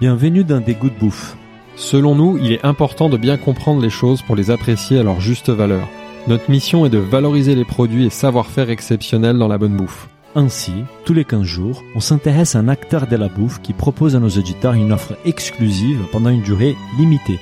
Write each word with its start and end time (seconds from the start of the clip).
Bienvenue 0.00 0.44
dans 0.44 0.60
Des 0.60 0.74
Goûts 0.74 0.88
de 0.88 0.98
Bouffe. 0.98 1.36
Selon 1.76 2.14
nous, 2.14 2.38
il 2.38 2.52
est 2.52 2.64
important 2.64 3.10
de 3.10 3.18
bien 3.18 3.36
comprendre 3.36 3.82
les 3.82 3.90
choses 3.90 4.22
pour 4.22 4.34
les 4.34 4.50
apprécier 4.50 4.98
à 4.98 5.02
leur 5.02 5.20
juste 5.20 5.50
valeur. 5.50 5.86
Notre 6.26 6.50
mission 6.50 6.86
est 6.86 6.90
de 6.90 6.96
valoriser 6.96 7.54
les 7.54 7.66
produits 7.66 8.06
et 8.06 8.10
savoir-faire 8.10 8.70
exceptionnels 8.70 9.36
dans 9.36 9.46
la 9.46 9.58
bonne 9.58 9.76
bouffe. 9.76 10.08
Ainsi, 10.34 10.72
tous 11.04 11.12
les 11.12 11.26
15 11.26 11.42
jours, 11.42 11.82
on 11.94 12.00
s'intéresse 12.00 12.56
à 12.56 12.60
un 12.60 12.68
acteur 12.68 13.08
de 13.08 13.16
la 13.16 13.28
bouffe 13.28 13.60
qui 13.60 13.74
propose 13.74 14.16
à 14.16 14.20
nos 14.20 14.30
auditeurs 14.30 14.72
une 14.72 14.90
offre 14.92 15.18
exclusive 15.26 16.00
pendant 16.10 16.30
une 16.30 16.40
durée 16.40 16.76
limitée. 16.98 17.38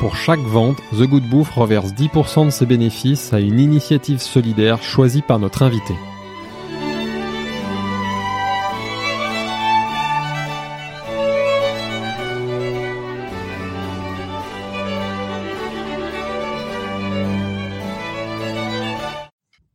Pour 0.00 0.16
chaque 0.16 0.40
vente, 0.40 0.78
The 0.98 1.04
Good 1.04 1.30
Bouffe 1.30 1.52
reverse 1.52 1.92
10% 1.92 2.46
de 2.46 2.50
ses 2.50 2.66
bénéfices 2.66 3.32
à 3.32 3.38
une 3.38 3.60
initiative 3.60 4.18
solidaire 4.18 4.82
choisie 4.82 5.22
par 5.22 5.38
notre 5.38 5.62
invité. 5.62 5.94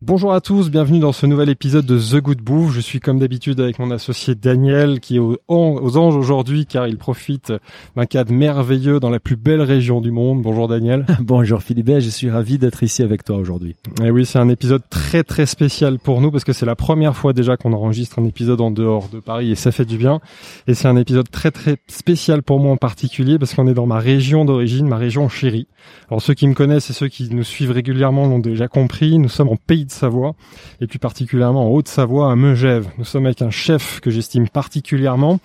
Bonjour 0.08 0.34
à 0.34 0.40
tous, 0.40 0.70
bienvenue 0.70 1.00
dans 1.00 1.14
ce 1.14 1.26
nouvel 1.26 1.50
épisode 1.50 1.84
de 1.84 1.98
The 1.98 2.22
Good 2.22 2.40
Bouffe. 2.40 2.76
Je 2.76 2.80
suis 2.80 3.00
comme 3.00 3.18
d'habitude 3.18 3.60
avec 3.60 3.80
mon 3.80 3.90
associé 3.90 4.36
Daniel 4.36 5.00
qui 5.00 5.16
est 5.16 5.20
aux, 5.20 5.40
aux 5.48 5.98
anges 5.98 6.16
aujourd'hui 6.16 6.68
car 6.68 6.88
il 6.88 7.00
profite 7.00 7.52
d'un 7.96 8.06
cadre 8.06 8.32
merveilleux 8.32 9.00
dans 9.00 9.10
la 9.10 9.20
plus 9.20 9.36
belle 9.36 9.64
région 9.64 10.02
du 10.02 10.12
monde. 10.12 10.44
Bonjour 10.44 10.68
Daniel. 10.68 11.08
Bonjour 11.22 11.64
Philippe, 11.64 11.90
je 11.98 12.12
suis 12.12 12.30
ravi 12.30 12.60
d'être 12.60 12.84
ici 12.84 13.02
avec 13.02 13.24
toi 13.24 13.38
aujourd'hui. 13.38 13.76
Et 14.04 14.12
oui, 14.12 14.28
c'est 14.28 14.38
un 14.38 14.48
épisode 14.48 14.84
très 14.92 15.24
très 15.24 15.48
spécial 15.48 15.98
pour 15.98 16.22
nous 16.22 16.30
parce 16.30 16.44
que 16.44 16.54
c'est 16.54 16.68
la 16.68 16.76
première 16.76 17.16
fois 17.16 17.34
déjà 17.34 17.58
qu'on 17.58 17.74
enregistre 17.74 18.20
un 18.20 18.26
épisode 18.26 18.62
en 18.62 18.70
dehors 18.70 19.10
de 19.10 19.20
Paris 19.20 19.50
et 19.50 19.56
ça 19.56 19.72
fait 19.72 19.86
du 19.86 19.98
bien. 19.98 20.20
Et 20.68 20.76
c'est 20.76 20.88
un 20.88 20.98
épisode 20.98 21.32
très 21.32 21.50
très 21.50 21.78
spécial 21.88 22.44
pour 22.44 22.60
moi 22.60 22.72
en 22.72 22.78
particulier 22.78 23.40
parce 23.40 23.56
qu'on 23.56 23.68
est 23.68 23.74
dans 23.74 23.88
ma 23.88 23.98
région 23.98 24.46
d'origine, 24.46 24.88
ma 24.88 24.98
région 24.98 25.30
chérie. 25.30 25.68
Alors 26.10 26.22
ceux 26.22 26.36
qui 26.36 26.48
me 26.48 26.54
connaissent 26.54 26.92
et 26.92 26.94
ceux 26.94 27.08
qui 27.08 27.28
nous 27.32 27.44
suivent 27.44 27.72
régulièrement 27.72 28.28
l'ont 28.28 28.38
déjà 28.38 28.68
compris, 28.68 29.18
nous 29.18 29.30
sommes 29.30 29.50
en 29.50 29.56
pays 29.56 29.86
de 29.86 29.95
Savoie, 29.96 30.36
et 30.82 30.88
plus 30.88 31.00
particulièrement 31.00 31.68
en 31.68 31.70
Haute-Savoie, 31.70 32.32
à 32.32 32.36
Megève. 32.36 32.88
Nous 32.98 33.06
sommes 33.06 33.26
avec 33.26 33.42
un 33.42 33.50
chef 33.50 34.00
que 34.00 34.12
j'estime 34.12 34.48
particulièrement. 34.50 35.40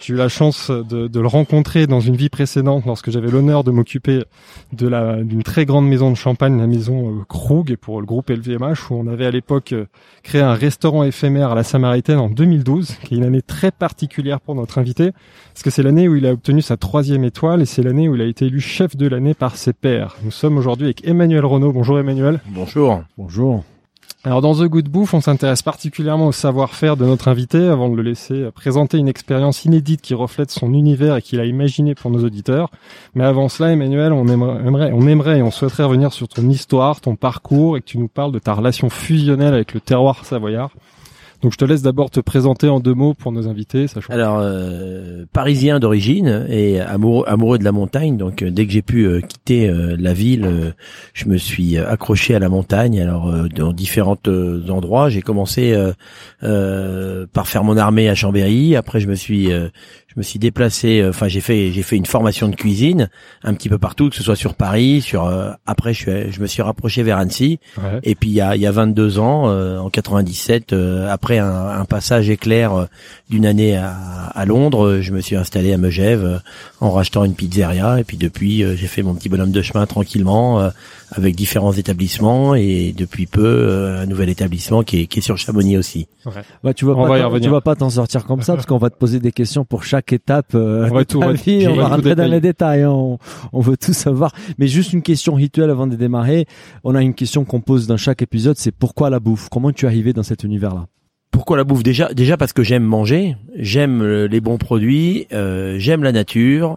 J'ai 0.00 0.14
eu 0.14 0.16
la 0.16 0.28
chance 0.28 0.70
de, 0.70 1.08
de, 1.08 1.20
le 1.20 1.26
rencontrer 1.26 1.86
dans 1.86 2.00
une 2.00 2.16
vie 2.16 2.28
précédente 2.28 2.84
lorsque 2.86 3.10
j'avais 3.10 3.30
l'honneur 3.30 3.64
de 3.64 3.70
m'occuper 3.70 4.24
de 4.72 4.86
la 4.86 5.22
d'une 5.22 5.42
très 5.42 5.64
grande 5.64 5.88
maison 5.88 6.10
de 6.10 6.16
champagne, 6.16 6.58
la 6.58 6.66
maison 6.66 7.08
euh, 7.08 7.24
Krug, 7.28 7.76
pour 7.76 8.00
le 8.00 8.06
groupe 8.06 8.30
LVMH, 8.30 8.90
où 8.90 8.94
on 8.94 9.06
avait 9.06 9.26
à 9.26 9.30
l'époque 9.30 9.72
euh, 9.72 9.86
créé 10.22 10.42
un 10.42 10.54
restaurant 10.54 11.04
éphémère 11.04 11.52
à 11.52 11.54
la 11.54 11.62
Samaritaine 11.64 12.18
en 12.18 12.28
2012, 12.28 12.96
qui 13.04 13.14
est 13.14 13.16
une 13.18 13.24
année 13.24 13.42
très 13.42 13.70
particulière 13.70 14.40
pour 14.40 14.54
notre 14.54 14.78
invité, 14.78 15.12
parce 15.52 15.62
que 15.62 15.70
c'est 15.70 15.82
l'année 15.82 16.08
où 16.08 16.16
il 16.16 16.26
a 16.26 16.32
obtenu 16.32 16.62
sa 16.62 16.76
troisième 16.76 17.24
étoile 17.24 17.62
et 17.62 17.66
c'est 17.66 17.82
l'année 17.82 18.08
où 18.08 18.14
il 18.14 18.20
a 18.20 18.26
été 18.26 18.46
élu 18.46 18.60
chef 18.60 18.96
de 18.96 19.06
l'année 19.06 19.34
par 19.34 19.56
ses 19.56 19.72
pairs. 19.72 20.16
Nous 20.22 20.30
sommes 20.30 20.58
aujourd'hui 20.58 20.86
avec 20.86 21.06
Emmanuel 21.06 21.44
Renaud. 21.44 21.72
Bonjour 21.72 21.98
Emmanuel. 21.98 22.40
Bonjour. 22.48 23.02
Bonjour. 23.16 23.64
Alors 24.26 24.40
dans 24.40 24.54
The 24.54 24.62
Good 24.62 24.88
Bouffe, 24.88 25.12
on 25.12 25.20
s'intéresse 25.20 25.60
particulièrement 25.60 26.28
au 26.28 26.32
savoir-faire 26.32 26.96
de 26.96 27.04
notre 27.04 27.28
invité 27.28 27.68
avant 27.68 27.90
de 27.90 27.96
le 27.96 28.00
laisser 28.00 28.50
présenter 28.54 28.96
une 28.96 29.06
expérience 29.06 29.66
inédite 29.66 30.00
qui 30.00 30.14
reflète 30.14 30.50
son 30.50 30.72
univers 30.72 31.16
et 31.16 31.22
qu'il 31.22 31.40
a 31.40 31.44
imaginé 31.44 31.94
pour 31.94 32.10
nos 32.10 32.24
auditeurs. 32.24 32.70
Mais 33.14 33.22
avant 33.22 33.50
cela, 33.50 33.70
Emmanuel, 33.72 34.14
on 34.14 34.26
aimerait, 34.26 34.92
on 34.94 35.06
aimerait 35.06 35.40
et 35.40 35.42
on 35.42 35.50
souhaiterait 35.50 35.84
revenir 35.84 36.14
sur 36.14 36.26
ton 36.26 36.48
histoire, 36.48 37.02
ton 37.02 37.16
parcours 37.16 37.76
et 37.76 37.82
que 37.82 37.86
tu 37.86 37.98
nous 37.98 38.08
parles 38.08 38.32
de 38.32 38.38
ta 38.38 38.54
relation 38.54 38.88
fusionnelle 38.88 39.52
avec 39.52 39.74
le 39.74 39.80
terroir 39.80 40.24
savoyard. 40.24 40.70
Donc 41.44 41.52
je 41.52 41.58
te 41.58 41.64
laisse 41.66 41.82
d'abord 41.82 42.08
te 42.08 42.20
présenter 42.20 42.70
en 42.70 42.80
deux 42.80 42.94
mots 42.94 43.12
pour 43.12 43.30
nos 43.30 43.48
invités. 43.48 43.84
Alors 44.08 44.38
euh, 44.40 45.26
parisien 45.30 45.78
d'origine 45.78 46.46
et 46.48 46.80
amoureux, 46.80 47.58
de 47.58 47.64
la 47.64 47.70
montagne. 47.70 48.16
Donc 48.16 48.40
euh, 48.40 48.50
dès 48.50 48.64
que 48.64 48.72
j'ai 48.72 48.80
pu 48.80 49.04
euh, 49.04 49.20
quitter 49.20 49.70
la 49.70 50.14
ville, 50.14 50.74
je 51.12 51.28
me 51.28 51.36
suis 51.36 51.76
accroché 51.76 52.34
à 52.34 52.38
la 52.38 52.48
montagne. 52.48 52.98
Alors 52.98 53.30
dans 53.54 53.74
différents 53.74 54.16
endroits, 54.70 55.10
j'ai 55.10 55.20
commencé 55.20 55.76
par 56.40 57.46
faire 57.46 57.62
mon 57.62 57.76
armée 57.76 58.08
à 58.08 58.14
Chambéry. 58.14 58.74
Après 58.74 59.00
je 59.00 59.08
me 59.08 59.14
suis 59.14 59.50
je 60.14 60.20
me 60.20 60.22
suis 60.22 60.38
déplacé 60.38 61.00
euh, 61.00 61.10
enfin 61.10 61.28
j'ai 61.28 61.40
fait 61.40 61.72
j'ai 61.72 61.82
fait 61.82 61.96
une 61.96 62.06
formation 62.06 62.48
de 62.48 62.54
cuisine 62.54 63.10
un 63.42 63.54
petit 63.54 63.68
peu 63.68 63.78
partout 63.78 64.10
que 64.10 64.16
ce 64.16 64.22
soit 64.22 64.36
sur 64.36 64.54
Paris 64.54 65.00
sur 65.00 65.24
euh, 65.24 65.50
après 65.66 65.92
je 65.92 65.98
suis 65.98 66.32
je 66.32 66.40
me 66.40 66.46
suis 66.46 66.62
rapproché 66.62 67.02
vers 67.02 67.18
Annecy 67.18 67.58
ouais. 67.78 68.00
et 68.02 68.14
puis 68.14 68.30
il 68.30 68.34
y 68.34 68.40
a 68.40 68.54
il 68.54 68.62
y 68.62 68.66
a 68.66 68.70
22 68.70 69.18
ans 69.18 69.48
euh, 69.48 69.78
en 69.78 69.90
97 69.90 70.72
euh, 70.72 71.10
après 71.10 71.38
un, 71.38 71.50
un, 71.50 71.84
passage 71.84 72.30
éclair 72.30 72.86
d'une 73.28 73.44
année 73.46 73.76
à, 73.76 73.94
à, 74.34 74.44
Londres 74.44 75.00
je 75.00 75.12
me 75.12 75.20
suis 75.20 75.36
installé 75.36 75.72
à 75.72 75.78
Megève 75.78 76.40
en 76.80 76.90
rachetant 76.90 77.24
une 77.24 77.34
pizzeria 77.34 78.00
et 78.00 78.04
puis 78.04 78.16
depuis 78.16 78.64
j'ai 78.76 78.86
fait 78.86 79.02
mon 79.02 79.14
petit 79.14 79.28
bonhomme 79.28 79.52
de 79.52 79.62
chemin 79.62 79.86
tranquillement 79.86 80.70
avec 81.10 81.36
différents 81.36 81.72
établissements 81.72 82.54
et 82.54 82.92
depuis 82.96 83.26
peu 83.26 83.96
un 84.00 84.06
nouvel 84.06 84.28
établissement 84.28 84.82
qui 84.82 85.02
est, 85.02 85.06
qui 85.06 85.18
est 85.18 85.22
sur 85.22 85.36
Chamonix 85.36 85.76
aussi. 85.76 86.08
Ouais. 86.26 86.32
Bah, 86.62 86.74
tu 86.74 86.84
vas 86.84 86.92
on 86.92 87.06
pas 87.06 87.40
tu 87.40 87.48
vas 87.48 87.60
pas 87.60 87.76
t'en 87.76 87.90
sortir 87.90 88.24
comme 88.24 88.42
ça 88.42 88.54
parce 88.54 88.66
qu'on 88.66 88.78
va 88.78 88.90
te 88.90 88.96
poser 88.96 89.20
des 89.20 89.32
questions 89.32 89.64
pour 89.64 89.84
chaque 89.84 90.03
étape 90.12 90.54
euh, 90.54 90.88
on 90.90 90.94
va 90.94 91.04
tout, 91.04 91.20
vie. 91.20 91.66
On 91.68 91.74
va 91.74 91.88
rentrer 91.88 92.14
dans 92.14 92.30
les 92.30 92.40
détails. 92.40 92.84
On, 92.84 93.18
on, 93.52 93.60
veut 93.60 93.76
tout 93.76 93.92
savoir. 93.92 94.32
Mais 94.58 94.66
juste 94.66 94.92
une 94.92 95.02
question 95.02 95.34
rituelle 95.34 95.70
avant 95.70 95.86
de 95.86 95.96
démarrer. 95.96 96.46
On 96.82 96.94
a 96.94 97.02
une 97.02 97.14
question 97.14 97.44
qu'on 97.44 97.60
pose 97.60 97.86
dans 97.86 97.96
chaque 97.96 98.22
épisode. 98.22 98.56
C'est 98.58 98.72
pourquoi 98.72 99.10
la 99.10 99.20
bouffe? 99.20 99.48
Comment 99.48 99.72
tu 99.72 99.86
es 99.86 99.88
arrivé 99.88 100.12
dans 100.12 100.22
cet 100.22 100.44
univers-là? 100.44 100.86
Pourquoi 101.30 101.56
la 101.56 101.64
bouffe? 101.64 101.82
Déjà 101.82 102.12
déjà 102.14 102.36
parce 102.36 102.52
que 102.52 102.62
j'aime 102.62 102.84
manger, 102.84 103.36
j'aime 103.56 104.04
les 104.04 104.40
bons 104.40 104.58
produits, 104.58 105.26
euh, 105.32 105.76
j'aime 105.78 106.04
la 106.04 106.12
nature, 106.12 106.76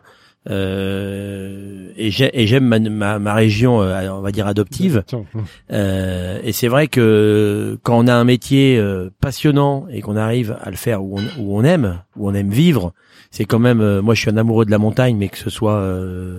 euh, 0.49 1.91
et 1.97 2.11
j'aime 2.11 2.65
ma, 2.65 2.79
ma, 2.79 3.19
ma, 3.19 3.33
région, 3.33 3.81
euh, 3.81 4.09
on 4.09 4.21
va 4.21 4.31
dire 4.31 4.47
adoptive. 4.47 5.03
Euh, 5.71 6.39
et 6.43 6.51
c'est 6.51 6.67
vrai 6.67 6.87
que 6.87 7.77
quand 7.83 7.97
on 7.97 8.07
a 8.07 8.13
un 8.13 8.23
métier 8.23 8.77
euh, 8.77 9.09
passionnant 9.19 9.87
et 9.91 10.01
qu'on 10.01 10.15
arrive 10.15 10.57
à 10.61 10.69
le 10.69 10.77
faire 10.77 11.03
où 11.03 11.19
on, 11.19 11.41
où 11.41 11.57
on 11.57 11.63
aime, 11.63 12.01
où 12.15 12.29
on 12.29 12.33
aime 12.33 12.49
vivre, 12.49 12.93
c'est 13.31 13.45
quand 13.45 13.59
même. 13.59 13.81
Euh, 13.81 14.01
moi, 14.01 14.13
je 14.13 14.21
suis 14.21 14.29
un 14.29 14.37
amoureux 14.37 14.65
de 14.65 14.71
la 14.71 14.77
montagne, 14.77 15.15
mais 15.17 15.29
que 15.29 15.37
ce 15.37 15.49
soit 15.49 15.83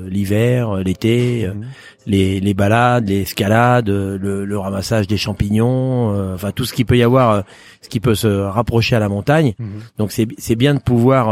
l'hiver, 0.08 0.76
l'été, 0.76 1.46
mmh. 1.46 1.60
les, 2.06 2.40
les 2.40 2.54
balades, 2.54 3.08
l'escalade, 3.08 3.88
le, 3.88 4.44
le, 4.44 4.58
ramassage 4.58 5.06
des 5.06 5.16
champignons, 5.16 6.34
enfin 6.34 6.52
tout 6.52 6.64
ce 6.64 6.72
qui 6.72 6.84
peut 6.84 6.96
y 6.96 7.02
avoir, 7.02 7.44
ce 7.82 7.88
qui 7.88 8.00
peut 8.00 8.14
se 8.14 8.28
rapprocher 8.28 8.96
à 8.96 8.98
la 8.98 9.08
montagne. 9.08 9.54
Mmh. 9.58 9.66
Donc 9.98 10.12
c'est 10.12 10.26
c'est 10.38 10.56
bien 10.56 10.74
de 10.74 10.80
pouvoir. 10.80 11.30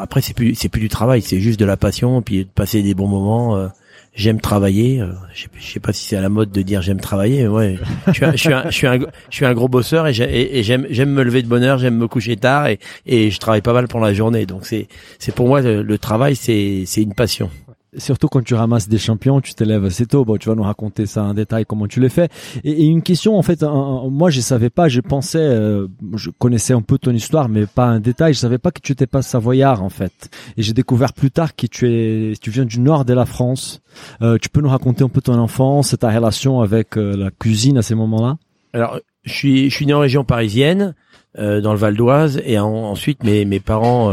après, 0.00 0.20
c'est 0.20 0.34
plus 0.34 0.54
c'est 0.54 0.68
plus 0.68 0.80
du 0.80 0.88
travail, 0.88 1.22
c'est 1.22 1.40
juste 1.40 1.58
de 1.60 1.64
la 1.64 1.76
passion, 1.76 2.22
puis 2.22 2.44
de 2.44 2.50
passer 2.50 2.82
des 2.82 2.94
bons 2.94 3.08
moments. 3.08 3.70
J'aime 4.18 4.40
travailler. 4.40 5.00
Euh, 5.00 5.12
je, 5.32 5.42
sais, 5.42 5.48
sais 5.60 5.80
pas 5.80 5.92
si 5.92 6.04
c'est 6.04 6.16
à 6.16 6.20
la 6.20 6.28
mode 6.28 6.50
de 6.50 6.62
dire 6.62 6.82
j'aime 6.82 6.98
travailler. 6.98 7.42
Mais 7.42 7.48
ouais, 7.48 7.78
je 8.08 8.12
suis, 8.12 8.24
un, 8.24 8.32
je, 8.32 8.36
suis 8.36 8.52
un, 8.52 8.64
je, 8.68 9.36
suis 9.36 9.46
un, 9.46 9.54
gros 9.54 9.68
bosseur 9.68 10.08
et 10.08 10.12
j'aime 10.12 10.88
j'aime 10.90 11.10
me 11.10 11.22
lever 11.22 11.42
de 11.42 11.46
bonne 11.46 11.62
heure, 11.62 11.78
j'aime 11.78 11.96
me 11.96 12.08
coucher 12.08 12.36
tard 12.36 12.66
et, 12.66 12.80
et 13.06 13.30
je 13.30 13.38
travaille 13.38 13.62
pas 13.62 13.72
mal 13.72 13.86
pendant 13.86 14.06
la 14.06 14.14
journée. 14.14 14.44
Donc 14.44 14.66
c'est 14.66 14.88
c'est 15.20 15.32
pour 15.32 15.46
moi 15.46 15.60
le, 15.60 15.98
travail 15.98 16.34
c'est 16.34 16.84
une 16.96 17.14
passion 17.14 17.48
surtout 17.96 18.28
quand 18.28 18.42
tu 18.42 18.54
ramasses 18.54 18.88
des 18.88 18.98
champions, 18.98 19.40
tu 19.40 19.54
t'élèves 19.54 19.84
assez 19.84 20.06
tôt. 20.06 20.24
Bon, 20.24 20.36
tu 20.36 20.48
vas 20.48 20.54
nous 20.54 20.62
raconter 20.62 21.06
ça 21.06 21.24
en 21.24 21.34
détail 21.34 21.64
comment 21.66 21.86
tu 21.86 22.00
le 22.00 22.08
fais. 22.08 22.28
Et, 22.64 22.84
une 22.84 23.02
question, 23.02 23.38
en 23.38 23.42
fait, 23.42 23.62
moi 23.62 24.30
je 24.30 24.40
savais 24.40 24.70
pas, 24.70 24.88
je 24.88 25.00
pensais, 25.00 25.38
euh, 25.38 25.86
je 26.14 26.30
connaissais 26.30 26.74
un 26.74 26.82
peu 26.82 26.98
ton 26.98 27.12
histoire, 27.12 27.48
mais 27.48 27.66
pas 27.66 27.86
un 27.86 28.00
détail. 28.00 28.34
Je 28.34 28.38
savais 28.38 28.58
pas 28.58 28.70
que 28.70 28.80
tu 28.80 28.92
étais 28.92 29.06
pas 29.06 29.22
savoyard 29.22 29.82
en 29.82 29.88
fait. 29.88 30.30
Et 30.56 30.62
j'ai 30.62 30.72
découvert 30.72 31.12
plus 31.12 31.30
tard 31.30 31.56
que 31.56 31.66
tu 31.66 31.88
es, 31.88 32.34
tu 32.40 32.50
viens 32.50 32.64
du 32.64 32.80
nord 32.80 33.04
de 33.04 33.14
la 33.14 33.26
France. 33.26 33.80
Euh, 34.22 34.38
tu 34.40 34.48
peux 34.48 34.60
nous 34.60 34.68
raconter 34.68 35.04
un 35.04 35.08
peu 35.08 35.20
ton 35.20 35.38
enfance, 35.38 35.96
ta 35.98 36.10
relation 36.10 36.60
avec 36.60 36.96
euh, 36.96 37.16
la 37.16 37.30
cuisine 37.30 37.78
à 37.78 37.82
ces 37.82 37.94
moments-là? 37.94 38.36
Alors, 38.74 38.98
je 39.24 39.32
suis, 39.32 39.70
je 39.70 39.74
suis 39.74 39.86
né 39.86 39.94
en 39.94 40.00
région 40.00 40.24
parisienne. 40.24 40.94
Euh, 41.38 41.60
dans 41.60 41.72
le 41.72 41.78
Val 41.78 41.94
d'Oise 41.94 42.40
et 42.46 42.58
en, 42.58 42.68
ensuite 42.68 43.22
mes, 43.22 43.44
mes 43.44 43.60
parents 43.60 44.10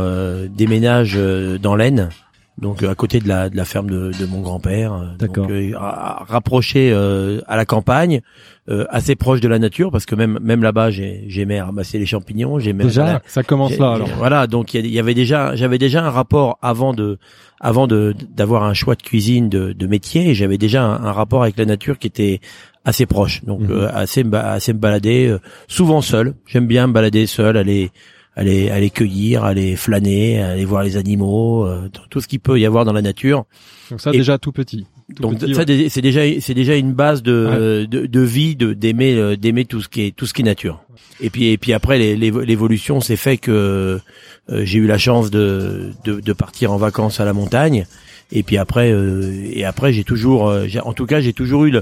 déménagent 0.49 1.17
dans 1.61 1.75
l'Aisne 1.75 2.09
donc 2.57 2.83
à 2.83 2.95
côté 2.95 3.19
de 3.19 3.27
la, 3.27 3.49
de 3.49 3.57
la 3.57 3.65
ferme 3.65 3.89
de, 3.89 4.11
de 4.17 4.25
mon 4.25 4.39
grand-père. 4.39 4.93
Euh, 4.93 5.05
D'accord. 5.19 5.47
Euh, 5.49 5.71
rapproché 5.75 6.91
euh, 6.93 7.41
à 7.47 7.57
la 7.57 7.65
campagne, 7.65 8.21
euh, 8.69 8.85
assez 8.89 9.15
proche 9.15 9.41
de 9.41 9.49
la 9.49 9.59
nature, 9.59 9.91
parce 9.91 10.05
que 10.05 10.15
même 10.15 10.39
même 10.41 10.63
là-bas, 10.63 10.89
j'aimais 10.89 11.61
ramasser 11.61 11.99
les 11.99 12.05
champignons. 12.05 12.57
J'aimais 12.59 12.85
déjà. 12.85 13.21
ça 13.25 13.43
commence 13.43 13.77
là. 13.77 13.93
Alors. 13.93 14.07
Voilà, 14.17 14.47
donc 14.47 14.73
il 14.73 14.87
y, 14.87 14.99
avait 14.99 15.13
déjà, 15.13 15.55
j'avais 15.55 15.77
déjà 15.77 16.05
un 16.05 16.09
rapport 16.09 16.57
avant 16.61 16.93
de 16.93 17.17
avant 17.59 17.87
de 17.87 18.15
d'avoir 18.33 18.63
un 18.63 18.73
choix 18.73 18.95
de 18.95 19.03
cuisine 19.03 19.49
de, 19.49 19.73
de 19.73 19.87
métier, 19.87 20.29
et 20.29 20.33
j'avais 20.33 20.57
déjà 20.57 20.83
un, 20.83 21.11
rapport 21.11 21.43
avec 21.43 21.57
la 21.57 21.65
nature 21.65 21.99
qui 21.99 22.07
était 22.07 22.39
assez 22.85 23.05
proche. 23.05 23.43
Donc 23.43 23.61
mhm. 23.61 23.89
assez 23.93 24.23
assez 24.33 24.73
me 24.73 24.79
balader, 24.79 25.35
souvent 25.67 26.01
seul. 26.01 26.35
J'aime 26.45 26.67
bien 26.67 26.87
me 26.87 26.93
balader 26.93 27.27
seul, 27.27 27.57
aller 27.57 27.91
aller 28.35 28.69
aller 28.69 28.89
cueillir, 28.89 29.43
aller 29.43 29.75
flâner, 29.75 30.41
aller 30.41 30.65
voir 30.65 30.83
les 30.83 30.97
animaux, 30.97 31.65
euh, 31.65 31.89
tout 32.09 32.21
ce 32.21 32.27
qu'il 32.27 32.39
peut 32.39 32.59
y 32.59 32.65
avoir 32.65 32.85
dans 32.85 32.93
la 32.93 33.01
nature. 33.01 33.45
Donc 33.89 34.01
ça 34.01 34.11
déjà 34.11 34.37
tout 34.37 34.51
petit. 34.51 34.85
Donc 35.09 35.39
ça 35.39 35.63
c'est 35.89 36.01
déjà 36.01 36.21
c'est 36.39 36.53
déjà 36.53 36.75
une 36.75 36.93
base 36.93 37.21
de 37.21 37.85
de, 37.89 38.05
de, 38.05 38.19
vie 38.21 38.55
de 38.55 38.73
d'aimer 38.73 39.15
euh, 39.15 39.35
d'aimer 39.37 39.65
tout 39.65 39.81
ce 39.81 39.87
qui 39.87 40.01
est 40.01 40.15
tout 40.15 40.25
ce 40.25 40.33
qui 40.33 40.41
est 40.41 40.45
nature. 40.45 40.83
Et 41.21 41.29
puis 41.29 41.47
et 41.47 41.57
puis 41.57 41.73
après 41.73 41.97
l'évolution 42.15 42.99
s'est 43.01 43.15
fait 43.15 43.37
que 43.37 43.99
euh, 44.49 44.65
j'ai 44.65 44.79
eu 44.79 44.87
la 44.87 44.97
chance 44.97 45.31
de, 45.31 45.91
de, 46.03 46.19
de 46.19 46.33
partir 46.33 46.71
en 46.71 46.77
vacances 46.77 47.19
à 47.19 47.25
la 47.25 47.33
montagne. 47.33 47.85
Et 48.31 48.41
puis 48.41 48.57
après 48.57 48.91
euh, 48.91 49.47
et 49.53 49.63
après 49.63 49.93
j'ai 49.93 50.03
toujours 50.03 50.51
en 50.83 50.93
tout 50.93 51.05
cas 51.05 51.21
j'ai 51.21 51.33
toujours 51.33 51.65
eu 51.65 51.73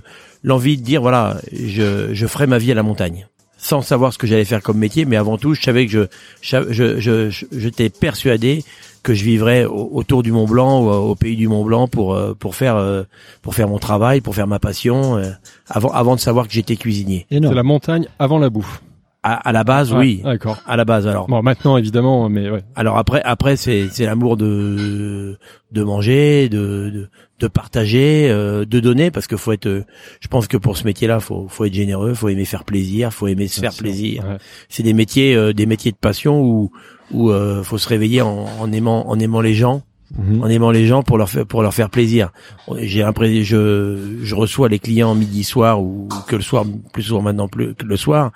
l'envie 0.44 0.78
de 0.78 0.84
dire 0.84 1.02
voilà 1.02 1.38
je 1.54 2.14
je 2.14 2.28
ferai 2.28 2.46
ma 2.46 2.58
vie 2.58 2.74
à 2.74 2.76
la 2.76 2.84
montagne 2.84 3.28
sans 3.64 3.82
savoir 3.82 4.12
ce 4.12 4.18
que 4.18 4.28
j'allais 4.28 4.46
faire 4.46 4.62
comme 4.62 4.78
métier, 4.78 5.06
mais 5.06 5.16
avant 5.16 5.38
tout, 5.38 5.54
je 5.54 5.62
savais 5.62 5.88
que 5.88 6.10
je, 6.42 6.58
je, 6.70 7.00
je, 7.00 7.46
j'étais 7.56 7.90
persuadé 7.90 8.64
que 9.04 9.14
je 9.14 9.24
vivrais 9.24 9.66
autour 9.66 10.22
du 10.22 10.32
Mont 10.32 10.46
Blanc 10.46 10.82
ou 10.82 10.90
au 10.90 11.16
pays 11.16 11.36
du 11.38 11.48
Mont 11.48 11.64
Blanc 11.64 11.88
pour 11.88 12.14
euh, 12.14 12.34
pour 12.38 12.56
faire 12.56 12.76
euh, 12.76 13.04
pour 13.42 13.56
faire 13.56 13.70
mon 13.70 13.80
travail, 13.80 14.20
pour 14.22 14.36
faire 14.36 14.48
ma 14.48 14.60
passion, 14.60 15.18
euh, 15.18 15.32
avant 15.68 15.90
avant 15.90 16.16
de 16.16 16.20
savoir 16.20 16.48
que 16.48 16.54
j'étais 16.54 16.76
cuisinier. 16.76 17.26
C'est 17.32 17.40
la 17.40 17.64
montagne 17.64 18.08
avant 18.20 18.38
la 18.38 18.50
bouffe. 18.50 18.82
À, 19.24 19.36
à 19.36 19.52
la 19.54 19.64
base, 19.64 19.94
oui. 19.94 20.22
D'accord. 20.22 20.58
À 20.68 20.76
la 20.76 20.84
base, 20.84 21.08
alors. 21.08 21.28
Bon, 21.28 21.42
maintenant 21.42 21.78
évidemment, 21.78 22.28
mais 22.28 22.50
ouais. 22.50 22.64
Alors 22.76 22.98
après, 22.98 23.22
après 23.24 23.56
c'est 23.56 23.88
c'est 23.90 24.06
l'amour 24.06 24.36
de 24.36 25.38
de 25.72 25.84
manger, 25.84 26.50
de 26.50 26.92
de, 26.94 27.10
de 27.40 27.48
partager, 27.48 28.30
euh, 28.30 28.66
de 28.66 28.80
donner, 28.82 29.12
parce 29.12 29.28
que 29.28 29.38
faut 29.38 29.54
être. 29.54 29.86
je 30.20 30.28
pense 30.28 30.48
que 30.48 30.58
pour 30.58 30.78
ce 30.78 30.84
métier-là, 30.84 31.22
faut 31.22 31.48
faut 31.48 31.64
être 31.66 31.74
généreux, 31.74 32.14
faut 32.14 32.28
aimer 32.28 32.44
faire 32.46 32.66
plaisir, 32.66 33.14
faut 33.14 33.28
aimer 33.28 33.48
se 33.48 33.62
faire 33.62 33.74
plaisir. 33.74 34.24
C'est 34.68 34.84
des 34.84 34.94
métiers 34.94 35.36
euh, 35.36 35.54
des 35.54 35.66
métiers 35.66 35.92
de 35.92 35.98
passion 35.98 36.42
où 36.42 36.72
où 37.12 37.32
euh, 37.32 37.64
faut 37.64 37.78
se 37.78 37.88
réveiller 37.88 38.22
en, 38.22 38.46
en 38.60 38.72
aimant 38.74 39.10
en 39.10 39.18
aimant 39.20 39.40
les 39.42 39.54
gens 39.54 39.84
Mhm. 40.16 40.44
en 40.44 40.48
aimant 40.48 40.70
les 40.70 40.86
gens 40.86 41.02
pour 41.02 41.18
leur 41.18 41.28
faire 41.28 41.46
pour 41.48 41.64
leur 41.64 41.74
faire 41.74 41.90
plaisir. 41.90 42.32
J'ai 42.78 43.02
l'impression 43.02 43.44
je 43.44 44.20
je 44.22 44.36
reçois 44.36 44.70
les 44.70 44.78
clients 44.78 45.16
midi 45.16 45.44
soir 45.44 45.82
ou 45.82 46.08
que 46.28 46.36
le 46.36 46.44
soir 46.44 46.66
plus 46.92 47.04
souvent 47.04 47.24
maintenant 47.24 47.48
que 47.48 47.74
le 47.84 47.98
soir, 47.98 48.32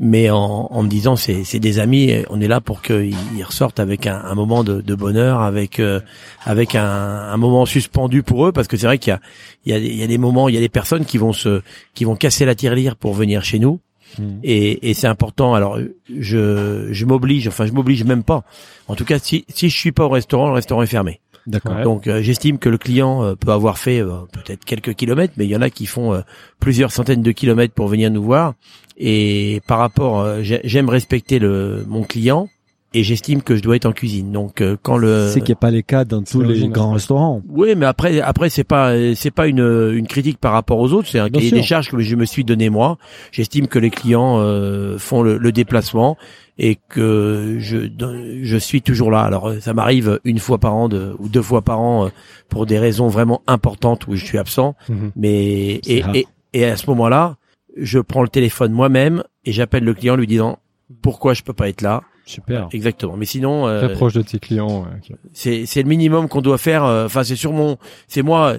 mais 0.00 0.30
en, 0.30 0.38
en 0.70 0.82
me 0.82 0.88
disant 0.88 1.14
c'est 1.14 1.44
c'est 1.44 1.60
des 1.60 1.78
amis, 1.78 2.12
on 2.28 2.40
est 2.40 2.48
là 2.48 2.60
pour 2.60 2.82
qu'ils 2.82 3.14
ressortent 3.44 3.78
avec 3.78 4.08
un, 4.08 4.16
un 4.16 4.34
moment 4.34 4.64
de, 4.64 4.80
de, 4.80 4.94
bonheur, 4.96 5.40
avec 5.42 5.78
euh, 5.78 6.00
avec 6.44 6.74
un, 6.74 6.84
un, 6.84 7.36
moment 7.36 7.66
suspendu 7.66 8.24
pour 8.24 8.46
eux 8.46 8.52
parce 8.52 8.66
que 8.66 8.76
c'est 8.76 8.86
vrai 8.86 8.98
qu'il 8.98 9.12
y 9.12 9.14
a 9.14 9.20
il 9.64 9.70
y 9.70 9.74
a, 9.74 9.78
il 9.78 9.96
y 9.96 10.02
a 10.02 10.08
des 10.08 10.18
moments, 10.18 10.48
il 10.48 10.56
y 10.56 10.58
a 10.58 10.60
des 10.60 10.68
personnes 10.68 11.04
qui 11.04 11.18
vont 11.18 11.32
se 11.32 11.62
qui 11.94 12.04
vont 12.04 12.16
casser 12.16 12.44
la 12.44 12.56
tirelire 12.56 12.96
pour 12.96 13.14
venir 13.14 13.44
chez 13.44 13.60
nous 13.60 13.78
Mm. 14.18 14.38
Et, 14.42 14.90
et 14.90 14.94
c'est 14.94 15.06
important. 15.06 15.54
Alors, 15.54 15.78
je, 16.08 16.88
je 16.90 17.04
m'oblige, 17.06 17.48
enfin, 17.48 17.66
je 17.66 17.72
m'oblige 17.72 18.04
même 18.04 18.22
pas. 18.22 18.44
En 18.88 18.94
tout 18.94 19.04
cas, 19.04 19.18
si, 19.18 19.44
si 19.48 19.68
je 19.68 19.76
suis 19.76 19.92
pas 19.92 20.04
au 20.04 20.08
restaurant, 20.08 20.48
le 20.48 20.54
restaurant 20.54 20.82
est 20.82 20.86
fermé. 20.86 21.20
D'accord. 21.46 21.82
Donc, 21.82 22.06
euh, 22.06 22.22
j'estime 22.22 22.58
que 22.58 22.68
le 22.68 22.78
client 22.78 23.24
euh, 23.24 23.34
peut 23.34 23.50
avoir 23.50 23.78
fait 23.78 24.00
euh, 24.00 24.20
peut-être 24.32 24.64
quelques 24.64 24.94
kilomètres, 24.94 25.34
mais 25.36 25.44
il 25.44 25.50
y 25.50 25.56
en 25.56 25.62
a 25.62 25.70
qui 25.70 25.86
font 25.86 26.22
plusieurs 26.60 26.92
centaines 26.92 27.22
de 27.22 27.32
kilomètres 27.32 27.74
pour 27.74 27.88
venir 27.88 28.10
nous 28.10 28.22
voir. 28.22 28.54
Et 28.96 29.60
par 29.66 29.78
rapport, 29.78 30.42
j'aime 30.42 30.88
respecter 30.88 31.38
le 31.38 31.84
mon 31.88 32.02
client 32.04 32.48
et 32.94 33.02
j'estime 33.02 33.42
que 33.42 33.56
je 33.56 33.62
dois 33.62 33.76
être 33.76 33.86
en 33.86 33.92
cuisine. 33.92 34.32
Donc 34.32 34.60
euh, 34.60 34.76
quand 34.82 34.96
le 34.96 35.30
c'est 35.32 35.40
qu'il 35.40 35.50
n'y 35.50 35.58
a 35.58 35.60
pas 35.60 35.70
les 35.70 35.82
cas 35.82 36.04
dans 36.04 36.22
tous 36.22 36.42
les 36.42 36.68
grands 36.68 36.92
restaurants. 36.92 37.42
Oui, 37.48 37.74
mais 37.76 37.86
après 37.86 38.20
après 38.20 38.50
c'est 38.50 38.64
pas 38.64 38.94
c'est 39.14 39.30
pas 39.30 39.46
une 39.46 39.92
une 39.94 40.06
critique 40.06 40.38
par 40.38 40.52
rapport 40.52 40.78
aux 40.78 40.92
autres, 40.92 41.08
c'est 41.08 41.18
un 41.18 41.30
cahier 41.30 41.50
des 41.50 41.62
charges 41.62 41.90
que 41.90 41.98
je 42.00 42.16
me 42.16 42.24
suis 42.24 42.44
donné 42.44 42.70
moi. 42.70 42.98
J'estime 43.30 43.66
que 43.66 43.78
les 43.78 43.90
clients 43.90 44.38
euh, 44.38 44.98
font 44.98 45.22
le, 45.22 45.38
le, 45.38 45.52
déplacement 45.52 46.16
et 46.58 46.78
que 46.88 47.56
je 47.58 47.78
je 48.42 48.56
suis 48.56 48.82
toujours 48.82 49.10
là. 49.10 49.22
Alors 49.22 49.52
ça 49.60 49.74
m'arrive 49.74 50.20
une 50.24 50.38
fois 50.38 50.58
par 50.58 50.74
an 50.74 50.88
de, 50.88 51.14
ou 51.18 51.28
deux 51.28 51.42
fois 51.42 51.62
par 51.62 51.80
an 51.80 52.06
euh, 52.06 52.08
pour 52.48 52.66
des 52.66 52.78
raisons 52.78 53.08
vraiment 53.08 53.42
importantes 53.46 54.06
où 54.06 54.16
je 54.16 54.24
suis 54.24 54.38
absent, 54.38 54.74
mhm. 54.88 55.12
mais 55.16 55.80
et, 55.86 56.04
et 56.14 56.26
et 56.54 56.64
à 56.66 56.76
ce 56.76 56.86
moment-là, 56.90 57.36
je 57.76 57.98
prends 57.98 58.22
le 58.22 58.28
téléphone 58.28 58.72
moi-même 58.72 59.24
et 59.44 59.52
j'appelle 59.52 59.84
le 59.84 59.94
client 59.94 60.16
lui 60.16 60.26
disant 60.26 60.58
pourquoi 61.00 61.34
je 61.34 61.42
peux 61.42 61.54
pas 61.54 61.68
être 61.68 61.80
là? 61.80 62.02
Super. 62.24 62.68
Exactement. 62.72 63.16
Mais 63.16 63.24
sinon, 63.24 63.66
euh, 63.66 63.86
très 63.86 63.94
proche 63.94 64.12
de 64.14 64.22
tes 64.22 64.38
clients. 64.38 64.86
C'est 65.32 65.66
c'est 65.66 65.82
le 65.82 65.88
minimum 65.88 66.28
qu'on 66.28 66.40
doit 66.40 66.58
faire. 66.58 66.84
Euh, 66.84 67.06
enfin, 67.06 67.24
c'est 67.24 67.36
sur 67.36 67.52
mon, 67.52 67.78
c'est 68.06 68.22
moi, 68.22 68.56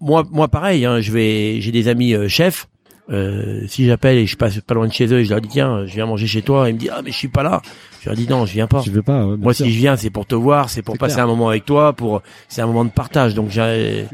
moi, 0.00 0.24
moi 0.30 0.48
pareil. 0.48 0.84
Hein, 0.84 1.00
je 1.00 1.12
vais, 1.12 1.60
j'ai 1.60 1.72
des 1.72 1.88
amis 1.88 2.14
euh, 2.14 2.28
chefs. 2.28 2.68
Euh, 3.08 3.62
si 3.68 3.86
j'appelle 3.86 4.18
et 4.18 4.26
je 4.26 4.36
passe 4.36 4.58
pas 4.60 4.74
loin 4.74 4.88
de 4.88 4.92
chez 4.92 5.06
eux 5.12 5.20
et 5.20 5.24
je 5.24 5.30
leur 5.30 5.40
dis 5.40 5.48
tiens, 5.48 5.86
je 5.86 5.94
viens 5.94 6.06
manger 6.06 6.26
chez 6.26 6.42
toi, 6.42 6.68
ils 6.68 6.74
me 6.74 6.78
disent 6.80 6.90
ah 6.92 7.02
mais 7.04 7.12
je 7.12 7.16
suis 7.16 7.28
pas 7.28 7.44
là. 7.44 7.62
Je 8.02 8.08
leur 8.08 8.16
dis 8.16 8.28
non, 8.28 8.46
je 8.46 8.52
viens 8.52 8.66
pas. 8.66 8.82
Je 8.84 8.90
veux 8.90 9.02
pas. 9.02 9.24
moi, 9.24 9.54
si 9.54 9.70
je 9.70 9.78
viens, 9.78 9.96
c'est 9.96 10.10
pour 10.10 10.26
te 10.26 10.34
voir, 10.34 10.68
c'est 10.68 10.82
pour 10.82 10.98
passer 10.98 11.20
un 11.20 11.26
moment 11.26 11.48
avec 11.48 11.64
toi, 11.64 11.92
pour, 11.92 12.22
c'est 12.48 12.62
un 12.62 12.66
moment 12.66 12.84
de 12.84 12.90
partage. 12.90 13.34
Donc 13.34 13.50
j'ai 13.50 14.06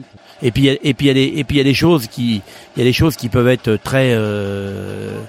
et 0.43 0.51
puis 0.51 0.67
et 0.69 0.95
puis 0.95 1.07
il 1.07 1.09
y 1.09 1.11
a 1.11 1.15
des 1.15 1.33
et 1.37 1.45
puis 1.45 1.57
il 1.57 1.59
y 1.59 1.61
a 1.63 1.65
des 1.65 1.75
choses 1.75 2.07
qui, 2.07 2.43
il 2.77 2.79
y 2.79 2.83
a 2.83 2.85
des 2.85 2.93
choses 2.93 3.17
qui 3.17 3.29
peuvent 3.31 3.49
être 3.49 3.77
très 3.77 4.13
euh, 4.13 5.23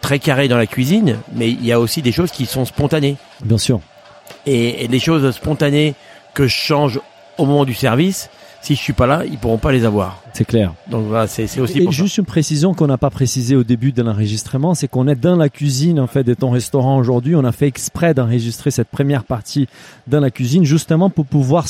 très 0.00 0.18
carré 0.18 0.48
dans 0.48 0.56
la 0.56 0.66
cuisine, 0.66 1.18
mais 1.34 1.50
il 1.50 1.64
y 1.64 1.72
a 1.72 1.80
aussi 1.80 2.02
des 2.02 2.12
choses 2.12 2.30
qui 2.30 2.46
sont 2.46 2.64
spontanées. 2.64 3.16
Bien 3.44 3.58
sûr. 3.58 3.80
Et, 4.46 4.84
et 4.84 4.88
les 4.88 4.98
choses 4.98 5.30
spontanées 5.34 5.94
que 6.34 6.46
je 6.46 6.54
change 6.54 7.00
au 7.38 7.46
moment 7.46 7.64
du 7.64 7.74
service, 7.74 8.30
si 8.60 8.74
je 8.74 8.80
suis 8.80 8.92
pas 8.92 9.06
là, 9.06 9.22
ils 9.24 9.38
pourront 9.38 9.58
pas 9.58 9.72
les 9.72 9.84
avoir. 9.84 10.21
C'est 10.32 10.44
clair. 10.44 10.74
Donc 10.90 11.06
voilà, 11.06 11.26
c'est 11.26 11.60
aussi. 11.60 11.82
Et 11.82 11.90
juste 11.90 12.18
une 12.18 12.24
précision 12.24 12.74
qu'on 12.74 12.86
n'a 12.86 12.98
pas 12.98 13.10
précisé 13.10 13.54
au 13.54 13.64
début 13.64 13.92
de 13.92 14.02
l'enregistrement, 14.02 14.74
c'est 14.74 14.88
qu'on 14.88 15.06
est 15.06 15.14
dans 15.14 15.36
la 15.36 15.48
cuisine 15.48 16.00
en 16.00 16.06
fait 16.06 16.24
de 16.24 16.34
ton 16.34 16.50
restaurant 16.50 16.96
aujourd'hui. 16.96 17.36
On 17.36 17.44
a 17.44 17.52
fait 17.52 17.66
exprès 17.66 18.14
d'enregistrer 18.14 18.70
cette 18.70 18.88
première 18.88 19.24
partie 19.24 19.68
dans 20.06 20.20
la 20.20 20.30
cuisine 20.30 20.64
justement 20.64 21.10
pour 21.10 21.26
pouvoir 21.26 21.66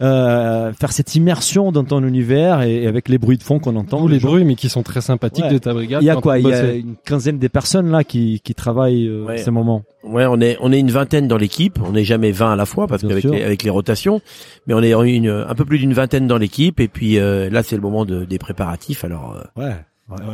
euh, 0.00 0.72
faire 0.72 0.92
cette 0.92 1.14
immersion 1.14 1.72
dans 1.72 1.84
ton 1.84 2.02
univers 2.02 2.62
et, 2.62 2.86
avec 2.86 3.08
les 3.08 3.18
bruits 3.18 3.36
de 3.36 3.42
fond 3.42 3.58
qu'on 3.58 3.76
entend. 3.76 3.98
Tous 3.98 4.08
les, 4.08 4.18
bruits, 4.18 4.44
mais 4.44 4.54
qui 4.54 4.68
sont 4.68 4.82
très 4.82 5.02
sympathiques 5.02 5.48
de 5.48 5.58
ta 5.58 5.74
brigade. 5.74 6.02
Il 6.02 6.06
y 6.06 6.10
a 6.10 6.16
quoi? 6.16 6.38
Il 6.38 6.48
y 6.48 6.52
a 6.52 6.72
une 6.72 6.96
quinzaine 7.04 7.38
de 7.38 7.48
personnes 7.48 7.90
là 7.90 8.04
qui, 8.04 8.40
qui 8.42 8.54
travaillent 8.54 9.06
euh, 9.06 9.24
ouais. 9.24 9.38
ce 9.38 9.50
moment. 9.50 9.82
Ouais, 10.02 10.24
on 10.26 10.40
est 10.40 10.56
on 10.60 10.72
est 10.72 10.80
une 10.80 10.90
vingtaine 10.90 11.28
dans 11.28 11.36
l'équipe. 11.36 11.78
On 11.84 11.92
n'est 11.92 12.04
jamais 12.04 12.32
20 12.32 12.54
à 12.54 12.56
la 12.56 12.64
fois 12.64 12.86
parce 12.86 13.02
qu'avec 13.02 13.24
les, 13.24 13.42
avec 13.42 13.62
les 13.62 13.70
rotations, 13.70 14.22
mais 14.66 14.72
on 14.72 14.82
est 14.82 14.92
une, 14.92 15.28
un 15.28 15.54
peu 15.54 15.66
plus 15.66 15.78
d'une 15.78 15.92
vingtaine 15.92 16.26
dans 16.26 16.38
l'équipe. 16.38 16.80
Et 16.80 16.88
puis 16.88 17.18
euh, 17.18 17.50
là, 17.50 17.62
c'est 17.62 17.76
le 17.76 17.82
moment 17.82 17.89
de, 18.04 18.24
des 18.24 18.38
préparatifs. 18.38 19.04
Alors 19.04 19.36
euh, 19.36 19.62
ouais. 19.62 19.74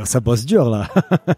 Ça 0.04 0.20
bosse 0.20 0.46
dur 0.46 0.70
là. 0.70 0.88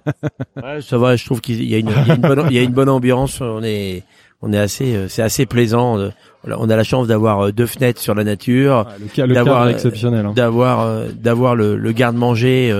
ouais, 0.63 0.81
ça 0.81 0.97
va. 0.97 1.17
Je 1.17 1.25
trouve 1.25 1.41
qu'il 1.41 1.65
y 1.65 1.75
a 1.75 1.79
une, 1.79 1.89
il 1.89 2.53
y 2.53 2.55
y 2.55 2.59
a 2.59 2.63
une 2.63 2.73
bonne 2.73 2.89
ambiance. 2.89 3.41
On 3.41 3.65
est, 3.65 4.05
on 4.41 4.53
est 4.53 4.59
assez, 4.59 4.95
euh, 4.95 5.09
c'est 5.09 5.23
assez 5.23 5.47
plaisant. 5.47 6.11
On 6.47 6.71
a 6.71 6.77
la 6.77 6.85
chance 6.85 7.09
d'avoir 7.09 7.41
euh, 7.41 7.53
deux 7.53 7.67
fenêtres 7.67 8.01
sur 8.01 8.15
la 8.15 8.23
nature, 8.23 8.87
d'avoir 9.17 9.69
exceptionnel, 9.69 10.27
hein. 10.27 10.33
d'avoir 10.35 10.81
euh, 10.81 11.09
d'avoir 11.13 11.57
le, 11.57 11.77
le 11.77 11.93
garde-manger 11.93 12.71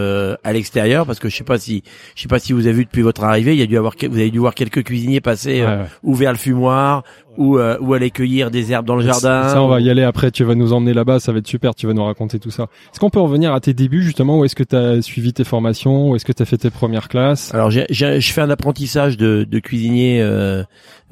à 0.45 0.53
l'extérieur, 0.53 1.07
parce 1.07 1.19
que 1.19 1.29
je 1.29 1.37
sais 1.37 1.45
pas 1.45 1.59
si, 1.59 1.83
je 2.15 2.23
sais 2.23 2.29
pas 2.29 2.39
si 2.39 2.53
vous 2.53 2.67
avez 2.67 2.77
vu 2.77 2.85
depuis 2.85 3.03
votre 3.03 3.25
arrivée, 3.25 3.55
il 3.55 3.59
y 3.59 3.63
a 3.63 3.67
dû 3.67 3.77
avoir, 3.77 3.95
vous 4.01 4.19
avez 4.19 4.31
dû 4.31 4.39
voir 4.39 4.55
quelques 4.55 4.85
cuisiniers 4.85 5.21
passer, 5.21 5.65
ouvert 6.03 6.33
le 6.33 6.39
fumoir, 6.39 7.03
ou, 7.39 7.57
euh, 7.57 7.79
ou 7.81 7.95
aller 7.95 8.11
cueillir 8.11 8.51
des 8.51 8.73
herbes 8.73 8.85
dans 8.85 8.97
le 8.97 9.03
jardin. 9.03 9.49
Ça, 9.49 9.63
on 9.63 9.69
va 9.69 9.81
y 9.81 9.89
aller 9.89 10.03
après. 10.03 10.31
Tu 10.31 10.45
vas 10.45 10.57
nous 10.57 10.73
emmener 10.73 10.93
là-bas. 10.93 11.21
Ça 11.21 11.33
va 11.33 11.39
être 11.39 11.47
super. 11.47 11.75
Tu 11.75 11.87
vas 11.87 11.95
nous 11.95 12.05
raconter 12.05 12.39
tout 12.39 12.51
ça. 12.51 12.65
Est-ce 12.65 12.99
qu'on 12.99 13.11
peut 13.11 13.21
revenir 13.21 13.55
à 13.55 13.61
tes 13.61 13.73
débuts 13.73 14.03
justement 14.03 14.41
Où 14.41 14.45
est-ce 14.45 14.57
que 14.57 14.65
tu 14.65 14.77
as 14.77 15.01
suivi 15.01 15.33
tes 15.33 15.45
formations 15.45 16.11
Où 16.11 16.17
est-ce 16.17 16.25
que 16.25 16.33
tu 16.33 16.43
as 16.43 16.47
fait 16.47 16.59
tes 16.59 16.71
premières 16.71 17.09
classes? 17.09 17.55
Alors, 17.55 17.71
j'ai, 17.71 17.87
je 17.89 18.33
fais 18.33 18.41
un 18.41 18.51
apprentissage 18.51 19.17
de, 19.17 19.47
de 19.49 19.59
cuisinier 19.61 20.21
euh, 20.21 20.65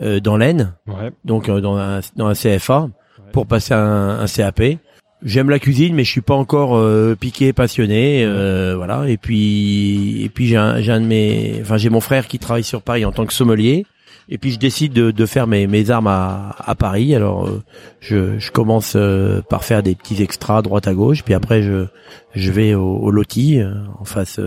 euh, 0.02 0.18
dans 0.18 0.36
l'Aisne, 0.36 0.74
ouais. 0.88 1.12
donc 1.24 1.48
euh, 1.48 1.60
dans, 1.60 1.76
un, 1.76 2.00
dans 2.16 2.26
un 2.26 2.34
CFA, 2.34 2.88
pour 3.32 3.46
passer 3.46 3.74
un, 3.74 4.18
un 4.18 4.26
CAP. 4.26 4.78
J'aime 5.22 5.48
la 5.48 5.58
cuisine, 5.58 5.94
mais 5.94 6.04
je 6.04 6.10
suis 6.10 6.20
pas 6.20 6.34
encore 6.34 6.76
euh, 6.76 7.16
piqué, 7.18 7.52
passionné, 7.52 8.22
euh, 8.24 8.74
voilà. 8.76 9.08
Et 9.08 9.16
puis, 9.16 10.22
et 10.24 10.28
puis 10.28 10.46
j'ai 10.46 10.56
un, 10.56 10.80
j'ai 10.80 10.92
un 10.92 11.00
de 11.00 11.06
mes, 11.06 11.58
enfin 11.62 11.78
j'ai 11.78 11.88
mon 11.88 12.00
frère 12.00 12.26
qui 12.26 12.38
travaille 12.38 12.64
sur 12.64 12.82
Paris 12.82 13.04
en 13.04 13.12
tant 13.12 13.24
que 13.26 13.32
sommelier. 13.32 13.86
Et 14.28 14.38
puis 14.38 14.50
je 14.50 14.58
décide 14.58 14.92
de, 14.92 15.10
de 15.10 15.26
faire 15.26 15.46
mes, 15.46 15.66
mes 15.66 15.90
armes 15.90 16.08
à, 16.08 16.56
à 16.58 16.74
Paris. 16.74 17.14
Alors 17.14 17.46
euh, 17.46 17.62
je, 18.00 18.38
je 18.38 18.50
commence 18.50 18.94
euh, 18.96 19.40
par 19.48 19.64
faire 19.64 19.82
des 19.82 19.94
petits 19.94 20.22
extras 20.22 20.62
droite 20.62 20.88
à 20.88 20.94
gauche, 20.94 21.22
puis 21.22 21.34
après 21.34 21.62
je, 21.62 21.86
je 22.34 22.50
vais 22.50 22.74
au, 22.74 22.96
au 22.96 23.10
loti 23.10 23.60
euh, 23.60 23.74
en 23.98 24.04
face. 24.04 24.40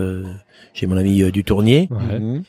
j'ai 0.74 0.86
mon 0.86 0.96
ami 0.96 1.30
du 1.32 1.44
Tournier. 1.44 1.88
Mhm. 1.90 2.42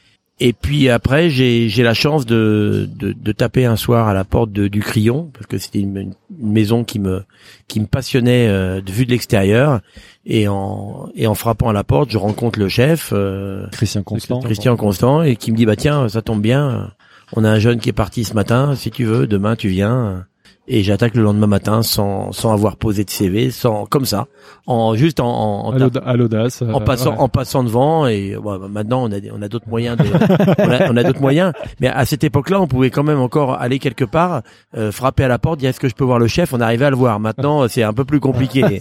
Et 0.43 0.53
puis 0.53 0.89
après, 0.89 1.29
j'ai, 1.29 1.69
j'ai 1.69 1.83
la 1.83 1.93
chance 1.93 2.25
de, 2.25 2.89
de, 2.95 3.13
de, 3.13 3.31
taper 3.31 3.65
un 3.65 3.75
soir 3.75 4.07
à 4.07 4.15
la 4.15 4.23
porte 4.23 4.51
de, 4.51 4.67
du 4.67 4.79
Crillon 4.79 5.29
parce 5.31 5.45
que 5.45 5.59
c'était 5.59 5.81
une, 5.81 5.95
une, 5.95 6.51
maison 6.51 6.83
qui 6.83 6.97
me 6.97 7.21
qui 7.67 7.79
me 7.79 7.85
passionnait 7.85 8.47
de 8.81 8.91
vue 8.91 9.05
de 9.05 9.11
l'extérieur. 9.11 9.81
Et 10.25 10.47
en 10.47 11.09
et 11.13 11.27
en 11.27 11.35
frappant 11.35 11.69
à 11.69 11.73
la 11.73 11.83
porte, 11.83 12.09
je 12.09 12.17
rencontre 12.17 12.57
le 12.57 12.69
chef 12.69 13.13
Christian 13.71 14.01
Constant, 14.01 14.39
Christian 14.39 14.77
Constant, 14.77 15.21
et 15.21 15.35
qui 15.35 15.51
me 15.51 15.57
dit 15.57 15.67
bah 15.67 15.75
tiens, 15.75 16.09
ça 16.09 16.23
tombe 16.23 16.41
bien 16.41 16.91
on 17.33 17.43
a 17.43 17.49
un 17.49 17.59
jeune 17.59 17.79
qui 17.79 17.89
est 17.89 17.93
parti 17.93 18.23
ce 18.23 18.33
matin, 18.33 18.75
si 18.75 18.91
tu 18.91 19.05
veux, 19.05 19.27
demain 19.27 19.55
tu 19.55 19.69
viens. 19.69 20.25
Et 20.67 20.83
j'attaque 20.83 21.15
le 21.15 21.23
lendemain 21.23 21.47
matin 21.47 21.81
sans, 21.81 22.31
sans 22.31 22.53
avoir 22.53 22.77
posé 22.77 23.03
de 23.03 23.09
CV, 23.09 23.49
sans 23.49 23.85
comme 23.85 24.05
ça, 24.05 24.27
en 24.67 24.93
juste 24.93 25.19
en, 25.19 25.65
en 25.65 25.71
à 25.73 26.15
l'audace, 26.15 26.61
en 26.61 26.79
passant 26.79 27.15
en 27.17 27.27
passant 27.29 27.63
devant 27.63 28.05
et 28.05 28.37
bah, 28.41 28.59
maintenant 28.69 29.03
on 29.03 29.11
a 29.11 29.17
on 29.33 29.41
a 29.41 29.47
d'autres 29.47 29.67
moyens, 29.67 29.97
de, 29.97 30.03
on 30.89 30.95
a, 30.95 31.03
d'autres 31.03 31.19
moyens. 31.19 31.51
Mais 31.79 31.87
à 31.87 32.05
cette 32.05 32.23
époque-là, 32.23 32.61
on 32.61 32.67
pouvait 32.67 32.91
quand 32.91 33.03
même 33.03 33.19
encore 33.19 33.59
aller 33.59 33.79
quelque 33.79 34.05
part, 34.05 34.43
euh, 34.77 34.91
frapper 34.91 35.23
à 35.23 35.27
la 35.27 35.39
porte, 35.39 35.59
dire 35.59 35.71
est-ce 35.71 35.79
que 35.79 35.89
je 35.89 35.95
peux 35.95 36.05
voir 36.05 36.19
le 36.19 36.27
chef? 36.27 36.53
On 36.53 36.61
arrivait 36.61 36.85
à 36.85 36.91
le 36.91 36.95
voir. 36.95 37.19
Maintenant, 37.19 37.67
c'est 37.67 37.83
un 37.83 37.93
peu 37.93 38.05
plus 38.05 38.19
compliqué. 38.19 38.79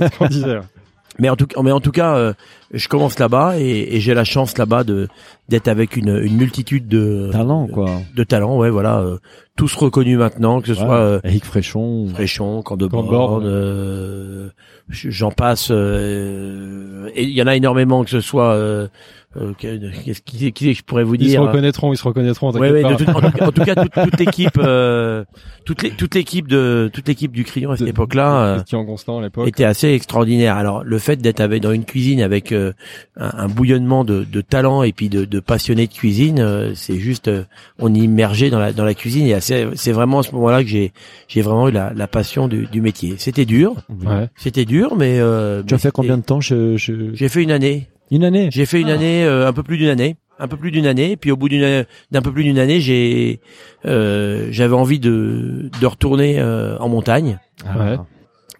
mais 1.18 1.30
en 1.30 1.36
tout 1.36 1.46
cas, 1.46 1.62
mais 1.62 1.72
en 1.72 1.80
tout 1.80 1.92
cas, 1.92 2.14
euh, 2.14 2.34
je 2.72 2.88
commence 2.88 3.18
là-bas 3.18 3.58
et, 3.58 3.96
et 3.96 4.00
j'ai 4.00 4.12
la 4.12 4.24
chance 4.24 4.58
là-bas 4.58 4.84
de 4.84 5.08
d'être 5.50 5.68
avec 5.68 5.96
une, 5.98 6.16
une 6.22 6.36
multitude 6.38 6.88
de 6.88 7.28
talents 7.32 7.66
quoi, 7.66 7.90
de 8.16 8.24
talents, 8.24 8.56
ouais, 8.56 8.70
voilà, 8.70 9.00
euh, 9.00 9.18
tous 9.56 9.74
reconnus 9.74 10.16
maintenant, 10.18 10.60
que 10.62 10.68
ce 10.68 10.72
Ouais. 10.80 10.86
soit 10.86 10.94
euh, 10.96 11.20
Eric 11.24 11.44
Fréchon. 11.44 12.06
Fréchon, 12.14 12.62
Candebord, 12.62 13.42
euh, 13.44 14.48
j'en 14.88 15.30
passe. 15.30 15.68
euh, 15.70 17.08
et 17.14 17.24
il 17.24 17.30
y 17.30 17.42
en 17.42 17.46
a 17.46 17.56
énormément, 17.56 18.04
que 18.04 18.10
ce 18.10 18.20
soit. 18.20 18.52
Euh, 18.54 18.88
euh, 19.36 19.52
qu'est-ce 19.56 20.22
qui, 20.22 20.50
qui, 20.52 20.74
je 20.74 20.82
pourrais 20.82 21.04
vous 21.04 21.14
Ils 21.14 21.20
se 21.20 21.28
dire 21.30 21.42
reconnaîtront, 21.42 21.92
ils 21.92 21.96
se 21.96 22.02
reconnaîtront. 22.02 22.50
Ouais, 22.50 22.72
ouais, 22.72 22.84
en, 22.84 22.96
tout 22.96 23.04
cas- 23.04 23.46
en 23.46 23.52
tout 23.52 23.62
cas, 23.62 23.74
toute, 23.76 23.92
toute 23.92 24.18
l'équipe, 24.18 24.58
euh, 24.58 25.24
toute 25.64 25.82
les- 25.82 25.90
toute 25.90 26.16
l'équipe 26.16 26.48
de 26.48 26.90
toute 26.92 27.06
l'équipe 27.06 27.30
du 27.30 27.44
Crayon 27.44 27.70
à 27.70 27.76
cette 27.76 27.96
euh, 27.96 28.56
Christian 28.56 28.84
Constant 28.84 29.22
à 29.22 29.46
était 29.46 29.62
assez 29.64 29.92
extraordinaire. 29.92 30.56
Alors 30.56 30.82
le 30.82 30.98
fait 30.98 31.14
d'être 31.16 31.40
avec 31.40 31.62
dans 31.62 31.70
une 31.70 31.84
cuisine 31.84 32.22
avec 32.22 32.50
euh, 32.50 32.72
un, 33.16 33.30
un 33.44 33.48
bouillonnement 33.48 34.02
de, 34.04 34.24
de 34.24 34.40
talent 34.40 34.82
et 34.82 34.92
puis 34.92 35.08
de, 35.08 35.24
de 35.24 35.39
passionnés 35.40 35.86
de 35.86 35.92
cuisine, 35.92 36.38
euh, 36.40 36.72
c'est 36.74 36.98
juste 36.98 37.28
euh, 37.28 37.44
on 37.78 37.94
est 37.94 37.98
immergé 37.98 38.50
dans 38.50 38.58
la 38.58 38.72
dans 38.72 38.84
la 38.84 38.94
cuisine 38.94 39.26
et 39.26 39.34
assez- 39.34 39.66
c'est 39.74 39.92
vraiment 39.92 40.20
à 40.20 40.22
ce 40.22 40.32
moment-là 40.32 40.62
que 40.62 40.68
j'ai 40.68 40.92
j'ai 41.28 41.42
vraiment 41.42 41.68
eu 41.68 41.72
la, 41.72 41.92
la 41.94 42.06
passion 42.06 42.48
du, 42.48 42.66
du 42.66 42.80
métier. 42.80 43.14
C'était 43.18 43.44
dur, 43.44 43.74
Ouais. 44.04 44.28
c'était 44.36 44.64
dur, 44.64 44.96
mais 44.96 45.18
euh, 45.20 45.62
Tu 45.66 45.74
as 45.74 45.78
fait 45.78 45.90
combien 45.90 46.16
de 46.18 46.22
temps 46.22 46.40
J'ai 46.40 47.28
fait 47.28 47.42
une 47.42 47.50
année. 47.52 47.88
Une 48.10 48.24
année? 48.24 48.48
J'ai 48.52 48.66
fait 48.66 48.80
une 48.80 48.88
Ah. 48.90 48.94
année, 48.94 49.24
euh, 49.24 49.46
un 49.46 49.52
peu 49.52 49.62
plus 49.62 49.76
d'une 49.78 49.88
année, 49.88 50.16
un 50.40 50.48
peu 50.48 50.56
plus 50.56 50.70
d'une 50.72 50.86
année. 50.86 51.16
Puis 51.16 51.30
au 51.30 51.36
bout 51.36 51.48
d'une 51.48 51.84
d'un 52.10 52.22
peu 52.22 52.32
plus 52.32 52.42
d'une 52.44 52.58
année, 52.58 52.80
j'ai 52.80 53.40
euh, 53.86 54.48
j'avais 54.50 54.74
envie 54.74 54.98
de 54.98 55.70
de 55.80 55.86
retourner 55.86 56.40
euh, 56.40 56.76
en 56.78 56.88
montagne. 56.88 57.38
Ouais. 57.64 57.96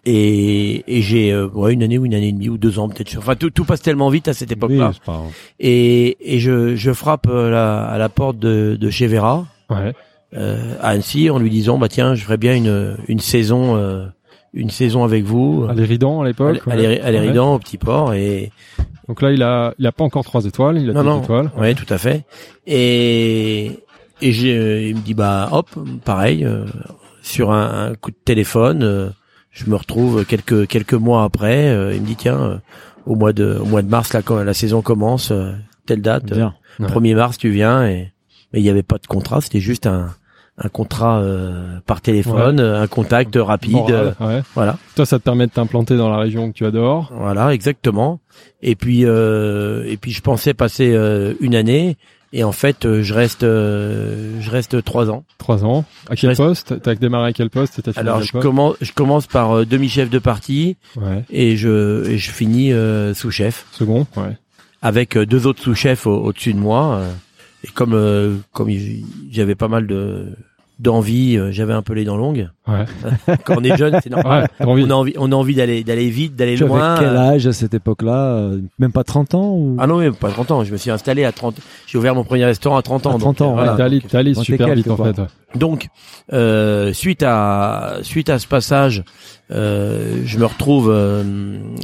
Et, 0.05 0.83
et 0.97 1.01
j'ai 1.03 1.31
euh, 1.31 1.47
ouais, 1.47 1.73
une 1.73 1.83
année 1.83 1.99
ou 1.99 2.05
une 2.05 2.15
année 2.15 2.29
et 2.29 2.31
demie 2.31 2.49
ou 2.49 2.57
deux 2.57 2.79
ans 2.79 2.89
peut-être. 2.89 3.15
Enfin 3.19 3.35
tout, 3.35 3.51
tout 3.51 3.65
passe 3.65 3.81
tellement 3.83 4.09
vite 4.09 4.27
à 4.27 4.33
cette 4.33 4.49
Oui, 4.49 4.55
époque-là. 4.55 4.91
grave. 5.05 5.21
Et, 5.59 6.17
et 6.35 6.39
je, 6.39 6.75
je 6.75 6.91
frappe 6.91 7.27
euh, 7.29 7.51
la, 7.51 7.83
à 7.85 7.97
la 7.99 8.09
porte 8.09 8.39
de, 8.39 8.77
de 8.79 8.89
chez 8.89 9.05
Vera 9.07 9.45
Ouais. 9.69 9.93
euh, 10.35 10.73
à 10.81 10.89
Annecy 10.89 11.29
en 11.29 11.37
lui 11.37 11.49
disant 11.51 11.77
bah 11.77 11.87
tiens 11.87 12.15
je 12.15 12.23
ferais 12.23 12.37
bien 12.37 12.55
une 12.55 12.97
une 13.07 13.19
saison 13.19 13.75
euh, 13.77 14.05
une 14.53 14.69
saison 14.71 15.03
avec 15.05 15.23
vous 15.23 15.65
À 15.69 15.73
l'Éridan 15.73 16.21
à 16.21 16.25
l'époque. 16.25 16.59
à 16.67 16.75
l'Éridan 16.75 17.53
au 17.55 17.59
petit 17.59 17.77
port 17.77 18.13
et 18.13 18.51
Donc 19.07 19.21
là, 19.21 19.31
il 19.31 19.41
a, 19.43 19.73
il 19.79 19.85
a 19.87 19.91
pas 19.93 20.03
encore 20.03 20.23
trois 20.25 20.45
étoiles, 20.45 20.77
il 20.79 20.89
a 20.89 20.93
non 20.93 21.03
deux 21.03 21.09
non 21.09 21.21
étoiles. 21.21 21.51
ouais 21.57 21.73
tout 21.75 21.85
à 21.93 21.97
fait 21.97 22.25
et 22.67 23.71
et 24.21 24.31
j'ai 24.31 24.89
il 24.89 24.95
me 24.95 25.01
dit 25.01 25.13
bah 25.13 25.49
hop 25.51 25.69
pareil 26.03 26.43
euh, 26.43 26.65
sur 27.21 27.51
un, 27.51 27.91
un 27.91 27.95
coup 27.95 28.09
de 28.11 28.17
téléphone 28.25 28.81
euh, 28.83 29.09
je 29.51 29.69
me 29.69 29.75
retrouve 29.75 30.25
quelques 30.25 30.67
quelques 30.67 30.93
mois 30.93 31.23
après 31.23 31.69
euh, 31.69 31.93
il 31.93 32.01
me 32.01 32.05
dit 32.07 32.15
tiens 32.15 32.39
euh, 32.41 32.57
au 33.05 33.15
mois 33.15 33.33
de 33.33 33.57
au 33.61 33.65
mois 33.65 33.81
de 33.81 33.89
mars 33.89 34.13
là 34.13 34.21
quand 34.21 34.41
la 34.43 34.53
saison 34.53 34.81
commence 34.81 35.31
euh, 35.31 35.51
telle 35.85 36.01
date 36.01 36.31
euh, 36.31 36.35
Bien. 36.35 36.53
Ouais. 36.79 36.87
1er 36.87 37.15
mars 37.15 37.37
tu 37.37 37.49
viens 37.49 37.85
et 37.85 38.11
mais 38.53 38.59
il 38.59 38.63
n'y 38.63 38.69
avait 38.69 38.83
pas 38.83 38.97
de 38.97 39.07
contrat 39.07 39.41
c'était 39.41 39.59
juste 39.59 39.87
un 39.87 40.09
un 40.57 40.69
contrat 40.69 41.21
euh, 41.21 41.79
par 41.85 42.01
téléphone 42.01 42.59
euh, 42.59 42.81
un 42.81 42.87
contact 42.87 43.35
rapide 43.35 43.71
Moral, 43.73 44.15
euh, 44.21 44.27
ouais. 44.27 44.43
voilà 44.53 44.77
Toi, 44.95 45.05
ça 45.05 45.17
te 45.17 45.23
permet 45.23 45.47
de 45.47 45.51
t'implanter 45.51 45.97
dans 45.97 46.09
la 46.09 46.17
région 46.17 46.51
que 46.51 46.55
tu 46.57 46.65
adores. 46.65 47.11
voilà 47.15 47.53
exactement 47.53 48.19
et 48.61 48.75
puis 48.75 49.05
euh, 49.05 49.83
et 49.87 49.97
puis 49.97 50.11
je 50.11 50.21
pensais 50.21 50.53
passer 50.53 50.93
euh, 50.93 51.33
une 51.39 51.55
année 51.55 51.97
et 52.33 52.43
en 52.43 52.51
fait 52.51 52.85
euh, 52.85 53.03
je 53.03 53.13
reste 53.13 53.43
euh, 53.43 54.39
je 54.39 54.49
reste 54.51 54.83
trois 54.83 55.09
ans 55.09 55.23
Trois 55.37 55.65
ans. 55.65 55.85
À 56.09 56.15
quel 56.15 56.29
reste- 56.29 56.41
poste? 56.41 56.81
T'as 56.81 56.95
démarré 56.95 57.29
à 57.29 57.33
quel 57.33 57.49
poste? 57.49 57.81
À 57.95 57.99
alors 57.99 58.21
je 58.21 58.31
commence 58.31 58.75
je 58.81 58.91
commence 58.93 59.27
par 59.27 59.51
euh, 59.51 59.65
demi 59.65 59.89
chef 59.89 60.09
de 60.09 60.19
partie 60.19 60.77
Ouais. 60.95 61.23
et 61.29 61.57
je 61.57 62.07
et 62.09 62.17
je 62.17 62.31
finis 62.31 62.71
euh, 62.73 63.13
sous 63.13 63.31
chef 63.31 63.65
Second. 63.71 64.07
Ouais. 64.17 64.37
avec 64.81 65.17
deux 65.17 65.45
autres 65.47 65.61
sous-chefs 65.61 66.07
au- 66.07 66.23
au-dessus 66.23 66.53
de 66.53 66.59
moi. 66.59 67.01
et 67.63 67.67
comme 67.69 67.93
euh, 67.93 68.35
comme 68.53 68.69
j'avais 69.31 69.55
pas 69.55 69.67
mal 69.67 69.85
de 69.87 70.27
d'envie, 70.79 71.37
j'avais 71.51 71.73
un 71.73 71.83
peu 71.83 71.93
les 71.93 72.05
dents 72.05 72.17
longues. 72.17 72.49
Ouais. 72.71 73.35
Quand 73.45 73.55
on 73.57 73.63
est 73.63 73.77
jeune, 73.77 73.99
c'est 74.03 74.09
normal. 74.09 74.47
Ouais. 74.59 74.65
On 74.67 74.89
a 74.89 74.93
envie, 74.93 75.13
on 75.17 75.31
a 75.31 75.35
envie 75.35 75.55
d'aller 75.55 75.83
d'aller 75.83 76.09
vite, 76.09 76.35
d'aller 76.35 76.55
Tu 76.55 76.63
avais 76.63 76.71
loin. 76.73 76.95
quel 76.99 77.15
âge 77.17 77.47
à 77.47 77.53
cette 77.53 77.73
époque-là 77.73 78.35
euh, 78.35 78.59
Même 78.79 78.91
pas 78.91 79.03
30 79.03 79.35
ans 79.35 79.51
ou? 79.51 79.75
Ah 79.79 79.87
non, 79.87 79.97
mais 79.97 80.11
pas 80.11 80.29
30 80.29 80.51
ans. 80.51 80.63
Je 80.63 80.71
me 80.71 80.77
suis 80.77 80.91
installé 80.91 81.23
à 81.23 81.31
30. 81.31 81.55
J'ai 81.87 81.97
ouvert 81.97 82.15
mon 82.15 82.23
premier 82.23 82.45
restaurant 82.45 82.77
à 82.77 82.81
30 82.81 83.05
ans. 83.07 83.15
À 83.15 83.19
30 83.19 83.37
donc, 83.39 83.41
ans, 83.41 83.49
ouais. 83.51 83.55
voilà. 83.63 83.75
T'es 83.75 83.83
allé, 83.83 84.01
t'es 84.01 84.17
allé 84.17 84.33
super 84.33 84.73
vite 84.75 84.89
en 84.89 84.95
quoi. 84.95 85.13
fait. 85.13 85.19
ouais. 85.21 85.27
Donc, 85.55 85.87
euh, 86.31 86.93
suite 86.93 87.23
à 87.23 87.95
suite 88.03 88.29
à 88.29 88.39
ce 88.39 88.47
passage, 88.47 89.03
euh, 89.51 90.21
je 90.23 90.37
me 90.37 90.45
retrouve, 90.45 90.89
euh, 90.89 91.23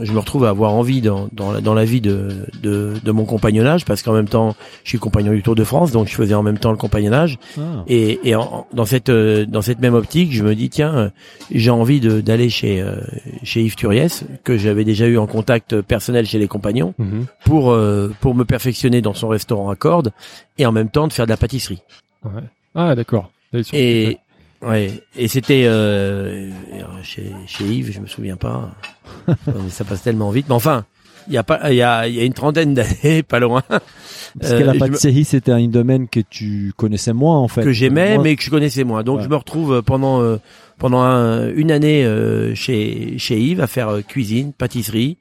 je 0.02 0.12
me 0.14 0.20
retrouve 0.20 0.46
à 0.46 0.50
avoir 0.50 0.72
envie 0.74 1.02
dans 1.02 1.28
dans 1.34 1.52
la, 1.52 1.60
dans 1.60 1.74
la 1.74 1.84
vie 1.84 2.00
de, 2.00 2.30
de 2.64 2.94
de 3.04 3.12
mon 3.12 3.26
compagnonnage 3.26 3.84
parce 3.84 4.04
qu'en 4.04 4.14
même 4.14 4.30
temps, 4.30 4.56
je 4.86 4.90
suis 4.92 5.00
compagnon 5.00 5.34
du 5.34 5.44
Tour 5.44 5.56
de 5.56 5.66
France, 5.66 5.92
donc 5.92 6.08
je 6.08 6.16
faisais 6.16 6.34
en 6.34 6.44
même 6.44 6.58
temps 6.60 6.72
le 6.72 6.78
compagnonnage 6.78 7.40
Ah. 7.58 7.84
et 7.90 8.20
et 8.24 8.36
en- 8.36 8.66
dans 8.74 8.86
cette 8.86 9.10
euh, 9.10 9.46
dans 9.46 9.62
cette 9.62 9.80
même 9.82 9.96
optique, 9.96 10.32
je 10.32 10.44
me 10.46 10.56
dis 10.56 10.70
tiens, 10.78 10.96
euh, 10.96 11.10
j'ai 11.52 11.70
envie 11.72 12.00
d'aller 12.00 12.50
chez 12.50 12.82
euh, 12.82 12.96
chez 13.44 13.62
Yves 13.64 13.76
Turiès 13.76 14.24
que 14.44 14.58
j'avais 14.58 14.84
déjà 14.86 15.08
eu 15.08 15.18
en 15.18 15.28
contact 15.28 15.82
personnel 15.82 16.26
chez 16.26 16.40
les 16.40 16.48
compagnons 16.48 16.94
Mhm. 17.00 17.26
pour 17.46 17.72
euh, 17.72 18.14
pour 18.22 18.34
me 18.36 18.44
perfectionner 18.46 19.02
dans 19.02 19.14
son 19.16 19.28
restaurant 19.28 19.70
à 19.70 19.76
cordes 19.76 20.12
et 20.60 20.66
en 20.66 20.72
même 20.72 20.90
temps 20.90 21.08
de 21.08 21.14
faire 21.14 21.26
de 21.26 21.32
la 21.32 21.38
pâtisserie. 21.38 21.82
Ouais. 22.24 22.44
Ah 22.76 22.94
d'accord. 22.96 23.32
Et 23.74 24.18
ouais, 24.62 24.92
et 25.16 25.28
c'était 25.28 25.64
euh, 25.66 26.52
chez, 27.04 27.32
chez 27.48 27.64
Yves, 27.66 27.92
je 27.94 28.00
me 28.00 28.08
souviens 28.08 28.38
pas. 28.38 28.70
ça 29.70 29.84
passe 29.84 30.04
tellement 30.04 30.30
vite. 30.32 30.46
Mais 30.50 30.56
enfin, 30.56 30.86
il 31.28 31.34
y 31.34 31.38
a 31.38 31.44
pas, 31.44 31.72
il 31.72 31.76
y 31.78 31.82
a, 31.82 32.08
il 32.08 32.16
y 32.16 32.20
a 32.20 32.24
une 32.24 32.34
trentaine 32.34 32.74
d'années, 32.74 33.24
pas 33.28 33.40
loin, 33.40 33.64
Parce 33.70 33.82
que 34.54 34.62
euh, 34.62 34.66
la 34.66 34.74
pâtisserie, 34.74 35.26
c'était 35.26 35.52
un 35.52 35.68
domaine 35.68 36.08
que 36.08 36.20
tu 36.20 36.74
connaissais 36.78 37.14
moins 37.14 37.38
en 37.38 37.48
fait. 37.48 37.64
que 37.64 37.72
j'aimais, 37.72 38.18
mais 38.18 38.36
que 38.36 38.44
je 38.44 38.50
connaissais 38.50 38.84
moins. 38.84 39.04
Donc 39.04 39.18
Ouais. 39.20 39.24
je 39.24 39.30
me 39.30 39.36
retrouve 39.36 39.82
pendant 39.82 40.22
euh, 40.22 40.38
pendant 40.78 41.02
un- 41.02 41.50
une 41.54 41.72
année 41.72 42.06
euh, 42.06 42.54
chez 42.56 43.16
chez 43.18 43.40
Yves 43.40 43.62
à 43.62 43.68
faire 43.68 43.90
euh, 43.90 44.02
cuisine, 44.02 44.54
pâtisserie. 44.54 45.18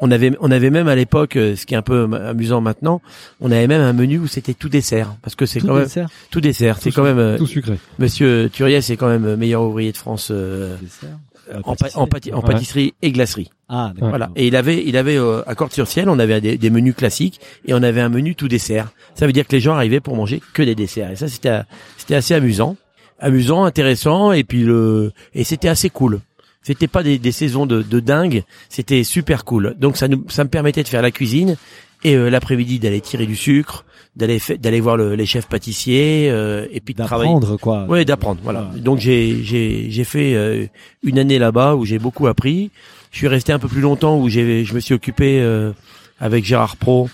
On 0.00 0.12
avait 0.12 0.30
on 0.40 0.52
avait 0.52 0.70
même 0.70 0.86
à 0.86 0.94
l'époque, 0.94 1.34
euh, 1.34 1.56
ce 1.56 1.66
qui 1.66 1.74
est 1.74 1.76
un 1.76 1.82
peu 1.82 2.08
amusant 2.28 2.60
maintenant, 2.60 3.00
on 3.40 3.50
avait 3.50 3.66
même 3.66 3.80
un 3.80 3.92
menu 3.92 4.18
où 4.20 4.28
c'était 4.28 4.54
tout 4.54 4.68
dessert, 4.68 5.16
parce 5.22 5.34
que 5.34 5.44
c'est 5.44 5.58
tout 5.58 5.66
quand 5.66 5.74
même 5.74 5.84
dessert. 5.84 6.08
tout 6.30 6.40
dessert. 6.40 6.76
C'est 6.80 6.90
Tout 6.90 6.96
quand 7.00 7.02
même 7.02 7.18
euh, 7.18 7.36
Tout 7.36 7.48
sucré. 7.48 7.78
Monsieur 7.98 8.48
Turiès, 8.52 8.84
c'est 8.86 8.96
quand 8.96 9.08
même 9.08 9.34
meilleur 9.34 9.62
ouvrier 9.64 9.90
de 9.90 9.96
France. 9.96 10.28
euh, 10.30 10.76
Dessert. 10.80 11.18
En, 11.64 11.74
pa- 11.76 11.88
en, 11.94 12.06
pâti- 12.06 12.32
en 12.32 12.40
Ouais. 12.40 12.52
pâtisserie 12.52 12.94
et 13.02 13.10
glacerie. 13.12 13.50
Ah. 13.68 13.92
Voilà. 13.98 14.30
Et 14.36 14.46
il 14.46 14.56
avait, 14.56 14.82
il 14.86 14.96
avait 14.96 15.16
euh, 15.18 15.42
à 15.46 15.54
Corte-sur-Ciel, 15.54 16.08
on 16.08 16.18
avait 16.18 16.40
des, 16.40 16.56
des 16.58 16.70
menus 16.70 16.94
classiques 16.94 17.40
et 17.66 17.74
on 17.74 17.82
avait 17.82 18.00
un 18.00 18.08
menu 18.08 18.34
tout 18.34 18.48
dessert. 18.48 18.88
Ça 19.14 19.26
veut 19.26 19.32
dire 19.32 19.46
que 19.46 19.52
les 19.52 19.60
gens 19.60 19.74
arrivaient 19.74 20.00
pour 20.00 20.16
manger 20.16 20.40
que 20.54 20.62
des 20.62 20.74
desserts. 20.74 21.10
Et 21.10 21.16
ça, 21.16 21.28
c'était, 21.28 21.60
c'était 21.96 22.14
assez 22.14 22.34
amusant, 22.34 22.76
amusant, 23.18 23.64
intéressant 23.64 24.32
et 24.32 24.44
puis 24.44 24.62
le, 24.62 25.12
et 25.34 25.44
c'était 25.44 25.68
assez 25.68 25.90
cool. 25.90 26.20
C'était 26.62 26.88
pas 26.88 27.02
des, 27.02 27.18
des 27.18 27.32
saisons 27.32 27.66
de, 27.66 27.82
de 27.82 28.00
dingue, 28.00 28.42
c'était 28.68 29.04
super 29.04 29.44
cool. 29.44 29.74
Donc 29.78 29.96
ça 29.96 30.08
nous, 30.08 30.24
ça 30.28 30.44
me 30.44 30.50
permettait 30.50 30.82
de 30.82 30.88
faire 30.88 31.02
la 31.02 31.10
cuisine 31.10 31.56
et 32.04 32.14
euh, 32.14 32.28
l'après-midi 32.30 32.78
d'aller 32.78 33.00
tirer 33.00 33.26
du 33.26 33.36
sucre, 33.36 33.84
d'aller, 34.18 34.38
d'aller 34.58 34.80
voir 34.80 34.96
le- 34.96 35.14
les 35.14 35.24
chefs 35.26 35.46
pâtissiers 35.48 36.28
euh, 36.30 36.66
et 36.72 36.80
puis 36.80 36.92
de 36.94 37.02
travailler. 37.04 37.32
D'apprendre 37.32 37.56
quoi. 37.56 37.84
Ouais, 37.86 38.04
d'apprendre. 38.04 38.40
Voilà. 38.42 38.70
Donc 38.76 38.98
j'ai 38.98 39.42
j'ai 39.44 39.86
j'ai 39.90 40.04
fait 40.04 40.34
euh, 40.34 40.66
une 41.02 41.18
année 41.18 41.38
là-bas 41.38 41.76
où 41.76 41.84
j'ai 41.86 41.98
beaucoup 41.98 42.26
appris. 42.26 42.70
Je 43.12 43.18
suis 43.18 43.28
resté 43.28 43.52
un 43.52 43.58
peu 43.58 43.68
plus 43.68 43.80
longtemps 43.80 44.18
où 44.20 44.28
j'ai 44.28 44.64
je 44.64 44.74
me 44.74 44.80
suis 44.80 44.92
occupé 44.94 45.40
euh, 45.40 45.72
avec 46.20 46.44
Gérard 46.44 46.76
Pro. 46.76 47.08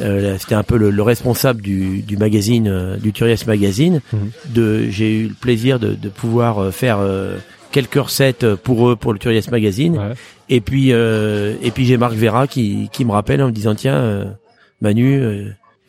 Euh, 0.00 0.36
C'était 0.38 0.54
un 0.54 0.62
peu 0.64 0.76
le, 0.76 0.90
le 0.90 1.02
responsable 1.02 1.62
du, 1.62 2.02
du 2.02 2.18
magazine 2.18 2.68
euh, 2.68 2.96
du 2.98 3.12
Turiès 3.12 3.46
Magazine. 3.46 4.02
Mhm. 4.12 4.30
De 4.52 4.90
j'ai 4.90 5.20
eu 5.20 5.28
le 5.28 5.34
plaisir 5.34 5.78
de, 5.78 5.94
de 5.94 6.08
pouvoir 6.10 6.58
euh, 6.58 6.70
faire 6.70 6.98
euh, 7.00 7.38
quelques 7.72 7.94
recettes 7.94 8.54
pour 8.56 8.90
eux 8.90 8.96
pour 8.96 9.14
le 9.14 9.18
Turiès 9.18 9.50
Magazine. 9.50 9.96
Ouais. 9.96 10.12
Et 10.50 10.60
puis 10.60 10.88
euh, 10.92 11.54
et 11.62 11.70
puis 11.70 11.86
j'ai 11.86 11.96
Marc 11.96 12.14
Vera 12.14 12.46
qui 12.46 12.90
qui 12.92 13.04
me 13.06 13.12
rappelle 13.12 13.40
en 13.42 13.46
me 13.46 13.52
disant 13.52 13.74
tiens 13.74 14.34
Manu 14.82 15.22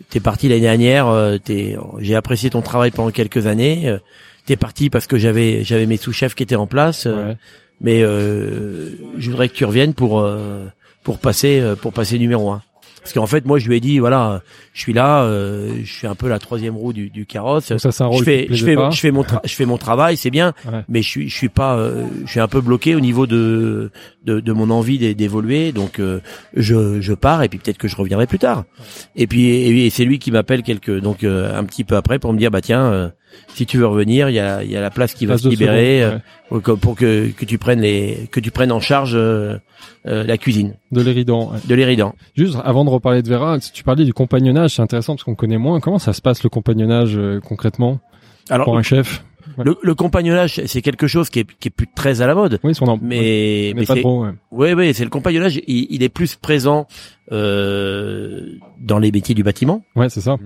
t'es 0.09 0.19
parti 0.19 0.47
l'année 0.49 0.61
dernière 0.61 1.07
euh, 1.07 1.37
t'es 1.37 1.75
j'ai 1.99 2.15
apprécié 2.15 2.49
ton 2.49 2.61
travail 2.61 2.91
pendant 2.91 3.11
quelques 3.11 3.47
années 3.47 3.87
euh, 3.87 3.97
t'es 4.45 4.55
parti 4.55 4.89
parce 4.89 5.07
que 5.07 5.17
j'avais 5.17 5.63
j'avais 5.63 5.85
mes 5.85 5.97
sous-chefs 5.97 6.35
qui 6.35 6.43
étaient 6.43 6.55
en 6.55 6.67
place 6.67 7.05
euh, 7.05 7.29
Ouais. 7.29 7.37
mais 7.81 8.01
euh, 8.01 8.91
je 9.17 9.29
voudrais 9.29 9.49
que 9.49 9.53
tu 9.55 9.65
reviennes 9.65 9.93
pour 9.93 10.25
pour 11.03 11.19
passer 11.19 11.61
pour 11.81 11.93
passer 11.93 12.17
numéro 12.19 12.49
un 12.51 12.61
parce 13.01 13.13
qu'en 13.13 13.25
fait 13.27 13.45
moi 13.45 13.59
je 13.59 13.67
lui 13.69 13.77
ai 13.77 13.79
dit 13.79 13.99
voilà 13.99 14.41
je 14.73 14.81
suis 14.81 14.93
là 14.93 15.23
euh, 15.23 15.71
je 15.83 15.91
suis 15.93 16.07
un 16.07 16.15
peu 16.15 16.27
la 16.27 16.39
troisième 16.39 16.75
roue 16.75 16.93
du, 16.93 17.09
du 17.09 17.25
carrosse 17.25 17.69
Donc 17.69 17.79
ça, 17.79 17.91
c'est 17.91 18.03
un 18.03 18.07
je 18.07 18.11
rôle 18.15 18.25
fais 18.25 18.43
qui 18.43 18.47
te 18.49 18.53
je 18.55 18.65
fais 18.65 18.75
pas. 18.75 18.89
je 18.91 18.99
fais 18.99 19.11
mon 19.11 19.23
je 19.45 19.53
fais 19.55 19.65
mon 19.65 19.77
travail 19.77 20.17
c'est 20.17 20.29
bien 20.31 20.53
Ouais. 20.69 20.83
mais 20.89 21.01
je 21.01 21.07
suis 21.07 21.29
je 21.29 21.35
suis 21.35 21.49
pas 21.49 21.75
euh, 21.77 22.05
je 22.25 22.29
suis 22.31 22.39
un 22.39 22.47
peu 22.47 22.61
bloqué 22.61 22.95
au 22.95 22.99
niveau 22.99 23.25
de 23.27 23.91
de, 24.25 24.39
de 24.39 24.53
mon 24.53 24.69
envie 24.69 24.97
d'é- 24.99 25.15
d'évoluer 25.15 25.71
donc 25.71 25.99
euh, 25.99 26.19
je 26.55 26.99
je 27.01 27.13
pars 27.13 27.41
et 27.43 27.49
puis 27.49 27.57
peut-être 27.59 27.77
que 27.77 27.87
je 27.87 27.95
reviendrai 27.95 28.27
plus 28.27 28.39
tard 28.39 28.65
et 29.15 29.25
puis 29.27 29.45
et, 29.47 29.85
et 29.85 29.89
c'est 29.89 30.05
lui 30.05 30.19
qui 30.19 30.31
m'appelle 30.31 30.63
quelques 30.63 30.99
donc 30.99 31.23
euh, 31.23 31.57
un 31.57 31.63
petit 31.63 31.83
peu 31.83 31.95
après 31.95 32.19
pour 32.19 32.33
me 32.33 32.37
dire 32.37 32.51
bah 32.51 32.61
tiens 32.61 32.83
euh, 32.91 33.09
si 33.53 33.65
tu 33.65 33.77
veux 33.77 33.87
revenir, 33.87 34.29
il 34.29 34.35
y 34.35 34.39
a, 34.39 34.63
il 34.63 34.71
y 34.71 34.75
a 34.77 34.81
la 34.81 34.89
place 34.89 35.13
qui 35.13 35.25
va 35.25 35.37
se 35.37 35.47
libérer 35.47 36.03
euh, 36.03 36.17
pour, 36.49 36.95
que, 36.95 37.29
que 37.31 37.45
tu 37.45 37.57
prennes 37.57 37.81
les 37.81 38.27
que 38.31 38.39
tu 38.39 38.51
prennes 38.51 38.71
en 38.71 38.79
charge 38.79 39.13
euh, 39.15 39.57
euh, 40.05 40.23
la 40.23 40.37
cuisine 40.37 40.75
De 40.91 41.01
l'Éridan. 41.01 41.51
ouais. 41.51 41.59
de 41.67 41.75
l'Éridan. 41.75 42.15
Juste 42.35 42.57
avant 42.63 42.85
de 42.85 42.89
reparler 42.89 43.21
de 43.21 43.29
Vera, 43.29 43.59
si 43.59 43.71
tu 43.71 43.83
parlais 43.83 44.05
du 44.05 44.13
compagnonnage, 44.13 44.75
c'est 44.75 44.81
intéressant 44.81 45.13
parce 45.15 45.23
qu'on 45.23 45.35
connaît 45.35 45.57
moins. 45.57 45.79
Comment 45.79 45.99
ça 45.99 46.13
se 46.13 46.21
passe 46.21 46.43
le 46.43 46.49
compagnonnage 46.49 47.17
euh, 47.17 47.39
concrètement? 47.39 47.99
Alors 48.49 48.65
pour 48.65 48.77
un 48.77 48.83
chef? 48.83 49.23
Le, 49.57 49.77
le 49.81 49.95
compagnonnage, 49.95 50.61
c'est 50.67 50.81
quelque 50.81 51.07
chose 51.07 51.29
qui 51.29 51.39
est, 51.39 51.47
qui 51.59 51.67
est 51.67 51.71
plus 51.71 51.87
très 51.93 52.21
à 52.21 52.27
la 52.27 52.35
mode. 52.35 52.59
Oui, 52.63 52.73
son 52.73 52.85
nom. 52.85 52.99
Mais, 53.01 53.73
mais 53.75 53.81
mais 53.81 53.85
pas 53.85 53.95
c'est, 53.95 54.01
trop. 54.01 54.23
Ouais. 54.23 54.31
ouais, 54.51 54.73
ouais, 54.73 54.93
c'est 54.93 55.03
le 55.03 55.09
compagnonnage. 55.09 55.59
Il, 55.67 55.87
il 55.89 56.01
est 56.03 56.07
plus 56.09 56.35
présent 56.35 56.87
euh, 57.31 58.53
dans 58.79 58.99
les 58.99 59.11
métiers 59.11 59.35
du 59.35 59.43
bâtiment. 59.43 59.83
Ouais, 59.95 60.09
c'est 60.09 60.21
ça. 60.21 60.37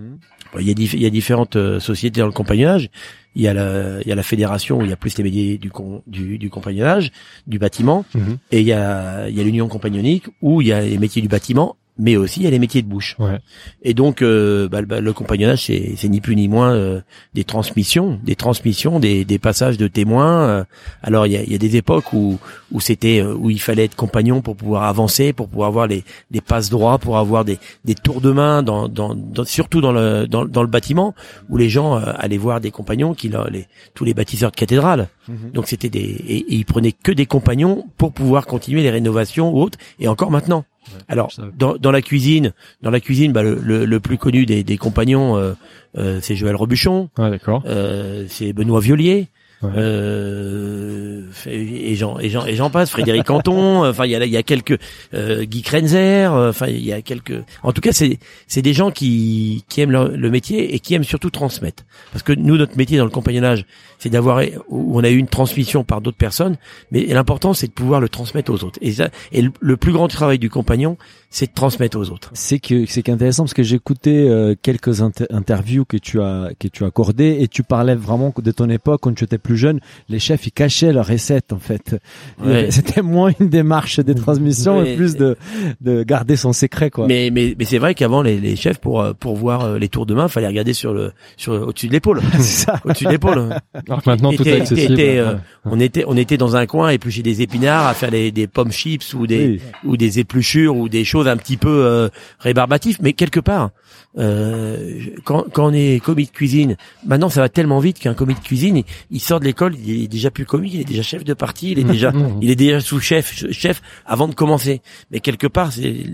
Il 0.61 0.67
y 0.67 0.71
a, 0.71 0.73
dif- 0.73 0.93
il 0.95 1.01
y 1.01 1.05
a 1.05 1.09
différentes 1.09 1.55
euh, 1.55 1.79
sociétés 1.79 2.19
dans 2.21 2.27
le 2.27 2.31
compagnonnage. 2.33 2.89
Il 3.35 3.41
y 3.41 3.47
a 3.47 3.53
la, 3.53 3.99
il 4.01 4.07
y 4.07 4.11
a 4.11 4.15
la 4.15 4.23
fédération 4.23 4.77
où 4.79 4.83
il 4.83 4.89
y 4.89 4.93
a 4.93 4.95
plus 4.95 5.17
les 5.17 5.23
métiers 5.23 5.57
du, 5.57 5.71
con- 5.71 6.03
du, 6.05 6.37
du 6.37 6.49
compagnonnage, 6.49 7.11
du 7.47 7.57
bâtiment, 7.59 8.05
Mhm. 8.13 8.37
et 8.51 8.59
il 8.61 8.67
y 8.67 8.73
a, 8.73 9.27
il 9.29 9.35
y 9.35 9.39
a 9.41 9.43
l'union 9.43 9.67
compagnonique 9.67 10.25
où 10.41 10.61
il 10.61 10.67
y 10.67 10.73
a 10.73 10.81
les 10.81 10.97
métiers 10.99 11.21
du 11.21 11.27
bâtiment, 11.27 11.75
mais 11.97 12.15
aussi 12.17 12.39
il 12.39 12.43
y 12.43 12.47
a 12.47 12.49
les 12.49 12.59
métiers 12.59 12.81
de 12.81 12.87
bouche. 12.87 13.15
Ouais. 13.19 13.39
Et 13.83 13.93
donc, 13.93 14.21
euh, 14.21 14.67
bah, 14.67 14.81
le- 14.81 14.87
bah, 14.87 14.99
le 14.99 15.13
compagnonnage, 15.13 15.65
c'est, 15.65 15.93
c'est 15.95 16.09
ni 16.09 16.21
plus 16.21 16.35
ni 16.35 16.47
moins 16.47 16.73
euh, 16.73 17.01
des 17.33 17.43
transmissions, 17.43 18.19
des 18.23 18.35
transmissions, 18.35 18.99
des, 18.99 19.25
des 19.25 19.39
passages 19.39 19.77
de 19.77 19.87
témoins. 19.87 20.41
euh. 20.43 20.63
alors, 21.03 21.27
il 21.27 21.33
y 21.33 21.37
a, 21.37 21.43
y 21.43 21.53
a 21.53 21.57
des 21.57 21.75
époques 21.77 22.11
où, 22.13 22.39
où 22.71 22.79
c'était, 22.79 23.19
euh, 23.21 23.33
où 23.35 23.49
il 23.49 23.61
fallait 23.61 23.85
être 23.85 23.95
compagnon 23.95 24.41
pour 24.41 24.55
pouvoir 24.55 24.83
avancer, 24.83 25.33
pour 25.33 25.47
pouvoir 25.49 25.67
avoir 25.67 25.87
les, 25.87 26.03
les 26.31 26.41
passes 26.41 26.69
droits, 26.69 26.97
pour 26.97 27.17
avoir 27.17 27.45
des, 27.45 27.59
des 27.85 27.95
tours 27.95 28.21
de 28.21 28.31
main, 28.31 28.63
dans, 28.63 28.87
dans, 28.87 29.13
dans- 29.15 29.45
surtout 29.45 29.81
dans 29.81 29.91
le, 29.91 30.25
dans, 30.27 30.45
dans 30.45 30.61
le 30.63 30.67
bâtiment, 30.69 31.13
où 31.49 31.57
les 31.57 31.69
gens 31.69 31.97
euh, 31.97 32.11
allaient 32.17 32.37
voir 32.37 32.59
des 32.59 32.71
compagnons, 32.71 33.13
qui, 33.13 33.29
les, 33.51 33.67
tous 33.93 34.03
les 34.05 34.13
bâtisseurs 34.13 34.51
de 34.51 34.55
cathédrales. 34.55 35.09
Donc, 35.53 35.67
c'était 35.67 35.89
des, 35.89 35.99
et, 35.99 36.37
et 36.37 36.55
ils 36.55 36.65
prenaient 36.65 36.91
que 36.91 37.11
des 37.11 37.25
compagnons 37.25 37.85
pour 37.97 38.11
pouvoir 38.13 38.45
continuer 38.45 38.81
les 38.81 38.89
rénovations 38.89 39.53
ou 39.53 39.61
autres, 39.61 39.77
et 39.99 40.07
encore 40.07 40.31
maintenant. 40.31 40.65
Alors, 41.07 41.31
dans, 41.57 41.75
dans 41.77 41.91
la 41.91 42.01
cuisine, 42.01 42.53
dans 42.81 42.91
la 42.91 42.99
cuisine, 42.99 43.31
bah, 43.31 43.43
le, 43.43 43.55
le, 43.61 43.85
le 43.85 43.99
plus 43.99 44.17
connu 44.17 44.45
des, 44.45 44.63
des 44.63 44.77
compagnons, 44.77 45.37
euh, 45.37 45.53
euh, 45.97 46.19
c'est 46.21 46.35
Joël 46.35 46.55
Robuchon, 46.55 47.09
Ouais, 47.17 47.29
d'accord. 47.29 47.63
euh, 47.65 48.25
c'est 48.29 48.53
Benoît 48.53 48.79
Violier, 48.79 49.27
Ouais. 49.63 49.69
euh, 49.75 51.21
et 51.47 51.95
j'en 51.95 52.19
et 52.19 52.29
j'en 52.29 52.45
et 52.45 52.55
j'en 52.55 52.69
passe, 52.69 52.89
Frédéric 52.91 53.23
Canton. 53.23 53.83
Enfin, 53.93 54.05
il 54.05 54.11
y 54.11 54.15
a 54.15 54.25
il 54.25 54.31
y 54.31 54.37
a 54.37 54.43
quelques 54.43 54.77
euh, 55.13 55.43
Guy 55.45 55.61
Krenzer. 55.61 56.33
euh, 56.33 56.49
Enfin, 56.49 56.67
il 56.67 56.83
y 56.83 56.93
a 56.93 57.01
quelques. 57.01 57.33
En 57.63 57.71
tout 57.71 57.81
cas, 57.81 57.91
c'est 57.91 58.19
c'est 58.47 58.61
des 58.61 58.73
gens 58.73 58.91
qui 58.91 59.63
qui 59.69 59.81
aiment 59.81 59.91
le, 59.91 60.15
le 60.15 60.29
métier 60.29 60.73
et 60.75 60.79
qui 60.79 60.93
aiment 60.93 61.03
surtout 61.03 61.29
transmettre. 61.29 61.83
Parce 62.11 62.23
que 62.23 62.33
nous, 62.33 62.57
notre 62.57 62.77
métier 62.77 62.97
dans 62.97 63.05
le 63.05 63.09
compagnonnage, 63.11 63.65
c'est 63.99 64.09
d'avoir 64.09 64.41
on 64.69 65.03
a 65.03 65.09
eu 65.09 65.17
une 65.17 65.27
transmission 65.27 65.83
par 65.83 66.01
d'autres 66.01 66.17
personnes, 66.17 66.57
mais 66.91 67.05
l'important 67.05 67.53
c'est 67.53 67.67
de 67.67 67.73
pouvoir 67.73 67.99
le 68.01 68.09
transmettre 68.09 68.51
aux 68.51 68.63
autres. 68.63 68.79
Et 68.81 68.91
ça, 68.93 69.09
et 69.31 69.41
le, 69.41 69.51
le 69.59 69.77
plus 69.77 69.91
grand 69.93 70.07
travail 70.07 70.39
du 70.39 70.49
compagnon, 70.49 70.97
c'est 71.35 71.47
de 71.47 71.53
transmettre 71.55 71.97
aux 71.97 72.11
autres. 72.11 72.29
C'est 72.33 72.59
que 72.59 72.85
c'est 72.85 73.01
qu'intéressant 73.01 73.43
parce 73.43 73.55
que 73.55 73.63
j'ai 73.63 73.77
écouté 73.77 74.29
euh, 74.29 74.53
quelques 74.61 75.01
inter- 75.01 75.25
interviews 75.31 75.83
que 75.83 75.97
tu 75.97 76.21
as 76.21 76.49
que 76.59 76.67
tu 76.67 76.83
as 76.83 76.87
accordées 76.87 77.37
et 77.39 77.47
tu 77.47 77.63
parlais 77.63 77.95
vraiment 77.95 78.31
de 78.37 78.51
ton 78.51 78.69
époque 78.69 79.01
quand 79.01 79.15
tu 79.15 79.23
étais 79.23 79.39
plus 79.39 79.57
jeune, 79.57 79.79
les 80.09 80.19
chefs 80.19 80.45
ils 80.45 80.51
cachaient 80.51 80.93
leurs 80.93 81.07
recettes 81.07 81.51
en 81.51 81.57
fait. 81.57 81.95
Ouais. 82.43 82.67
C'était 82.69 83.01
moins 83.01 83.31
une 83.39 83.49
démarche 83.49 83.99
de 83.99 84.13
transmission 84.13 84.79
Ouais. 84.79 84.91
et 84.93 84.95
plus 84.95 85.15
de 85.15 85.35
de 85.81 86.03
garder 86.03 86.35
son 86.35 86.53
secret 86.53 86.91
quoi. 86.91 87.07
Mais 87.07 87.31
mais 87.33 87.55
mais 87.57 87.65
c'est 87.65 87.79
vrai 87.79 87.95
qu'avant 87.95 88.21
les, 88.21 88.39
les 88.39 88.55
chefs 88.55 88.77
pour 88.77 89.01
euh, 89.01 89.13
pour 89.19 89.35
voir 89.35 89.61
euh, 89.65 89.79
les 89.79 89.89
tours 89.89 90.05
de 90.05 90.13
main, 90.13 90.27
fallait 90.27 90.45
regarder 90.47 90.73
sur 90.73 90.93
le 90.93 91.13
sur 91.35 91.53
au-dessus 91.53 91.87
de 91.87 91.93
l'épaule, 91.93 92.21
c'est 92.33 92.65
ça. 92.65 92.79
au-dessus 92.85 93.05
de 93.05 93.09
l'épaule. 93.09 93.55
Alors 93.87 94.03
que 94.03 94.09
maintenant 94.11 94.31
tout 94.33 94.47
est 94.47 94.61
accessible. 94.61 94.93
était, 94.93 95.17
euh, 95.17 95.33
Ouais. 95.33 95.39
On 95.65 95.79
était 95.79 96.03
on 96.05 96.15
était 96.17 96.37
dans 96.37 96.55
un 96.57 96.67
coin 96.67 96.89
éplucher 96.89 97.23
des 97.23 97.41
épinards, 97.41 97.87
à 97.87 97.93
faire 97.95 98.11
des, 98.11 98.31
des 98.31 98.45
pommes 98.47 98.71
chips 98.71 99.13
ou 99.15 99.25
des 99.25 99.47
Oui. 99.47 99.61
ou 99.85 99.97
des 99.97 100.19
épluchures 100.19 100.75
ou 100.75 100.89
des 100.89 101.03
choses 101.05 101.22
un 101.27 101.37
petit 101.37 101.57
peu 101.57 101.69
euh, 101.85 102.09
rébarbatives, 102.39 102.97
mais 103.01 103.13
quelque 103.13 103.39
part. 103.39 103.71
Euh, 104.17 104.99
quand, 105.23 105.45
quand 105.51 105.67
on 105.69 105.73
est 105.73 105.99
commis 106.03 106.25
de 106.25 106.31
cuisine, 106.31 106.77
maintenant 107.05 107.29
ça 107.29 107.41
va 107.41 107.49
tellement 107.49 107.79
vite 107.79 107.99
qu'un 107.99 108.13
commis 108.13 108.35
de 108.35 108.39
cuisine, 108.39 108.77
il, 108.77 108.85
il 109.11 109.19
sort 109.19 109.39
de 109.39 109.45
l'école, 109.45 109.75
il 109.75 110.03
est 110.03 110.07
déjà 110.07 110.29
plus 110.29 110.45
commis, 110.45 110.69
il 110.73 110.81
est 110.81 110.85
déjà 110.85 111.01
chef 111.01 111.23
de 111.23 111.33
partie, 111.33 111.71
il 111.71 111.79
est 111.79 111.83
déjà, 111.83 112.11
il 112.41 112.49
est 112.51 112.55
déjà 112.55 112.79
sous-chef, 112.79 113.45
chef 113.51 113.81
avant 114.05 114.27
de 114.27 114.35
commencer. 114.35 114.81
Mais 115.11 115.19
quelque 115.19 115.47
part, 115.47 115.71
c'est 115.71 116.05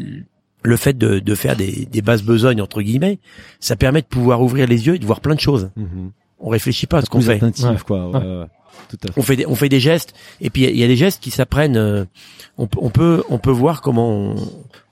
le 0.64 0.76
fait 0.78 0.98
de, 0.98 1.20
de 1.20 1.36
faire 1.36 1.56
des, 1.56 1.86
des 1.92 2.02
basses 2.02 2.24
besognes 2.24 2.62
entre 2.62 2.82
guillemets, 2.82 3.20
ça 3.60 3.76
permet 3.76 4.02
de 4.02 4.08
pouvoir 4.08 4.42
ouvrir 4.42 4.68
les 4.68 4.88
yeux 4.88 4.96
et 4.96 5.00
de 5.00 5.06
voir 5.06 5.20
plein 5.20 5.36
de 5.36 5.40
choses. 5.40 5.70
Mhm. 5.76 6.12
On 6.40 6.50
réfléchit 6.50 6.88
pas 6.88 7.00
à 7.00 7.02
ce 7.02 7.10
qu'on 7.10 7.20
fait. 7.22 7.34
attentif 7.36 7.66
Ouais. 7.66 7.76
quoi. 7.86 8.10
ouais, 8.12 8.18
ouais. 8.18 8.46
Tout 8.88 8.98
à 9.04 9.08
fait. 9.12 9.20
On 9.20 9.24
fait 9.24 9.36
des, 9.36 9.46
on 9.46 9.56
fait 9.56 9.68
des 9.70 9.80
gestes 9.82 10.14
et 10.40 10.50
puis 10.50 10.62
il 10.62 10.66
y 10.66 10.68
a- 10.68 10.72
il 10.72 10.78
y, 10.80 10.84
a 10.84 10.88
des 10.88 10.96
gestes 10.96 11.22
qui 11.22 11.32
s'apprennent. 11.32 11.76
euh, 11.76 12.06
on, 12.58 12.66
peut- 12.68 12.80
on 12.82 12.90
peut 12.90 13.24
on 13.30 13.38
peut 13.38 13.52
voir 13.52 13.82
comment 13.82 14.10
on, 14.10 14.36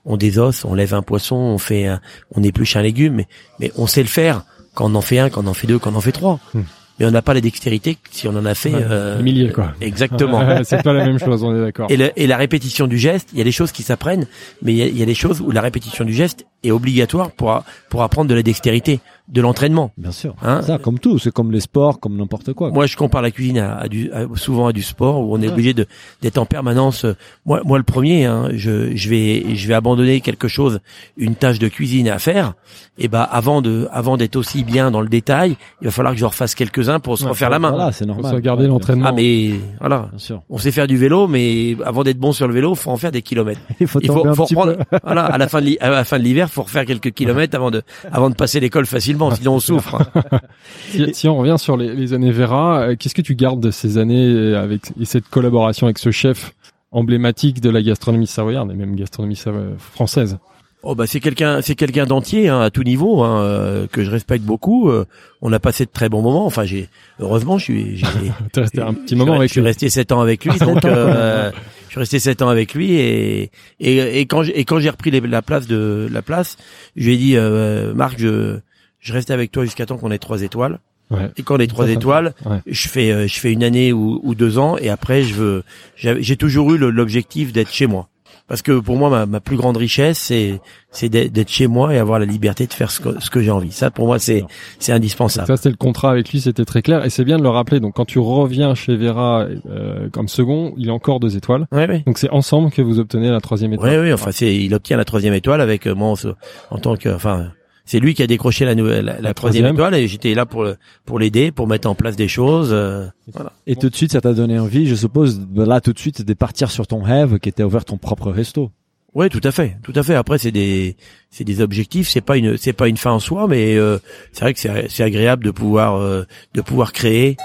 on 0.08 0.16
désosse, 0.16 0.64
on 0.64 0.74
lève 0.74 0.94
un 0.94 1.02
poisson, 1.02 1.36
on 1.36 1.58
fait 1.58 1.86
un, 1.86 2.00
on 2.34 2.42
épluche 2.42 2.74
un 2.74 2.82
légume, 2.82 3.14
mais, 3.14 3.26
mais 3.60 3.70
on 3.76 3.86
sait 3.86 4.02
le 4.02 4.08
faire 4.08 4.42
quand 4.74 4.90
on 4.90 4.94
en 4.96 5.00
fait 5.02 5.18
un, 5.20 5.30
quand 5.30 5.44
on 5.44 5.48
en 5.48 5.54
fait 5.54 5.66
deux, 5.68 5.78
quand 5.78 5.92
on 5.92 5.96
en 5.96 6.00
fait 6.00 6.10
trois. 6.12 6.40
Hmm. 6.54 6.62
Mais 7.00 7.06
on 7.06 7.12
n'a 7.12 7.22
pas 7.22 7.32
la 7.32 7.40
dextérité 7.40 7.96
si 8.10 8.26
on 8.26 8.34
en 8.34 8.44
a 8.44 8.56
fait 8.56 8.74
Ouais, 8.74 8.82
euh, 8.90 9.22
milliers, 9.22 9.52
quoi. 9.52 9.72
Exactement. 9.80 10.42
C'est 10.64 10.82
pas 10.82 10.92
la 10.92 11.04
même 11.06 11.20
chose, 11.20 11.44
on 11.44 11.54
est 11.54 11.60
d'accord. 11.60 11.86
Et, 11.90 11.96
le- 11.96 12.10
et 12.16 12.26
la 12.26 12.36
répétition 12.36 12.88
du 12.88 12.98
geste, 12.98 13.28
il 13.32 13.38
y 13.38 13.40
a 13.40 13.44
des 13.44 13.52
choses 13.52 13.70
qui 13.70 13.84
s'apprennent, 13.84 14.26
mais 14.62 14.72
il 14.72 14.78
y, 14.78 14.82
a, 14.82 14.86
il 14.86 14.98
y 14.98 15.02
a 15.04 15.06
des 15.06 15.14
choses 15.14 15.40
où 15.40 15.52
la 15.52 15.60
répétition 15.60 16.04
du 16.04 16.12
geste 16.12 16.44
est 16.64 16.72
obligatoire 16.72 17.30
pour 17.30 17.52
a- 17.52 17.64
pour 17.88 18.02
apprendre 18.02 18.28
de 18.28 18.34
la 18.34 18.42
dextérité, 18.42 18.98
de 19.28 19.40
l'entraînement. 19.40 19.92
Bien 19.98 20.10
sûr. 20.12 20.34
Hein 20.42 20.62
ça 20.62 20.78
comme 20.78 20.98
tout, 20.98 21.18
c'est 21.18 21.30
comme 21.32 21.52
les 21.52 21.60
sports, 21.60 22.00
comme 22.00 22.16
n'importe 22.16 22.52
quoi. 22.54 22.70
Moi, 22.70 22.86
je 22.86 22.96
compare 22.96 23.20
la 23.22 23.30
cuisine 23.30 23.58
à, 23.58 23.76
à 23.76 23.88
du, 23.88 24.10
à- 24.12 24.24
souvent 24.36 24.68
à 24.68 24.72
du 24.72 24.82
sport 24.82 25.20
où 25.20 25.34
on 25.34 25.40
est 25.42 25.46
Ouais. 25.46 25.52
obligé 25.52 25.74
de 25.74 25.86
d'être 26.22 26.38
en 26.38 26.46
permanence. 26.46 27.04
euh, 27.04 27.14
Moi, 27.46 27.60
moi, 27.64 27.78
le 27.78 27.84
premier, 27.84 28.24
hein, 28.24 28.48
je, 28.54 28.94
je 28.96 29.08
vais 29.10 29.54
je 29.54 29.68
vais 29.68 29.74
abandonner 29.74 30.20
quelque 30.20 30.48
chose, 30.48 30.80
une 31.16 31.34
tâche 31.34 31.58
de 31.58 31.68
cuisine 31.68 32.08
à 32.08 32.18
faire. 32.18 32.54
Et 32.96 33.08
ben, 33.08 33.26
avant 33.30 33.62
de 33.62 33.88
avant 33.92 34.16
d'être 34.16 34.36
aussi 34.36 34.64
bien 34.64 34.90
dans 34.90 35.00
le 35.00 35.08
détail, 35.08 35.56
il 35.80 35.84
va 35.84 35.90
falloir 35.90 36.14
que 36.14 36.20
je 36.20 36.24
refasse 36.24 36.54
quelques 36.54 36.88
uns 36.88 36.98
pour 37.00 37.16
se 37.18 37.24
Ouais, 37.24 37.30
refaire 37.30 37.50
la 37.50 37.58
main. 37.58 37.70
Voilà, 37.70 37.92
c'est 37.92 38.04
Faut 38.06 38.12
normal. 38.12 38.34
se 38.34 38.40
garder 38.40 38.62
Ouais, 38.64 38.68
l'entraînement. 38.70 39.06
Ah, 39.08 39.12
mais 39.12 39.52
voilà. 39.78 40.08
Bien 40.10 40.18
sûr. 40.18 40.42
On 40.48 40.58
sait 40.58 40.72
faire 40.72 40.86
du 40.86 40.96
vélo, 40.96 41.28
mais 41.28 41.76
avant 41.84 42.02
d'être 42.02 42.18
bon 42.18 42.32
sur 42.32 42.48
le 42.48 42.54
vélo, 42.54 42.74
faut 42.74 42.90
en 42.90 42.96
faire 42.96 43.12
des 43.12 43.22
kilomètres. 43.22 43.60
Il 43.80 43.86
faut 43.86 44.00
Il 44.02 44.08
faut, 44.08 44.26
un 44.26 44.32
faut 44.34 44.44
petit 44.44 44.54
reprendre, 44.54 44.78
peu. 44.90 44.98
voilà, 45.04 45.24
à 45.26 45.36
la 45.38 45.48
fin 45.48 45.60
de 45.60 45.76
à 45.80 45.90
la 45.90 46.04
fin 46.04 46.18
de 46.18 46.24
l'hiver, 46.24 46.48
faut 46.50 46.62
refaire 46.62 46.84
quelques 46.86 47.12
kilomètres 47.12 47.54
avant 47.56 47.70
de, 47.70 47.82
avant 48.10 48.30
de 48.30 48.34
passer 48.34 48.58
l'école 48.58 48.86
facilement, 48.86 49.17
sinon 49.34 49.54
on 49.54 49.60
souffre. 49.60 49.98
Si, 50.90 51.14
si 51.14 51.28
on 51.28 51.36
revient 51.36 51.56
sur 51.58 51.76
les, 51.76 51.94
les 51.94 52.14
années 52.14 52.30
Vera, 52.30 52.80
euh, 52.80 52.96
qu'est-ce 52.98 53.14
que 53.14 53.20
tu 53.22 53.34
gardes 53.34 53.60
de 53.60 53.70
ces 53.70 53.98
années 53.98 54.26
euh, 54.32 54.62
avec 54.62 54.82
et 55.00 55.04
cette 55.04 55.28
collaboration 55.28 55.86
avec 55.86 55.98
ce 55.98 56.10
chef 56.10 56.52
emblématique 56.92 57.60
de 57.60 57.68
la 57.70 57.82
gastronomie 57.82 58.26
savoyarde 58.26 58.70
et 58.72 58.74
même 58.74 58.96
gastronomie 58.96 59.34
savo- 59.36 59.76
française? 59.78 60.38
Oh 60.84 60.94
bah 60.94 61.06
c'est 61.08 61.18
quelqu'un, 61.20 61.60
c'est 61.60 61.74
quelqu'un 61.74 62.06
d'entier 62.06 62.48
hein, 62.48 62.60
à 62.60 62.70
tout 62.70 62.84
niveau 62.84 63.22
hein, 63.24 63.42
euh, 63.42 63.86
que 63.90 64.04
je 64.04 64.10
respecte 64.10 64.44
beaucoup. 64.44 64.88
Euh, 64.88 65.04
on 65.42 65.52
a 65.52 65.58
passé 65.58 65.84
de 65.84 65.90
très 65.92 66.08
bons 66.08 66.22
moments. 66.22 66.46
Enfin, 66.46 66.64
j'ai 66.64 66.88
heureusement, 67.18 67.58
je 67.58 67.64
suis, 67.64 67.96
j'ai, 67.96 68.06
resté 68.60 68.80
un 68.80 68.94
petit 68.94 69.14
je 69.14 69.18
moment 69.18 69.32
suis- 69.32 69.38
avec 69.38 69.48
je 69.48 69.52
suis 69.52 69.60
resté 69.60 69.90
sept 69.90 70.12
ans 70.12 70.20
avec 70.20 70.44
lui, 70.44 70.56
donc 70.58 70.84
euh, 70.84 71.50
je 71.86 71.90
suis 71.90 71.98
resté 72.00 72.18
sept 72.20 72.42
ans 72.42 72.48
avec 72.48 72.74
lui 72.74 72.92
et 72.94 73.50
et, 73.80 74.20
et 74.20 74.26
quand 74.26 74.44
j'ai, 74.44 74.58
et 74.58 74.64
quand 74.64 74.78
j'ai 74.78 74.88
repris 74.90 75.10
les- 75.10 75.20
la 75.20 75.42
place 75.42 75.66
de 75.66 76.08
la 76.10 76.22
place, 76.22 76.56
je 76.96 77.06
lui 77.06 77.14
ai 77.14 77.18
dit 77.18 77.36
euh, 77.36 77.92
Marc, 77.92 78.14
je 78.18 78.60
je 79.00 79.12
reste 79.12 79.30
avec 79.30 79.52
toi 79.52 79.64
jusqu'à 79.64 79.86
temps 79.86 79.96
qu'on 79.96 80.10
ait 80.10 80.18
trois 80.18 80.42
étoiles. 80.42 80.78
Ouais. 81.10 81.30
Et 81.38 81.42
quand 81.42 81.56
les 81.56 81.68
trois 81.68 81.88
étoiles, 81.88 82.34
ouais. 82.44 82.58
je 82.66 82.86
fais 82.86 83.10
euh, 83.10 83.26
je 83.26 83.40
fais 83.40 83.50
une 83.50 83.64
année 83.64 83.94
ou, 83.94 84.20
ou 84.22 84.34
deux 84.34 84.58
ans 84.58 84.76
et 84.76 84.90
après 84.90 85.22
je 85.22 85.34
veux 85.34 85.62
j'ai 85.96 86.36
toujours 86.36 86.74
eu 86.74 86.76
l'objectif 86.76 87.50
d'être 87.50 87.72
chez 87.72 87.86
moi 87.86 88.08
parce 88.46 88.60
que 88.60 88.78
pour 88.78 88.96
moi 88.96 89.08
ma, 89.08 89.24
ma 89.24 89.40
plus 89.40 89.56
grande 89.56 89.78
richesse 89.78 90.18
c'est 90.18 90.60
c'est 90.90 91.08
d'être 91.08 91.48
chez 91.48 91.66
moi 91.66 91.94
et 91.94 91.98
avoir 91.98 92.18
la 92.18 92.26
liberté 92.26 92.66
de 92.66 92.74
faire 92.74 92.90
ce 92.90 93.00
que, 93.00 93.20
ce 93.20 93.30
que 93.30 93.40
j'ai 93.40 93.50
envie. 93.50 93.72
Ça 93.72 93.90
pour 93.90 94.06
moi 94.06 94.18
c'est 94.18 94.44
c'est 94.78 94.92
indispensable. 94.92 95.46
Ça, 95.46 95.56
c'était 95.56 95.70
le 95.70 95.76
contrat 95.76 96.10
avec 96.10 96.30
lui, 96.30 96.42
c'était 96.42 96.66
très 96.66 96.82
clair. 96.82 97.04
Et 97.06 97.10
c'est 97.10 97.24
bien 97.24 97.38
de 97.38 97.42
le 97.42 97.48
rappeler. 97.48 97.80
Donc, 97.80 97.94
quand 97.94 98.04
tu 98.04 98.18
reviens 98.18 98.74
chez 98.74 98.96
Vera 98.96 99.46
euh, 99.70 100.10
comme 100.10 100.28
second, 100.28 100.74
il 100.76 100.90
a 100.90 100.92
encore 100.92 101.20
deux 101.20 101.36
étoiles. 101.38 101.66
Ouais 101.72 101.88
ouais. 101.88 102.02
Donc, 102.06 102.18
c'est 102.18 102.30
ensemble 102.30 102.70
que 102.70 102.82
vous 102.82 102.98
obtenez 102.98 103.30
la 103.30 103.40
troisième 103.40 103.72
étoile. 103.72 103.90
Ouais, 103.90 103.98
oui, 103.98 104.12
enfin, 104.12 104.30
c'est, 104.30 104.54
il 104.54 104.74
obtient 104.74 104.96
la 104.98 105.04
troisième 105.06 105.34
étoile 105.34 105.60
avec 105.60 105.86
euh, 105.86 105.94
moi 105.94 106.10
en, 106.10 106.74
en 106.74 106.78
tant 106.78 106.96
que, 106.96 107.08
enfin, 107.08 107.50
c'est 107.88 108.00
lui 108.00 108.12
qui 108.12 108.22
a 108.22 108.26
décroché 108.26 108.66
la 108.66 108.74
nouvelle, 108.74 109.06
la, 109.06 109.18
la 109.18 109.32
troisième 109.32 109.64
étoile 109.72 109.94
et 109.94 110.06
j'étais 110.08 110.34
là 110.34 110.44
pour 110.44 110.62
le, 110.62 110.76
pour 111.06 111.18
l'aider, 111.18 111.52
pour 111.52 111.66
mettre 111.66 111.88
en 111.88 111.94
place 111.94 112.16
des 112.16 112.28
choses. 112.28 112.68
euh, 112.70 113.06
voilà. 113.32 113.52
Et 113.66 113.76
tout 113.76 113.88
de 113.88 113.96
suite, 113.96 114.12
ça 114.12 114.20
t'a 114.20 114.34
donné 114.34 114.58
envie, 114.58 114.86
je 114.86 114.94
suppose, 114.94 115.40
là 115.56 115.80
tout 115.80 115.94
de 115.94 115.98
suite, 115.98 116.20
de 116.20 116.34
partir 116.34 116.70
sur 116.70 116.86
ton 116.86 117.00
rêve, 117.02 117.38
qui 117.38 117.48
était 117.48 117.62
ouvert 117.62 117.86
ton 117.86 117.96
propre 117.96 118.30
resto. 118.30 118.70
Ouais, 119.14 119.30
tout 119.30 119.40
à 119.42 119.52
fait, 119.52 119.78
tout 119.82 119.94
à 119.96 120.02
fait. 120.02 120.14
Après, 120.14 120.36
c'est 120.36 120.52
des, 120.52 120.96
c'est 121.30 121.44
des 121.44 121.62
objectifs. 121.62 122.08
C'est 122.10 122.20
pas 122.20 122.36
une, 122.36 122.58
c'est 122.58 122.74
pas 122.74 122.88
une 122.88 122.98
fin 122.98 123.12
en 123.12 123.20
soi, 123.20 123.46
mais 123.48 123.74
euh, 123.78 123.98
c'est 124.32 124.42
vrai 124.42 124.52
que 124.52 124.60
c'est, 124.60 124.88
c'est 124.90 125.02
agréable 125.02 125.44
de 125.46 125.50
pouvoir, 125.50 125.96
euh, 125.96 126.24
de 126.52 126.60
pouvoir 126.60 126.92
créer, 126.92 127.38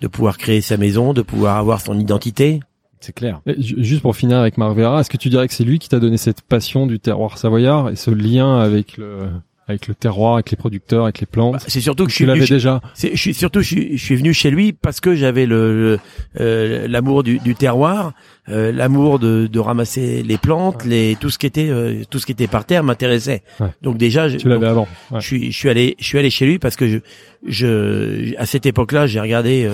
de 0.00 0.06
pouvoir 0.06 0.38
créer 0.38 0.60
sa 0.60 0.76
maison, 0.76 1.12
de 1.14 1.22
pouvoir 1.22 1.56
avoir 1.56 1.80
son 1.80 1.98
identité. 1.98 2.60
C'est 3.00 3.12
clair. 3.12 3.40
Et 3.46 3.56
Juste 3.60 4.02
pour 4.02 4.14
finir 4.16 4.38
avec 4.38 4.58
Marc 4.58 4.76
Vera, 4.76 5.00
est-ce 5.00 5.10
que 5.10 5.16
tu 5.16 5.28
dirais 5.28 5.48
que 5.48 5.54
c'est 5.54 5.64
lui 5.64 5.80
qui 5.80 5.88
t'a 5.88 5.98
donné 5.98 6.18
cette 6.18 6.42
passion 6.42 6.86
du 6.86 7.00
terroir 7.00 7.36
savoyard 7.36 7.90
et 7.90 7.96
ce 7.96 8.10
lien 8.12 8.58
avec 8.60 8.96
le 8.96 9.28
avec 9.68 9.86
le 9.86 9.94
terroir, 9.94 10.34
avec 10.34 10.50
les 10.50 10.56
producteurs, 10.56 11.04
avec 11.04 11.20
les 11.20 11.26
plantes. 11.26 11.54
Bah, 11.54 11.58
c'est 11.66 11.80
surtout 11.80 12.04
que 12.04 12.10
je 12.10 12.16
suis 12.16 12.24
venu 12.24 12.46
déjà. 12.46 12.80
Je 12.96 13.14
suis 13.16 13.34
surtout 13.34 13.60
je 13.60 13.96
suis, 13.96 14.16
venu 14.16 14.32
chez 14.32 14.50
lui 14.50 14.72
parce 14.72 15.00
que 15.00 15.14
j'avais 15.14 15.44
le 15.44 15.98
euh, 16.40 16.88
l'amour 16.88 17.22
du, 17.22 17.38
du, 17.38 17.54
terroir, 17.54 18.12
euh, 18.48 18.72
l'amour 18.72 19.18
de, 19.18 19.46
de, 19.46 19.60
ramasser 19.60 20.22
les 20.22 20.38
plantes, 20.38 20.84
les 20.84 21.16
tout 21.20 21.28
ce 21.28 21.38
qui 21.38 21.46
était 21.46 21.68
euh, 21.68 22.02
tout 22.08 22.18
ce 22.18 22.26
qui 22.26 22.32
était 22.32 22.46
par 22.46 22.64
terre 22.64 22.82
m'intéressait. 22.82 23.42
Donc 23.82 23.98
déjà, 23.98 24.30
tu 24.30 24.48
l'avais 24.48 24.66
avant. 24.66 24.88
Je 25.14 25.20
suis 25.20 25.52
je 25.52 25.56
suis 25.56 25.68
allé 25.68 25.96
je 25.98 26.04
suis 26.04 26.18
allé 26.18 26.30
chez 26.30 26.46
lui 26.46 26.58
parce 26.58 26.76
que 26.76 26.88
je 26.88 26.98
je 27.46 28.34
à 28.38 28.46
cette 28.46 28.64
époque-là 28.64 29.06
j'ai 29.06 29.20
regardé 29.20 29.68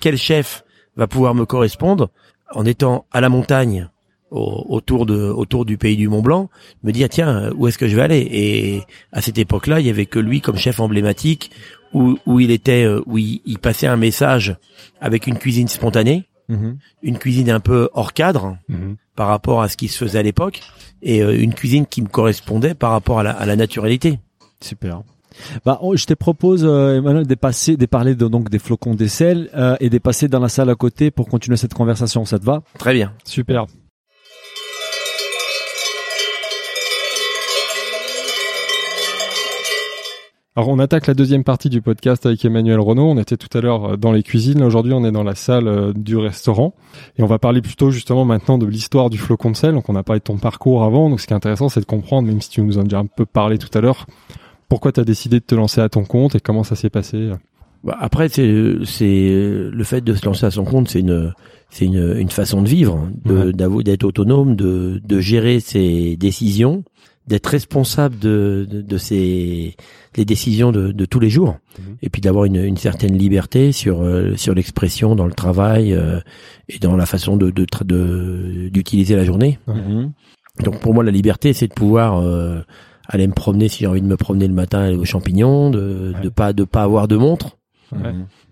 quel 0.00 0.18
chef 0.18 0.62
va 0.96 1.06
pouvoir 1.06 1.34
me 1.34 1.46
correspondre 1.46 2.10
en 2.54 2.66
étant 2.66 3.06
à 3.12 3.22
la 3.22 3.30
montagne 3.30 3.88
autour 4.32 5.06
de 5.06 5.14
autour 5.14 5.64
du 5.64 5.78
pays 5.78 5.96
du 5.96 6.08
Mont 6.08 6.22
Blanc, 6.22 6.50
me 6.82 6.92
dire 6.92 7.08
tiens 7.08 7.50
où 7.56 7.66
est-ce 7.68 7.78
que 7.78 7.88
je 7.88 7.96
vais 7.96 8.02
aller? 8.02 8.26
Et 8.30 8.82
à 9.12 9.20
cette 9.20 9.38
époque-là 9.38 9.80
il 9.80 9.86
y 9.86 9.90
avait 9.90 10.06
que 10.06 10.18
lui 10.18 10.40
comme 10.40 10.56
chef 10.56 10.80
emblématique 10.80 11.50
où, 11.92 12.16
où 12.26 12.40
il 12.40 12.50
était 12.50 12.84
euh, 12.84 13.02
où 13.06 13.18
il, 13.18 13.58
passait 13.60 13.86
un 13.86 13.96
message 13.96 14.56
avec 15.00 15.26
une 15.26 15.38
cuisine 15.38 15.68
spontanée, 15.68 16.24
mhm. 16.48 16.78
une 17.02 17.18
cuisine 17.18 17.50
un 17.50 17.60
peu 17.60 17.90
hors 17.92 18.12
cadre 18.12 18.56
mhm. 18.68 18.96
par 19.14 19.28
rapport 19.28 19.62
à 19.62 19.68
ce 19.68 19.76
qui 19.76 19.88
se 19.88 19.98
faisait 19.98 20.18
à 20.18 20.22
l'époque 20.22 20.60
et 21.02 21.22
euh, 21.22 21.38
une 21.38 21.54
cuisine 21.54 21.86
qui 21.86 22.02
me 22.02 22.08
correspondait 22.08 22.74
par 22.74 22.90
rapport 22.92 23.18
à 23.18 23.22
la, 23.22 23.32
à 23.32 23.46
la 23.46 23.56
naturalité. 23.56 24.18
Super. 24.60 25.02
Bah, 25.64 25.80
je 25.94 26.04
te 26.04 26.14
propose, 26.14 26.64
euh, 26.64 26.98
Emmanuel, 26.98 27.26
de 27.26 27.34
passer, 27.34 27.76
de 27.76 27.86
parler 27.86 28.14
de, 28.14 28.28
donc 28.28 28.50
des 28.50 28.58
flocons 28.58 28.94
d'aisselle 28.94 29.50
euh, 29.54 29.76
et 29.80 29.90
de 29.90 29.98
passer 29.98 30.28
dans 30.28 30.40
la 30.40 30.48
salle 30.48 30.70
à 30.70 30.74
côté 30.74 31.10
pour 31.10 31.28
continuer 31.28 31.56
cette 31.56 31.74
conversation. 31.74 32.24
Ça 32.24 32.38
te 32.38 32.44
va? 32.44 32.62
Très 32.78 32.94
bien. 32.94 33.12
Super. 33.24 33.66
Alors 40.54 40.68
on 40.68 40.78
attaque 40.78 41.06
la 41.06 41.14
deuxième 41.14 41.44
partie 41.44 41.70
du 41.70 41.80
podcast 41.80 42.26
avec 42.26 42.44
Emmanuel 42.44 42.78
Renault. 42.78 43.08
On 43.08 43.16
était 43.16 43.38
tout 43.38 43.56
à 43.56 43.62
l'heure 43.62 43.92
euh, 43.92 43.96
dans 43.96 44.12
les 44.12 44.22
cuisines. 44.22 44.62
Aujourd'hui 44.62 44.92
on 44.92 45.02
est 45.02 45.10
dans 45.10 45.22
la 45.22 45.34
salle 45.34 45.66
euh, 45.66 45.92
du 45.94 46.18
restaurant. 46.18 46.74
Et 47.16 47.22
on 47.22 47.26
va 47.26 47.38
parler 47.38 47.62
plutôt 47.62 47.90
justement 47.90 48.26
maintenant 48.26 48.58
de 48.58 48.66
l'histoire 48.66 49.08
du 49.08 49.16
flocon 49.16 49.50
de 49.50 49.56
sel. 49.56 49.72
Donc 49.72 49.88
on 49.88 49.96
a 49.96 50.02
parlé 50.02 50.20
de 50.20 50.24
ton 50.24 50.36
parcours 50.36 50.84
avant. 50.84 51.08
Donc 51.08 51.22
ce 51.22 51.26
qui 51.26 51.32
est 51.32 51.36
intéressant 51.36 51.70
c'est 51.70 51.80
de 51.80 51.86
comprendre, 51.86 52.28
même 52.28 52.42
si 52.42 52.50
tu 52.50 52.60
nous 52.60 52.76
en 52.76 52.82
as 52.82 52.84
déjà 52.84 52.98
un 52.98 53.06
peu 53.06 53.24
parlé 53.24 53.56
tout 53.56 53.70
à 53.72 53.80
l'heure, 53.80 54.04
pourquoi 54.68 54.92
tu 54.92 55.00
as 55.00 55.04
décidé 55.04 55.40
de 55.40 55.44
te 55.44 55.54
lancer 55.54 55.80
à 55.80 55.88
ton 55.88 56.04
compte 56.04 56.34
et 56.34 56.40
comment 56.40 56.64
ça 56.64 56.76
s'est 56.76 56.90
passé? 56.90 57.30
Bah 57.82 57.96
Après 57.98 58.28
c'est 58.28 58.74
c'est 58.84 59.30
le 59.72 59.84
fait 59.84 60.02
de 60.02 60.12
se 60.12 60.26
lancer 60.26 60.44
à 60.44 60.50
son 60.50 60.64
compte, 60.64 60.90
c'est 60.90 61.00
une 61.00 61.32
c'est 61.70 61.86
une, 61.86 62.14
une 62.18 62.28
façon 62.28 62.60
de 62.60 62.68
vivre, 62.68 63.08
de, 63.24 63.52
d'être 63.80 64.04
autonome, 64.04 64.54
de, 64.54 65.00
de 65.02 65.20
gérer 65.20 65.60
ses 65.60 66.18
décisions 66.18 66.84
d'être 67.26 67.46
responsable 67.46 68.18
de, 68.18 68.66
de, 68.68 68.82
de 68.82 68.98
ces 68.98 69.76
les 70.16 70.24
décisions 70.24 70.72
de, 70.72 70.92
de 70.92 71.04
tous 71.04 71.20
les 71.20 71.30
jours 71.30 71.58
mhm. 71.78 71.96
et 72.02 72.10
puis 72.10 72.20
d'avoir 72.20 72.44
une, 72.44 72.56
une, 72.56 72.76
certaine 72.76 73.16
liberté 73.16 73.72
sur 73.72 74.02
euh, 74.02 74.36
sur 74.36 74.54
l'expression 74.54 75.14
dans 75.14 75.26
le 75.26 75.32
travail 75.32 75.94
euh, 75.94 76.20
et 76.68 76.78
dans 76.78 76.96
la 76.96 77.06
façon 77.06 77.36
de 77.36 77.50
d'utiliser 78.70 79.16
la 79.16 79.24
journée. 79.24 79.58
Mhm. 79.66 80.12
Donc 80.64 80.80
pour 80.80 80.94
moi 80.94 81.04
la 81.04 81.12
liberté 81.12 81.52
c'est 81.52 81.68
de 81.68 81.74
pouvoir 81.74 82.18
euh, 82.18 82.60
aller 83.08 83.26
me 83.26 83.32
promener 83.32 83.68
si 83.68 83.80
j'ai 83.80 83.86
envie 83.86 84.02
de 84.02 84.06
me 84.06 84.16
promener 84.16 84.48
le 84.48 84.54
matin 84.54 84.80
aller 84.80 84.96
aux 84.96 85.04
champignons, 85.04 85.70
de 85.70 86.14
de 86.20 86.28
pas 86.28 86.52
de 86.52 86.64
pas 86.64 86.82
avoir 86.82 87.08
de 87.08 87.16
montre. 87.16 87.58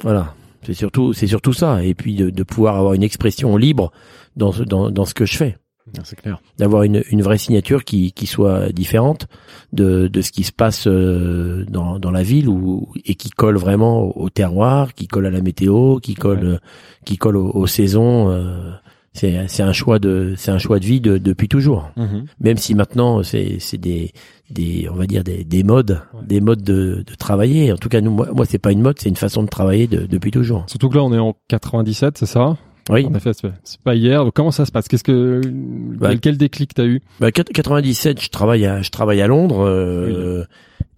Voilà. 0.03 0.35
C'est 0.63 0.75
surtout 0.75 1.13
c'est 1.13 1.27
surtout 1.27 1.55
ça 1.55 1.83
et 1.83 1.95
puis 1.95 2.15
de, 2.15 2.31
de 2.31 2.43
pouvoir 2.43 2.77
avoir 2.77 2.95
une 2.95 3.03
expression 3.03 3.57
libre 3.57 3.91
dans 4.37 4.53
dans 4.53 4.91
dans 4.91 5.05
ce 5.05 5.15
que 5.15 5.27
je 5.27 5.37
fais. 5.37 5.57
C'est 6.05 6.17
clair. 6.17 6.41
D'avoir 6.59 6.83
une, 6.83 7.03
une 7.11 7.23
vraie 7.23 7.39
signature 7.39 7.85
qui, 7.85 8.13
qui 8.13 8.27
soit 8.27 8.71
différente 8.73 9.27
de, 9.73 10.09
de 10.09 10.21
ce 10.23 10.33
qui 10.33 10.45
se 10.45 10.53
passe 10.53 10.87
euh, 10.87 11.65
dans, 11.69 11.99
dans 11.99 12.11
la 12.11 12.23
ville 12.23 12.49
ou 12.49 12.89
et 13.05 13.15
qui 13.15 13.31
colle 13.31 13.57
vraiment 13.57 14.17
au, 14.17 14.31
terroir, 14.31 14.95
qui 14.95 15.07
colle 15.07 15.27
à 15.27 15.31
la 15.31 15.41
météo, 15.41 15.99
qui 16.01 16.15
colle 16.15 16.61
qui 17.05 17.17
colle 17.17 17.37
aux, 17.37 17.67
saisons. 17.67 18.31
Euh, 18.31 18.71
c'est 19.13 19.49
c'est 19.49 19.65
un 19.65 19.73
choix 19.73 19.99
de 19.99 20.35
c'est 20.37 20.53
un 20.53 20.59
choix 20.59 20.79
de 20.79 20.85
vie 20.85 21.01
de, 21.01 21.19
depuis 21.19 21.49
toujours. 21.49 21.91
Mhm. 21.97 22.27
Même 22.41 22.57
si 22.57 22.75
maintenant 22.75 23.23
c'est 23.23 23.57
c'est 23.59 23.79
des 23.79 24.13
des 24.51 24.89
on 24.91 24.95
va 24.95 25.07
dire 25.07 25.25
des, 25.25 25.45
des 25.45 25.63
modes 25.63 26.01
des 26.23 26.41
modes 26.41 26.63
de, 26.63 27.05
de 27.07 27.15
travailler. 27.17 27.73
En 27.73 27.77
tout 27.77 27.89
cas 27.89 28.01
nous 28.01 28.13
moi, 28.13 28.29
moi 28.33 28.47
c'est 28.47 28.59
pas 28.59 28.73
une 28.73 28.83
mode, 28.83 28.99
c'est 29.01 29.09
une 29.09 29.17
façon 29.17 29.43
de 29.43 29.49
travailler 29.49 29.87
depuis 29.89 30.31
toujours. 30.31 30.65
Surtout 30.69 30.89
que 30.89 30.97
là 30.97 31.05
on 31.05 31.13
est 31.13 31.19
en 31.19 31.35
97, 31.49 32.19
c'est 32.19 32.27
ça? 32.27 32.57
Oui. 32.89 33.07
En 33.07 33.15
effet, 33.15 33.33
c'est 33.35 33.81
pas 33.81 33.95
hier. 33.95 34.25
comment 34.35 34.51
ça 34.51 34.65
se 34.65 34.73
passe? 34.73 34.89
Qu'est-ce 34.89 35.05
que 35.05 35.41
bah, 35.45 36.17
quel 36.17 36.37
déclic 36.37 36.75
t'as 36.75 36.85
eu? 36.85 37.01
bah, 37.21 37.31
97, 37.31 38.23
je 38.23 38.29
travaille 38.31 38.67
à 38.67 38.83
je 38.83 38.91
travaille 38.91 39.21
à 39.21 39.27
Londres 39.27 39.67
euh, 39.67 40.45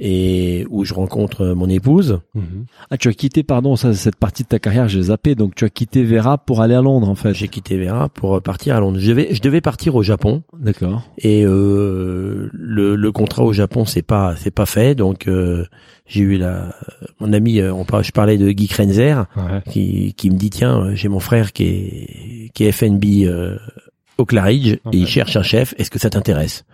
et 0.05 0.67
où 0.69 0.85
je 0.85 0.95
rencontre 0.95 1.47
mon 1.55 1.69
épouse. 1.69 2.19
Mhm. 2.35 2.65
Ah, 2.91 2.97
tu 2.97 3.07
as 3.07 3.13
quitté, 3.13 3.45
pardon, 3.45 3.77
ça, 3.77 3.95
cette 3.95 4.17
partie 4.17 4.43
de 4.43 4.49
ta 4.49 4.59
carrière, 4.59 4.89
j'ai 4.89 5.03
zappé. 5.03 5.37
Donc, 5.37 5.55
tu 5.55 5.65
as 5.65 5.71
quitté 5.71 6.03
Vera 6.03 6.39
pour 6.39 6.61
aller 6.61 6.75
à 6.75 6.83
Londres, 6.83 7.09
en 7.09 7.15
fait. 7.15 7.33
J'ai 7.35 7.47
quitté 7.47 7.79
Vera 7.79 8.09
pour 8.09 8.43
partir 8.43 8.75
à 8.75 8.81
Londres. 8.81 8.99
Je 8.99 9.09
devais, 9.09 9.29
je 9.33 9.41
devais 9.41 9.61
partir 9.61 9.95
au 9.95 10.03
Japon. 10.03 10.43
D'accord. 10.59 11.09
Et 11.19 11.45
euh, 11.45 12.51
le, 12.53 12.97
le 12.97 13.13
contrat 13.13 13.45
au 13.45 13.53
Japon, 13.53 13.85
c'est 13.85 14.03
pas, 14.03 14.35
c'est 14.35 14.51
pas 14.51 14.67
fait. 14.67 14.97
Donc, 14.97 15.29
euh, 15.29 15.67
j'ai 16.07 16.23
eu 16.23 16.37
la, 16.37 16.75
mon 17.21 17.33
ami, 17.33 17.61
euh, 17.61 17.73
on 17.73 17.87
je 18.03 18.11
parlais 18.11 18.39
de 18.39 18.51
Guy 18.51 18.67
Krenzer, 18.67 19.27
qui, 19.71 20.15
qui 20.15 20.31
me 20.31 20.37
dit 20.37 20.51
tiens, 20.51 20.95
j'ai 20.95 21.09
mon 21.09 21.21
frère 21.21 21.53
qui 21.53 21.65
est, 21.65 22.51
qui 22.55 22.65
est 22.65 22.73
FNB 22.73 23.05
euh, 23.25 23.57
au 24.19 24.25
Claridge 24.25 24.79
et 24.93 24.97
il 24.97 25.07
cherche 25.07 25.37
un 25.37 25.43
chef. 25.43 25.75
Est-ce 25.79 25.91
que 25.91 26.01
ça 26.01 26.11
t'intéresse? 26.11 26.65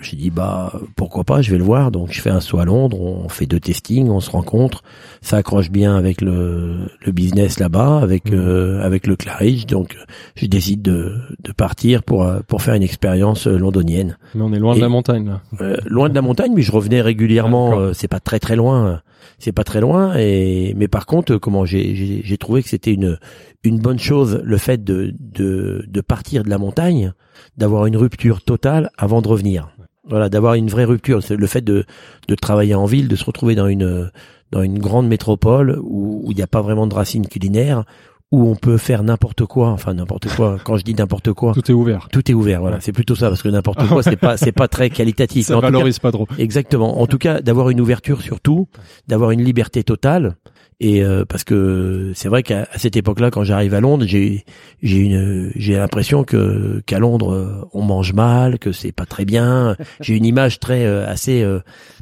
J'ai 0.00 0.16
dit 0.16 0.30
bah 0.30 0.72
pourquoi 0.96 1.24
pas, 1.24 1.42
je 1.42 1.50
vais 1.50 1.58
le 1.58 1.64
voir. 1.64 1.90
Donc 1.90 2.12
je 2.12 2.20
fais 2.20 2.30
un 2.30 2.40
saut 2.40 2.58
à 2.58 2.64
Londres, 2.64 3.00
on 3.00 3.28
fait 3.28 3.46
deux 3.46 3.60
testings, 3.60 4.08
on 4.10 4.20
se 4.20 4.30
rencontre, 4.30 4.82
ça 5.20 5.36
accroche 5.38 5.70
bien 5.70 5.96
avec 5.96 6.20
le, 6.20 6.88
le 7.04 7.12
business 7.12 7.60
là-bas, 7.60 7.98
avec 7.98 8.30
mmh. 8.30 8.34
euh, 8.34 8.82
avec 8.82 9.06
le 9.06 9.16
Claridge. 9.16 9.66
Donc 9.66 9.96
je 10.34 10.46
décide 10.46 10.82
de, 10.82 11.14
de 11.42 11.52
partir 11.52 12.02
pour 12.02 12.24
euh, 12.24 12.40
pour 12.46 12.62
faire 12.62 12.74
une 12.74 12.82
expérience 12.82 13.46
euh, 13.46 13.56
londonienne. 13.56 14.18
Mais 14.34 14.42
on 14.42 14.52
est 14.52 14.58
loin 14.58 14.74
de 14.74 14.80
la 14.80 14.88
montagne 14.88 15.26
là. 15.26 15.76
loin 15.86 16.08
de 16.08 16.14
la 16.14 16.22
montagne, 16.22 16.52
mais 16.54 16.62
je 16.62 16.72
revenais 16.72 17.00
régulièrement. 17.00 17.92
c'est 17.94 18.08
pas 18.08 18.20
très 18.20 18.38
très 18.38 18.56
loin, 18.56 19.00
c'est 19.38 19.52
pas 19.52 19.64
très 19.64 19.80
loin. 19.80 20.14
Et 20.16 20.74
mais 20.76 20.88
par 20.88 21.06
contre, 21.06 21.36
comment 21.36 21.64
j'ai 21.64 22.36
trouvé 22.38 22.62
que 22.62 22.68
c'était 22.68 22.92
une 22.92 23.18
une 23.64 23.78
bonne 23.78 23.98
chose 23.98 24.40
le 24.44 24.58
fait 24.58 24.82
de 24.82 25.14
de 25.18 25.84
de 25.86 26.00
partir 26.00 26.44
de 26.44 26.50
la 26.50 26.58
montagne 26.58 27.12
d'avoir 27.56 27.86
une 27.86 27.96
rupture 27.96 28.42
totale 28.42 28.90
avant 28.96 29.22
de 29.22 29.28
revenir. 29.28 29.70
Voilà, 30.08 30.28
d'avoir 30.28 30.54
une 30.54 30.68
vraie 30.68 30.84
rupture. 30.84 31.20
Le 31.30 31.46
fait 31.46 31.60
de, 31.60 31.84
de 32.26 32.34
travailler 32.34 32.74
en 32.74 32.86
ville, 32.86 33.08
de 33.08 33.16
se 33.16 33.24
retrouver 33.24 33.54
dans 33.54 33.68
une 33.68 34.10
dans 34.50 34.62
une 34.62 34.78
grande 34.78 35.08
métropole 35.08 35.80
où 35.82 36.26
il 36.30 36.36
n'y 36.36 36.42
a 36.42 36.46
pas 36.46 36.60
vraiment 36.60 36.86
de 36.86 36.94
racines 36.94 37.26
culinaires, 37.26 37.84
où 38.32 38.48
on 38.48 38.56
peut 38.56 38.78
faire 38.78 39.04
n'importe 39.04 39.44
quoi, 39.44 39.68
enfin 39.68 39.94
n'importe 39.94 40.28
quoi. 40.34 40.58
Quand 40.64 40.76
je 40.78 40.84
dis 40.84 40.94
n'importe 40.94 41.32
quoi, 41.32 41.52
tout 41.52 41.70
est 41.70 41.74
ouvert. 41.74 42.08
Tout 42.10 42.28
est 42.30 42.34
ouvert, 42.34 42.60
voilà. 42.62 42.80
C'est 42.80 42.92
plutôt 42.92 43.14
ça 43.14 43.28
parce 43.28 43.42
que 43.42 43.48
n'importe 43.48 43.86
quoi, 43.86 44.02
c'est 44.02 44.16
pas 44.16 44.36
c'est 44.36 44.52
pas 44.52 44.68
très 44.68 44.90
qualitatif. 44.90 45.46
Ça 45.52 45.60
valorise 45.60 45.98
pas 45.98 46.10
trop. 46.10 46.26
Exactement. 46.38 47.00
En 47.00 47.06
tout 47.06 47.18
cas, 47.18 47.42
d'avoir 47.42 47.68
une 47.70 47.80
ouverture 47.80 48.22
sur 48.22 48.40
tout, 48.40 48.68
d'avoir 49.06 49.32
une 49.32 49.44
liberté 49.44 49.84
totale, 49.84 50.36
et 50.80 51.04
euh, 51.04 51.24
parce 51.24 51.44
que 51.44 52.10
c'est 52.12 52.28
vrai 52.28 52.42
qu'à 52.42 52.66
cette 52.76 52.96
époque-là, 52.96 53.30
quand 53.30 53.44
j'arrive 53.44 53.72
à 53.74 53.80
Londres, 53.80 54.04
j'ai 54.04 54.44
j'ai 54.82 54.98
une 54.98 55.52
j'ai 55.54 55.76
l'impression 55.76 56.24
que 56.24 56.82
qu'à 56.86 56.98
Londres 56.98 57.32
euh, 57.32 57.68
on 57.72 57.82
mange 57.82 58.12
mal, 58.14 58.58
que 58.58 58.72
c'est 58.72 58.90
pas 58.90 59.06
très 59.06 59.24
bien. 59.24 59.76
J'ai 60.00 60.16
une 60.16 60.24
image 60.24 60.58
très 60.58 60.84
euh, 60.84 61.06
assez 61.06 61.46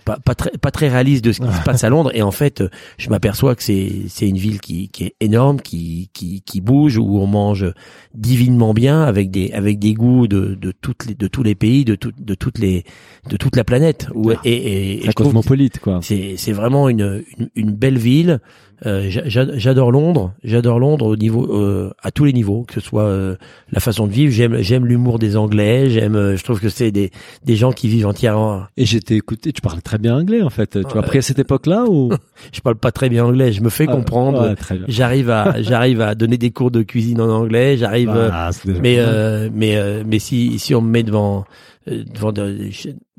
pas, 0.04 0.18
pas 0.18 0.34
très 0.34 0.50
pas 0.58 0.70
très 0.70 0.88
réaliste 0.88 1.24
de 1.24 1.32
ce 1.32 1.40
qui 1.40 1.52
se 1.52 1.62
passe 1.62 1.84
à 1.84 1.88
Londres. 1.88 2.10
Et 2.14 2.22
en 2.22 2.30
fait, 2.30 2.62
je 2.98 3.10
m'aperçois 3.10 3.54
que 3.54 3.62
c'est 3.62 3.90
c'est 4.08 4.28
une 4.28 4.38
ville 4.38 4.60
qui 4.60 4.88
qui 4.88 5.04
est 5.04 5.14
énorme, 5.20 5.60
qui 5.60 6.10
qui 6.12 6.42
qui 6.42 6.60
bouge 6.60 6.98
où 6.98 7.18
on 7.18 7.26
mange 7.26 7.66
divinement 8.14 8.74
bien 8.74 9.02
avec 9.02 9.30
des 9.30 9.52
avec 9.52 9.78
des 9.78 9.94
goûts 9.94 10.26
de 10.26 10.54
de 10.54 10.72
toutes 10.72 11.06
les 11.06 11.14
de 11.14 11.26
tous 11.26 11.42
les 11.42 11.54
pays, 11.54 11.84
de 11.84 11.94
tout, 11.94 12.12
de 12.18 12.34
toutes 12.34 12.58
les 12.58 12.84
de 13.28 13.36
toute 13.36 13.56
la 13.56 13.64
planète. 13.64 14.08
Où, 14.14 14.32
et, 14.32 14.36
et, 14.44 15.06
et 15.06 15.12
cosmopolite 15.12 15.78
quoi. 15.78 16.00
C'est 16.02 16.34
c'est 16.36 16.52
vraiment 16.52 16.88
une, 16.88 17.22
une 17.38 17.50
une 17.54 17.72
belle 17.72 17.98
ville. 17.98 18.40
Euh, 18.86 19.08
j'adore 19.08 19.92
Londres, 19.92 20.32
j'adore 20.42 20.78
Londres 20.78 21.06
au 21.06 21.16
niveau, 21.16 21.46
euh, 21.54 21.92
à 22.02 22.10
tous 22.10 22.24
les 22.24 22.32
niveaux, 22.32 22.64
que 22.64 22.74
ce 22.74 22.80
soit 22.80 23.04
euh, 23.04 23.36
la 23.72 23.80
façon 23.80 24.06
de 24.06 24.12
vivre. 24.12 24.32
J'aime, 24.32 24.62
j'aime 24.62 24.86
l'humour 24.86 25.18
des 25.18 25.36
Anglais. 25.36 25.90
J'aime, 25.90 26.36
je 26.36 26.42
trouve 26.42 26.60
que 26.60 26.68
c'est 26.68 26.90
des 26.90 27.10
des 27.44 27.56
gens 27.56 27.72
qui 27.72 27.88
vivent 27.88 28.06
entièrement. 28.06 28.62
Et 28.76 28.84
j'étais 28.84 29.16
écouté. 29.16 29.52
Tu 29.52 29.60
parles 29.60 29.82
très 29.82 29.98
bien 29.98 30.16
anglais 30.16 30.42
en 30.42 30.50
fait. 30.50 30.78
Tu 30.88 30.98
as 30.98 31.02
pris 31.02 31.18
à 31.18 31.22
cette 31.22 31.38
époque-là 31.38 31.84
ou? 31.88 32.10
Je 32.52 32.60
parle 32.60 32.76
pas 32.76 32.90
très 32.90 33.08
bien 33.08 33.24
anglais. 33.26 33.52
Je 33.52 33.62
me 33.62 33.68
fais 33.68 33.86
ah, 33.88 33.92
comprendre. 33.92 34.54
j'arrive 34.88 35.30
à 35.30 35.60
j'arrive 35.62 36.00
à 36.00 36.14
donner 36.14 36.38
des 36.38 36.50
cours 36.50 36.70
de 36.70 36.82
cuisine 36.82 37.20
en 37.20 37.28
anglais. 37.28 37.76
J'arrive. 37.76 38.10
Ah, 38.10 38.50
mais 38.80 38.98
mais 39.52 40.04
mais 40.04 40.18
si 40.18 40.58
si 40.58 40.74
on 40.74 40.80
me 40.80 40.90
met 40.90 41.02
devant 41.02 41.44
euh, 41.88 42.04
devant 42.14 42.32
de- 42.32 42.68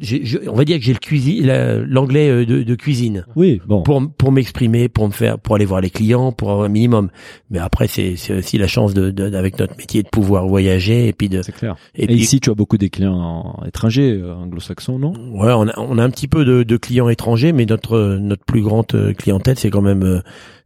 je- 0.01 0.49
on 0.49 0.53
va 0.55 0.65
dire 0.65 0.77
que 0.79 0.83
j'ai 0.83 0.93
le 0.93 0.99
cuisine, 0.99 1.45
l'anglais 1.87 2.29
euh, 2.29 2.45
de, 2.45 2.63
de 2.63 2.75
cuisine 2.75 3.25
Oui, 3.35 3.61
bon. 3.67 3.83
pour 3.83 4.01
pour 4.17 4.31
m'exprimer, 4.31 4.89
pour 4.89 5.07
me 5.07 5.11
faire, 5.13 5.39
pour 5.39 5.55
aller 5.55 5.65
voir 5.65 5.81
les 5.81 5.89
clients, 5.89 6.31
pour 6.31 6.51
avoir 6.51 6.65
un 6.65 6.69
minimum. 6.69 7.09
Mais 7.49 7.59
après, 7.59 7.87
c'est 7.87 8.15
c'est 8.15 8.35
aussi 8.37 8.57
la 8.57 8.67
chance 8.67 8.93
de, 8.93 9.11
de- 9.11 9.35
avec 9.35 9.59
notre 9.59 9.77
métier 9.77 10.03
de 10.03 10.09
pouvoir 10.09 10.47
voyager 10.47 11.07
et 11.07 11.13
puis 11.13 11.29
de 11.29 11.41
C'est 11.41 11.51
clair. 11.51 11.75
et, 11.95 12.03
Et, 12.03 12.07
puis 12.07 12.15
ici, 12.15 12.39
tu 12.39 12.49
as 12.49 12.55
beaucoup 12.55 12.77
des 12.77 12.89
clients 12.89 13.59
étrangers, 13.65 14.11
euh, 14.21 14.33
anglo-saxons, 14.35 14.99
non? 14.99 15.13
Ouais, 15.33 15.53
on 15.53 15.67
a 15.67 15.73
on 15.77 15.97
a 15.97 16.03
un 16.03 16.09
petit 16.09 16.27
peu 16.27 16.45
de, 16.45 16.63
de 16.63 16.77
clients 16.77 17.09
étrangers, 17.09 17.51
mais 17.53 17.65
notre 17.65 18.17
notre 18.19 18.43
plus 18.43 18.61
grande 18.61 18.85
euh, 18.95 19.13
clientèle, 19.13 19.57
c'est 19.57 19.69
quand 19.69 19.81
même 19.81 20.21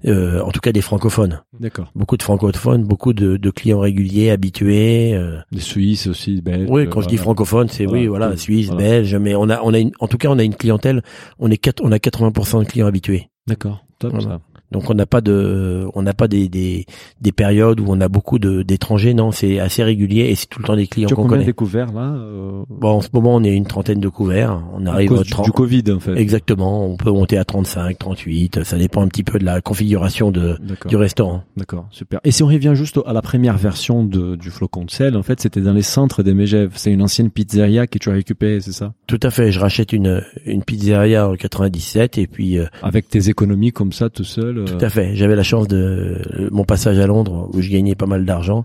euh, 0.05 0.41
en 0.41 0.51
tout 0.51 0.59
cas 0.59 0.71
des 0.71 0.81
francophones. 0.81 1.41
D'accord. 1.59 1.91
Beaucoup 1.95 2.17
de 2.17 2.23
francophones, 2.23 2.83
beaucoup 2.83 3.13
de, 3.13 3.37
de 3.37 3.49
clients 3.49 3.79
réguliers, 3.79 4.29
habitués. 4.29 5.13
euh, 5.15 5.39
Des 5.51 5.59
Suisses 5.59 6.07
aussi, 6.07 6.41
belges. 6.41 6.67
Oui, 6.69 6.87
quand 6.89 7.01
je 7.01 7.07
dis 7.07 7.15
voilà. 7.15 7.23
francophone, 7.23 7.67
c'est 7.69 7.85
oui, 7.87 8.05
Voilà, 8.07 8.25
voilà, 8.27 8.31
oui, 8.33 8.37
Suisse, 8.37 8.67
voilà. 8.67 8.81
belge, 8.83 9.15
mais 9.25 9.35
on 9.35 9.49
a, 9.49 9.61
on 9.61 9.73
a 9.73 9.79
une, 9.79 9.91
en 9.99 10.07
tout 10.07 10.17
cas, 10.17 10.29
on 10.29 10.39
a 10.39 10.43
une 10.43 10.55
clientèle, 10.55 11.01
on 11.39 11.49
est 11.51 11.57
quatre, 11.57 11.81
on 11.83 11.91
a 11.91 11.97
80% 11.97 12.63
de 12.63 12.67
clients 12.69 12.87
habitués. 12.87 13.29
D'accord. 13.47 13.83
Top, 13.99 14.11
Voilà. 14.13 14.27
ça. 14.27 14.41
Donc 14.71 14.89
on 14.89 14.93
n'a 14.93 15.05
pas 15.05 15.21
de, 15.21 15.87
on 15.93 16.01
n'a 16.01 16.13
pas 16.13 16.27
des, 16.27 16.49
des, 16.49 16.85
des 17.21 17.31
périodes 17.31 17.79
où 17.79 17.85
on 17.87 18.01
a 18.01 18.07
beaucoup 18.07 18.39
de 18.39 18.63
d'étrangers. 18.63 19.13
Non, 19.13 19.31
c'est 19.31 19.59
assez 19.59 19.83
régulier 19.83 20.23
et 20.23 20.35
c'est 20.35 20.47
tout 20.47 20.59
le 20.59 20.65
temps 20.65 20.75
des 20.75 20.87
clients 20.87 21.07
qu'on 21.09 21.15
combien 21.15 21.29
connaît. 21.29 21.45
découvert 21.45 21.91
là 21.93 22.13
euh, 22.15 22.63
Bon, 22.69 22.89
en 22.89 23.01
ce 23.01 23.09
moment, 23.13 23.35
on 23.35 23.43
est 23.43 23.53
une 23.53 23.65
trentaine 23.65 23.99
de 23.99 24.09
couverts. 24.09 24.61
On 24.73 24.85
à 24.85 24.91
arrive 24.91 25.21
du, 25.21 25.29
30. 25.29 25.45
du 25.45 25.51
Covid, 25.51 25.83
en 25.91 25.99
fait. 25.99 26.17
Exactement. 26.17 26.85
On 26.85 26.97
peut 26.97 27.11
monter 27.11 27.37
à 27.37 27.45
35, 27.45 27.97
38. 27.97 28.63
Ça 28.63 28.77
dépend 28.77 29.01
un 29.01 29.07
petit 29.07 29.23
peu 29.23 29.39
de 29.39 29.45
la 29.45 29.61
configuration 29.61 30.31
de, 30.31 30.57
du 30.87 30.95
restaurant. 30.95 31.43
D'accord, 31.57 31.87
super. 31.91 32.19
Et 32.23 32.31
si 32.31 32.43
on 32.43 32.47
revient 32.47 32.73
juste 32.75 32.99
à 33.05 33.13
la 33.13 33.21
première 33.21 33.57
version 33.57 34.03
de, 34.03 34.35
du 34.35 34.49
flocon 34.49 34.85
de 34.85 34.91
sel, 34.91 35.15
en 35.15 35.23
fait, 35.23 35.39
c'était 35.39 35.61
dans 35.61 35.73
les 35.73 35.81
centres 35.81 36.23
des 36.23 36.33
Megève. 36.33 36.71
C'est 36.75 36.91
une 36.91 37.01
ancienne 37.01 37.29
pizzeria 37.29 37.87
que 37.87 37.97
tu 37.97 38.09
as 38.09 38.13
récupérée, 38.13 38.59
c'est 38.61 38.71
ça? 38.71 38.93
Tout 39.07 39.19
à 39.23 39.29
fait. 39.29 39.51
Je 39.51 39.59
rachète 39.59 39.93
une, 39.93 40.23
une 40.45 40.63
pizzeria 40.63 41.29
en 41.29 41.35
97 41.35 42.17
et 42.17 42.27
puis 42.27 42.57
euh, 42.57 42.65
Avec 42.81 43.07
tes 43.07 43.29
économies 43.29 43.71
comme 43.71 43.91
ça, 43.91 44.09
tout 44.09 44.23
seul, 44.23 44.54
euh, 44.61 44.65
tout 44.65 44.83
à 44.83 44.89
fait. 44.89 45.15
J'avais 45.15 45.35
la 45.35 45.43
chance 45.43 45.67
de 45.67 46.21
euh, 46.37 46.49
mon 46.51 46.63
passage 46.63 46.99
à 46.99 47.07
Londres 47.07 47.49
où 47.53 47.61
je 47.61 47.69
gagnais 47.69 47.95
pas 47.95 48.05
mal 48.05 48.25
d'argent. 48.25 48.63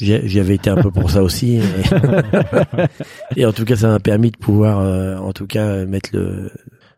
j'y 0.00 0.40
avais 0.40 0.54
été 0.54 0.70
un 0.70 0.76
peu 0.76 0.90
pour 0.90 1.10
ça 1.10 1.22
aussi. 1.22 1.56
Et, 1.56 1.62
et 3.40 3.46
en 3.46 3.52
tout 3.52 3.64
cas, 3.64 3.76
ça 3.76 3.88
m'a 3.88 4.00
permis 4.00 4.30
de 4.30 4.36
pouvoir, 4.36 4.80
euh, 4.80 5.16
en 5.16 5.32
tout 5.32 5.46
cas, 5.46 5.84
mettre 5.84 6.10
le, 6.12 6.50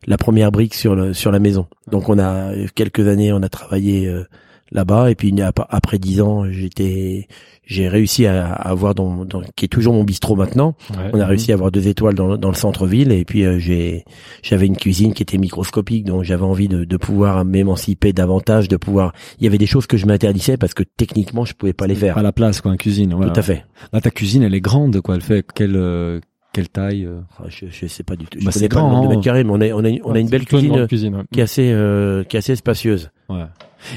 la 0.06 0.16
première 0.16 0.52
brique 0.52 0.74
sur 0.74 0.94
le, 0.94 1.12
sur 1.12 1.30
la 1.30 1.38
maison. 1.38 1.66
Donc, 1.90 2.08
on 2.08 2.18
a 2.18 2.52
quelques 2.74 3.06
années, 3.06 3.32
on 3.32 3.42
a 3.42 3.48
travaillé 3.48 4.06
euh, 4.06 4.24
là-bas. 4.72 5.10
Et 5.10 5.14
puis 5.14 5.38
ap- 5.42 5.66
après 5.68 5.98
dix 5.98 6.20
ans, 6.20 6.44
j'étais, 6.50 7.26
j'ai 7.64 7.88
réussi 7.88 8.26
à, 8.26 8.46
avoir 8.52 8.94
dans, 8.94 9.24
dans, 9.24 9.42
qui 9.56 9.64
est 9.64 9.68
toujours 9.68 9.94
mon 9.94 10.04
bistrot 10.04 10.36
maintenant. 10.36 10.74
Ouais. 10.90 11.10
On 11.12 11.20
a 11.20 11.26
réussi 11.26 11.50
à 11.52 11.54
avoir 11.54 11.70
deux 11.70 11.88
étoiles 11.88 12.14
dans, 12.14 12.26
le- 12.28 12.38
dans 12.38 12.48
le 12.48 12.54
centre-ville. 12.54 13.12
Et 13.12 13.24
puis 13.24 13.44
euh, 13.44 13.58
j'ai, 13.58 14.04
j'avais 14.42 14.66
une 14.66 14.76
cuisine 14.76 15.12
qui 15.14 15.22
était 15.22 15.38
microscopique, 15.38 16.04
donc 16.04 16.24
j'avais 16.24 16.44
envie 16.44 16.68
de, 16.68 16.84
de 16.84 16.96
pouvoir 16.96 17.44
m'émanciper 17.44 18.12
davantage, 18.12 18.68
de 18.68 18.76
pouvoir. 18.76 19.12
Il 19.38 19.44
y 19.44 19.46
avait 19.46 19.58
des 19.58 19.66
choses 19.66 19.86
que 19.86 19.96
je 19.96 20.06
m'interdisais 20.06 20.56
parce 20.56 20.74
que 20.74 20.82
techniquement, 20.82 21.44
je 21.44 21.54
pouvais 21.54 21.72
pas 21.72 21.86
les 21.86 21.94
faire. 21.94 22.16
À 22.18 22.22
la 22.22 22.32
place, 22.32 22.60
quoi, 22.60 22.72
en 22.72 22.76
cuisine. 22.76 23.14
Voilà. 23.14 23.32
Tout 23.32 23.40
à 23.40 23.42
fait. 23.42 23.64
Là, 23.92 24.00
ta 24.00 24.10
cuisine, 24.10 24.42
elle 24.42 24.54
est 24.54 24.60
grande, 24.60 25.00
quoi. 25.00 25.14
Elle 25.14 25.22
fait 25.22 25.44
quelle, 25.54 25.76
euh, 25.76 26.20
quelle 26.52 26.68
taille 26.68 27.04
euh 27.06 27.20
Ah, 27.38 27.44
Je, 27.48 27.66
je 27.70 27.86
sais 27.86 28.02
pas 28.02 28.16
du 28.16 28.24
tout. 28.26 28.38
Je 28.40 28.44
Bah, 28.44 28.50
connais 28.52 28.64
c'est 28.64 28.68
pas 28.68 28.76
le 28.76 28.80
grand, 28.82 28.90
nombre 28.90 29.02
de 29.02 29.06
hein. 29.06 29.10
mètres 29.10 29.22
carrés, 29.22 29.44
mais 29.44 29.50
on 29.52 29.60
a, 29.60 29.68
on 29.72 29.84
a, 29.84 29.90
on 30.04 30.14
a 30.14 30.18
une 30.18 30.28
belle 30.28 30.44
cuisine 30.46 30.72
grande 30.72 30.88
cuisine. 30.88 31.14
ouais. 31.16 31.22
qui 31.32 31.40
est 31.40 31.42
assez, 31.44 31.70
euh, 31.72 32.24
qui 32.24 32.36
est 32.36 32.38
assez 32.38 32.56
spacieuse. 32.56 33.10
Ouais. 33.28 33.44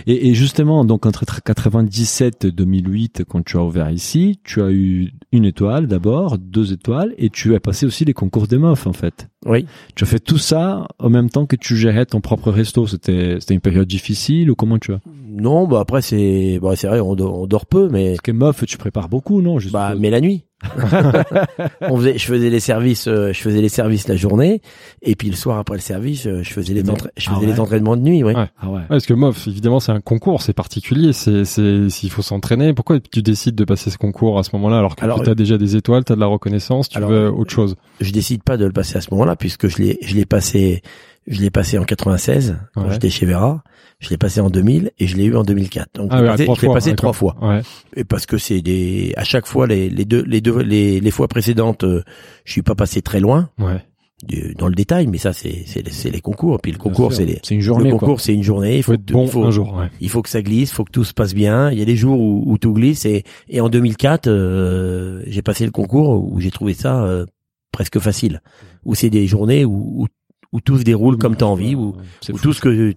Et, 0.08 0.30
et 0.30 0.34
justement, 0.34 0.86
donc 0.86 1.06
entre 1.06 1.26
97 1.42 2.46
et 2.46 2.52
2008, 2.52 3.24
quand 3.28 3.44
tu 3.44 3.58
as 3.58 3.64
ouvert 3.64 3.90
ici, 3.90 4.40
tu 4.44 4.62
as 4.62 4.72
eu 4.72 5.14
une 5.32 5.46
étoile 5.46 5.88
d'abord, 5.88 6.38
deux 6.38 6.74
étoiles, 6.74 7.14
et 7.18 7.30
tu 7.30 7.56
as 7.56 7.60
passé 7.60 7.86
aussi 7.86 8.06
les 8.06 8.14
concours 8.14 8.48
des 8.48 8.58
meufs, 8.58 8.88
en 8.88 8.94
fait. 8.94 9.30
Oui. 9.46 9.66
Tu 9.96 10.04
as 10.04 10.08
fait 10.08 10.20
tout 10.20 10.38
ça 10.38 10.88
en 11.00 11.10
même 11.10 11.30
temps 11.30 11.46
que 11.46 11.56
tu 11.56 11.76
gérais 11.76 12.06
ton 12.06 12.22
propre 12.22 12.52
resto. 12.52 12.88
C'était, 12.88 13.38
c'était 13.40 13.54
une 13.54 13.62
période 13.62 13.88
difficile 13.88 14.50
ou 14.50 14.56
comment 14.56 14.78
tu 14.78 14.94
as 14.94 15.00
Non, 15.28 15.68
bah 15.68 15.80
après 15.82 16.02
c'est, 16.02 16.60
bah 16.62 16.76
c'est 16.76 16.88
vrai, 16.88 17.00
on 17.00 17.16
dort, 17.16 17.40
on 17.40 17.48
dort 17.48 17.66
peu, 17.66 17.90
mais 17.90 18.12
Parce 18.12 18.22
que 18.22 18.32
meuf, 18.32 18.66
tu 18.66 18.78
prépares 18.78 19.10
beaucoup, 19.10 19.42
non 19.42 19.60
Juste 19.60 19.74
bah 19.74 19.96
mais 19.98 20.10
la 20.10 20.22
nuit. 20.22 20.46
on 21.82 21.98
faisait, 21.98 22.18
je 22.18 22.26
faisais 22.26 22.50
les 22.50 22.60
services, 22.60 23.08
euh, 23.08 23.34
je 23.34 23.40
faisais 23.40 23.62
les 23.62 23.70
services 23.70 24.08
la 24.08 24.16
journée, 24.16 24.62
et 25.02 25.16
puis 25.16 25.30
le 25.30 25.36
soir 25.36 25.58
après 25.58 25.76
le 25.76 25.82
service, 25.82 26.26
euh, 26.26 26.42
je 26.44 26.52
faisais 26.52 26.74
les, 26.74 26.84
entra- 26.90 27.10
je 27.18 27.30
ah 27.30 27.36
faisais 27.36 27.46
ouais. 27.48 27.54
les 27.54 27.60
entraînements 27.60 27.96
de 27.98 28.02
nuit, 28.02 28.24
ouais. 28.24 28.36
Ouais. 28.36 28.48
Ah 28.62 28.70
ouais. 28.70 28.74
Ouais, 28.74 28.82
parce 28.90 29.06
que 29.06 29.14
MOF, 29.14 29.48
évidemment, 29.48 29.80
c'est 29.80 29.92
un 29.92 30.02
concours, 30.02 30.42
c'est 30.42 30.54
particulier, 30.54 31.14
c'est, 31.14 31.46
c'est, 31.46 31.90
s'il 31.90 32.10
faut 32.10 32.22
s'entraîner. 32.22 32.74
Pourquoi 32.74 33.00
tu 33.00 33.22
décides 33.22 33.56
de 33.56 33.66
passer 33.66 33.90
ce 33.90 33.98
concours 33.98 34.40
à 34.40 34.44
ce 34.44 34.50
moment-là 34.54 34.78
alors 34.78 34.96
que 34.96 35.24
tu 35.24 35.30
as 35.30 35.36
déjà 35.36 35.58
des 35.58 35.76
étoiles, 35.76 36.04
tu 36.06 36.14
as 36.14 36.16
de 36.16 36.22
la 36.22 36.28
reconnaissance, 36.28 36.90
tu 36.90 36.98
alors, 36.98 37.10
veux 37.10 37.30
autre 37.32 37.52
chose? 37.52 37.76
Je 38.00 38.12
décide 38.12 38.44
pas 38.44 38.58
de 38.58 38.66
le 38.66 38.72
passer 38.72 38.98
à 38.98 39.02
ce 39.02 39.10
moment-là 39.12 39.36
puisque 39.36 39.68
je 39.68 39.78
l'ai, 39.78 40.00
je 40.02 40.16
l'ai 40.16 40.26
passé, 40.26 40.82
je 41.28 41.42
l'ai 41.42 41.50
passé 41.50 41.78
en 41.78 41.84
96 41.86 42.58
quand 42.74 42.84
Ouais. 42.84 42.94
j'étais 42.94 43.10
chez 43.10 43.26
Vera. 43.26 43.64
Je 44.00 44.10
l'ai 44.10 44.18
passé 44.18 44.42
en 44.42 44.50
2000 44.50 44.92
et 45.00 45.08
je 45.08 45.16
l'ai 45.16 45.24
eu 45.26 45.36
en 45.38 45.44
2004. 45.44 45.88
Donc 45.96 46.10
Ah 46.12 46.18
je 46.18 46.24
l'ai 46.24 46.30
ouais, 46.30 46.32
passé, 46.32 46.46
trois 46.46 46.56
fois, 46.58 46.74
passé 46.74 46.90
d'accord. 46.90 47.14
trois 47.16 47.34
fois. 47.40 47.50
Ouais. 47.56 47.62
Et 47.96 48.04
parce 48.04 48.26
que 48.26 48.38
c'est 48.38 48.62
des, 48.62 49.14
à 49.16 49.24
chaque 49.24 49.46
fois 49.46 49.66
les, 49.68 49.90
les 49.90 50.04
deux, 50.06 50.24
les 50.24 50.42
deux, 50.42 50.60
les, 50.62 51.00
les 51.00 51.12
fois 51.12 51.28
précédentes, 51.30 51.86
euh, 51.86 52.04
je 52.44 52.52
suis 52.52 52.64
pas 52.64 52.76
passé 52.76 53.02
très 53.02 53.22
loin 53.22 53.50
Ouais. 53.60 53.82
du- 54.28 54.56
dans 54.56 54.68
le 54.68 54.76
détail, 54.76 55.08
mais 55.08 55.18
ça 55.20 55.32
c'est, 55.32 55.64
c'est, 55.66 56.10
les 56.10 56.20
concours. 56.20 56.60
Puis 56.60 56.74
le 56.74 56.78
concours, 56.78 57.14
c'est 57.14 57.24
les, 57.26 57.40
C'est 57.44 57.54
une 57.54 57.62
le 57.62 57.66
journée, 57.66 57.90
quoi. 57.92 58.00
concours, 58.00 58.20
c'est 58.20 58.34
une 58.34 58.44
journée. 58.44 58.74
Il 58.74 58.78
Il 58.78 58.84
faut 58.84 58.92
faut, 58.92 58.96
être 58.96 59.06
bon 59.06 59.24
il 59.26 59.30
faut, 59.32 59.46
un 59.46 59.52
jour. 59.52 59.74
Ouais. 59.78 59.88
il 60.02 60.10
faut 60.10 60.22
que 60.22 60.30
ça 60.30 60.42
glisse, 60.42 60.74
faut 60.74 60.84
que 60.84 60.92
tout 60.92 61.06
se 61.06 61.14
passe 61.14 61.34
bien. 61.34 61.72
Il 61.72 61.80
y 61.80 61.82
a 61.82 61.86
des 61.86 61.96
jours 61.96 62.20
où, 62.20 62.44
où 62.46 62.58
tout 62.58 62.74
glisse 62.74 63.06
et, 63.06 63.24
et 63.48 63.62
en 63.62 63.70
2004, 63.70 64.28
euh, 64.28 65.24
j'ai 65.28 65.42
passé 65.42 65.64
le 65.64 65.72
concours 65.72 66.30
où 66.30 66.42
j'ai 66.42 66.52
trouvé 66.52 66.74
ça 66.74 67.04
euh, 67.06 67.26
presque 67.72 68.00
facile. 68.00 68.42
Où 68.84 68.96
c'est 68.96 69.10
des 69.10 69.28
journées 69.28 69.64
où, 69.64 70.02
où, 70.04 70.08
où 70.54 70.62
tout 70.62 70.78
se 70.78 70.84
déroule 70.84 71.18
comme 71.18 71.36
t'as 71.36 71.48
envie, 71.48 71.76
où, 71.76 71.96
tout 72.42 72.54
ce 72.54 72.62
que 72.62 72.94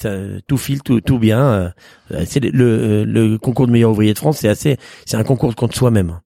ça, 0.00 0.10
tout 0.48 0.56
file, 0.56 0.82
tout, 0.82 1.00
tout 1.00 1.18
bien. 1.20 1.72
euh, 2.10 2.24
C'est 2.26 2.40
le, 2.40 2.50
le, 2.50 3.04
le 3.04 3.38
concours 3.38 3.66
de 3.68 3.72
meilleur 3.72 3.92
ouvrier 3.92 4.12
de 4.14 4.18
France, 4.18 4.38
c'est 4.38 4.48
assez, 4.48 4.78
c'est 5.06 5.16
un 5.16 5.22
concours 5.22 5.54
contre 5.54 5.76
soi-même. 5.76 6.18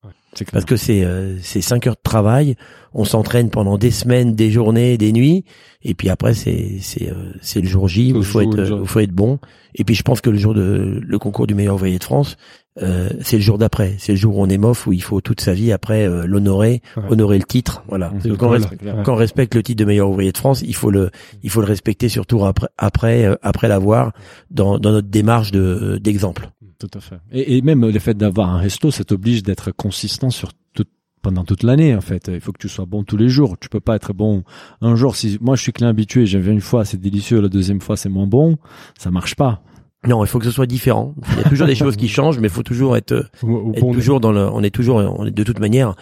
Parce 0.53 0.65
que 0.65 0.77
c'est 0.77 1.05
euh, 1.05 1.37
c'est 1.43 1.61
cinq 1.61 1.87
heures 1.89 1.97
de 1.97 2.03
travail, 2.03 2.55
on 2.95 3.05
s'entraîne 3.05 3.51
pendant 3.51 3.77
des 3.77 3.91
semaines, 3.91 4.37
des 4.37 4.53
journées, 4.53 4.97
des 4.97 5.11
nuits, 5.11 5.45
et 5.83 5.95
puis 5.95 6.11
après 6.11 6.33
c'est 6.33 6.77
c'est 6.81 7.11
euh, 7.11 7.33
c'est 7.41 7.61
le 7.61 7.67
jour 7.67 7.89
J 7.89 8.13
où 8.13 8.19
il 8.19 8.25
faut 8.25 8.41
être 8.43 8.73
où 8.73 8.83
il 8.83 8.87
faut 8.87 9.01
être 9.01 9.11
bon. 9.13 9.41
Et 9.75 9.83
puis 9.85 9.97
je 9.97 10.03
pense 10.03 10.21
que 10.21 10.31
le 10.31 10.39
jour 10.39 10.55
de 10.55 11.01
le 11.05 11.19
concours 11.19 11.49
du 11.49 11.55
meilleur 11.55 11.75
ouvrier 11.75 11.99
de 11.99 12.05
France, 12.05 12.37
euh, 12.83 13.09
c'est 13.21 13.37
le 13.37 13.43
jour 13.43 13.59
d'après, 13.59 13.97
c'est 13.99 14.13
le 14.13 14.19
jour 14.19 14.37
où 14.39 14.43
on 14.43 14.49
est 14.49 14.59
mof 14.59 14.87
où 14.87 14.93
il 14.93 15.03
faut 15.03 15.21
toute 15.21 15.41
sa 15.41 15.53
vie 15.55 15.73
après 15.73 16.07
euh, 16.07 16.27
l'honorer, 16.27 16.83
Ouais. 16.97 17.03
honorer 17.11 17.39
le 17.39 17.45
titre, 17.45 17.83
voilà. 17.89 18.13
Le 18.25 18.37
Quand 18.37 18.47
on, 18.47 18.51
goal. 18.51 18.61
res- 18.63 18.71
Ouais. 18.97 19.03
quand 19.05 19.13
on 19.13 19.17
respecte 19.17 19.55
le 19.55 19.63
titre 19.63 19.79
de 19.81 19.85
meilleur 19.85 20.09
ouvrier 20.11 20.33
de 20.33 20.39
France, 20.39 20.63
il 20.67 20.75
faut 20.75 20.91
le 20.91 21.11
il 21.43 21.51
faut 21.51 21.61
le 21.61 21.67
respecter 21.67 22.09
surtout 22.09 22.45
après 22.45 22.69
après 22.79 23.25
euh, 23.25 23.35
après 23.43 23.69
l'avoir 23.69 24.13
dans 24.51 24.79
dans 24.79 24.93
notre 24.93 25.09
démarche 25.09 25.51
de 25.51 25.99
d'exemple. 26.03 26.51
Tout 26.79 26.91
à 26.95 27.01
fait. 27.01 27.17
Et, 27.33 27.57
et 27.57 27.63
même 27.63 27.85
le 27.89 27.99
fait 27.99 28.15
d'avoir 28.17 28.51
un 28.51 28.59
resto, 28.59 28.91
ça 28.93 29.03
t'oblige 29.03 29.43
d'être 29.43 29.73
consistant 29.73 30.31
sur 30.31 30.53
tout, 30.75 30.85
pendant 31.23 31.43
toute 31.43 31.65
l'année, 31.65 31.97
en 31.97 32.01
fait. 32.01 32.31
Il 32.33 32.41
faut 32.41 32.53
que 32.53 32.59
tu 32.59 32.69
sois 32.69 32.87
bon 32.87 33.03
tous 33.03 33.17
les 33.17 33.29
jours. 33.29 33.57
Tu 33.61 33.69
peux 33.69 33.81
pas 33.81 33.97
être 33.97 34.13
bon 34.13 34.45
un 34.81 34.95
jour. 34.95 35.17
Si 35.17 35.39
moi 35.41 35.57
je 35.57 35.63
suis 35.63 35.73
client 35.73 35.91
habitué, 35.91 36.25
j'en 36.27 36.39
viens 36.39 36.53
une 36.53 36.61
fois, 36.61 36.85
c'est 36.85 37.01
délicieux. 37.01 37.41
La 37.41 37.49
deuxième 37.49 37.81
fois, 37.81 37.97
c'est 37.97 38.09
moins 38.09 38.29
bon. 38.29 38.59
Ça 38.97 39.11
marche 39.11 39.35
pas. 39.35 39.63
Non, 40.07 40.25
il 40.25 40.29
faut 40.29 40.39
que 40.39 40.45
ce 40.45 40.51
soit 40.51 40.67
différent. 40.67 41.15
Il 41.33 41.39
y 41.43 41.45
a 41.45 41.49
toujours 41.49 41.67
des 41.67 41.75
choses 41.77 41.97
qui 41.97 42.09
changent, 42.09 42.39
mais 42.39 42.49
il 42.49 42.53
faut 42.55 42.63
toujours 42.63 42.97
être 42.97 43.29
Au, 43.43 43.49
au 43.49 43.73
être 43.73 43.81
bon 43.81 43.93
toujours 43.93 44.21
dans 44.21 44.33
le, 44.33 44.41
on 44.49 44.63
est 44.63 44.71
toujours, 44.71 44.97
on 44.99 45.27
est 45.27 45.31
de 45.33 45.43
toute 45.43 45.59
manière, 45.59 45.95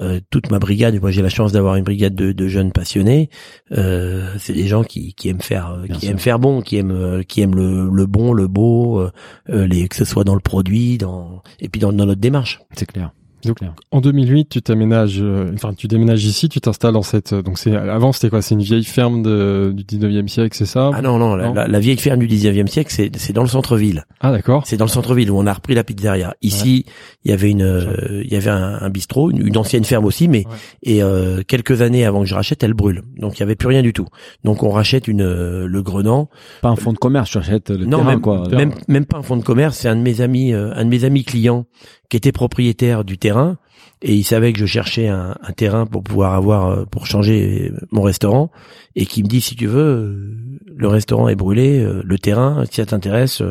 euh, 0.00 0.18
toute 0.30 0.50
ma 0.50 0.58
brigade, 0.58 1.00
moi 1.00 1.12
j'ai 1.12 1.22
la 1.22 1.28
chance 1.28 1.52
d'avoir 1.52 1.76
une 1.76 1.84
brigade 1.84 2.16
de, 2.16 2.32
de 2.32 2.48
jeunes 2.48 2.72
passionnés. 2.72 3.30
Euh, 3.70 4.26
c'est 4.38 4.52
des 4.54 4.66
gens 4.66 4.82
qui, 4.82 5.14
qui 5.14 5.28
aiment 5.28 5.40
faire, 5.40 5.70
euh, 5.70 5.82
Bien 5.84 5.94
qui 5.94 6.00
sûr. 6.06 6.10
aiment 6.10 6.18
faire 6.18 6.38
bon, 6.40 6.62
qui 6.62 6.78
aiment, 6.78 6.90
euh, 6.90 7.22
qui 7.22 7.42
aiment 7.42 7.54
le, 7.54 7.88
le 7.88 8.06
bon, 8.06 8.32
le 8.32 8.48
beau, 8.48 8.98
euh, 8.98 9.12
euh, 9.50 9.66
les, 9.68 9.86
que 9.88 9.94
ce 9.94 10.04
soit 10.04 10.24
dans 10.24 10.34
le 10.34 10.40
produit, 10.40 10.98
dans 10.98 11.42
et 11.60 11.68
puis 11.68 11.80
dans, 11.80 11.92
dans 11.92 12.06
notre 12.06 12.20
démarche. 12.20 12.60
C'est 12.74 12.86
clair. 12.86 13.12
Donc, 13.46 13.56
C'est 13.58 13.64
clair. 13.66 13.74
En 13.90 14.00
2008, 14.00 14.48
tu 14.48 14.62
t'aménages, 14.62 15.18
euh, 15.20 15.50
enfin, 15.54 15.74
tu 15.74 15.86
déménages 15.88 16.24
ici, 16.24 16.48
tu 16.48 16.60
t'installes 16.60 16.92
dans 16.94 17.02
cette, 17.02 17.32
euh, 17.32 17.42
donc 17.42 17.58
c'est, 17.58 17.74
avant, 17.74 18.12
c'était 18.12 18.30
quoi? 18.30 18.42
C'est 18.42 18.54
une 18.54 18.62
vieille 18.62 18.84
ferme 18.84 19.22
de, 19.22 19.72
du 19.76 19.84
19e 19.84 20.28
siècle, 20.28 20.56
c'est 20.56 20.66
ça? 20.66 20.90
Ah 20.94 21.02
non 21.02 21.18
non, 21.18 21.34
la, 21.36 21.46
Non. 21.48 21.54
la- 21.54 21.68
la 21.68 21.78
vieille 21.80 21.96
ferme 21.98 22.20
du 22.20 22.26
19e 22.28 22.66
siècle, 22.66 22.90
c'est 22.92 23.10
c'est 23.16 23.32
dans 23.32 23.42
le 23.42 23.48
centre-ville. 23.48 24.04
Ah, 24.20 24.32
d'accord. 24.32 24.66
C'est 24.66 24.76
dans 24.76 24.84
le 24.86 24.90
centre-ville 24.90 25.30
où 25.30 25.38
on 25.38 25.46
a 25.46 25.52
repris 25.52 25.74
la 25.74 25.84
pizzeria. 25.84 26.34
Ici, 26.42 26.84
il 27.24 27.30
y 27.30 27.34
avait 27.34 27.50
une, 27.50 27.62
euh, 27.62 28.22
il 28.24 28.32
y 28.32 28.36
avait 28.36 28.50
un, 28.50 28.78
un 28.80 28.90
bistrot, 28.90 29.30
une, 29.30 29.46
une 29.46 29.56
ancienne 29.56 29.84
ferme 29.84 30.04
aussi, 30.04 30.28
mais 30.28 30.44
Ouais. 30.46 30.52
et 30.82 31.02
euh, 31.02 31.42
quelques 31.46 31.80
années 31.82 32.04
avant 32.04 32.20
que 32.20 32.26
je 32.26 32.34
rachète, 32.34 32.62
elle 32.62 32.74
brûle. 32.74 33.02
Donc 33.18 33.36
il 33.38 33.40
y 33.40 33.42
avait 33.42 33.54
plus 33.56 33.68
rien 33.68 33.82
du 33.82 33.92
tout. 33.92 34.06
Donc 34.44 34.62
on 34.62 34.70
rachète 34.70 35.08
une 35.08 35.22
euh, 35.22 35.66
le 35.66 35.82
Grenant. 35.82 36.28
Pas 36.62 36.68
un 36.70 36.76
fonds 36.76 36.92
de 36.92 36.98
commerce, 36.98 37.30
tu 37.30 37.38
achètes 37.38 37.70
le 37.70 37.84
Non, 37.86 37.98
terrain, 37.98 38.10
même, 38.10 38.20
quoi. 38.20 38.48
même 38.50 38.72
même 38.88 39.04
pas 39.06 39.18
un 39.18 39.22
fonds 39.22 39.36
de 39.36 39.42
commerce. 39.44 39.78
C'est 39.78 39.88
un 39.88 39.96
de 39.96 40.02
mes 40.02 40.20
amis, 40.20 40.52
euh, 40.52 40.72
un 40.74 40.84
de 40.84 40.90
mes 40.90 41.04
amis 41.04 41.24
clients 41.24 41.66
qui 42.14 42.18
était 42.18 42.30
propriétaire 42.30 43.04
du 43.04 43.18
terrain 43.18 43.58
et 44.00 44.14
il 44.14 44.22
savait 44.22 44.52
que 44.52 44.60
je 44.60 44.66
cherchais 44.66 45.08
un, 45.08 45.36
un 45.42 45.50
terrain 45.50 45.84
pour 45.84 46.04
pouvoir 46.04 46.34
avoir 46.34 46.66
euh, 46.66 46.84
pour 46.84 47.08
changer 47.08 47.72
mon 47.90 48.02
restaurant 48.02 48.52
et 48.94 49.04
qui 49.04 49.24
me 49.24 49.28
dit 49.28 49.40
si 49.40 49.56
tu 49.56 49.66
veux, 49.66 49.80
euh, 49.82 50.60
le 50.76 50.86
restaurant 50.86 51.28
est 51.28 51.34
brûlé, 51.34 51.80
euh, 51.80 52.02
le 52.04 52.16
terrain, 52.16 52.64
si 52.66 52.76
ça 52.76 52.86
t'intéresse. 52.86 53.42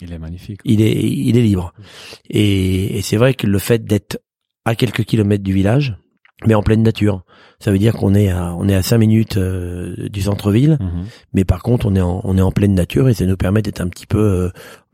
Il 0.00 0.14
est 0.14 0.18
magnifique. 0.18 0.60
il 0.64 0.80
est 0.80 0.94
il 0.94 1.36
est 1.36 1.42
libre. 1.42 1.74
Et, 2.30 2.96
et 2.96 3.02
c'est 3.02 3.18
vrai 3.18 3.34
que 3.34 3.46
le 3.46 3.58
fait 3.58 3.84
d'être 3.84 4.18
à 4.64 4.74
quelques 4.74 5.04
kilomètres 5.04 5.44
du 5.44 5.52
village, 5.52 5.98
mais 6.46 6.54
en 6.54 6.62
pleine 6.62 6.82
nature. 6.82 7.22
Ça 7.58 7.70
veut 7.72 7.78
dire 7.78 7.94
qu'on 7.94 8.14
est 8.14 8.28
à 8.30 8.54
on 8.54 8.68
est 8.68 8.74
à 8.74 8.82
cinq 8.82 8.98
minutes 8.98 9.36
euh, 9.38 10.08
du 10.08 10.22
centre-ville, 10.22 10.76
Mhm. 10.80 11.04
mais 11.32 11.44
par 11.44 11.62
contre 11.62 11.86
on 11.86 11.94
est 11.94 12.00
en, 12.00 12.20
on 12.24 12.36
est 12.36 12.42
en 12.42 12.52
pleine 12.52 12.74
nature 12.74 13.08
et 13.08 13.14
ça 13.14 13.24
nous 13.26 13.36
permet 13.36 13.62
d'être 13.62 13.80
un 13.80 13.88
petit 13.88 14.06
peu. 14.06 14.18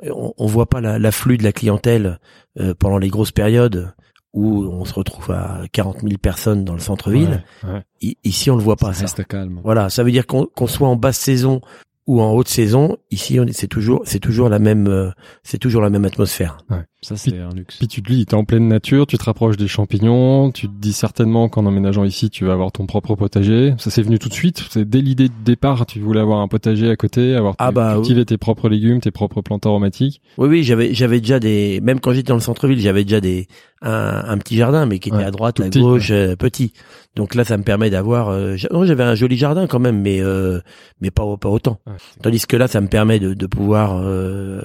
euh, 0.05 0.11
on, 0.15 0.33
on 0.39 0.47
voit 0.47 0.67
pas 0.69 0.81
la- 0.81 0.99
l'afflux 0.99 1.39
de 1.39 1.43
la 1.45 1.53
clientèle 1.53 2.19
euh, 2.61 2.75
pendant 2.79 2.99
les 2.99 3.09
grosses 3.09 3.33
périodes 3.33 3.93
où 4.33 4.65
on 4.65 4.85
se 4.85 4.95
retrouve 4.95 5.31
à 5.33 5.63
40 5.73 6.01
000 6.01 6.13
personnes 6.17 6.65
dans 6.65 6.73
le 6.73 6.79
centre-ville. 6.81 7.43
Ouais, 7.65 7.71
ouais. 8.03 8.17
Ici 8.25 8.51
on 8.51 8.57
le 8.57 8.63
voit 8.63 8.77
pas. 8.77 8.93
Ça 8.95 9.01
Ça. 9.07 9.17
reste 9.17 9.25
calme. 9.29 9.61
Voilà, 9.65 9.91
ça 9.91 10.03
veut 10.05 10.11
dire 10.13 10.27
qu'on 10.27 10.47
qu'on 10.47 10.67
soit 10.67 10.89
en 10.89 10.97
basse 10.97 11.19
saison 11.19 11.61
ou 12.07 12.21
en 12.21 12.33
haute 12.33 12.49
saison, 12.49 12.97
ici 13.11 13.39
c'est 13.53 13.69
toujours 13.69 14.03
c'est 14.05 14.19
toujours 14.21 14.49
la 14.49 14.59
même 14.59 14.87
euh, 14.89 15.11
c'est 15.45 15.59
toujours 15.59 15.83
la 15.83 15.91
même 15.91 16.05
atmosphère. 16.05 16.59
Ça, 17.03 17.17
c'est 17.17 17.37
un 17.37 17.51
luxe. 17.55 17.77
Puis 17.79 17.89
tu 17.89 18.01
te 18.03 18.13
dis, 18.13 18.25
t'es 18.27 18.35
en 18.35 18.45
pleine 18.45 18.69
nature, 18.69 19.07
tu 19.09 19.19
te 19.19 19.25
rapproches 19.25 19.57
des 19.57 19.67
champignons, 19.67 20.53
tu 20.53 20.69
te 20.69 20.73
dis 20.73 20.93
certainement 20.93 21.49
qu'en 21.49 21.67
emménageant 21.67 22.05
ici, 22.05 22.31
tu 22.31 22.45
vas 22.45 22.53
avoir 22.53 22.71
ton 22.71 22.87
propre 22.87 23.17
potager. 23.17 23.75
Ça 23.79 23.91
s'est 23.91 24.03
venu 24.03 24.19
tout 24.21 24.29
de 24.29 24.35
suite. 24.35 24.63
C'est 24.71 24.89
dès 24.89 25.01
l'idée 25.01 25.29
de 25.29 25.35
départ, 25.45 25.85
tu 25.85 25.99
voulais 26.01 26.21
avoir 26.21 26.39
un 26.41 26.49
potager 26.49 26.89
à 26.91 26.97
côté, 26.97 27.35
avoir 27.35 27.57
Ah 27.59 27.69
tes- 27.71 27.75
bah, 27.75 27.95
cultiver 27.97 28.25
tes 28.25 28.39
propres 28.39 28.69
légumes, 28.69 29.01
tes 29.01 29.11
propres 29.11 29.43
plantes 29.43 29.67
aromatiques. 29.67 30.23
Oui, 30.39 30.49
oui, 30.49 30.63
j'avais, 30.63 30.95
j'avais 30.95 31.21
déjà 31.21 31.41
des, 31.41 31.81
même 31.83 31.99
quand 31.99 32.13
j'étais 32.13 32.29
dans 32.29 32.37
le 32.37 32.41
centre-ville, 32.41 32.79
j'avais 32.79 33.03
déjà 33.03 33.21
des, 33.21 33.49
un, 33.83 34.23
un 34.29 34.39
petit 34.39 34.57
jardin, 34.57 34.87
mais 34.87 35.01
qui 35.01 35.09
était 35.09 35.19
Ouais, 35.19 35.25
à 35.25 35.33
droite, 35.33 35.57
tout 35.57 35.63
à 35.65 35.67
petit, 35.67 35.81
gauche, 35.81 36.11
euh, 36.13 36.37
petit. 36.37 36.73
Donc 37.17 37.35
là, 37.35 37.45
ça 37.45 37.59
me 37.59 37.63
permet 37.65 37.91
d'avoir, 37.91 38.29
euh, 38.29 38.55
j'avais 38.57 39.03
un 39.03 39.15
joli 39.17 39.37
jardin 39.37 39.67
quand 39.67 39.81
même, 39.81 40.01
mais, 40.01 40.21
euh, 40.23 40.61
mais 41.01 41.11
pas, 41.11 41.37
pas 41.37 41.49
autant. 41.51 41.81
Ouais. 41.87 41.93
Tandis 42.23 42.47
que 42.47 42.57
là, 42.57 42.69
ça 42.69 42.81
me 42.81 42.87
permet 42.87 43.19
de, 43.19 43.35
de 43.35 43.47
pouvoir, 43.47 43.99
euh, 44.03 44.63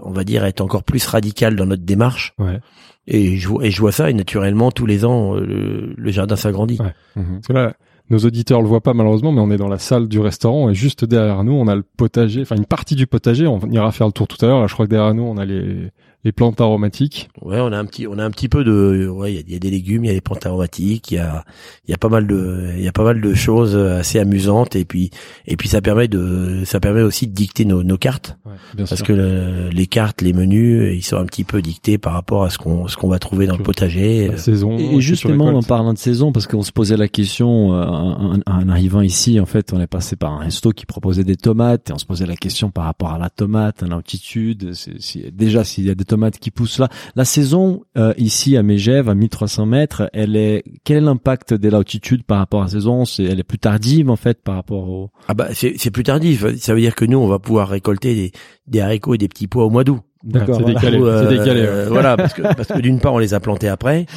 on 0.00 0.10
va 0.12 0.22
dire, 0.22 0.44
être 0.44 0.60
encore 0.60 0.84
plus 0.84 1.04
radical 1.06 1.56
dans 1.56 1.66
notre 1.66 1.77
démarche. 1.84 2.34
Ouais. 2.38 2.60
Et 3.06 3.36
je, 3.36 3.48
vois- 3.48 3.64
et 3.64 3.70
je 3.70 3.80
vois 3.80 3.92
ça, 3.92 4.10
et 4.10 4.14
naturellement, 4.14 4.70
tous 4.70 4.86
les 4.86 5.04
ans, 5.04 5.34
euh, 5.36 5.40
le, 5.40 5.94
le 5.96 6.10
jardin 6.10 6.36
s'agrandit. 6.36 6.78
Ouais. 6.80 6.94
Mhm. 7.16 7.34
Parce 7.36 7.46
que 7.48 7.52
là, 7.54 7.72
nos 8.10 8.18
auditeurs 8.18 8.60
le 8.62 8.68
voient 8.68 8.80
pas 8.82 8.94
malheureusement, 8.94 9.32
mais 9.32 9.40
on 9.40 9.50
est 9.50 9.56
dans 9.58 9.68
la 9.68 9.78
salle 9.78 10.08
du 10.08 10.18
restaurant 10.20 10.70
et 10.70 10.74
juste 10.74 11.04
derrière 11.04 11.44
nous, 11.44 11.52
on 11.52 11.68
a 11.68 11.74
le 11.74 11.82
potager, 11.82 12.42
enfin 12.42 12.56
une 12.56 12.64
partie 12.66 12.94
du 12.94 13.06
potager. 13.06 13.46
On 13.46 13.58
ira 13.70 13.90
faire 13.92 14.06
le 14.06 14.12
tour 14.12 14.26
tout 14.28 14.42
à 14.44 14.48
l'heure. 14.48 14.60
Là, 14.60 14.66
je 14.66 14.72
crois 14.74 14.86
que 14.86 14.90
derrière 14.90 15.14
nous, 15.14 15.22
on 15.24 15.36
a 15.36 15.44
les, 15.44 15.90
les 16.24 16.32
plantes 16.32 16.60
aromatiques. 16.60 17.28
Ouais, 17.42 17.60
on 17.60 17.70
a 17.72 17.78
un 17.78 17.84
petit, 17.84 18.06
on 18.08 18.18
a 18.18 18.24
un 18.24 18.30
petit 18.30 18.48
peu 18.48 18.64
de, 18.64 19.08
ouais, 19.08 19.32
il 19.32 19.36
y 19.36 19.38
a- 19.38 19.42
il 19.46 19.52
y, 19.52 19.56
a 19.56 19.58
des 19.60 19.70
légumes, 19.70 20.04
il 20.04 20.08
y 20.08 20.10
a 20.10 20.14
des 20.14 20.20
plantes 20.20 20.44
aromatiques, 20.44 21.12
il 21.12 21.14
y 21.14 21.18
a, 21.18 21.44
il 21.86 21.92
y 21.92 21.94
a 21.94 21.96
pas 21.96 22.08
mal 22.08 22.26
de, 22.26 22.72
il 22.76 22.82
y 22.82 22.88
a 22.88 22.92
pas 22.92 23.04
mal 23.04 23.20
de 23.20 23.34
choses 23.34 23.76
assez 23.76 24.18
amusantes 24.18 24.74
et 24.76 24.84
puis, 24.84 25.10
et 25.46 25.56
puis 25.56 25.68
ça 25.68 25.80
permet 25.80 26.08
de, 26.08 26.62
ça 26.64 26.80
permet 26.80 27.02
aussi 27.02 27.28
de 27.28 27.32
dicter 27.32 27.64
nos, 27.64 27.82
nos 27.84 27.98
cartes 27.98 28.36
bien 28.74 28.84
parce 28.86 28.96
sûr. 28.96 29.06
que 29.06 29.12
le- 29.12 29.68
les 29.70 29.86
cartes, 29.86 30.20
les 30.22 30.32
menus, 30.32 30.92
ils 30.96 31.02
sont 31.02 31.16
un 31.16 31.24
petit 31.24 31.44
peu 31.44 31.62
dictés 31.62 31.98
par 31.98 32.12
rapport 32.14 32.42
à 32.42 32.50
ce 32.50 32.58
qu'on, 32.58 32.88
ce 32.88 32.96
qu'on 32.96 33.08
va 33.08 33.18
trouver 33.20 33.46
dans 33.46 33.56
le 33.56 33.62
potager. 33.62 34.28
la 34.28 34.36
saison. 34.38 34.76
Et, 34.76 35.00
justement, 35.00 35.46
en 35.46 35.62
parlant 35.62 35.92
de 35.92 35.98
saison, 35.98 36.32
parce 36.32 36.46
qu'on 36.48 36.62
se 36.62 36.72
posait 36.72 36.96
la 36.96 37.08
question 37.08 37.74
euh, 37.74 37.84
en, 37.84 38.40
en 38.44 38.68
arrivant 38.68 39.02
ici, 39.02 39.38
en 39.38 39.46
fait, 39.46 39.72
on 39.72 39.80
est 39.80 39.86
passé 39.86 40.16
par 40.16 40.32
un 40.32 40.38
resto 40.40 40.72
qui 40.72 40.84
proposait 40.84 41.24
des 41.24 41.36
tomates 41.36 41.90
et 41.90 41.92
on 41.92 41.98
se 41.98 42.04
posait 42.06 42.26
la 42.26 42.36
question 42.36 42.70
par 42.70 42.84
rapport 42.84 43.12
à 43.12 43.18
la 43.18 43.30
tomate, 43.30 43.82
à 43.82 43.86
l'altitude. 43.86 44.72
c'est- 44.74 45.00
c'est- 45.00 45.30
déjà, 45.30 45.62
s'il 45.64 45.86
y 45.86 45.90
a 45.90 45.94
des 45.94 46.04
tomates 46.08 46.38
qui 46.38 46.50
poussent 46.50 46.78
là, 46.78 46.88
la 47.14 47.24
saison 47.24 47.82
euh, 47.96 48.12
ici 48.16 48.56
à 48.56 48.62
Megève, 48.62 49.08
à 49.08 49.14
1300 49.14 49.66
mètres, 49.66 50.10
elle 50.12 50.36
est 50.36 50.64
quel 50.84 50.96
est 50.98 51.00
l'impact 51.00 51.54
de 51.54 51.68
l'altitude 51.68 52.24
par 52.24 52.38
rapport 52.38 52.62
à 52.62 52.64
la 52.64 52.70
saison? 52.70 53.04
C'est 53.04 53.24
elle 53.24 53.40
est 53.40 53.44
plus 53.44 53.58
tardive 53.58 54.10
en 54.10 54.16
fait 54.16 54.42
par 54.42 54.56
rapport 54.56 54.88
au. 54.88 55.10
Ah 55.28 55.34
bah, 55.34 55.48
c'est, 55.52 55.90
plus 55.90 56.02
tardif. 56.02 56.44
Ça 56.56 56.74
veut 56.74 56.80
dire 56.80 56.94
que 56.94 57.04
nous, 57.04 57.18
on 57.18 57.28
va 57.28 57.38
pouvoir 57.38 57.68
récolter 57.68 58.14
des, 58.14 58.32
des 58.66 58.80
haricots 58.80 59.14
et 59.14 59.18
des 59.18 59.28
petits 59.28 59.46
pois 59.46 59.64
au 59.64 59.70
mois 59.70 59.84
d'août. 59.84 60.00
D'accord. 60.24 60.56
c'est 60.56 60.62
voilà. 60.62 60.74
décalé. 60.80 60.98
Euh, 61.00 61.22
c'est 61.30 61.38
décalé. 61.38 61.60
ouais. 61.60 61.66
euh, 61.68 61.86
voilà, 61.88 62.16
parce 62.16 62.34
que 62.34 62.42
parce 62.42 62.66
que 62.68 62.80
d'une 62.80 62.98
part, 63.00 63.14
on 63.14 63.18
les 63.18 63.34
a 63.34 63.40
plantés 63.40 63.68
après. 63.68 64.06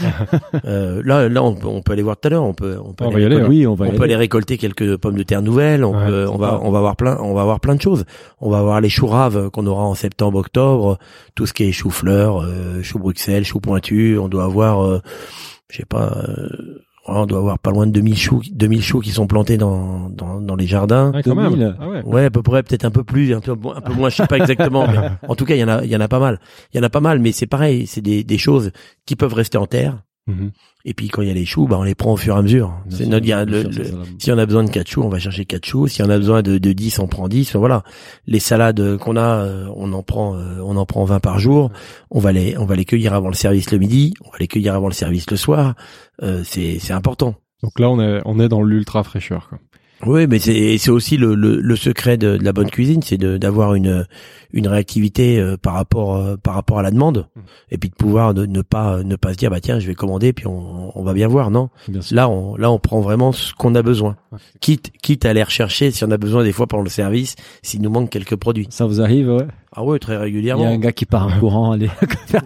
Euh, 0.65 1.01
là, 1.05 1.27
là, 1.29 1.43
on, 1.43 1.55
peut- 1.55 1.67
on 1.67 1.81
peut 1.81 1.93
aller 1.93 2.01
voir 2.03 2.17
tout 2.17 2.27
à 2.27 2.29
l'heure. 2.31 2.43
On 2.43 2.53
peut, 2.53 2.77
on 2.83 2.93
peut 2.93 3.05
On 3.05 3.07
aller 3.07 3.13
va 3.15 3.19
y 3.21 3.25
aller, 3.25 3.35
récolter- 3.37 3.49
Oui, 3.49 3.67
on 3.67 3.73
va. 3.75 3.85
y 3.85 3.89
on 3.89 3.91
peut 3.93 4.03
aller. 4.03 4.13
aller 4.13 4.15
récolter 4.21 4.57
quelques 4.57 4.97
pommes 4.97 5.15
de 5.17 5.23
terre 5.23 5.41
nouvelles. 5.41 5.83
On, 5.83 5.93
Ouais, 5.97 6.05
peut, 6.07 6.27
on 6.31 6.37
va, 6.37 6.59
on 6.61 6.71
va 6.71 6.77
avoir 6.79 6.95
plein, 6.95 7.17
on 7.21 7.33
va 7.33 7.41
avoir 7.41 7.59
plein 7.59 7.75
de 7.75 7.81
choses. 7.81 8.05
On 8.41 8.49
va 8.49 8.59
avoir 8.59 8.79
les 8.81 8.89
choux 8.89 9.07
raves 9.07 9.49
qu'on 9.49 9.65
aura 9.65 9.83
en 9.83 9.95
septembre, 9.95 10.39
octobre, 10.39 10.97
tout 11.35 11.45
ce 11.45 11.53
qui 11.53 11.63
est 11.63 11.71
chou 11.71 11.89
fleurs, 11.89 12.41
euh, 12.43 12.81
chou 12.83 12.99
Bruxelles, 12.99 13.43
chou 13.45 13.59
pointu. 13.59 14.17
On 14.19 14.27
doit 14.27 14.43
avoir, 14.43 14.83
euh, 14.85 14.99
je 15.69 15.77
sais 15.77 15.85
pas, 15.85 16.11
euh, 16.27 16.49
on 17.05 17.25
doit 17.25 17.39
avoir 17.39 17.57
pas 17.59 17.71
loin 17.71 17.87
de 17.87 17.91
2000 17.91 18.17
choux, 18.17 18.41
2000 18.51 18.81
choux 18.83 18.99
qui 18.99 19.11
sont 19.11 19.25
plantés 19.27 19.57
dans, 19.57 20.09
dans, 20.09 20.39
dans 20.39 20.55
les 20.55 20.67
jardins. 20.67 21.11
Ouais, 21.11 21.23
quand 21.23 21.35
2000. 21.35 21.57
même. 21.59 21.77
Ah 21.79 21.89
ouais. 21.89 22.01
Ouais, 22.03 22.25
à 22.25 22.29
peu 22.29 22.43
près, 22.43 22.61
peut-être 22.63 22.85
un 22.85 22.91
peu 22.91 23.03
plus, 23.03 23.33
un 23.33 23.39
peu, 23.41 23.51
un 23.75 23.81
peu 23.81 23.93
moins, 23.93 24.09
je 24.09 24.17
sais 24.17 24.27
pas 24.27 24.37
exactement. 24.37 24.87
mais 24.87 24.97
en 25.27 25.35
tout 25.35 25.45
cas, 25.45 25.55
il 25.55 25.59
y 25.59 25.63
en 25.63 25.67
a, 25.67 25.83
il 25.83 25.89
y 25.89 25.95
en 25.95 26.01
a 26.01 26.07
pas 26.07 26.19
mal. 26.19 26.39
Il 26.73 26.77
y 26.77 26.79
en 26.79 26.83
a 26.83 26.89
pas 26.89 26.99
mal, 27.01 27.19
mais 27.19 27.31
c'est 27.31 27.47
pareil, 27.47 27.87
c'est 27.87 28.01
des, 28.01 28.23
des 28.23 28.37
choses 28.37 28.71
qui 29.05 29.15
peuvent 29.15 29.33
rester 29.33 29.57
en 29.57 29.65
terre. 29.67 30.03
Mhm. 30.27 30.51
Et 30.85 30.93
puis 30.93 31.07
quand 31.09 31.21
il 31.21 31.27
y 31.27 31.31
a 31.31 31.33
les 31.33 31.45
choux, 31.45 31.67
bah 31.67 31.77
on 31.79 31.83
les 31.83 31.95
prend 31.95 32.13
au 32.13 32.17
fur 32.17 32.35
et 32.35 32.39
à 32.39 32.41
mesure. 32.41 32.73
C'est 32.89 33.05
notre, 33.05 33.25
il 33.25 33.29
y 33.29 33.33
a 33.33 33.45
bien 33.45 33.63
le- 33.63 33.69
si 34.19 34.31
on 34.31 34.37
a 34.37 34.45
besoin 34.45 34.63
de 34.63 34.69
4 34.69 34.89
choux, 34.89 35.01
on 35.03 35.09
va 35.09 35.19
chercher 35.19 35.45
4 35.45 35.65
choux. 35.65 35.87
Si 35.87 36.01
on 36.01 36.09
a 36.09 36.17
besoin 36.17 36.41
de, 36.41 36.57
de 36.57 36.73
10, 36.73 36.99
on 36.99 37.07
prend 37.07 37.27
10. 37.27 37.55
Voilà. 37.55 37.83
Les 38.27 38.39
salades 38.39 38.97
qu'on 38.97 39.15
a, 39.15 39.43
euh, 39.45 39.67
on 39.75 39.93
en 39.93 40.03
prend, 40.03 40.35
euh, 40.35 40.59
on 40.63 40.75
en 40.77 40.85
prend 40.85 41.05
20 41.05 41.19
par 41.19 41.39
jour. 41.39 41.71
On 42.09 42.19
va 42.19 42.31
les, 42.31 42.57
on 42.57 42.65
va 42.65 42.75
les 42.75 42.85
cueillir 42.85 43.13
avant 43.13 43.27
le 43.29 43.35
service 43.35 43.71
le 43.71 43.77
midi. 43.77 44.13
On 44.25 44.29
va 44.31 44.37
les 44.39 44.47
cueillir 44.47 44.73
avant 44.75 44.87
le 44.87 44.93
service 44.93 45.29
le 45.29 45.37
soir. 45.37 45.75
Euh, 46.23 46.41
c'est, 46.43 46.77
c'est 46.79 46.93
important. 46.93 47.35
Donc 47.63 47.79
là, 47.79 47.89
on 47.89 47.99
est, 48.01 48.21
on 48.25 48.39
est 48.39 48.49
dans 48.49 48.63
l'ultra 48.63 49.03
fraîcheur. 49.03 49.47
Quoi. 49.49 49.59
Oui, 50.05 50.25
mais 50.27 50.39
c'est, 50.39 50.77
c'est 50.77 50.89
aussi 50.91 51.17
le, 51.17 51.35
le, 51.35 51.57
le 51.61 51.75
secret 51.75 52.17
de, 52.17 52.37
de 52.37 52.43
la 52.43 52.53
bonne 52.53 52.69
cuisine, 52.71 53.01
c'est 53.03 53.17
de, 53.17 53.37
d'avoir 53.37 53.75
une, 53.75 54.07
une 54.51 54.67
réactivité 54.67 55.39
euh, 55.39 55.57
par 55.57 55.73
rapport, 55.75 56.15
euh, 56.15 56.37
par 56.37 56.55
rapport 56.55 56.79
à 56.79 56.81
la 56.81 56.89
demande, 56.91 57.27
Mhm. 57.35 57.43
et 57.71 57.77
puis 57.77 57.89
de 57.89 57.95
pouvoir 57.95 58.33
de, 58.33 58.45
ne 58.45 58.61
pas, 58.61 59.03
ne 59.03 59.15
pas 59.15 59.33
se 59.33 59.37
dire 59.37 59.49
bah 59.51 59.59
tiens, 59.61 59.79
je 59.79 59.87
vais 59.87 59.93
commander, 59.95 60.33
puis 60.33 60.47
on, 60.47 60.97
on 60.99 61.03
va 61.03 61.13
bien 61.13 61.27
voir. 61.27 61.51
Non, 61.51 61.69
Bien. 61.87 62.01
Là, 62.11 62.29
on, 62.29 62.55
là, 62.55 62.71
on 62.71 62.79
prend 62.79 63.01
vraiment 63.01 63.31
ce 63.31 63.53
qu'on 63.53 63.75
a 63.75 63.81
besoin. 63.83 64.15
Quitte, 64.59 64.91
quitte 65.01 65.25
à 65.25 65.29
aller 65.29 65.43
rechercher 65.43 65.91
si 65.91 66.03
on 66.03 66.11
a 66.11 66.17
besoin 66.17 66.43
des 66.43 66.51
fois 66.51 66.67
pendant 66.67 66.83
le 66.83 66.89
service, 66.89 67.35
s'il 67.61 67.81
nous 67.81 67.89
manque 67.91 68.09
quelques 68.09 68.35
produits. 68.35 68.67
Ça 68.71 68.85
vous 68.85 69.01
arrive, 69.01 69.29
ouais? 69.29 69.45
Ah 69.73 69.83
ouais, 69.85 69.99
très 69.99 70.13
Il 70.13 70.15
y 70.15 70.19
a 70.19 70.21
régulièrement. 70.23 70.65
un 70.67 70.77
gars 70.77 70.91
qui 70.91 71.05
part 71.05 71.27
en 71.27 71.39
courant, 71.39 71.71
aller 71.71 71.87
faire. 72.27 72.41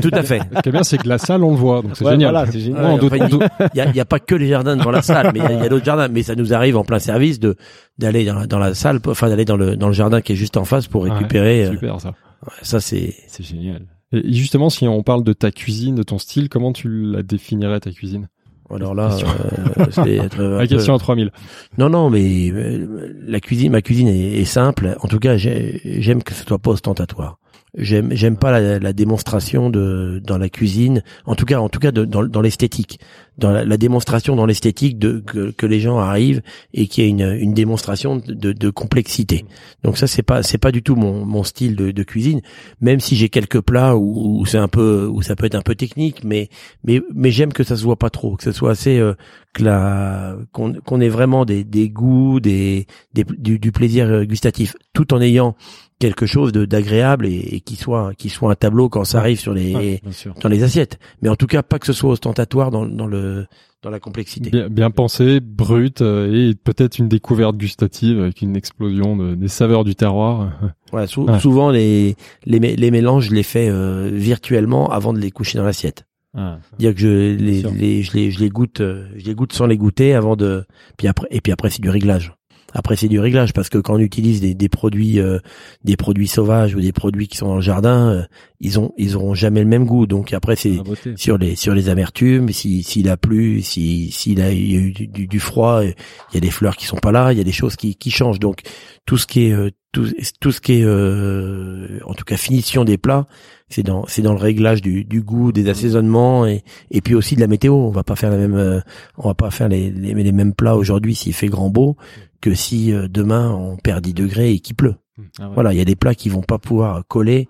Tout 0.00 0.10
à 0.12 0.22
fait. 0.22 0.38
Ce 0.54 0.60
qui 0.62 0.68
est 0.68 0.72
bien, 0.72 0.84
c'est 0.84 0.98
que 0.98 1.08
la 1.08 1.18
salle, 1.18 1.42
on 1.42 1.50
le 1.50 1.56
voit. 1.56 1.82
Donc 1.82 1.96
c'est 1.96 2.04
Ouais, 2.04 2.12
génial. 2.12 2.30
voilà, 2.32 2.50
c'est 2.50 2.60
génial. 2.60 2.84
Ouais, 2.84 3.04
Enfin, 3.04 3.68
Il 3.74 3.96
y 3.96 4.00
a, 4.00 4.04
pas 4.04 4.20
que 4.20 4.34
les 4.36 4.46
jardins 4.48 4.76
devant 4.76 4.92
la 4.92 5.02
salle, 5.02 5.32
mais 5.34 5.40
il 5.40 5.56
y 5.62 5.66
a, 5.66 5.68
d'autres 5.68 5.84
jardins. 5.84 6.06
Mais 6.08 6.22
ça 6.22 6.36
nous 6.36 6.54
arrive 6.54 6.76
en 6.76 6.84
plein 6.84 7.00
service 7.00 7.40
de 7.40 7.56
d'aller 7.98 8.24
dans, 8.24 8.34
la- 8.36 8.46
dans 8.46 8.58
la 8.60 8.74
salle, 8.74 9.00
enfin 9.08 9.28
d'aller 9.28 9.44
dans 9.44 9.56
le 9.56 9.76
dans 9.76 9.88
le 9.88 9.92
jardin 9.92 10.20
qui 10.20 10.32
est 10.32 10.36
juste 10.36 10.56
en 10.56 10.64
face 10.64 10.86
pour 10.86 11.02
Ouais, 11.02 11.10
récupérer. 11.10 11.64
euh, 11.64 11.70
Super 11.72 12.00
ça. 12.00 12.10
ouais, 12.10 12.52
ça 12.62 12.78
c'est 12.80 13.14
C'est 13.26 13.42
génial. 13.44 13.86
Et 14.12 14.32
justement, 14.32 14.70
si 14.70 14.86
on 14.86 15.02
parle 15.02 15.24
de 15.24 15.32
ta 15.32 15.50
cuisine, 15.50 15.94
de 15.96 16.02
ton 16.04 16.18
style, 16.18 16.48
comment 16.48 16.72
tu 16.72 16.88
la 17.12 17.22
définirais 17.22 17.80
ta 17.80 17.90
cuisine? 17.90 18.28
Alors 18.76 18.94
là, 18.94 19.08
Question. 19.08 19.28
euh, 19.28 19.84
c'est 19.90 20.16
être 20.16 20.42
La 20.42 20.60
peu- 20.60 20.66
question 20.66 20.94
à 20.94 20.98
3000. 20.98 21.30
Non, 21.78 21.88
non, 21.88 22.10
mais 22.10 22.50
euh, 22.52 23.12
la 23.26 23.40
cuisine, 23.40 23.72
ma 23.72 23.82
cuisine 23.82 24.08
est, 24.08 24.40
est 24.40 24.44
simple. 24.44 24.96
En 25.00 25.08
tout 25.08 25.18
cas, 25.18 25.36
j'ai- 25.36 25.80
j'aime 26.00 26.22
que 26.22 26.32
ce 26.34 26.44
soit 26.44 26.58
pas 26.58 26.70
ostentatoire. 26.70 27.38
J'aime, 27.76 28.08
j'aime 28.12 28.36
pas 28.36 28.50
la, 28.50 28.80
la 28.80 28.92
démonstration 28.92 29.70
de 29.70 30.20
dans 30.24 30.38
la 30.38 30.48
cuisine. 30.48 31.02
En 31.24 31.36
tout 31.36 31.46
cas, 31.46 31.60
en 31.60 31.68
tout 31.68 31.78
cas, 31.78 31.92
dans, 31.92 32.24
dans 32.24 32.40
l'esthétique, 32.40 32.98
dans 33.38 33.52
la, 33.52 33.64
la 33.64 33.76
démonstration 33.76 34.34
dans 34.34 34.44
l'esthétique 34.44 34.98
de 34.98 35.22
que, 35.24 35.52
que 35.52 35.66
les 35.66 35.78
gens 35.78 35.98
arrivent 35.98 36.42
et 36.74 36.88
qu'il 36.88 37.04
y 37.04 37.06
ait 37.06 37.10
une, 37.10 37.36
une 37.38 37.54
démonstration 37.54 38.16
de, 38.16 38.52
de 38.52 38.70
complexité. 38.70 39.44
Donc 39.84 39.98
ça, 39.98 40.08
c'est 40.08 40.24
pas 40.24 40.42
c'est 40.42 40.58
pas 40.58 40.72
du 40.72 40.82
tout 40.82 40.96
mon, 40.96 41.24
mon 41.24 41.44
style 41.44 41.76
de, 41.76 41.92
de 41.92 42.02
cuisine. 42.02 42.40
Même 42.80 42.98
si 42.98 43.14
j'ai 43.14 43.28
quelques 43.28 43.60
plats 43.60 43.96
où, 43.96 44.40
où 44.40 44.46
c'est 44.46 44.58
un 44.58 44.68
peu 44.68 45.06
où 45.06 45.22
ça 45.22 45.36
peut 45.36 45.46
être 45.46 45.54
un 45.54 45.62
peu 45.62 45.76
technique, 45.76 46.24
mais 46.24 46.48
mais 46.82 47.00
mais 47.14 47.30
j'aime 47.30 47.52
que 47.52 47.62
ça 47.62 47.76
se 47.76 47.84
voit 47.84 47.98
pas 47.98 48.10
trop, 48.10 48.34
que 48.36 48.42
ce 48.42 48.52
soit 48.52 48.72
assez 48.72 48.98
euh, 48.98 49.14
que 49.52 49.64
la 49.64 50.36
qu'on 50.52 50.74
qu'on 50.74 51.00
ait 51.00 51.08
vraiment 51.08 51.44
des 51.44 51.64
des 51.64 51.88
goûts, 51.90 52.40
des, 52.40 52.86
des 53.14 53.24
du, 53.24 53.58
du 53.58 53.72
plaisir 53.72 54.24
gustatif, 54.26 54.76
tout 54.92 55.12
en 55.14 55.20
ayant 55.20 55.56
quelque 55.98 56.24
chose 56.24 56.52
de 56.52 56.64
d'agréable 56.64 57.26
et, 57.26 57.36
et 57.56 57.60
qui 57.60 57.76
soit 57.76 58.12
qui 58.16 58.28
soit 58.28 58.52
un 58.52 58.54
tableau 58.54 58.88
quand 58.88 59.04
ça 59.04 59.18
arrive 59.18 59.40
sur 59.40 59.52
les 59.52 60.00
dans 60.42 60.48
les 60.48 60.62
assiettes. 60.62 60.98
Mais 61.22 61.28
en 61.28 61.36
tout 61.36 61.46
cas, 61.48 61.62
pas 61.62 61.78
que 61.78 61.86
ce 61.86 61.92
soit 61.92 62.10
ostentatoire 62.10 62.70
dans 62.70 62.86
dans 62.86 63.06
le 63.06 63.46
dans 63.82 63.90
la 63.90 63.98
complexité. 63.98 64.50
Bien, 64.50 64.68
bien 64.68 64.90
pensé, 64.90 65.40
brut 65.40 66.02
euh, 66.02 66.50
et 66.50 66.54
peut-être 66.54 66.98
une 66.98 67.08
découverte 67.08 67.56
gustative 67.56 68.20
avec 68.20 68.42
une 68.42 68.54
explosion 68.54 69.16
de- 69.16 69.34
des 69.34 69.48
saveurs 69.48 69.84
du 69.84 69.94
terroir. 69.94 70.52
Voilà, 70.92 71.06
sou- 71.06 71.24
Ouais. 71.24 71.38
souvent 71.38 71.70
les 71.70 72.14
les 72.44 72.58
les 72.58 72.90
mélanges, 72.90 73.28
je 73.30 73.34
les 73.34 73.42
fais 73.44 73.68
euh, 73.70 74.10
virtuellement 74.12 74.90
avant 74.90 75.12
de 75.12 75.18
les 75.18 75.30
coucher 75.30 75.56
dans 75.58 75.64
l'assiette. 75.64 76.04
Ah, 76.36 76.58
Dire 76.78 76.94
que 76.94 77.00
je 77.00 77.08
les, 77.34 77.62
je 78.02 78.12
les 78.12 78.30
je 78.30 78.38
les 78.38 78.48
goûte 78.50 78.80
euh, 78.80 79.08
je 79.16 79.24
les 79.24 79.34
goûte 79.34 79.52
sans 79.52 79.66
les 79.66 79.76
goûter 79.76 80.14
avant 80.14 80.36
de 80.36 80.64
puis 80.96 81.08
après 81.08 81.26
et 81.30 81.40
puis 81.40 81.52
après 81.52 81.70
c'est 81.70 81.82
du 81.82 81.90
réglage. 81.90 82.32
Après 82.72 82.94
c'est 82.94 83.08
du 83.08 83.18
réglage 83.18 83.52
parce 83.52 83.68
que 83.68 83.78
quand 83.78 83.94
on 83.94 83.98
utilise 83.98 84.40
des, 84.40 84.54
des 84.54 84.68
produits 84.68 85.18
euh, 85.18 85.40
des 85.82 85.96
produits 85.96 86.28
sauvages 86.28 86.76
ou 86.76 86.80
des 86.80 86.92
produits 86.92 87.26
qui 87.26 87.36
sont 87.36 87.48
dans 87.48 87.56
le 87.56 87.60
jardin, 87.60 88.10
euh, 88.10 88.22
ils 88.60 88.78
ont 88.78 88.92
ils 88.96 89.16
auront 89.16 89.34
jamais 89.34 89.58
le 89.58 89.66
même 89.66 89.86
goût. 89.86 90.06
Donc 90.06 90.32
après 90.32 90.54
c'est 90.54 90.78
sur 91.16 91.36
les 91.36 91.56
sur 91.56 91.74
les 91.74 91.88
amertumes, 91.88 92.48
si 92.50 92.84
s'il 92.84 93.08
a 93.08 93.16
plu, 93.16 93.60
si 93.62 94.12
s'il 94.12 94.40
a, 94.40 94.52
il 94.52 94.72
y 94.72 94.76
a 94.76 94.80
eu 94.80 94.92
du, 94.92 95.08
du, 95.08 95.26
du 95.26 95.40
froid, 95.40 95.82
il 95.82 95.94
y 96.34 96.36
a 96.36 96.40
des 96.40 96.50
fleurs 96.50 96.76
qui 96.76 96.86
sont 96.86 96.98
pas 96.98 97.10
là, 97.10 97.32
il 97.32 97.38
y 97.38 97.40
a 97.40 97.44
des 97.44 97.50
choses 97.50 97.74
qui 97.74 97.96
qui 97.96 98.12
changent. 98.12 98.38
Donc 98.38 98.60
tout 99.04 99.16
ce 99.18 99.26
qui 99.26 99.46
est 99.46 99.52
euh, 99.52 99.70
tout, 99.92 100.08
tout 100.40 100.52
ce 100.52 100.60
qui 100.60 100.80
est, 100.80 100.84
euh, 100.84 101.98
en 102.04 102.14
tout 102.14 102.24
cas, 102.24 102.36
finition 102.36 102.84
des 102.84 102.98
plats, 102.98 103.26
c'est 103.68 103.82
dans, 103.82 104.06
c'est 104.06 104.22
dans 104.22 104.32
le 104.32 104.38
réglage 104.38 104.82
du, 104.82 105.04
du 105.04 105.22
goût, 105.22 105.52
des 105.52 105.68
assaisonnements 105.68 106.46
et, 106.46 106.62
et 106.90 107.00
puis 107.00 107.14
aussi 107.14 107.34
de 107.34 107.40
la 107.40 107.46
météo. 107.46 107.74
On 107.74 107.90
va 107.90 108.04
pas 108.04 108.16
faire 108.16 108.30
la 108.30 108.36
même, 108.36 108.54
euh, 108.54 108.80
on 109.16 109.28
va 109.28 109.34
pas 109.34 109.50
faire 109.50 109.68
les, 109.68 109.90
les, 109.90 110.14
les 110.14 110.32
mêmes 110.32 110.54
plats 110.54 110.76
aujourd'hui 110.76 111.14
s'il 111.14 111.34
fait 111.34 111.48
grand 111.48 111.70
beau 111.70 111.96
que 112.40 112.54
si 112.54 112.92
euh, 112.92 113.08
demain 113.08 113.50
on 113.50 113.76
perd 113.76 114.02
10 114.02 114.14
degrés 114.14 114.52
et 114.52 114.60
qu'il 114.60 114.76
pleut. 114.76 114.94
Ah 115.38 115.48
ouais. 115.48 115.54
Voilà, 115.54 115.72
il 115.72 115.78
y 115.78 115.80
a 115.80 115.84
des 115.84 115.96
plats 115.96 116.14
qui 116.14 116.28
vont 116.28 116.42
pas 116.42 116.58
pouvoir 116.58 117.06
coller. 117.06 117.48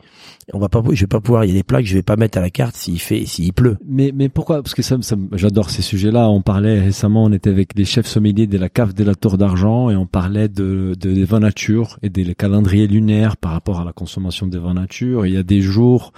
On 0.52 0.58
va 0.58 0.68
pas, 0.68 0.82
je 0.92 1.00
vais 1.00 1.06
pas 1.06 1.20
pouvoir. 1.20 1.44
Il 1.44 1.48
y 1.48 1.52
a 1.52 1.54
des 1.54 1.62
plats 1.62 1.80
que 1.80 1.86
je 1.88 1.94
vais 1.94 2.02
pas 2.02 2.16
mettre 2.16 2.38
à 2.38 2.40
la 2.40 2.50
carte 2.50 2.76
s'il 2.76 3.00
fait, 3.00 3.24
s'il 3.26 3.52
pleut. 3.52 3.76
Mais 3.86 4.12
mais 4.14 4.28
pourquoi? 4.28 4.62
Parce 4.62 4.74
que 4.74 4.82
ça, 4.82 4.96
ça 5.00 5.16
j'adore 5.32 5.70
ces 5.70 5.82
sujets-là. 5.82 6.28
On 6.28 6.42
parlait 6.42 6.80
récemment, 6.80 7.24
on 7.24 7.32
était 7.32 7.50
avec 7.50 7.76
les 7.76 7.84
chefs 7.84 8.06
sommeliers 8.06 8.46
de 8.46 8.58
la 8.58 8.68
cave 8.68 8.94
de 8.94 9.04
la 9.04 9.14
Tour 9.14 9.38
d'Argent 9.38 9.90
et 9.90 9.96
on 9.96 10.06
parlait 10.06 10.48
de, 10.48 10.94
de 10.98 11.12
des 11.12 11.24
vins 11.24 11.40
nature 11.40 11.98
et 12.02 12.08
des 12.08 12.34
calendriers 12.34 12.86
lunaires 12.86 13.36
par 13.36 13.52
rapport 13.52 13.80
à 13.80 13.84
la 13.84 13.92
consommation 13.92 14.46
des 14.46 14.58
vins 14.58 14.74
nature. 14.74 15.26
Il 15.26 15.34
y 15.34 15.36
a 15.36 15.42
des 15.42 15.60
jours, 15.60 16.12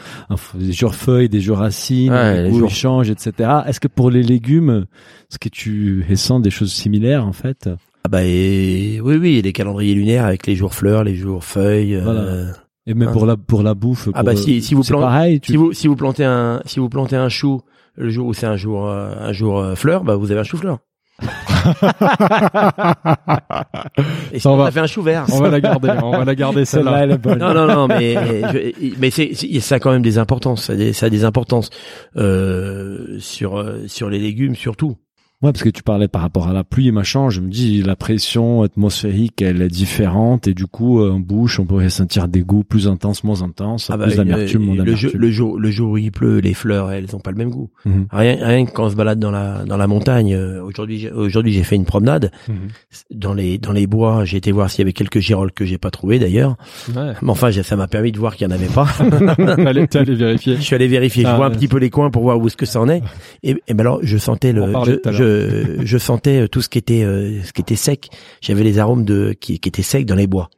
des 0.55 0.73
jours 0.73 0.95
feuilles, 0.95 1.29
des 1.29 1.41
jours 1.41 1.59
racines, 1.59 2.13
ouais, 2.13 2.43
les 2.45 2.53
jours 2.53 2.71
change, 2.71 3.11
etc. 3.11 3.51
Est-ce 3.67 3.81
que 3.81 3.89
pour 3.89 4.11
les 4.11 4.23
légumes, 4.23 4.87
est-ce 5.31 5.39
que 5.39 5.49
tu 5.49 6.05
ressens 6.09 6.41
des 6.41 6.51
choses 6.51 6.73
similaires 6.73 7.27
en 7.27 7.33
fait? 7.33 7.69
Ah 8.05 8.09
bah 8.09 8.25
et, 8.25 9.01
oui 9.03 9.17
oui 9.17 9.43
les 9.43 9.53
calendriers 9.53 9.95
lunaires 9.95 10.25
avec 10.27 10.47
les 10.47 10.55
jours 10.57 10.75
fleurs, 10.75 11.05
les 11.05 11.15
jours 11.15 11.45
feuilles. 11.45 11.99
Voilà. 12.03 12.21
Euh, 12.21 12.47
et 12.87 12.95
même 12.95 13.09
hein. 13.09 13.13
pour 13.13 13.27
la 13.27 13.37
pour 13.37 13.63
la 13.63 13.75
bouffe. 13.75 14.09
ah 14.15 14.23
bah 14.23 14.35
si 14.37 14.61
si 14.61 14.75
vous 14.75 14.83
plantez 14.83 15.03
pareil, 15.05 15.41
tu... 15.41 15.53
si 15.53 15.57
vous 15.57 15.73
si 15.73 15.87
vous 15.87 15.97
plantez 15.97 16.25
un 16.25 16.63
si 16.67 16.81
vous 16.81 16.89
plantez 16.89 17.17
un 17.17 17.29
chou 17.29 17.61
le 17.95 18.11
jour 18.11 18.27
où 18.27 18.35
c'est 18.35 18.47
un 18.47 18.57
jour 18.57 18.89
euh, 18.89 19.15
un 19.21 19.33
jour 19.33 19.59
euh, 19.61 19.75
fleur 19.77 20.03
bah 20.03 20.17
vous 20.17 20.31
avez 20.33 20.41
un 20.41 20.45
chou 20.45 20.57
fleur. 20.57 20.79
Et 24.33 24.41
Ça, 24.41 24.51
on 24.51 24.57
va- 24.57 24.67
a 24.67 24.71
fait 24.73 24.81
un 24.81 24.87
chou 24.87 25.03
vert. 25.03 25.27
On 25.33 25.39
va 25.41 25.51
la 25.51 25.61
garder, 25.61 25.93
on 26.03 26.11
va 26.11 26.25
la 26.25 26.35
garder 26.35 26.65
celle-là. 26.65 27.07
Non, 27.07 27.55
non, 27.55 27.67
non, 27.67 27.87
mais 27.87 28.15
je- 28.75 28.99
mais 28.99 29.11
c'est 29.11 29.35
ça 29.61 29.77
a 29.77 29.79
quand 29.79 29.93
même 29.93 30.03
des 30.03 30.19
importances. 30.19 30.65
Ça 30.65 30.73
a 30.73 30.77
des, 30.77 30.93
ça 30.93 31.07
a 31.07 31.11
des 31.11 31.25
importances 31.25 31.71
euh, 32.17 33.19
sur 33.21 33.65
sur 33.87 34.11
les 34.11 34.19
légumes 34.19 34.57
surtout. 34.57 34.97
Ouais, 35.43 35.51
parce 35.53 35.62
que 35.62 35.68
tu 35.70 35.82
parlais 35.82 36.07
par 36.09 36.22
rapport 36.22 36.47
à 36.49 36.53
la 36.53 36.62
pluie 36.64 36.88
et 36.88 36.93
machin, 36.93 37.28
je 37.30 37.40
me 37.40 37.49
dis 37.51 37.82
la 37.82 37.97
pression 37.97 38.62
atmosphérique 38.62 39.43
elle 39.43 39.61
est 39.62 39.68
différente 39.68 40.47
et 40.47 40.55
du 40.55 40.66
coup 40.66 41.01
euh, 41.01 41.11
en 41.12 41.18
bouche 41.20 41.59
on 41.59 41.64
pourrait 41.66 41.88
sentir 41.90 42.28
des 42.28 42.43
goûts 42.43 42.62
plus 42.64 42.86
intenses, 42.86 43.24
moins 43.24 43.43
intenses, 43.43 43.90
Ah 43.93 43.97
bah, 43.97 44.07
plus 44.07 44.16
d'amertume, 44.16 44.62
euh, 44.62 44.66
moins 44.66 44.84
le, 44.84 44.95
jour, 44.95 45.11
d'amertume. 45.11 45.20
le 45.20 45.30
jour 45.30 45.59
le 45.59 45.70
jour 45.70 45.90
où 45.93 45.99
il 45.99 46.12
pleut, 46.12 46.38
les 46.38 46.55
fleurs 46.55 46.93
elles 46.93 47.14
ont 47.16 47.18
pas 47.20 47.30
le 47.32 47.36
même 47.38 47.51
goût. 47.51 47.70
Mhm. 47.84 48.07
Rien 48.12 48.36
rien 48.40 48.64
que 48.66 48.70
quand 48.70 48.84
on 48.84 48.90
se 48.90 48.95
balade 48.97 49.18
dans 49.18 49.30
la 49.32 49.64
dans 49.64 49.76
la 49.76 49.86
montagne. 49.86 50.32
euh, 50.34 50.62
Aujourd'hui 50.62 51.09
aujourd'hui 51.11 51.53
j'ai 51.53 51.64
fait 51.64 51.76
une 51.76 51.84
promenade 51.86 52.30
Mhm. 52.49 52.55
dans 53.18 53.34
les 53.34 53.59
dans 53.59 53.72
les 53.72 53.86
bois. 53.86 54.24
J'ai 54.24 54.36
été 54.36 54.53
voir 54.53 54.70
s'il 54.70 54.80
y 54.80 54.82
avait 54.82 54.93
quelques 54.93 55.18
girolles 55.18 55.53
que 55.53 55.64
j'ai 55.64 55.78
pas 55.78 55.90
trouvé 55.90 56.18
d'ailleurs. 56.18 56.57
Ouais. 56.95 57.12
Mais 57.20 57.30
enfin 57.30 57.51
ça 57.51 57.76
m'a 57.76 57.88
permis 57.88 58.12
de 58.12 58.18
voir 58.18 58.36
qu'il 58.36 58.47
y 58.47 58.51
en 58.51 58.55
avait 58.55 58.66
pas. 58.66 58.86
T'es 59.90 59.99
allé 59.99 60.14
vérifier. 60.14 60.57
Je 60.57 60.61
suis 60.62 60.74
allé 60.74 60.86
vérifier, 60.88 61.24
je 61.24 61.28
Ah, 61.28 61.36
vois 61.36 61.47
un 61.47 61.51
petit 61.51 61.68
peu 61.68 61.78
les 61.78 61.90
coins 61.90 62.11
pour 62.11 62.22
voir 62.22 62.38
où 62.38 62.47
est-ce 62.47 62.57
que 62.57 62.66
ça 62.66 62.80
en 62.80 62.88
est. 62.88 63.03
Et, 63.43 63.57
et 63.66 63.74
ben 63.74 63.80
alors, 63.80 63.99
je 64.03 64.16
sentais 64.18 64.53
le, 64.53 64.72
parlait 65.33 65.87
je, 65.87 65.99
sentais 65.99 66.43
euh, 66.43 66.49
tout 66.49 66.62
ce 66.62 66.68
qui 66.68 66.78
était, 66.78 67.05
euh, 67.05 67.43
ce 67.43 67.53
qui 67.53 67.61
était 67.61 67.76
sec. 67.76 68.11
J'avais 68.41 68.64
les 68.64 68.78
arômes 68.78 69.05
de 69.05 69.35
qui, 69.39 69.59
qui 69.59 69.68
étaient 69.68 69.83
secs 69.83 70.07
dans 70.07 70.14
les 70.14 70.26
bois. 70.26 70.51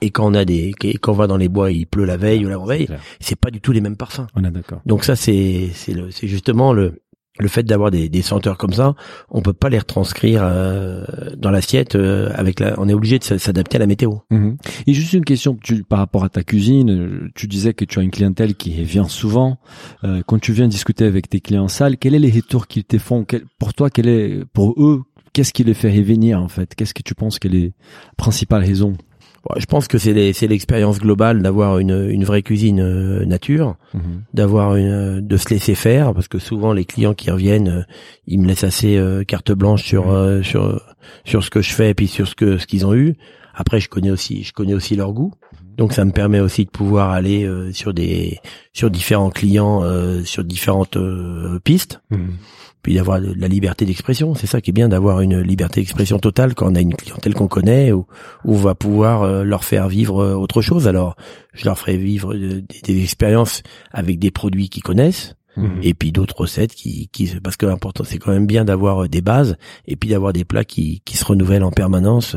Et 0.00 0.10
quand 0.10 0.26
on 0.30 0.34
a 0.34 0.44
des, 0.44 0.72
quand 1.00 1.12
on 1.12 1.16
va 1.16 1.26
dans 1.26 1.36
les 1.36 1.48
bois, 1.48 1.72
il 1.72 1.86
pleut 1.86 2.04
la 2.04 2.16
veille 2.16 2.44
ou 2.46 2.48
la 2.48 2.58
veille, 2.58 2.88
c'est 3.18 3.38
pas 3.38 3.50
du 3.50 3.60
tout 3.60 3.72
les 3.72 3.80
mêmes 3.80 3.96
parfums. 3.96 4.26
On 4.36 4.44
est 4.44 4.50
d'accord. 4.50 4.80
Donc 4.86 5.04
ça, 5.04 5.16
c'est, 5.16 5.70
c'est 5.74 5.92
le, 5.92 6.10
c'est 6.12 6.28
justement 6.28 6.72
le, 6.72 7.02
le 7.40 7.48
fait 7.48 7.62
d'avoir 7.62 7.90
des, 7.90 8.08
des 8.08 8.22
senteurs 8.22 8.58
comme 8.58 8.72
ça, 8.72 8.94
on 9.30 9.42
peut 9.42 9.52
pas 9.52 9.68
les 9.68 9.78
retranscrire 9.78 10.42
euh, 10.44 11.04
dans 11.36 11.50
l'assiette 11.50 11.94
euh, 11.94 12.30
avec 12.34 12.60
la, 12.60 12.74
on 12.78 12.88
est 12.88 12.94
obligé 12.94 13.18
de 13.18 13.24
s'adapter 13.24 13.76
à 13.76 13.80
la 13.80 13.86
météo. 13.86 14.16
Mhm. 14.30 14.56
Et 14.86 14.92
juste 14.92 15.12
une 15.12 15.24
question 15.24 15.56
tu, 15.62 15.82
par 15.82 15.98
rapport 15.98 16.24
à 16.24 16.28
ta 16.28 16.42
cuisine, 16.42 16.90
euh, 16.90 17.30
tu 17.34 17.46
disais 17.46 17.74
que 17.74 17.84
tu 17.84 17.98
as 17.98 18.02
une 18.02 18.10
clientèle 18.10 18.54
qui 18.54 18.70
vient 18.84 19.08
souvent. 19.08 19.58
Euh, 20.04 20.22
quand 20.26 20.38
tu 20.38 20.52
viens 20.52 20.68
discuter 20.68 21.04
avec 21.04 21.28
tes 21.28 21.40
clients 21.40 21.64
en 21.64 21.68
salle, 21.68 21.96
quels 21.96 22.14
sont 22.14 22.20
les 22.20 22.30
retours 22.30 22.66
qu'ils 22.66 22.84
te 22.84 22.98
font? 22.98 23.24
Pour 23.58 23.74
toi, 23.74 23.90
quel 23.90 24.08
est, 24.08 24.44
pour 24.52 24.74
eux, 24.82 25.02
qu'est-ce 25.32 25.52
qui 25.52 25.64
les 25.64 25.74
fait 25.74 25.90
revenir 25.90 26.40
en 26.40 26.48
fait? 26.48 26.74
Qu'est-ce 26.74 26.94
que 26.94 27.02
tu 27.02 27.14
penses 27.14 27.38
qu'est 27.38 27.48
les 27.48 27.72
principales 28.16 28.64
raisons? 28.64 28.92
Bon, 28.92 29.09
je 29.56 29.66
pense 29.66 29.88
que 29.88 29.98
c'est 29.98 30.32
c'est 30.32 30.46
l'expérience 30.46 31.00
globale 31.00 31.42
d'avoir 31.42 31.78
une, 31.78 32.08
une 32.10 32.24
vraie 32.24 32.42
cuisine 32.42 32.80
euh, 32.80 33.24
nature. 33.24 33.76
Mhm. 33.94 34.22
d'avoir 34.34 34.76
une 34.76 35.20
de 35.20 35.36
se 35.36 35.48
laisser 35.50 35.74
faire 35.74 36.12
parce 36.14 36.28
que 36.28 36.38
souvent 36.38 36.72
les 36.72 36.84
clients 36.84 37.14
qui 37.14 37.30
reviennent 37.30 37.68
euh, 37.68 37.82
ils 38.26 38.38
me 38.38 38.46
laissent 38.46 38.64
assez 38.64 38.96
euh, 38.96 39.24
carte 39.24 39.52
blanche 39.52 39.84
sur 39.84 40.10
euh, 40.10 40.42
sur 40.42 40.80
sur 41.24 41.42
ce 41.42 41.50
que 41.50 41.62
je 41.62 41.72
fais 41.72 41.90
et 41.90 41.94
puis 41.94 42.06
sur 42.06 42.28
ce 42.28 42.34
que 42.34 42.58
ce 42.58 42.66
qu'ils 42.66 42.86
ont 42.86 42.94
eu 42.94 43.16
après 43.54 43.80
je 43.80 43.88
connais 43.88 44.10
aussi 44.10 44.44
je 44.44 44.52
connais 44.52 44.74
aussi 44.74 44.94
leur 44.94 45.12
goût 45.12 45.32
donc 45.80 45.94
ça 45.94 46.04
me 46.04 46.12
permet 46.12 46.38
aussi 46.40 46.66
de 46.66 46.70
pouvoir 46.70 47.10
aller 47.10 47.42
euh, 47.44 47.72
sur 47.72 47.92
des 47.94 48.38
sur 48.72 48.90
différents 48.90 49.30
clients 49.30 49.82
euh, 49.82 50.22
sur 50.24 50.44
différentes 50.44 50.96
euh, 50.96 51.58
pistes 51.64 52.00
Mhm. 52.10 52.34
puis 52.82 52.94
d'avoir 52.94 53.20
de 53.20 53.32
la 53.34 53.48
liberté 53.48 53.86
d'expression 53.86 54.34
c'est 54.34 54.46
ça 54.46 54.60
qui 54.60 54.70
est 54.70 54.72
bien 54.80 54.88
d'avoir 54.90 55.20
une 55.22 55.40
liberté 55.40 55.80
d'expression 55.80 56.18
totale 56.18 56.54
quand 56.54 56.70
on 56.70 56.74
a 56.74 56.80
une 56.80 56.94
clientèle 56.94 57.34
qu'on 57.34 57.48
connaît 57.48 57.92
ou 57.92 58.06
on 58.44 58.52
va 58.54 58.74
pouvoir 58.74 59.22
euh, 59.22 59.42
leur 59.42 59.64
faire 59.64 59.88
vivre 59.88 60.22
euh, 60.22 60.34
autre 60.34 60.60
chose 60.62 60.86
alors 60.86 61.16
je 61.54 61.64
leur 61.64 61.78
ferai 61.78 61.96
vivre 61.96 62.34
euh, 62.34 62.62
des, 62.62 62.80
des 62.94 63.02
expériences 63.02 63.62
avec 63.90 64.18
des 64.18 64.30
produits 64.30 64.68
qu'ils 64.68 64.82
connaissent 64.84 65.34
Mhm. 65.56 65.80
et 65.82 65.94
puis 65.94 66.12
d'autres 66.12 66.42
recettes 66.42 66.74
qui, 66.76 67.08
qui 67.08 67.26
parce 67.42 67.56
que 67.56 67.66
l'important 67.66 68.04
c'est 68.04 68.18
quand 68.18 68.30
même 68.30 68.46
bien 68.46 68.64
d'avoir 68.64 69.08
des 69.08 69.20
bases 69.20 69.56
et 69.84 69.96
puis 69.96 70.08
d'avoir 70.08 70.32
des 70.32 70.44
plats 70.44 70.64
qui, 70.64 71.02
qui 71.04 71.16
se 71.16 71.24
renouvellent 71.24 71.64
en 71.64 71.72
permanence. 71.72 72.36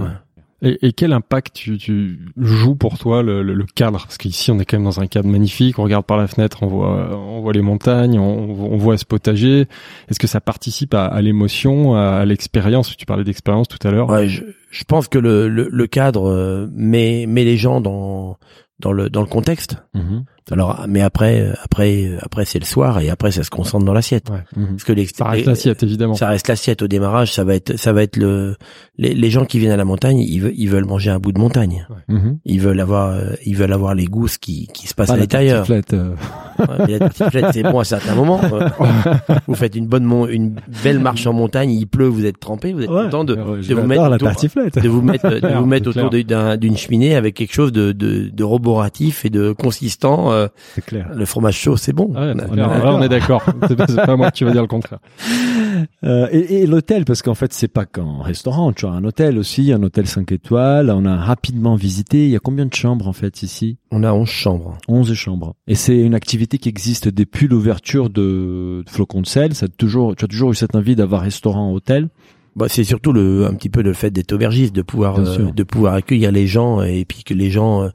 Et, 0.65 0.87
et 0.87 0.93
quel 0.93 1.11
impact 1.11 1.53
tu, 1.53 1.77
tu 1.77 2.25
joues 2.37 2.75
pour 2.75 2.97
toi 2.97 3.21
le, 3.21 3.43
le, 3.43 3.53
le 3.53 3.65
cadre? 3.65 4.03
Parce 4.03 4.17
qu'ici, 4.17 4.49
on 4.49 4.59
est 4.59 4.65
quand 4.65 4.77
même 4.77 4.85
dans 4.85 5.01
un 5.01 5.07
cadre 5.07 5.27
magnifique. 5.27 5.77
On 5.77 5.83
regarde 5.83 6.05
par 6.05 6.17
la 6.17 6.27
fenêtre, 6.27 6.63
on 6.63 6.67
voit, 6.67 7.15
on 7.17 7.41
voit 7.41 7.51
les 7.51 7.61
montagnes, 7.61 8.17
on, 8.17 8.49
on 8.49 8.77
voit 8.77 8.97
ce 8.97 9.05
potager. 9.05 9.67
Est-ce 10.09 10.19
que 10.19 10.27
ça 10.27 10.39
participe 10.39 10.93
à, 10.93 11.05
à 11.05 11.21
l'émotion, 11.21 11.95
à, 11.95 12.11
à 12.11 12.25
l'expérience? 12.25 12.95
Tu 12.95 13.05
parlais 13.05 13.25
d'expérience 13.25 13.67
tout 13.67 13.85
à 13.85 13.91
l'heure. 13.91 14.09
Ouais, 14.09 14.29
je, 14.29 14.43
je 14.71 14.83
pense 14.85 15.09
que 15.09 15.19
le, 15.19 15.49
le, 15.49 15.67
le 15.69 15.87
cadre 15.87 16.29
euh, 16.29 16.67
met, 16.73 17.25
met 17.27 17.43
les 17.43 17.57
gens 17.57 17.81
dans 17.81 18.37
dans 18.79 18.93
le 18.93 19.09
dans 19.09 19.21
le 19.21 19.27
contexte. 19.27 19.77
Mhm. 19.93 20.23
Alors 20.51 20.85
mais 20.89 21.01
après 21.01 21.51
après 21.63 22.11
après 22.21 22.45
c'est 22.45 22.59
le 22.59 22.65
soir 22.65 22.99
et 22.99 23.09
après 23.09 23.31
ça 23.31 23.43
se 23.43 23.49
concentre 23.49 23.85
dans 23.85 23.93
l'assiette. 23.93 24.29
Ouais. 24.29 24.43
Mhm. 24.55 24.67
Parce 24.71 24.83
que 24.83 24.93
les, 24.93 25.05
Ça 25.05 25.25
reste 25.25 25.45
l'assiette, 25.45 25.83
évidemment. 25.83 26.13
Ça 26.15 26.27
reste 26.27 26.47
l'assiette 26.47 26.81
au 26.81 26.87
démarrage, 26.87 27.31
ça 27.33 27.43
va 27.43 27.55
être 27.55 27.77
ça 27.77 27.93
va 27.93 28.03
être 28.03 28.17
le 28.17 28.55
les, 28.97 29.13
les 29.13 29.29
gens 29.31 29.45
qui 29.45 29.57
viennent 29.59 29.71
à 29.71 29.77
la 29.77 29.85
montagne, 29.85 30.19
ils 30.19 30.39
veulent 30.39 30.53
ils 30.55 30.69
veulent 30.69 30.85
manger 30.85 31.09
un 31.11 31.19
bout 31.19 31.31
de 31.31 31.39
montagne. 31.39 31.87
Mhm. 32.09 32.39
Ils 32.45 32.59
veulent 32.61 32.79
avoir 32.79 33.09
euh, 33.11 33.31
ils 33.45 33.55
veulent 33.55 33.73
avoir 33.73 33.95
les 33.95 34.05
goûts 34.05 34.27
ce 34.27 34.37
qui 34.37 34.67
qui 34.73 34.87
se 34.87 34.93
passe 34.93 35.07
Pas 35.07 35.13
à 35.13 35.15
la 35.17 35.21
l'intérieur. 35.23 35.65
tartiflette, 35.67 35.93
euh, 35.93 36.15
Ouais, 36.59 36.87
la 36.87 36.99
tartiflette, 36.99 37.45
c'est 37.53 37.63
bon 37.63 37.79
à 37.79 37.83
certains 37.83 38.13
moments. 38.13 38.39
vous 39.47 39.55
faites 39.55 39.75
une 39.75 39.87
bonne 39.87 40.03
mon- 40.03 40.27
une 40.27 40.55
belle 40.83 40.99
marche 40.99 41.25
en 41.25 41.33
montagne, 41.33 41.71
il 41.71 41.87
pleut, 41.87 42.07
vous 42.07 42.25
êtes 42.25 42.39
trempé, 42.39 42.73
vous 42.73 42.81
êtes 42.83 42.89
Ouais. 42.89 43.05
content 43.05 43.23
de, 43.23 43.35
de 43.35 43.61
je 43.61 43.73
vous 43.73 43.87
mettre 43.87 44.03
la 44.03 44.15
autour, 44.15 44.27
tartiflette. 44.27 44.77
de 44.81 44.87
vous 44.89 45.01
mettre 45.01 45.29
de 45.29 45.39
clair, 45.39 45.59
vous 45.59 45.65
mettre 45.65 45.91
c'est 45.91 46.01
autour 46.01 46.57
d'une 46.57 46.77
cheminée 46.77 47.15
avec 47.15 47.33
quelque 47.35 47.53
chose 47.53 47.71
de 47.71 47.91
de, 47.91 48.29
de 48.29 48.43
roboratif 48.43 49.25
et 49.25 49.29
de 49.29 49.51
consistant. 49.51 50.31
Euh, 50.33 50.47
C'est 50.75 50.83
clair. 50.85 51.09
le 51.15 51.25
fromage 51.25 51.55
chaud, 51.57 51.77
c'est 51.77 51.93
bon. 51.93 52.07
Ouais, 52.13 52.33
c'est 52.37 52.45
On 52.49 52.53
clair. 52.53 52.71
est 52.71 52.79
Ouais, 52.81 52.89
on 52.89 53.01
est 53.01 53.09
d'accord. 53.09 53.43
C'est 53.67 53.75
pas, 53.75 53.87
c'est 53.87 53.95
pas 54.05 54.15
moi 54.17 54.31
qui 54.31 54.43
va 54.43 54.51
dire 54.51 54.61
le 54.61 54.67
contraire. 54.67 54.99
Euh, 56.03 56.27
et 56.31 56.61
et 56.61 56.65
l'hôtel, 56.67 57.03
parce 57.03 57.21
qu'en 57.21 57.33
fait, 57.33 57.51
c'est 57.51 57.67
pas 57.67 57.85
qu'un 57.85 58.21
restaurant, 58.21 58.71
tu 58.73 58.85
as 58.85 58.89
un 58.89 59.03
hôtel 59.03 59.37
aussi, 59.37 59.73
un 59.73 59.81
hôtel 59.83 60.05
5 60.07 60.31
étoiles. 60.31 60.89
On 60.91 61.05
a 61.05 61.15
rapidement 61.17 61.75
visité. 61.75 62.25
Il 62.25 62.29
y 62.29 62.35
a 62.35 62.39
combien 62.39 62.65
de 62.65 62.73
chambres 62.73 63.07
en 63.07 63.13
fait 63.13 63.41
ici? 63.43 63.77
On 63.91 64.03
a 64.03 64.13
11 64.13 64.27
chambres. 64.27 64.77
11 64.87 65.13
chambres. 65.13 65.55
Et 65.67 65.75
c'est 65.75 65.97
une 65.97 66.15
activité 66.15 66.57
qui 66.57 66.69
existe 66.69 67.07
depuis 67.09 67.47
l'ouverture 67.47 68.09
de, 68.09 68.83
de 68.85 68.89
Flocon 68.89 69.21
de 69.21 69.27
sel. 69.27 69.55
Ça 69.55 69.65
a 69.65 69.69
toujours, 69.69 70.15
tu 70.15 70.25
as 70.25 70.27
toujours 70.27 70.51
eu 70.51 70.55
cette 70.55 70.75
envie 70.75 70.95
d'avoir 70.95 71.21
restaurant, 71.21 71.73
hôtel. 71.73 72.09
Bah, 72.55 72.67
c'est 72.69 72.83
surtout 72.83 73.11
le 73.13 73.47
un 73.47 73.53
petit 73.55 73.69
peu 73.69 73.81
le 73.81 73.93
fait 73.93 74.11
d'être 74.11 74.31
aubergiste, 74.31 74.75
de 74.75 74.83
pouvoir 74.83 75.17
euh, 75.19 75.51
de 75.51 75.63
pouvoir 75.63 75.95
accueillir 75.95 76.31
les 76.31 76.45
gens 76.45 76.83
et 76.83 77.03
puis 77.03 77.23
que 77.23 77.33
les 77.33 77.49
gens 77.49 77.83
euh, 77.83 77.89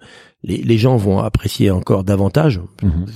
les, 0.44 0.58
les 0.58 0.78
gens 0.78 0.96
vont 0.96 1.18
apprécier 1.18 1.70
encore 1.70 2.04
davantage 2.04 2.60
Mhm. 2.82 3.06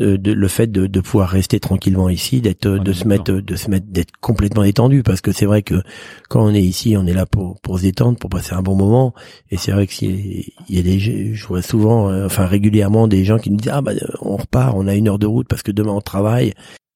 euh, 0.00 0.18
de, 0.18 0.32
le 0.32 0.48
fait 0.48 0.66
de, 0.70 0.86
de 0.86 1.00
pouvoir 1.00 1.30
rester 1.30 1.58
tranquillement 1.58 2.08
ici, 2.10 2.40
d'être 2.42 2.68
de 2.68 2.92
se 2.92 3.08
mettre 3.08 3.32
de 3.32 3.56
se 3.56 3.70
mettre 3.70 3.86
d'être 3.88 4.12
complètement 4.20 4.62
détendu 4.62 5.02
parce 5.02 5.20
que 5.22 5.32
c'est 5.32 5.46
vrai 5.46 5.62
que 5.62 5.82
quand 6.28 6.44
on 6.44 6.52
est 6.54 6.62
ici, 6.62 6.94
on 6.98 7.06
est 7.06 7.14
là 7.14 7.24
pour 7.24 7.58
pour 7.62 7.78
se 7.78 7.84
détendre, 7.84 8.18
pour 8.18 8.28
passer 8.28 8.52
un 8.52 8.62
bon 8.62 8.76
moment. 8.76 9.14
Et 9.50 9.56
c'est 9.56 9.72
vrai 9.72 9.86
que 9.86 9.94
il 10.04 10.44
y 10.68 10.78
a 10.78 10.82
des 10.82 10.98
je 10.98 11.46
vois 11.46 11.62
souvent 11.62 12.10
euh, 12.10 12.26
enfin 12.26 12.44
régulièrement 12.46 13.08
des 13.08 13.24
gens 13.24 13.38
qui 13.38 13.50
nous 13.50 13.56
disent 13.56 13.72
ah 13.72 13.80
bah 13.80 13.92
on 14.20 14.36
repart, 14.36 14.74
on 14.76 14.86
a 14.86 14.94
une 14.94 15.08
heure 15.08 15.18
de 15.18 15.26
route 15.26 15.48
parce 15.48 15.62
que 15.62 15.72
demain 15.72 15.92
on 15.92 16.00
travaille 16.02 16.52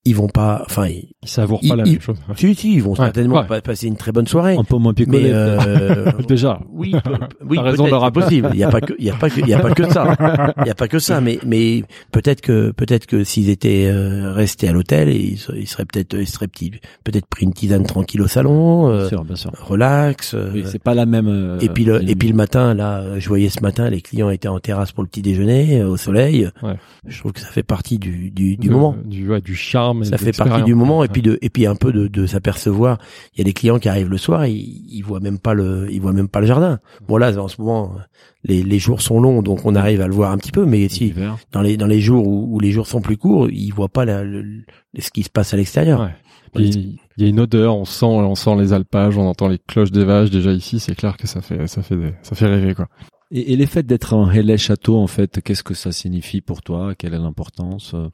ils 0.07 0.17
vont 0.17 0.29
pas, 0.29 0.63
enfin, 0.65 0.87
ils 0.89 1.11
savourent 1.25 1.59
ils- 1.63 1.69
pas 1.69 1.77
la 1.77 1.85
ils- 1.85 1.93
même 1.93 2.01
chose. 2.01 2.17
Si, 2.37 2.55
si, 2.55 2.75
ils 2.75 2.83
vont 2.83 2.93
Ouais, 2.93 2.97
certainement 2.97 3.45
ouais. 3.47 3.61
passer 3.61 3.87
une 3.87 3.97
très 3.97 4.13
bonne 4.13 4.27
soirée. 4.27 4.57
Un 4.57 4.65
peu 4.65 4.77
moins 4.77 4.95
picolé. 4.95 5.25
Mais 5.25 5.31
euh, 5.33 6.11
Déjà. 6.29 6.59
oui, 6.73 6.95
oui, 7.45 7.57
T'as 7.57 7.63
raison 7.63 7.85
de 7.85 7.91
peut-être, 7.91 7.91
le 7.91 7.91
c'est 7.91 7.95
rappeler. 7.97 8.23
possible. 8.23 8.51
Il 8.55 8.59
y 8.61 8.65
a 8.65 8.71
pas 8.71 8.81
que, 8.81 8.95
il 8.99 9.05
y 9.05 9.11
a 9.11 9.15
pas 9.17 9.29
que, 9.29 9.41
il 9.41 9.49
y 9.49 9.53
a 9.53 9.59
pas 9.59 9.75
que 9.75 9.91
ça. 9.91 10.55
Il 10.63 10.67
y 10.67 10.71
a 10.71 10.75
pas 10.75 10.89
que 10.89 10.99
ça. 10.99 11.21
Mais, 11.21 11.39
mais 11.47 11.83
peut-être 12.13 12.41
que, 12.41 12.71
peut-être 12.71 13.05
que 13.07 13.25
s'ils 13.25 13.51
étaient 13.51 13.89
euh, 13.89 14.33
restés 14.33 14.69
à 14.69 14.73
l'hôtel, 14.73 15.11
ils, 15.11 15.37
se- 15.37 15.53
ils 15.53 15.67
seraient 15.67 15.85
peut-être, 15.85 16.15
ils 16.19 16.27
seraient 16.27 16.49
petits, 16.49 16.73
peut-être 17.05 17.27
pris 17.27 17.45
une 17.45 17.53
tisane 17.53 17.85
tranquille 17.85 18.23
au 18.23 18.27
salon, 18.29 18.89
euh, 18.89 19.01
Bien 19.01 19.09
sûr, 19.09 19.25
bien 19.25 19.37
sûr. 19.37 19.51
relax. 19.61 20.33
euh, 20.35 20.51
Oui, 20.55 20.63
c'est 20.65 20.83
pas 20.83 20.95
la 20.95 21.05
même. 21.05 21.29
euh, 21.29 21.59
et 21.61 21.69
puis 21.69 21.85
le, 21.85 22.09
et 22.09 22.15
puis 22.15 22.29
le 22.29 22.35
matin, 22.35 22.73
là, 22.73 23.19
je 23.19 23.29
voyais 23.29 23.51
ce 23.51 23.61
matin, 23.61 23.91
les 23.91 24.01
clients 24.01 24.31
étaient 24.31 24.49
en 24.49 24.61
terrasse 24.61 24.93
pour 24.93 25.03
le 25.05 25.09
petit 25.11 25.21
déjeuner, 25.23 25.81
euh, 25.83 25.89
au 25.89 25.97
soleil. 25.99 26.49
Ouais. 26.63 26.77
Je 27.07 27.19
trouve 27.19 27.33
que 27.33 27.41
ça 27.41 27.49
fait 27.49 27.63
partie 27.63 27.99
du, 27.99 28.31
du, 28.31 28.57
du 28.57 28.69
De- 28.69 28.73
moment. 28.73 28.97
Du, 29.05 29.29
ouais, 29.29 29.43
du 29.43 29.55
charme. 29.55 29.91
Ça 30.05 30.17
fait 30.19 30.33
partie 30.37 30.63
du 30.65 30.75
moment 30.75 31.05
et 31.05 31.09
puis 31.09 31.23
de 31.23 31.39
et 31.43 31.51
puis 31.51 31.67
un 31.67 31.75
peu 31.75 31.93
de, 31.93 32.07
de 32.09 32.27
s'apercevoir. 32.27 32.99
Il 33.35 33.39
y 33.39 33.41
a 33.41 33.45
des 33.45 33.53
clients 33.53 33.79
qui 33.79 33.89
arrivent 33.89 34.09
le 34.11 34.19
soir, 34.19 34.47
ils, 34.47 34.85
ils 34.91 35.03
voient 35.03 35.21
même 35.21 35.39
pas 35.39 35.55
le 35.55 35.89
ils 35.91 36.01
voient 36.01 36.13
même 36.13 36.29
pas 36.29 36.41
le 36.41 36.47
jardin. 36.47 36.79
Bon 37.09 37.17
là 37.17 37.37
en 37.41 37.49
ce 37.49 37.61
moment 37.61 37.93
les, 38.45 38.63
les 38.63 38.79
jours 38.79 39.03
sont 39.03 39.21
longs 39.21 39.43
donc 39.43 39.65
on 39.67 39.75
arrive 39.75 40.01
à 40.01 40.07
le 40.07 40.15
voir 40.15 40.33
un 40.33 40.39
petit 40.39 40.53
peu 40.53 40.65
mais 40.67 40.89
si 40.89 41.13
dans 41.53 41.63
les 41.63 41.77
dans 41.77 41.87
les 41.87 42.01
jours 42.01 42.27
où, 42.27 42.55
où 42.55 42.61
les 42.61 42.71
jours 42.73 42.87
sont 42.87 43.01
plus 43.01 43.17
courts, 43.17 43.49
ils 43.51 43.71
voient 43.71 43.89
pas 43.89 44.05
la- 44.05 44.25
le- 44.25 44.63
ce 44.99 45.11
qui 45.11 45.23
se 45.23 45.31
passe 45.31 45.55
à 45.55 45.57
l'extérieur. 45.57 46.01
Ouais. 46.01 46.15
Il 47.17 47.25
y 47.25 47.27
a 47.27 47.29
une 47.29 47.39
odeur, 47.39 47.77
on 47.77 47.85
sent, 47.85 48.07
on 48.07 48.35
sent 48.35 48.57
les 48.59 48.73
alpages, 48.73 49.17
on 49.17 49.29
entend 49.29 49.47
les 49.47 49.59
cloches 49.59 49.93
des 49.93 50.05
vaches. 50.05 50.31
Déjà 50.31 50.51
ici, 50.53 50.81
c'est 50.81 50.97
clair 50.97 51.17
que 51.17 51.27
ça 51.29 51.41
fait, 51.43 51.67
ça 51.69 51.83
fait, 51.83 51.95
des- 51.97 52.15
ça 52.23 52.35
fait 52.35 52.47
rêver 52.47 52.75
quoi. 52.75 52.89
Et, 53.31 53.53
et 53.53 53.57
les 53.57 53.67
faits 53.67 53.87
d'être 53.87 54.15
un 54.15 54.25
relais 54.25 54.59
château, 54.59 54.97
en 54.99 55.07
fait, 55.07 55.41
qu'est-ce 55.45 55.63
que 55.63 55.75
ça 55.75 55.93
signifie 55.93 56.41
pour 56.41 56.63
toi? 56.63 56.95
Quelle 56.99 57.15
est 57.15 57.19
l'importance? 57.19 57.93
euh 57.95 58.09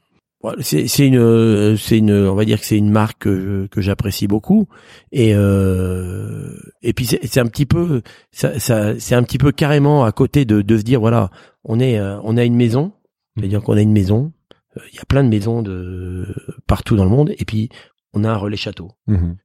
C'est 0.61 0.87
c'est 0.87 1.07
une 1.07 1.17
euh, 1.17 1.75
c'est 1.77 1.97
une 1.97 2.11
on 2.11 2.35
va 2.35 2.45
dire 2.45 2.59
que 2.59 2.65
c'est 2.65 2.77
une 2.77 2.91
marque 2.91 3.23
que 3.23 3.67
que 3.71 3.81
j'apprécie 3.81 4.27
beaucoup 4.27 4.67
et 5.11 5.33
euh, 5.33 6.55
et 6.83 6.93
puis 6.93 7.05
c'est 7.05 7.39
un 7.39 7.47
petit 7.47 7.65
peu 7.65 8.01
ça, 8.31 8.59
ça 8.59 8.97
c'est 8.99 9.15
un 9.15 9.23
petit 9.23 9.39
peu 9.39 9.51
carrément 9.51 10.05
à 10.05 10.11
côté 10.11 10.45
de 10.45 10.61
de 10.61 10.77
se 10.77 10.83
dire 10.83 10.99
voilà 10.99 11.31
on 11.63 11.79
est 11.79 11.99
euh, 11.99 12.19
on 12.23 12.37
a 12.37 12.43
une 12.43 12.55
maison 12.55 12.93
c'est-à-dire 13.35 13.61
qu'on 13.61 13.77
a 13.77 13.81
une 13.81 13.91
maison 13.91 14.31
euh, 14.77 14.81
il 14.93 14.95
y 14.95 14.99
a 14.99 15.05
plein 15.05 15.23
de 15.23 15.29
maisons 15.29 15.63
de 15.63 16.27
partout 16.67 16.95
dans 16.95 17.03
le 17.03 17.09
monde 17.09 17.33
et 17.37 17.43
puis 17.43 17.69
on 18.13 18.23
a 18.23 18.29
un 18.29 18.37
relais 18.37 18.57
château 18.57 18.91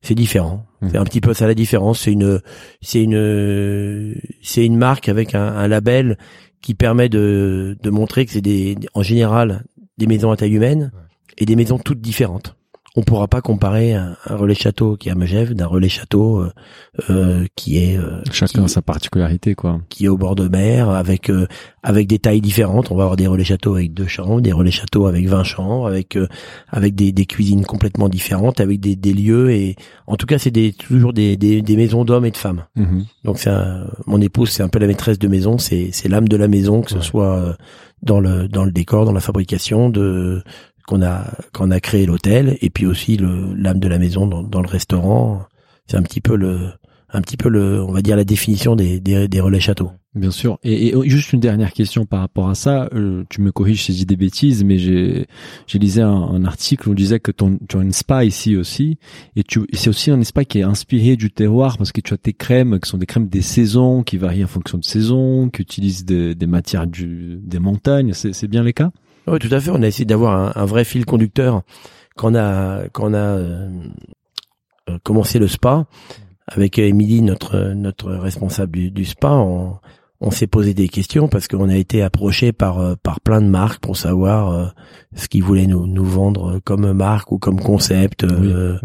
c'est 0.02 0.14
différent. 0.14 0.66
Mhm. 0.82 0.90
C'est 0.90 0.98
un 0.98 1.04
petit 1.04 1.20
peu 1.20 1.34
ça 1.34 1.46
la 1.46 1.54
différence. 1.54 2.00
C'est 2.00 2.12
une, 2.12 2.40
c'est 2.80 3.02
une, 3.02 4.14
c'est 4.42 4.64
une 4.64 4.76
marque 4.76 5.08
avec 5.08 5.34
un, 5.34 5.46
un 5.46 5.68
label 5.68 6.16
qui 6.62 6.74
permet 6.74 7.08
de, 7.08 7.76
de 7.82 7.90
montrer 7.90 8.24
que 8.24 8.32
c'est 8.32 8.40
des, 8.40 8.76
en 8.94 9.02
général, 9.02 9.64
des 9.98 10.06
maisons 10.06 10.30
à 10.30 10.36
taille 10.36 10.54
humaine 10.54 10.92
et 11.38 11.46
des 11.46 11.56
maisons 11.56 11.78
toutes 11.78 12.00
différentes. 12.00 12.56
On 12.94 13.02
pourra 13.02 13.26
pas 13.26 13.40
comparer 13.40 13.94
un, 13.94 14.16
un 14.26 14.36
relais 14.36 14.54
château 14.54 14.96
qui 14.98 15.08
est 15.08 15.12
à 15.12 15.14
Megève 15.14 15.54
d'un 15.54 15.66
relais 15.66 15.88
château 15.88 16.40
euh, 16.40 16.50
euh, 17.08 17.46
qui 17.56 17.78
est 17.78 17.96
euh, 17.96 18.20
Chacun 18.30 18.64
qui- 18.64 18.68
sa 18.68 18.82
particularité, 18.82 19.54
quoi. 19.54 19.80
qui 19.88 20.04
est 20.04 20.08
au 20.08 20.18
bord 20.18 20.34
de 20.34 20.46
mer 20.48 20.90
avec 20.90 21.30
euh, 21.30 21.46
avec 21.82 22.06
des 22.06 22.18
tailles 22.18 22.42
différentes. 22.42 22.90
On 22.90 22.94
va 22.96 23.04
avoir 23.04 23.16
des 23.16 23.26
relais 23.26 23.44
châteaux 23.44 23.76
avec 23.76 23.94
deux 23.94 24.06
chambres, 24.06 24.42
des 24.42 24.52
relais 24.52 24.70
châteaux 24.70 25.06
avec 25.06 25.26
20 25.26 25.42
chambres, 25.42 25.86
avec 25.86 26.16
euh, 26.16 26.26
avec 26.70 26.94
des, 26.94 27.12
des 27.12 27.24
cuisines 27.24 27.64
complètement 27.64 28.10
différentes, 28.10 28.60
avec 28.60 28.78
des, 28.78 28.94
des 28.94 29.14
lieux 29.14 29.50
et 29.52 29.76
en 30.06 30.16
tout 30.16 30.26
cas 30.26 30.38
c'est 30.38 30.50
des 30.50 30.72
toujours 30.74 31.14
des, 31.14 31.38
des, 31.38 31.62
des 31.62 31.76
maisons 31.76 32.04
d'hommes 32.04 32.26
et 32.26 32.30
de 32.30 32.36
femmes. 32.36 32.64
Mhm. 32.76 33.06
Donc 33.24 33.38
c'est 33.38 33.50
mon 34.06 34.20
épouse 34.20 34.50
c'est 34.50 34.62
un 34.62 34.68
peu 34.68 34.78
la 34.78 34.86
maîtresse 34.86 35.18
de 35.18 35.28
maison, 35.28 35.56
c'est 35.56 35.88
c'est 35.92 36.08
l'âme 36.10 36.28
de 36.28 36.36
la 36.36 36.46
maison 36.48 36.82
que 36.82 36.90
ce 36.90 37.00
soit 37.00 37.36
euh, 37.38 37.52
dans 38.02 38.20
le 38.20 38.48
dans 38.48 38.64
le 38.64 38.72
décor, 38.72 39.04
dans 39.06 39.12
la 39.12 39.20
fabrication 39.20 39.88
de 39.88 40.42
qu'on 40.92 41.02
a 41.02 41.24
qu'on 41.52 41.70
a 41.70 41.80
créé 41.80 42.04
l'hôtel 42.04 42.58
et 42.60 42.68
puis 42.68 42.84
aussi 42.84 43.16
l'âme 43.16 43.80
de 43.80 43.88
la 43.88 43.98
maison 43.98 44.26
dans, 44.26 44.42
dans 44.42 44.60
le 44.60 44.68
restaurant. 44.68 45.46
C'est 45.86 45.96
un 45.96 46.02
petit 46.02 46.20
peu 46.20 46.36
le 46.36 46.70
un 47.14 47.22
petit 47.22 47.36
peu 47.38 47.48
le 47.48 47.82
on 47.82 47.92
va 47.92 48.02
dire 48.02 48.16
la 48.16 48.24
définition 48.24 48.76
des 48.76 49.00
des, 49.00 49.26
des 49.26 49.40
relais 49.40 49.60
châteaux. 49.60 49.90
Bien 50.14 50.30
sûr. 50.30 50.58
Et, 50.62 50.88
et 50.88 51.08
juste 51.08 51.32
une 51.32 51.40
dernière 51.40 51.72
question 51.72 52.04
par 52.04 52.20
rapport 52.20 52.50
à 52.50 52.54
ça. 52.54 52.90
Euh, 52.92 53.24
tu 53.30 53.40
me 53.40 53.50
corriges 53.50 53.84
si 53.84 53.96
je 53.96 54.04
des 54.04 54.16
bêtises, 54.16 54.62
mais 54.62 54.76
j'ai 54.76 55.26
j'ai 55.66 55.78
lisé 55.78 56.02
un, 56.02 56.10
un 56.10 56.44
article 56.44 56.90
où 56.90 56.92
on 56.92 56.94
disait 56.94 57.18
que 57.18 57.32
ton, 57.32 57.58
tu 57.66 57.78
as 57.78 57.80
une 57.80 57.92
spa 57.92 58.22
ici 58.22 58.54
aussi, 58.58 58.98
et 59.36 59.42
tu 59.42 59.60
c'est 59.72 59.88
aussi 59.88 60.10
un 60.10 60.22
spa 60.22 60.44
qui 60.44 60.58
est 60.58 60.64
inspiré 60.64 61.16
du 61.16 61.30
terroir 61.30 61.78
parce 61.78 61.92
que 61.92 62.02
tu 62.02 62.12
as 62.12 62.18
tes 62.18 62.34
crèmes 62.34 62.78
qui 62.78 62.90
sont 62.90 62.98
des 62.98 63.06
crèmes 63.06 63.28
des 63.28 63.40
saisons, 63.40 64.02
qui 64.02 64.18
varient 64.18 64.44
en 64.44 64.48
fonction 64.48 64.76
de 64.76 64.84
saison, 64.84 65.48
qui 65.48 65.62
utilisent 65.62 66.04
des, 66.04 66.34
des 66.34 66.46
matières 66.46 66.86
du, 66.86 67.38
des 67.42 67.58
montagnes. 67.58 68.12
C'est 68.12 68.34
c'est 68.34 68.48
bien 68.48 68.62
les 68.62 68.74
cas? 68.74 68.90
Oui, 69.26 69.38
tout 69.38 69.48
à 69.52 69.60
fait. 69.60 69.70
On 69.70 69.82
a 69.82 69.86
essayé 69.86 70.04
d'avoir 70.04 70.34
un, 70.56 70.62
un 70.62 70.64
vrai 70.64 70.84
fil 70.84 71.04
conducteur 71.04 71.62
quand 72.16 72.32
on 72.32 72.34
a 72.34 72.88
quand 72.92 73.10
on 73.10 73.14
a 73.14 73.18
euh, 73.18 73.68
euh, 74.90 74.98
commencé 75.02 75.38
le 75.38 75.48
spa 75.48 75.86
avec 76.48 76.78
Émilie, 76.78 77.22
notre 77.22 77.72
notre 77.74 78.10
responsable 78.12 78.72
du, 78.72 78.90
du 78.90 79.04
spa. 79.04 79.30
On, 79.30 79.78
on 80.20 80.30
s'est 80.30 80.46
posé 80.46 80.72
des 80.74 80.88
questions 80.88 81.26
parce 81.28 81.48
qu'on 81.48 81.68
a 81.68 81.76
été 81.76 82.02
approché 82.02 82.52
par 82.52 82.78
euh, 82.80 82.94
par 83.02 83.20
plein 83.20 83.40
de 83.40 83.46
marques 83.48 83.80
pour 83.80 83.96
savoir 83.96 84.50
euh, 84.52 84.66
ce 85.14 85.28
qu'ils 85.28 85.42
voulaient 85.42 85.66
nous 85.66 85.86
nous 85.86 86.04
vendre 86.04 86.60
comme 86.64 86.92
marque 86.92 87.32
ou 87.32 87.38
comme 87.38 87.60
concept. 87.60 88.24
euh. 88.24 88.78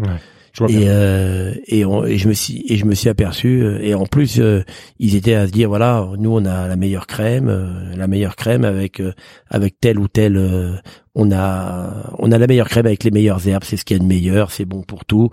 Et, 0.66 0.86
euh, 0.88 1.52
et, 1.66 1.84
on- 1.84 2.04
et 2.04 2.18
je 2.18 2.28
me 2.28 2.32
suis 2.32 2.64
et 2.68 2.76
je 2.76 2.84
me 2.84 2.94
suis 2.94 3.08
aperçu 3.08 3.62
euh, 3.62 3.78
et 3.80 3.94
en 3.94 4.06
plus 4.06 4.40
euh, 4.40 4.62
ils 4.98 5.14
étaient 5.14 5.34
à 5.34 5.46
se 5.46 5.52
dire 5.52 5.68
voilà 5.68 6.08
nous 6.18 6.30
on 6.30 6.44
a 6.44 6.66
la 6.68 6.76
meilleure 6.76 7.06
crème 7.06 7.48
euh, 7.48 7.94
la 7.96 8.06
meilleure 8.06 8.36
crème 8.36 8.64
avec 8.64 9.00
euh, 9.00 9.12
avec 9.48 9.78
telle 9.80 9.98
ou 9.98 10.08
telle 10.08 10.36
euh, 10.36 10.72
on 11.14 11.32
a 11.32 12.12
on 12.18 12.30
a 12.32 12.38
la 12.38 12.46
meilleure 12.46 12.68
crème 12.68 12.86
avec 12.86 13.02
les 13.04 13.10
meilleures 13.10 13.46
herbes 13.48 13.64
c'est 13.64 13.76
ce 13.76 13.84
qu'il 13.84 13.96
y 13.96 14.00
a 14.00 14.02
de 14.02 14.08
meilleur 14.08 14.50
c'est 14.50 14.64
bon 14.64 14.82
pour 14.82 15.04
tout. 15.04 15.30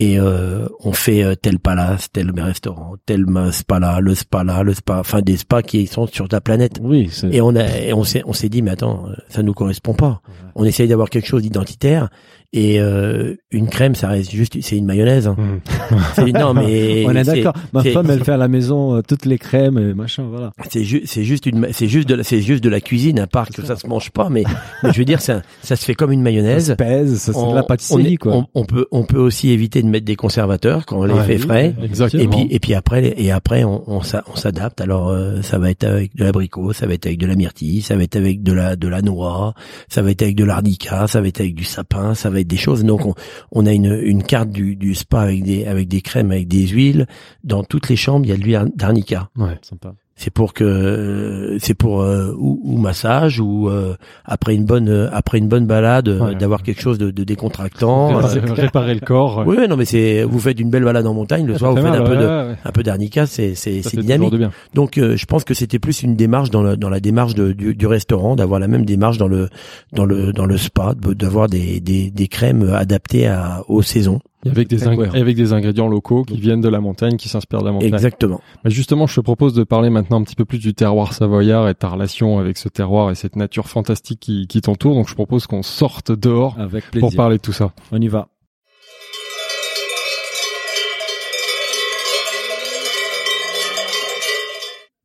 Et 0.00 0.18
euh, 0.18 0.66
on 0.80 0.92
fait 0.92 1.22
euh, 1.22 1.34
tel 1.34 1.58
palace 1.60 2.08
tel 2.12 2.30
restaurant 2.36 2.94
tel 3.06 3.24
spa 3.52 3.78
là 3.80 4.00
le 4.00 4.14
spa 4.14 4.42
là 4.44 4.62
le 4.62 4.74
spa 4.74 4.98
enfin 4.98 5.22
des 5.22 5.36
spas 5.36 5.62
qui 5.62 5.86
sont 5.86 6.06
sur 6.06 6.26
la 6.30 6.40
planète. 6.40 6.78
Oui. 6.82 7.08
et 7.32 7.40
on 7.40 7.54
a 7.56 7.64
et 7.78 7.92
on 7.94 8.04
s'est 8.04 8.22
on 8.26 8.32
s'est 8.32 8.48
dit 8.48 8.60
mais 8.62 8.72
attends 8.72 9.06
ça 9.28 9.42
nous 9.42 9.54
correspond 9.54 9.94
pas. 9.94 10.20
On 10.56 10.64
essaye 10.64 10.88
d'avoir 10.88 11.10
quelque 11.10 11.26
chose 11.26 11.42
d'identitaire 11.42 12.10
et 12.56 12.80
euh, 12.80 13.34
une 13.50 13.68
crème 13.68 13.94
ça 13.96 14.08
reste 14.08 14.30
juste 14.30 14.56
c'est 14.62 14.76
une 14.76 14.86
mayonnaise 14.86 15.26
hein. 15.26 15.36
C'est- 16.14 16.32
non 16.32 16.54
mais 16.54 17.04
on 17.06 17.10
est 17.14 17.24
d'accord. 17.24 17.52
Ma 17.72 17.82
femme, 17.82 18.08
elle 18.10 18.22
fait 18.24 18.32
à 18.32 18.36
la 18.36 18.48
maison 18.48 18.94
euh, 18.96 19.00
toutes 19.06 19.26
les 19.26 19.38
crèmes 19.38 19.76
et 19.78 19.92
machin, 19.92 20.24
voilà. 20.30 20.52
c'est 20.70 20.84
ju- 20.84 21.02
c'est 21.04 21.24
juste 21.24 21.46
une 21.46 21.68
c'est 21.72 21.88
juste 21.88 22.08
de 22.08 22.14
la 22.14 22.22
c'est 22.24 22.40
juste 22.40 22.62
de 22.62 22.68
la 22.68 22.80
cuisine 22.80 23.18
à 23.18 23.26
part 23.26 23.48
que 23.50 23.64
ça 23.64 23.76
se 23.76 23.86
mange 23.88 24.10
pas 24.10 24.28
mais, 24.30 24.44
mais 24.82 24.92
je 24.92 24.98
veux 24.98 25.04
dire 25.04 25.20
ça 25.20 25.42
ça 25.62 25.74
se 25.76 25.84
fait 25.84 25.94
comme 25.94 26.12
une 26.12 26.20
Ça 26.20 26.30
se 26.30 26.34
mayonnaise 26.34 26.74
pèse, 26.78 27.18
ça 27.18 27.32
c'est 27.32 27.50
de 27.50 27.54
la 27.54 27.62
pâtisserie, 27.64 28.02
on, 28.02 28.06
est- 28.12 28.16
quoi. 28.16 28.32
on, 28.36 28.46
on 28.54 28.64
peut 28.64 28.86
on 28.92 29.02
peut 29.04 29.18
aussi 29.18 29.50
éviter 29.50 29.82
de 29.82 29.88
mettre 29.88 30.04
des 30.06 30.16
conservateurs 30.16 30.86
quand 30.86 30.98
on 31.00 31.04
les 31.04 31.14
Ouais, 31.14 31.24
fait 31.24 31.34
oui, 31.36 31.40
frais 31.40 31.74
Exactement. 31.82 32.22
et 32.22 32.28
puis 32.28 32.46
et 32.50 32.58
puis 32.60 32.74
après 32.74 33.14
et 33.16 33.30
après 33.32 33.64
on 33.64 33.82
on, 33.90 34.02
s'a- 34.02 34.22
on 34.32 34.36
s'adapte 34.36 34.80
alors 34.80 35.08
euh, 35.10 35.42
ça 35.42 35.58
va 35.58 35.70
être 35.70 35.84
avec 35.84 36.14
de 36.16 36.22
l'abricot 36.24 36.72
ça 36.72 36.86
va 36.86 36.94
être 36.94 37.06
avec 37.06 37.18
de 37.18 37.26
la 37.26 37.34
myrtille 37.34 37.82
ça 37.82 37.96
va 37.96 38.04
être 38.04 38.16
avec 38.16 38.42
de 38.42 38.52
la 38.52 38.76
de 38.76 38.86
la 38.88 39.02
noix 39.02 39.54
ça 39.88 40.02
va 40.02 40.10
être 40.10 40.22
avec 40.22 40.36
de 40.36 40.44
l'arnica 40.44 41.06
ça 41.08 41.20
va 41.20 41.26
être 41.28 41.40
avec 41.40 41.54
du 41.56 41.64
sapin 41.64 42.14
ça 42.14 42.30
va 42.30 42.40
être 42.40 42.43
des 42.46 42.56
choses 42.56 42.84
donc 42.84 43.06
on, 43.06 43.14
on 43.52 43.66
a 43.66 43.72
une 43.72 43.98
une 44.02 44.22
carte 44.22 44.50
du 44.50 44.76
du 44.76 44.94
spa 44.94 45.20
avec 45.22 45.42
des 45.44 45.64
avec 45.66 45.88
des 45.88 46.00
crèmes 46.02 46.30
avec 46.30 46.48
des 46.48 46.66
huiles 46.66 47.06
dans 47.42 47.64
toutes 47.64 47.88
les 47.88 47.96
chambres 47.96 48.24
il 48.26 48.30
y 48.30 48.32
a 48.32 48.36
de 48.36 48.42
l'huile 48.42 48.70
d'arnica 48.74 49.30
Ouais. 49.36 49.58
Sympa. 49.62 49.94
C'est 50.16 50.30
pour 50.30 50.54
que 50.54 50.62
euh, 50.64 51.58
c'est 51.60 51.74
pour 51.74 52.02
euh, 52.02 52.32
ou, 52.38 52.60
ou 52.62 52.78
massage 52.78 53.40
ou 53.40 53.68
euh, 53.68 53.96
après 54.24 54.54
une 54.54 54.64
bonne 54.64 54.88
euh, 54.88 55.08
après 55.12 55.38
une 55.38 55.48
bonne 55.48 55.66
balade 55.66 56.08
euh, 56.08 56.20
Ouais. 56.24 56.34
d'avoir 56.36 56.62
quelque 56.62 56.80
chose 56.80 56.98
de, 56.98 57.10
de 57.10 57.24
décontractant 57.24 58.14
Réparer, 58.16 58.40
réparer 58.62 58.94
le 58.94 59.00
corps. 59.00 59.42
oui 59.46 59.56
non 59.68 59.76
mais 59.76 59.84
c'est 59.84 60.22
vous 60.22 60.38
faites 60.38 60.60
une 60.60 60.70
belle 60.70 60.84
balade 60.84 61.06
en 61.06 61.14
montagne 61.14 61.46
le 61.46 61.54
Ça 61.54 61.58
soir 61.58 61.70
vous 61.72 61.78
fait 61.78 61.82
faites 61.82 61.92
mal, 61.92 62.02
un 62.02 62.06
peu 62.08 62.16
de 62.16 62.54
un 62.64 62.72
peu 62.72 62.82
d'arnica, 62.82 63.26
c'est 63.26 63.54
c'est 63.54 63.80
dynamique. 63.96 64.30
de 64.30 64.38
bien. 64.38 64.50
Donc 64.74 64.98
euh, 64.98 65.16
je 65.16 65.26
pense 65.26 65.44
que 65.44 65.52
c'était 65.54 65.78
plus 65.80 66.02
une 66.02 66.14
démarche 66.16 66.50
dans 66.50 66.62
la 66.62 66.76
dans 66.76 66.88
la 66.90 67.00
démarche 67.00 67.34
de- 67.34 67.52
du, 67.52 67.74
du 67.74 67.86
restaurant, 67.86 68.36
d'avoir 68.36 68.60
la 68.60 68.68
même 68.68 68.84
démarche 68.84 69.18
dans 69.18 69.28
le 69.28 69.48
dans 69.92 70.04
le 70.04 70.32
dans 70.32 70.46
le 70.46 70.56
spa, 70.56 70.94
d'avoir 70.94 71.48
des, 71.48 71.80
des 71.80 72.10
des 72.10 72.28
crèmes 72.28 72.70
adaptées 72.72 73.26
à 73.26 73.62
aux 73.68 73.82
saisons. 73.82 74.20
Et 74.44 74.50
avec 74.50 74.68
des, 74.68 74.86
avec 74.86 75.38
ingrédients 75.52 75.88
locaux 75.88 76.24
qui 76.24 76.38
viennent 76.38 76.60
de 76.60 76.68
la 76.68 76.80
montagne, 76.80 77.16
qui 77.16 77.28
s'inspirent 77.28 77.60
de 77.60 77.66
la 77.66 77.72
montagne. 77.72 77.92
Exactement. 77.92 78.40
Mais 78.64 78.70
justement, 78.70 79.06
je 79.06 79.16
te 79.16 79.20
propose 79.20 79.54
de 79.54 79.64
parler 79.64 79.90
maintenant 79.90 80.20
un 80.20 80.24
petit 80.24 80.36
peu 80.36 80.44
plus 80.44 80.58
du 80.58 80.74
terroir 80.74 81.12
savoyard 81.12 81.68
et 81.68 81.72
de 81.72 81.78
ta 81.78 81.88
relation 81.88 82.38
avec 82.38 82.58
ce 82.58 82.68
terroir 82.68 83.10
et 83.10 83.14
cette 83.14 83.36
nature 83.36 83.68
fantastique 83.68 84.20
qui, 84.20 84.46
qui 84.46 84.60
t'entoure. 84.60 84.94
Donc 84.94 85.08
je 85.08 85.14
propose 85.14 85.46
qu'on 85.46 85.62
sorte 85.62 86.12
dehors 86.12 86.58
Avec 86.58 86.90
pour 86.90 87.14
parler 87.14 87.36
de 87.36 87.42
tout 87.42 87.52
ça. 87.52 87.72
On 87.92 88.00
y 88.00 88.08
va. 88.08 88.28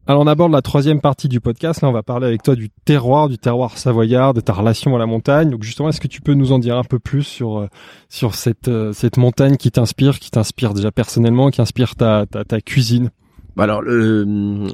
Alors 0.09 0.23
on 0.23 0.27
aborde 0.27 0.51
la 0.51 0.63
troisième 0.63 1.01
partie 1.01 1.27
du 1.27 1.39
podcast. 1.39 1.81
Là, 1.81 1.87
on 1.87 1.91
va 1.91 2.01
parler 2.01 2.25
avec 2.25 2.41
toi 2.41 2.55
du 2.55 2.71
terroir, 2.71 3.29
du 3.29 3.37
terroir 3.37 3.77
savoyard, 3.77 4.33
de 4.33 4.41
ta 4.41 4.53
relation 4.53 4.95
à 4.95 4.97
la 4.97 5.05
montagne. 5.05 5.51
Donc 5.51 5.61
justement, 5.61 5.89
est-ce 5.89 6.01
que 6.01 6.07
tu 6.07 6.19
peux 6.19 6.33
nous 6.33 6.51
en 6.51 6.57
dire 6.57 6.77
un 6.77 6.83
peu 6.83 6.97
plus 6.97 7.21
sur 7.21 7.59
euh, 7.59 7.67
sur 8.09 8.33
cette 8.33 8.69
euh, 8.69 8.91
cette 8.91 9.17
montagne 9.17 9.55
qui 9.55 9.69
t'inspire, 9.69 10.17
qui 10.17 10.31
t'inspire 10.31 10.73
déjà 10.73 10.91
personnellement, 10.91 11.51
qui 11.51 11.61
inspire 11.61 11.95
ta 11.95 12.25
ta, 12.25 12.59
cuisine? 12.59 13.11
Bah 13.55 13.65
alors 13.65 13.83
le 13.83 14.25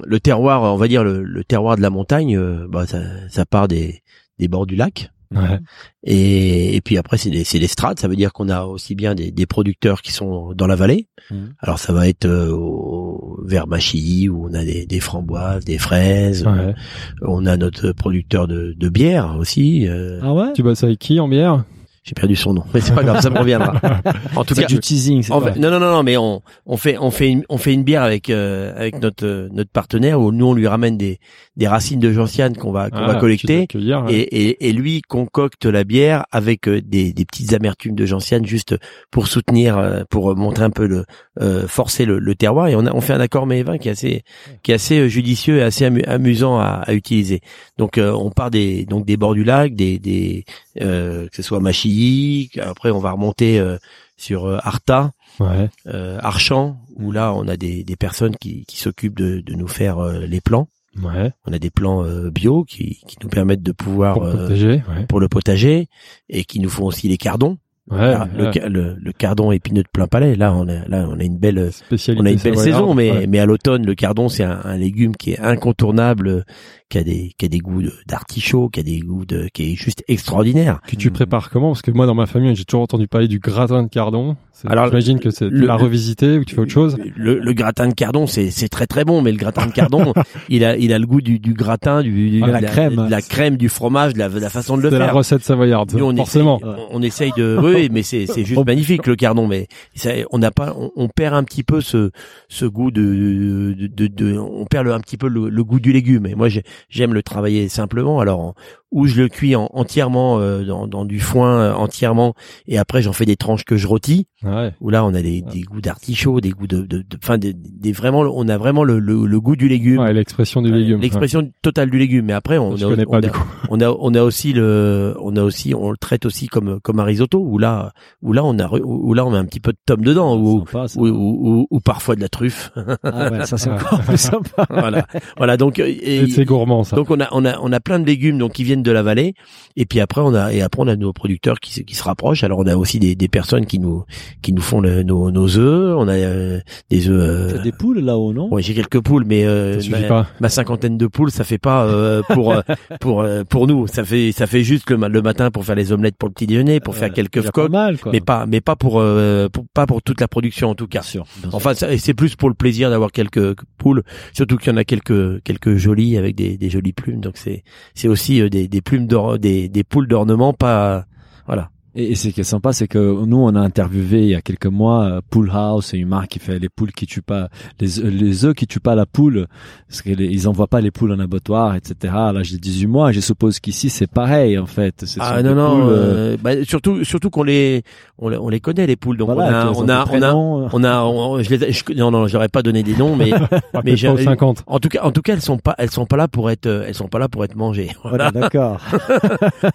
le 0.05 0.19
terroir, 0.21 0.73
on 0.73 0.77
va 0.77 0.87
dire 0.87 1.03
le, 1.03 1.21
le 1.21 1.43
terroir 1.43 1.75
de 1.75 1.81
la 1.81 1.89
montagne, 1.89 2.37
euh, 2.37 2.65
bah 2.69 2.87
ça 2.87 3.01
ça 3.27 3.45
part 3.45 3.67
des 3.67 4.03
des 4.39 4.47
bords 4.47 4.65
du 4.65 4.77
lac. 4.77 5.11
Ouais. 5.35 5.59
Et, 6.03 6.75
et 6.75 6.81
puis 6.81 6.97
après, 6.97 7.17
c'est 7.17 7.29
des, 7.29 7.43
des 7.43 7.67
strates. 7.67 7.99
Ça 7.99 8.07
veut 8.07 8.15
dire 8.15 8.31
qu'on 8.33 8.49
a 8.49 8.63
aussi 8.63 8.95
bien 8.95 9.15
des, 9.15 9.31
des 9.31 9.45
producteurs 9.45 10.01
qui 10.01 10.11
sont 10.11 10.53
dans 10.53 10.67
la 10.67 10.75
vallée. 10.75 11.07
Mhm. 11.31 11.53
Alors 11.59 11.79
ça 11.79 11.93
va 11.93 12.07
être 12.07 12.25
euh, 12.25 12.51
au, 12.51 13.39
vers 13.45 13.67
Machy 13.67 14.29
où 14.29 14.47
on 14.49 14.53
a 14.53 14.63
des, 14.63 14.85
des 14.85 14.99
framboises, 14.99 15.65
des 15.65 15.77
fraises. 15.77 16.45
Ouais. 16.45 16.73
On 17.21 17.45
a 17.45 17.57
notre 17.57 17.91
producteur 17.91 18.47
de, 18.47 18.73
de 18.77 18.89
bière 18.89 19.35
aussi. 19.39 19.87
euh, 19.87 20.19
Ah 20.23 20.33
ouais? 20.33 20.53
Tu 20.53 20.63
bosses 20.63 20.83
avec 20.83 20.99
qui 20.99 21.19
en 21.19 21.27
bière? 21.27 21.63
J'ai 22.07 22.13
perdu 22.13 22.35
son 22.35 22.53
nom, 22.53 22.63
mais 22.71 22.81
c'est 22.81 22.93
pas 22.93 23.03
grave, 23.03 23.19
ça 23.19 23.31
me 23.31 23.39
reviendra. 23.39 23.73
En 24.35 24.45
tout 24.45 24.53
C'est 24.53 24.61
cas, 24.61 24.67
du 24.67 24.79
teasing. 24.79 25.25
pas- 25.27 25.55
non, 25.57 25.71
non, 25.71 25.79
non, 25.79 25.91
non, 25.91 26.03
mais 26.03 26.17
on, 26.17 26.41
on 26.67 26.77
fait, 26.77 26.97
on 26.99 27.09
fait 27.09 27.29
une, 27.29 27.43
on 27.49 27.57
fait 27.57 27.73
une 27.73 27.83
bière 27.83 28.03
avec, 28.03 28.29
euh, 28.29 28.73
avec 28.77 29.01
notre, 29.01 29.25
euh, 29.25 29.49
notre 29.51 29.71
partenaire 29.71 30.19
où 30.21 30.31
nous 30.31 30.45
on 30.45 30.53
lui 30.53 30.67
ramène 30.67 30.97
des, 30.97 31.19
des 31.57 31.67
racines 31.67 31.99
de 31.99 32.11
gentiane 32.11 32.55
qu'on 32.57 32.71
va, 32.71 32.91
qu'on 32.91 32.97
Ah, 32.97 33.07
va 33.13 33.15
collecter. 33.15 33.63
accueillir, 33.63 34.03
ouais. 34.05 34.13
Et, 34.13 34.49
et, 34.49 34.69
et 34.69 34.73
lui 34.73 35.01
concocte 35.01 35.65
la 35.65 35.83
bière 35.83 36.25
avec 36.31 36.67
euh, 36.67 36.79
des, 36.79 37.11
des 37.11 37.25
petites 37.25 37.53
amertumes 37.53 37.95
de 37.95 38.05
gentiane 38.05 38.45
juste 38.45 38.75
pour 39.09 39.25
soutenir, 39.27 39.77
euh, 39.79 40.03
pour 40.07 40.35
montrer 40.35 40.63
un 40.65 40.69
peu 40.69 40.85
le, 40.85 41.05
euh, 41.41 41.67
forcer 41.67 42.05
le, 42.05 42.19
le 42.19 42.35
terroir. 42.35 42.67
Et 42.67 42.75
on 42.75 42.85
a, 42.85 42.93
on 42.93 43.01
fait 43.01 43.13
un 43.13 43.19
accord 43.19 43.47
vin 43.47 43.77
qui 43.79 43.87
est 43.87 43.91
assez, 43.91 44.23
qui 44.61 44.71
est 44.71 44.75
assez 44.75 45.09
judicieux 45.09 45.57
et 45.57 45.63
assez 45.63 45.85
amu- 45.85 46.03
amusant 46.05 46.59
à, 46.59 46.83
à 46.85 46.93
utiliser. 46.93 47.41
Donc 47.79 47.97
euh, 47.97 48.11
on 48.11 48.29
part 48.29 48.51
des, 48.51 48.85
donc 48.85 49.05
des 49.07 49.17
bords 49.17 49.33
du 49.33 49.43
lac, 49.43 49.73
des, 49.75 49.97
des, 49.97 50.45
que 50.79 51.35
ce 51.35 51.41
soit 51.41 51.59
Machilly. 51.59 52.49
Après 52.61 52.91
on 52.91 52.99
va 52.99 53.11
remonter 53.11 53.59
euh, 53.59 53.77
sur 54.17 54.45
euh, 54.45 54.57
Arta 54.63 55.11
Ouais. 55.39 55.69
euh, 55.87 56.17
Archamp, 56.23 56.77
où 56.95 57.11
là 57.11 57.33
on 57.33 57.45
a 57.49 57.57
des, 57.57 57.83
des 57.83 57.95
personnes 57.97 58.37
qui, 58.37 58.63
qui 58.65 58.77
s'occupent 58.79 59.17
de, 59.17 59.41
de 59.41 59.53
nous 59.53 59.67
faire 59.67 59.99
euh, 59.99 60.25
les 60.25 60.39
plans. 60.39 60.69
Ouais. 61.03 61.33
On 61.45 61.51
a 61.51 61.59
des 61.59 61.69
plans 61.69 62.05
euh, 62.05 62.29
bio 62.31 62.63
qui, 62.63 63.01
qui 63.05 63.17
nous 63.21 63.27
permettent 63.27 63.61
de 63.61 63.73
pouvoir 63.73 64.13
Pour 64.13 64.23
euh, 64.27 64.33
protéger. 64.37 64.81
Ouais. 64.87 65.05
pour 65.09 65.19
le 65.19 65.27
potager 65.27 65.89
et 66.29 66.45
qui 66.45 66.61
nous 66.61 66.69
font 66.69 66.85
aussi 66.85 67.09
les 67.09 67.17
cardons. 67.17 67.57
Ouais. 67.91 68.15
Le, 68.33 68.67
le, 68.69 68.95
le 68.97 69.11
cardon 69.11 69.51
épineux 69.51 69.83
de 69.83 69.89
plein 69.91 70.07
palais. 70.07 70.35
Là 70.35 70.53
on 70.55 70.67
a 70.69 70.87
là 70.87 71.05
on 71.09 71.19
a 71.19 71.23
une 71.23 71.37
belle 71.37 71.71
Spécialité 71.73 72.23
on 72.23 72.25
a 72.25 72.31
une 72.31 72.39
belle 72.39 72.57
saison, 72.57 72.93
mais 72.95 73.11
Ouais. 73.11 73.27
mais 73.27 73.39
à 73.39 73.45
l'automne 73.45 73.85
le 73.85 73.93
cardon 73.93 74.29
c'est 74.29 74.43
un, 74.45 74.61
un 74.63 74.77
légume 74.77 75.15
qui 75.17 75.31
est 75.33 75.39
incontournable, 75.39 76.27
euh, 76.29 76.43
qui 76.89 76.97
a 76.99 77.03
des 77.03 77.31
qui 77.37 77.45
a 77.45 77.49
des 77.49 77.59
goûts 77.59 77.81
de- 77.81 77.91
d'artichaut, 78.07 78.69
qui 78.69 78.79
a 78.79 78.83
des 78.83 78.99
goûts 78.99 79.25
de 79.25 79.47
qui 79.53 79.71
est 79.71 79.75
juste 79.75 80.03
extraordinaire. 80.07 80.81
que 80.87 80.95
tu 80.95 81.09
prépares 81.11 81.49
comment? 81.49 81.69
Parce 81.71 81.81
que 81.81 81.91
moi, 81.91 82.05
dans 82.05 82.13
ma 82.15 82.25
famille, 82.27 82.55
j'ai 82.55 82.63
toujours 82.65 82.83
entendu 82.83 83.07
parler 83.07 83.27
du 83.27 83.39
gratin 83.39 83.83
de 83.83 83.89
cardon. 83.89 84.35
Alors, 84.67 84.85
j'imagine 84.87 85.19
que 85.19 85.31
c'est 85.31 85.49
l'as 85.49 85.75
revisité 85.75 86.37
ou 86.37 86.45
tu 86.45 86.55
fais 86.55 86.61
autre 86.61 86.71
chose? 86.71 86.95
Le, 87.15 87.39
le 87.39 87.53
gratin 87.53 87.87
de 87.89 87.93
cardon, 87.93 88.25
c'est 88.27 88.51
c'est 88.51 88.69
très 88.69 88.87
très 88.87 89.03
bon, 89.03 89.21
mais 89.21 89.31
le 89.31 89.37
gratin 89.37 89.65
de 89.65 89.71
cardon, 89.71 90.13
il 90.49 90.63
a 90.63 90.77
il 90.77 90.93
a 90.93 90.99
le 90.99 91.05
goût 91.07 91.21
du, 91.21 91.39
du 91.39 91.53
gratin, 91.53 92.01
du, 92.03 92.29
du- 92.29 92.43
Ah, 92.43 92.47
la 92.51 92.61
de 92.61 92.65
crème. 92.67 92.95
de 92.95 93.09
la 93.11 93.21
crème, 93.21 93.57
du 93.57 93.67
fromage, 93.67 94.13
de 94.13 94.19
la, 94.19 94.29
de 94.29 94.39
la 94.39 94.49
façon 94.49 94.77
de 94.77 94.83
le 94.83 94.91
C'est 94.91 94.99
la 94.99 95.05
faire. 95.05 95.15
recette 95.15 95.43
savoyarde, 95.43 95.93
Nous, 95.93 96.05
on 96.05 96.15
forcément. 96.15 96.59
Essaye, 96.59 96.69
on, 96.91 96.97
on 96.97 97.01
essaye 97.01 97.31
de, 97.35 97.59
oui, 97.61 97.71
oui, 97.75 97.89
mais 97.91 98.03
c'est 98.03 98.27
c'est 98.27 98.45
juste 98.45 98.63
magnifique 98.65 99.07
le 99.07 99.15
cardon, 99.15 99.47
mais 99.47 99.67
ça, 99.95 100.11
on 100.31 100.37
n'a 100.37 100.51
pas, 100.51 100.73
on, 100.77 100.91
on 100.95 101.09
perd 101.09 101.33
un 101.35 101.43
petit 101.43 101.63
peu 101.63 101.81
ce 101.81 102.11
ce 102.47 102.65
goût 102.65 102.91
de 102.91 103.03
de, 103.03 103.87
de, 103.87 104.07
de- 104.07 104.37
on 104.37 104.65
perd 104.65 104.85
le, 104.85 104.93
un 104.93 104.99
petit 104.99 105.17
peu 105.17 105.27
le, 105.27 105.49
le 105.49 105.63
goût 105.63 105.79
du 105.79 105.91
légume. 105.91 106.27
Et 106.27 106.35
moi, 106.35 106.47
j'ai- 106.47 106.63
j'aime 106.89 107.13
le 107.13 107.23
travailler 107.23 107.69
simplement. 107.69 108.19
Alors, 108.19 108.55
ou 108.91 109.07
je 109.07 109.21
le 109.21 109.27
cuis 109.27 109.55
en- 109.55 109.69
entièrement 109.73 110.39
euh, 110.39 110.63
dans, 110.63 110.87
dans 110.87 111.05
du 111.05 111.19
foin 111.19 111.59
euh, 111.59 111.73
entièrement, 111.73 112.33
et 112.67 112.77
après 112.77 113.01
j'en 113.01 113.13
fais 113.13 113.25
des 113.25 113.35
tranches 113.35 113.65
que 113.65 113.77
je 113.77 113.87
rôtis. 113.87 114.27
Ouais. 114.43 114.71
Où 114.79 114.89
là, 114.91 115.03
on 115.03 115.13
a 115.15 115.21
des, 115.21 115.41
des 115.41 115.61
goûts 115.61 115.81
d'artichaut, 115.81 116.39
des 116.39 116.51
goûts 116.51 116.67
de, 116.67 116.81
de, 116.81 116.97
de- 116.99 117.17
enfin, 117.21 117.37
des, 117.39 117.53
des 117.53 117.91
vraiment, 117.91 118.19
on 118.21 118.47
a 118.47 118.57
vraiment 118.57 118.83
le, 118.83 118.99
le, 118.99 119.25
le 119.25 119.39
goût 119.41 119.55
du 119.55 119.67
légume. 119.67 119.99
Ouais, 119.99 120.13
l'expression 120.13 120.61
du 120.61 120.71
légume. 120.71 121.01
L'expression 121.01 121.51
totale 121.63 121.89
du 121.89 121.97
légume. 121.97 122.25
Mais 122.25 122.33
après, 122.33 122.57
on. 122.59 122.75
Je 122.75 122.85
a, 122.85 122.89
on 123.07 123.19
pas 123.21 123.27
a- 123.27 123.31
on 123.71 123.81
a 123.81 123.89
on 123.89 124.13
a 124.13 124.21
aussi 124.21 124.53
le 124.53 125.15
on 125.19 125.35
a 125.35 125.41
aussi 125.43 125.73
on 125.73 125.89
le 125.91 125.97
traite 125.97 126.25
aussi 126.25 126.47
comme 126.47 126.79
comme 126.81 126.99
un 126.99 127.03
risotto 127.03 127.39
où 127.39 127.57
là 127.57 127.91
où 128.21 128.33
là 128.33 128.43
on 128.45 128.57
a 128.59 128.69
où 128.71 129.13
là 129.13 129.25
on 129.25 129.31
met 129.31 129.37
un 129.37 129.45
petit 129.45 129.59
peu 129.59 129.71
de 129.71 129.77
tome 129.85 130.01
dedans 130.03 130.37
ou 130.37 130.63
ça. 130.71 130.85
ou, 130.95 131.67
ou, 131.71 131.79
parfois 131.79 132.15
de 132.15 132.21
la 132.21 132.29
truffe 132.29 132.71
Ah 133.03 133.31
ouais, 133.31 133.45
ça 133.45 133.57
c'est 133.57 133.69
encore 133.71 134.01
plus 134.01 134.17
sympa. 134.17 134.65
voilà 134.69 135.07
voilà 135.37 135.57
donc 135.57 135.79
euh, 135.79 135.87
et- 135.87 136.17
Et 136.17 136.27
C'est 136.29 136.45
gourmand 136.45 136.83
ça. 136.83 136.95
donc 136.95 137.09
on 137.09 137.19
a 137.19 137.27
on 137.31 137.45
a 137.45 137.57
on 137.61 137.71
a 137.73 137.79
plein 137.79 137.99
de 137.99 138.05
légumes 138.05 138.37
donc 138.37 138.51
qui 138.53 138.63
viennent 138.63 138.74
de 138.83 138.91
la 138.91 139.03
vallée 139.03 139.33
et 139.75 139.85
puis 139.85 139.99
après 139.99 140.21
on 140.21 140.33
a 140.33 140.53
et 140.53 140.61
après 140.61 140.81
on 140.81 140.87
a 140.87 140.95
nos 140.95 141.13
producteurs 141.13 141.59
qui 141.59 141.73
se 141.73 141.81
qui 141.81 141.95
se 141.95 142.03
rapprochent 142.03 142.43
alors 142.43 142.59
on 142.59 142.67
a 142.67 142.75
aussi 142.75 142.99
des, 142.99 143.15
des 143.15 143.27
personnes 143.27 143.65
qui 143.65 143.79
nous 143.79 144.03
qui 144.41 144.53
nous 144.53 144.61
font 144.61 144.81
le- 144.81 145.03
nos 145.03 145.31
nos 145.31 145.57
œufs 145.57 145.95
on 145.97 146.07
a 146.07 146.13
euh, 146.13 146.59
des 146.89 147.09
œufs 147.09 147.51
T'as 147.53 147.59
euh, 147.59 147.63
des 147.63 147.71
poules 147.71 147.99
là-haut, 147.99 148.33
non? 148.33 148.51
Ouais 148.53 148.61
j'ai 148.61 148.73
quelques 148.73 148.99
poules 149.01 149.23
mais 149.25 149.45
euh, 149.45 149.79
ma- 149.89 150.01
pas. 150.03 150.27
ma 150.39 150.49
cinquantaine 150.49 150.97
de 150.97 151.07
poules 151.07 151.31
ça 151.31 151.43
fait 151.43 151.57
pas 151.57 151.85
euh, 151.85 152.21
pour 152.29 152.53
euh, 152.53 152.61
pour 152.99 153.21
euh, 153.21 153.43
pour 153.43 153.67
nous 153.67 153.87
ça 153.87 154.03
fait 154.03 154.31
ça 154.31 154.47
fait 154.47 154.63
juste 154.63 154.89
le, 154.89 154.97
le 155.07 155.21
matin 155.21 155.51
pour 155.51 155.65
faire 155.65 155.75
les 155.75 155.91
omelettes 155.91 156.15
pour 156.17 156.29
le 156.29 156.33
petit 156.33 156.47
déjeuner 156.47 156.79
pour 156.79 156.95
faire 156.95 157.11
quelques 157.11 157.49
coques 157.51 157.71
mal, 157.71 157.97
quoi. 157.99 158.11
mais 158.11 158.21
pas 158.21 158.45
mais 158.45 158.61
pas 158.61 158.75
pour, 158.75 158.99
euh, 158.99 159.49
pour- 159.49 159.65
pas 159.73 159.85
pour 159.85 160.01
toute 160.01 160.21
la 160.21 160.27
production 160.27 160.69
en 160.69 160.75
tout 160.75 160.87
cas 160.87 160.99
Bien 160.99 161.07
sûr. 161.09 161.25
bien 161.41 161.49
sûr. 161.49 161.55
enfin 161.55 161.73
c'est 161.73 162.13
plus 162.13 162.35
pour 162.35 162.49
le 162.49 162.55
plaisir 162.55 162.89
d'avoir 162.89 163.11
quelques 163.11 163.55
poules 163.77 164.03
surtout 164.33 164.57
qu'il 164.57 164.71
y 164.71 164.73
en 164.73 164.77
a 164.77 164.83
quelques 164.83 165.41
quelques 165.43 165.75
jolies 165.75 166.17
avec 166.17 166.35
des, 166.35 166.57
des 166.57 166.69
jolies 166.69 166.93
plumes 166.93 167.21
donc 167.21 167.37
c'est 167.37 167.63
c'est 167.93 168.07
aussi 168.07 168.41
euh, 168.41 168.49
des, 168.67 168.81
plumes 168.81 169.07
d'or 169.07 169.39
des, 169.39 169.69
des 169.69 169.83
poules 169.83 170.07
d'ornement 170.07 170.53
pas 170.53 171.05
voilà 171.45 171.69
Et, 171.95 172.11
et 172.11 172.15
ce 172.15 172.27
qui 172.29 172.41
est 172.41 172.43
sympa, 172.43 172.73
c'est 172.73 172.87
que 172.87 173.25
nous, 173.25 173.37
on 173.37 173.55
a 173.55 173.59
interviewé 173.61 174.21
il 174.23 174.27
y 174.29 174.35
a 174.35 174.41
quelques 174.41 174.65
mois 174.65 175.03
euh, 175.05 175.21
Pool 175.29 175.49
House, 175.53 175.87
c'est 175.87 175.97
une 175.97 176.07
marque 176.09 176.27
qui 176.31 176.39
fait 176.39 176.59
les 176.59 176.69
poules 176.69 176.91
qui 176.91 177.05
tuent 177.05 177.21
pas 177.21 177.47
les 177.79 177.87
les 178.11 178.45
œufs 178.45 178.53
qui 178.53 178.67
tuent 178.67 178.79
pas 178.79 178.95
la 178.95 179.05
poule, 179.05 179.47
parce 179.87 180.01
qu'ils 180.01 180.47
envoient 180.47 180.67
pas 180.67 180.81
les 180.81 180.91
poules 180.91 181.11
en 181.13 181.19
abattoir, 181.19 181.75
etc. 181.75 182.13
À 182.15 182.33
l'âge 182.33 182.51
de 182.51 182.57
18 182.57 182.87
mois, 182.87 183.11
je 183.11 183.19
suppose 183.21 183.59
qu'ici 183.59 183.89
c'est 183.89 184.07
pareil 184.11 184.57
en 184.59 184.65
fait. 184.65 185.05
Ah 185.19 185.41
non 185.41 185.55
non 185.55 185.71
poules, 185.75 185.83
euh, 185.89 185.93
euh, 186.33 186.37
bah, 186.41 186.51
surtout 186.63 187.03
surtout 187.05 187.29
qu'on 187.29 187.43
les 187.43 187.83
on, 188.17 188.29
les 188.29 188.37
on 188.37 188.49
les 188.49 188.59
connaît 188.59 188.87
les 188.87 188.95
poules 188.95 189.17
donc 189.17 189.31
voilà, 189.31 189.71
on 189.71 189.71
a 189.71 189.71
on 189.75 189.89
a, 189.89 190.05
on 190.11 190.21
a 190.21 190.33
on 190.73 190.83
a 190.83 191.03
on- 191.03 191.41
je 191.41 191.53
les 191.55 191.71
je- 191.71 191.93
non 191.95 192.11
non 192.11 192.27
j'aurais 192.27 192.49
pas 192.49 192.61
donné 192.61 192.83
des 192.83 192.95
noms 192.95 193.15
mais 193.15 193.31
mais 193.85 193.95
j'ai- 193.95 194.07
pas 194.07 194.13
aux 194.13 194.17
50. 194.17 194.63
en 194.67 194.79
tout 194.79 194.89
cas 194.89 195.01
en 195.03 195.11
tout 195.11 195.21
cas 195.21 195.33
elles 195.33 195.41
sont 195.41 195.57
pas 195.57 195.75
elles 195.77 195.91
sont 195.91 196.05
pas 196.05 196.17
là 196.17 196.27
pour 196.27 196.49
être 196.51 196.65
euh, 196.65 196.83
elles 196.87 196.93
sont 196.95 197.07
pas 197.07 197.19
là 197.19 197.27
pour 197.29 197.43
être 197.45 197.55
mangées 197.55 197.91
Voilà, 198.03 198.31
d'accord. 198.33 198.79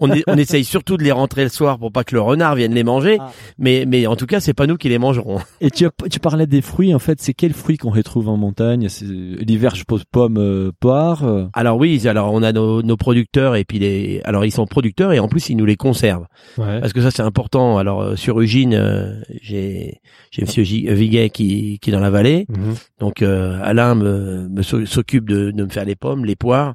on, 0.00 0.08
on 0.26 0.36
essaye 0.36 0.64
surtout 0.64 0.96
de 0.96 1.02
les 1.02 1.12
rentrer 1.12 1.44
le 1.44 1.48
soir 1.50 1.78
pour 1.78 1.90
pas 1.92 2.04
que 2.04 2.09
le 2.12 2.20
renard 2.20 2.54
vienne 2.54 2.74
les 2.74 2.84
manger 2.84 3.16
Ah. 3.20 3.30
mais 3.58 3.84
mais 3.86 4.06
en 4.06 4.16
tout 4.16 4.26
cas 4.26 4.40
c'est 4.40 4.54
pas 4.54 4.66
nous 4.66 4.76
qui 4.76 4.88
les 4.88 4.98
mangerons 4.98 5.38
Et 5.60 5.70
tu, 5.70 5.86
tu 6.10 6.20
parlais 6.20 6.46
des 6.46 6.60
fruits, 6.62 6.94
en 6.94 6.98
fait, 6.98 7.20
c'est 7.20 7.34
quels 7.34 7.52
fruits 7.52 7.76
qu'on 7.76 7.90
retrouve 7.90 8.28
en 8.28 8.36
montagne? 8.36 8.88
C'est- 8.88 9.04
L'hiver, 9.04 9.74
je 9.74 9.84
pose 9.84 10.04
pommes, 10.10 10.38
euh, 10.38 10.70
poires. 10.80 11.24
euh. 11.24 11.46
Alors 11.52 11.76
oui, 11.78 12.06
alors 12.08 12.32
on 12.32 12.42
a 12.42 12.52
nos, 12.52 12.82
nos 12.82 12.96
producteurs 12.96 13.56
et 13.56 13.64
puis 13.64 13.78
les 13.78 14.20
alors 14.24 14.44
ils 14.44 14.50
sont 14.52 14.66
producteurs 14.66 15.12
et 15.12 15.18
en 15.18 15.28
plus 15.28 15.48
ils 15.50 15.56
nous 15.56 15.66
les 15.66 15.76
conservent 15.76 16.26
Ouais. 16.58 16.80
parce 16.80 16.92
que 16.92 17.00
ça 17.00 17.10
c'est 17.10 17.22
important. 17.22 17.78
Alors 17.78 18.00
euh, 18.02 18.16
sur 18.16 18.40
Eugine, 18.40 18.74
euh, 18.74 19.20
j'ai 19.42 20.00
j'ai 20.30 20.42
monsieur 20.42 20.62
Gi- 20.64 20.86
Viguet 20.92 21.30
qui 21.30 21.78
qui 21.80 21.90
est 21.90 21.92
dans 21.92 22.00
la 22.00 22.10
vallée. 22.10 22.46
Mhm. 22.48 22.74
Donc 23.00 23.22
euh, 23.22 23.58
Alain 23.62 23.94
me, 23.94 24.48
me 24.48 24.62
s'o- 24.62 24.86
s'occupe 24.86 25.28
de, 25.28 25.50
de 25.50 25.64
me 25.64 25.68
faire 25.68 25.84
les 25.84 25.96
pommes, 25.96 26.24
les 26.24 26.36
poires, 26.36 26.72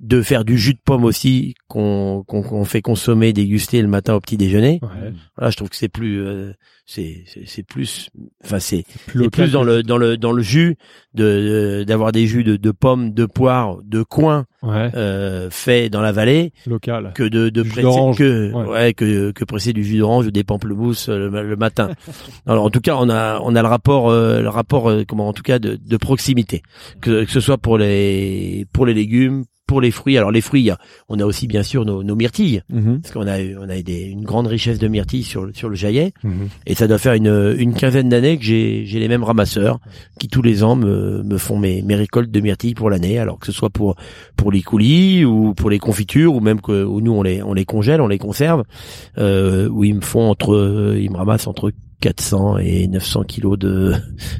de 0.00 0.20
faire 0.22 0.44
du 0.44 0.58
jus 0.58 0.74
de 0.74 0.80
pomme 0.84 1.04
aussi 1.04 1.54
qu'on 1.68 2.22
qu'on 2.26 2.42
qu'on 2.42 2.64
fait 2.64 2.82
consommer, 2.82 3.32
déguster 3.32 3.80
le 3.82 3.88
matin 3.88 4.14
au 4.14 4.20
petit 4.20 4.36
déjeuner. 4.36 4.75
Ouais. 4.82 5.12
Voilà, 5.36 5.50
je 5.50 5.56
trouve 5.56 5.68
que 5.70 5.76
c'est 5.76 5.88
plus 5.88 6.20
euh, 6.20 6.52
c'est 6.86 7.24
c'est 7.46 7.62
plus 7.64 8.10
enfin 8.44 8.58
c'est 8.60 8.84
Plus 9.06 9.28
plus 9.30 9.52
dans 9.52 9.62
le 9.64 9.82
dans 9.82 9.98
le 9.98 10.16
dans 10.16 10.32
le 10.32 10.42
jus 10.42 10.76
de 11.14 11.84
d'avoir 11.86 12.12
des 12.12 12.26
jus 12.26 12.44
de, 12.44 12.56
de 12.56 12.70
pommes, 12.70 13.12
de 13.12 13.26
poires, 13.26 13.78
de 13.84 14.02
coin 14.02 14.46
Ouais. 14.62 14.90
euh, 14.96 15.48
fait 15.50 15.88
dans 15.90 16.00
la 16.00 16.10
vallée 16.10 16.52
Local. 16.66 17.12
que 17.14 17.22
de, 17.22 17.50
de 17.50 17.62
presser 17.62 17.82
que 18.16 18.52
ouais. 18.52 18.64
ouais. 18.68 18.94
que 18.94 19.30
que 19.30 19.44
presser 19.44 19.72
du 19.72 19.84
jus 19.84 19.98
d'orange 19.98 20.26
ou 20.26 20.30
des 20.32 20.42
pamplemousses 20.44 21.08
euh, 21.08 21.28
le, 21.30 21.42
le 21.48 21.56
matin. 21.56 21.90
Alors 22.46 22.64
en 22.64 22.70
tout 22.70 22.80
cas 22.80 22.96
on 22.98 23.08
a 23.08 23.38
on 23.42 23.54
a 23.54 23.62
le 23.62 23.68
rapport 23.68 24.10
euh, 24.10 24.40
le 24.42 24.48
rapport 24.48 24.90
euh, 24.90 25.04
comment 25.06 25.28
en 25.28 25.32
tout 25.32 25.42
cas 25.44 25.58
de, 25.60 25.76
de 25.76 25.96
proximité 25.96 26.62
que, 27.00 27.24
que 27.24 27.30
ce 27.30 27.40
soit 27.40 27.58
pour 27.58 27.78
les 27.78 28.66
pour 28.72 28.86
les 28.86 28.94
légumes 28.94 29.44
pour 29.66 29.80
les 29.80 29.90
fruits. 29.90 30.16
Alors 30.16 30.30
les 30.30 30.40
fruits, 30.40 30.70
on 31.08 31.18
a 31.18 31.24
aussi 31.24 31.46
bien 31.48 31.62
sûr 31.62 31.84
nos, 31.84 32.02
nos 32.04 32.14
myrtilles 32.14 32.62
Mhm. 32.70 33.00
parce 33.00 33.12
qu'on 33.12 33.26
a 33.26 33.38
on 33.58 33.68
a 33.68 33.82
des, 33.82 34.02
une 34.02 34.22
grande 34.24 34.46
richesse 34.46 34.78
de 34.78 34.86
myrtilles 34.88 35.24
sur 35.24 35.44
le- 35.46 35.52
sur 35.54 35.68
le 35.68 35.74
Jaillet 35.74 36.12
Mhm. 36.22 36.48
et 36.66 36.74
ça 36.74 36.86
doit 36.86 36.98
faire 36.98 37.14
une 37.14 37.54
une 37.58 37.74
quinzaine 37.74 38.08
d'années 38.08 38.38
que 38.38 38.44
j'ai 38.44 38.84
j'ai 38.86 39.00
les 39.00 39.08
mêmes 39.08 39.24
ramasseurs 39.24 39.80
qui 40.20 40.28
tous 40.28 40.42
les 40.42 40.62
ans 40.62 40.76
me 40.76 41.22
me 41.24 41.36
font 41.38 41.58
mes 41.58 41.82
mes 41.82 41.96
récoltes 41.96 42.30
de 42.30 42.40
myrtilles 42.40 42.74
pour 42.74 42.90
l'année 42.90 43.18
alors 43.18 43.38
que 43.38 43.46
ce 43.46 43.52
soit 43.52 43.70
pour 43.70 43.96
pour 44.36 44.52
les 44.52 44.62
coulis 44.62 45.24
ou 45.24 45.52
pour 45.54 45.68
les 45.70 45.78
confitures 45.78 46.34
ou 46.34 46.40
même 46.40 46.60
que 46.60 46.84
où 46.84 47.00
nous 47.00 47.12
on 47.12 47.22
les 47.22 47.42
on 47.42 47.52
les 47.52 47.64
congèle 47.64 48.00
on 48.00 48.08
les 48.08 48.18
conserve 48.18 48.62
euh, 49.18 49.68
où 49.68 49.82
ils 49.84 49.94
me 49.94 50.00
font 50.00 50.28
entre 50.30 50.94
ils 50.98 51.10
me 51.10 51.16
ramassent 51.16 51.46
entre 51.48 51.72
400 52.00 52.58
et 52.58 52.86
900 52.88 53.24
kilos 53.24 53.58
de 53.58 53.92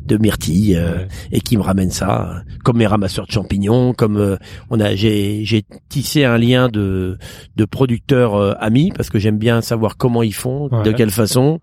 de 0.04 0.16
myrtilles 0.18 0.76
euh, 0.76 0.96
Ouais. 0.96 1.06
et 1.32 1.40
qui 1.40 1.56
me 1.56 1.62
ramènent 1.62 1.90
ça 1.90 2.42
comme 2.64 2.76
mes 2.78 2.86
ramasseurs 2.86 3.26
de 3.26 3.32
champignons 3.32 3.92
comme 3.92 4.16
euh, 4.18 4.36
on 4.70 4.78
a 4.80 4.94
j'ai 4.94 5.44
j'ai 5.44 5.64
tissé 5.88 6.24
un 6.24 6.38
lien 6.38 6.68
de 6.68 7.18
de 7.56 7.64
producteurs 7.64 8.34
euh, 8.34 8.52
amis 8.60 8.92
parce 8.94 9.10
que 9.10 9.18
j'aime 9.18 9.38
bien 9.38 9.60
savoir 9.62 9.96
comment 9.96 10.22
ils 10.22 10.34
font 10.34 10.68
de 10.82 10.92
quelle 10.92 11.10
façon 11.10 11.60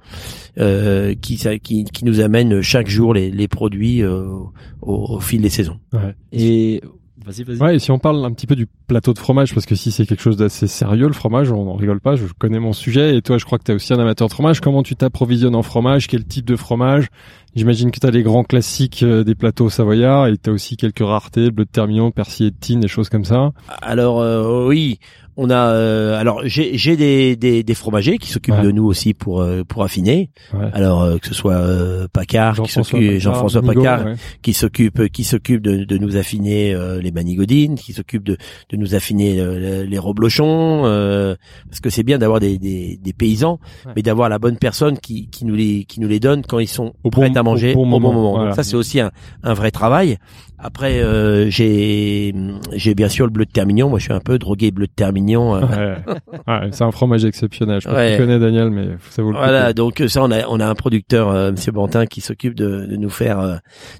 euh, 0.59 1.13
qui 1.15 1.37
ça- 1.37 1.57
qui 1.59 1.83
qui 1.85 2.05
nous 2.05 2.19
amène 2.19 2.61
chaque 2.61 2.87
jour 2.87 3.13
les 3.13 3.31
les 3.31 3.47
produits 3.47 4.01
euh, 4.03 4.23
au, 4.81 5.15
au 5.15 5.19
fil 5.19 5.41
des 5.41 5.49
saisons 5.49 5.77
Ouais. 5.93 6.15
Et 6.31 6.81
Vas-y, 7.25 7.43
vas-y. 7.43 7.57
Ouais, 7.57 7.75
et 7.75 7.79
si 7.79 7.91
on 7.91 7.99
parle 7.99 8.23
un 8.25 8.31
petit 8.31 8.47
peu 8.47 8.55
du 8.55 8.67
plateau 8.87 9.13
de 9.13 9.19
fromage, 9.19 9.53
parce 9.53 9.65
que 9.65 9.75
si 9.75 9.91
c'est 9.91 10.05
quelque 10.05 10.21
chose 10.21 10.37
d'assez 10.37 10.67
sérieux, 10.67 11.07
le 11.07 11.13
fromage, 11.13 11.51
on 11.51 11.65
n'en 11.65 11.75
rigole 11.75 12.01
pas, 12.01 12.15
je 12.15 12.25
connais 12.37 12.59
mon 12.59 12.73
sujet, 12.73 13.15
et 13.15 13.21
toi, 13.21 13.37
je 13.37 13.45
crois 13.45 13.57
que 13.57 13.63
tu 13.63 13.71
es 13.71 13.75
aussi 13.75 13.93
un 13.93 13.99
amateur 13.99 14.27
de 14.27 14.33
fromage. 14.33 14.59
Comment 14.59 14.83
tu 14.83 14.95
t'approvisionnes 14.95 15.55
en 15.55 15.63
fromage? 15.63 16.07
Quel 16.07 16.25
type 16.25 16.45
de 16.45 16.55
fromage? 16.55 17.07
J'imagine 17.55 17.91
que 17.91 17.99
tu 17.99 18.07
as 18.07 18.11
les 18.11 18.23
grands 18.23 18.43
classiques 18.43 19.03
euh, 19.03 19.23
des 19.23 19.35
plateaux 19.35 19.69
savoyards, 19.69 20.27
et 20.27 20.37
tu 20.37 20.49
as 20.49 20.53
aussi 20.53 20.75
quelques 20.75 21.05
raretés, 21.05 21.51
bleu 21.51 21.65
de 21.65 21.69
Termillon, 21.69 22.11
persillé 22.11 22.51
de 22.51 22.55
Tine, 22.59 22.79
des 22.79 22.87
choses 22.87 23.09
comme 23.09 23.25
ça. 23.25 23.51
Alors 23.81 24.19
euh, 24.21 24.67
oui, 24.67 24.99
on 25.37 25.49
a 25.49 25.55
euh, 25.73 26.19
alors 26.19 26.41
j'ai 26.45 26.77
j'ai 26.77 26.95
des, 26.95 27.35
des, 27.35 27.63
des 27.63 27.73
fromagers 27.73 28.17
qui 28.17 28.29
s'occupent 28.29 28.53
Ouais. 28.55 28.61
de 28.63 28.71
nous 28.71 28.85
aussi 28.85 29.13
pour 29.13 29.41
euh, 29.41 29.63
pour 29.67 29.83
affiner. 29.83 30.29
Ouais. 30.53 30.69
Alors 30.73 31.01
euh, 31.01 31.17
que 31.17 31.27
ce 31.27 31.33
soit 31.33 31.53
euh, 31.55 32.07
Pacard 32.11 32.61
qui 32.61 32.71
s'occupe 32.71 33.19
Jean-François 33.19 33.61
Pacard 33.61 34.05
ouais. 34.05 34.15
qui 34.41 34.53
s'occupe 34.53 35.07
qui 35.11 35.23
s'occupe 35.23 35.61
de, 35.61 35.83
de 35.85 35.97
nous 35.97 36.17
affiner 36.17 36.73
euh, 36.73 37.01
les 37.01 37.11
manigodines, 37.11 37.75
qui 37.75 37.93
s'occupe 37.93 38.23
de, 38.23 38.37
de 38.69 38.77
nous 38.77 38.95
affiner 38.95 39.39
euh, 39.39 39.85
les 39.85 39.97
reblochons 39.99 40.83
euh, 40.85 41.35
parce 41.69 41.79
que 41.79 41.89
c'est 41.89 42.03
bien 42.03 42.17
d'avoir 42.17 42.39
des, 42.39 42.57
des, 42.57 42.97
des 43.01 43.13
paysans 43.13 43.59
mais 43.95 44.01
d'avoir 44.01 44.29
la 44.29 44.39
bonne 44.39 44.57
personne 44.57 44.97
qui, 44.99 45.27
qui 45.29 45.45
nous 45.45 45.55
les 45.55 45.85
qui 45.85 45.99
nous 45.99 46.07
les 46.07 46.19
donne 46.19 46.43
quand 46.43 46.59
ils 46.59 46.67
sont 46.67 46.93
Au 47.03 47.09
prêts 47.09 47.29
bon- 47.29 47.39
à 47.39 47.43
manger 47.43 47.71
au 47.73 47.85
bon 47.85 47.85
moment, 47.99 48.31
voilà. 48.33 48.47
Donc 48.47 48.55
ça 48.55 48.63
c'est 48.63 48.75
aussi 48.75 48.99
un, 48.99 49.11
un 49.43 49.53
vrai 49.53 49.71
travail. 49.71 50.17
Après 50.65 51.01
euh, 51.03 51.49
j'ai 51.49 52.33
j'ai 52.73 52.95
bien 52.95 53.09
sûr 53.09 53.25
le 53.25 53.31
bleu 53.31 53.45
de 53.45 53.51
Termignon, 53.51 53.89
moi 53.89 53.99
je 53.99 54.05
suis 54.05 54.13
un 54.13 54.19
peu 54.21 54.39
drogué 54.39 54.71
bleu 54.71 54.87
de 54.87 54.91
Termignon. 54.95 55.55
euh, 55.55 55.61
Ouais. 55.61 55.97
Ouais, 56.47 56.69
c'est 56.71 56.83
un 56.83 56.91
fromage 56.91 57.25
exceptionnel. 57.25 57.81
Je 57.81 57.89
Ouais. 57.89 58.15
connais 58.17 58.39
Daniel, 58.39 58.69
mais 58.69 58.87
ça 59.09 59.21
vaut 59.21 59.29
le 59.31 59.35
coup. 59.35 59.41
Voilà, 59.43 59.73
donc 59.73 59.99
euh, 60.01 60.07
ça 60.07 60.23
on 60.23 60.31
a 60.31 60.47
on 60.47 60.59
a 60.59 60.65
un 60.67 60.75
producteur 60.75 61.29
euh, 61.29 61.51
Monsieur 61.51 61.71
Bantin 61.73 62.05
qui 62.05 62.21
s'occupe 62.21 62.55
de, 62.55 62.85
de 62.85 62.95
nous 62.95 63.09
faire 63.09 63.39
euh, 63.39 63.55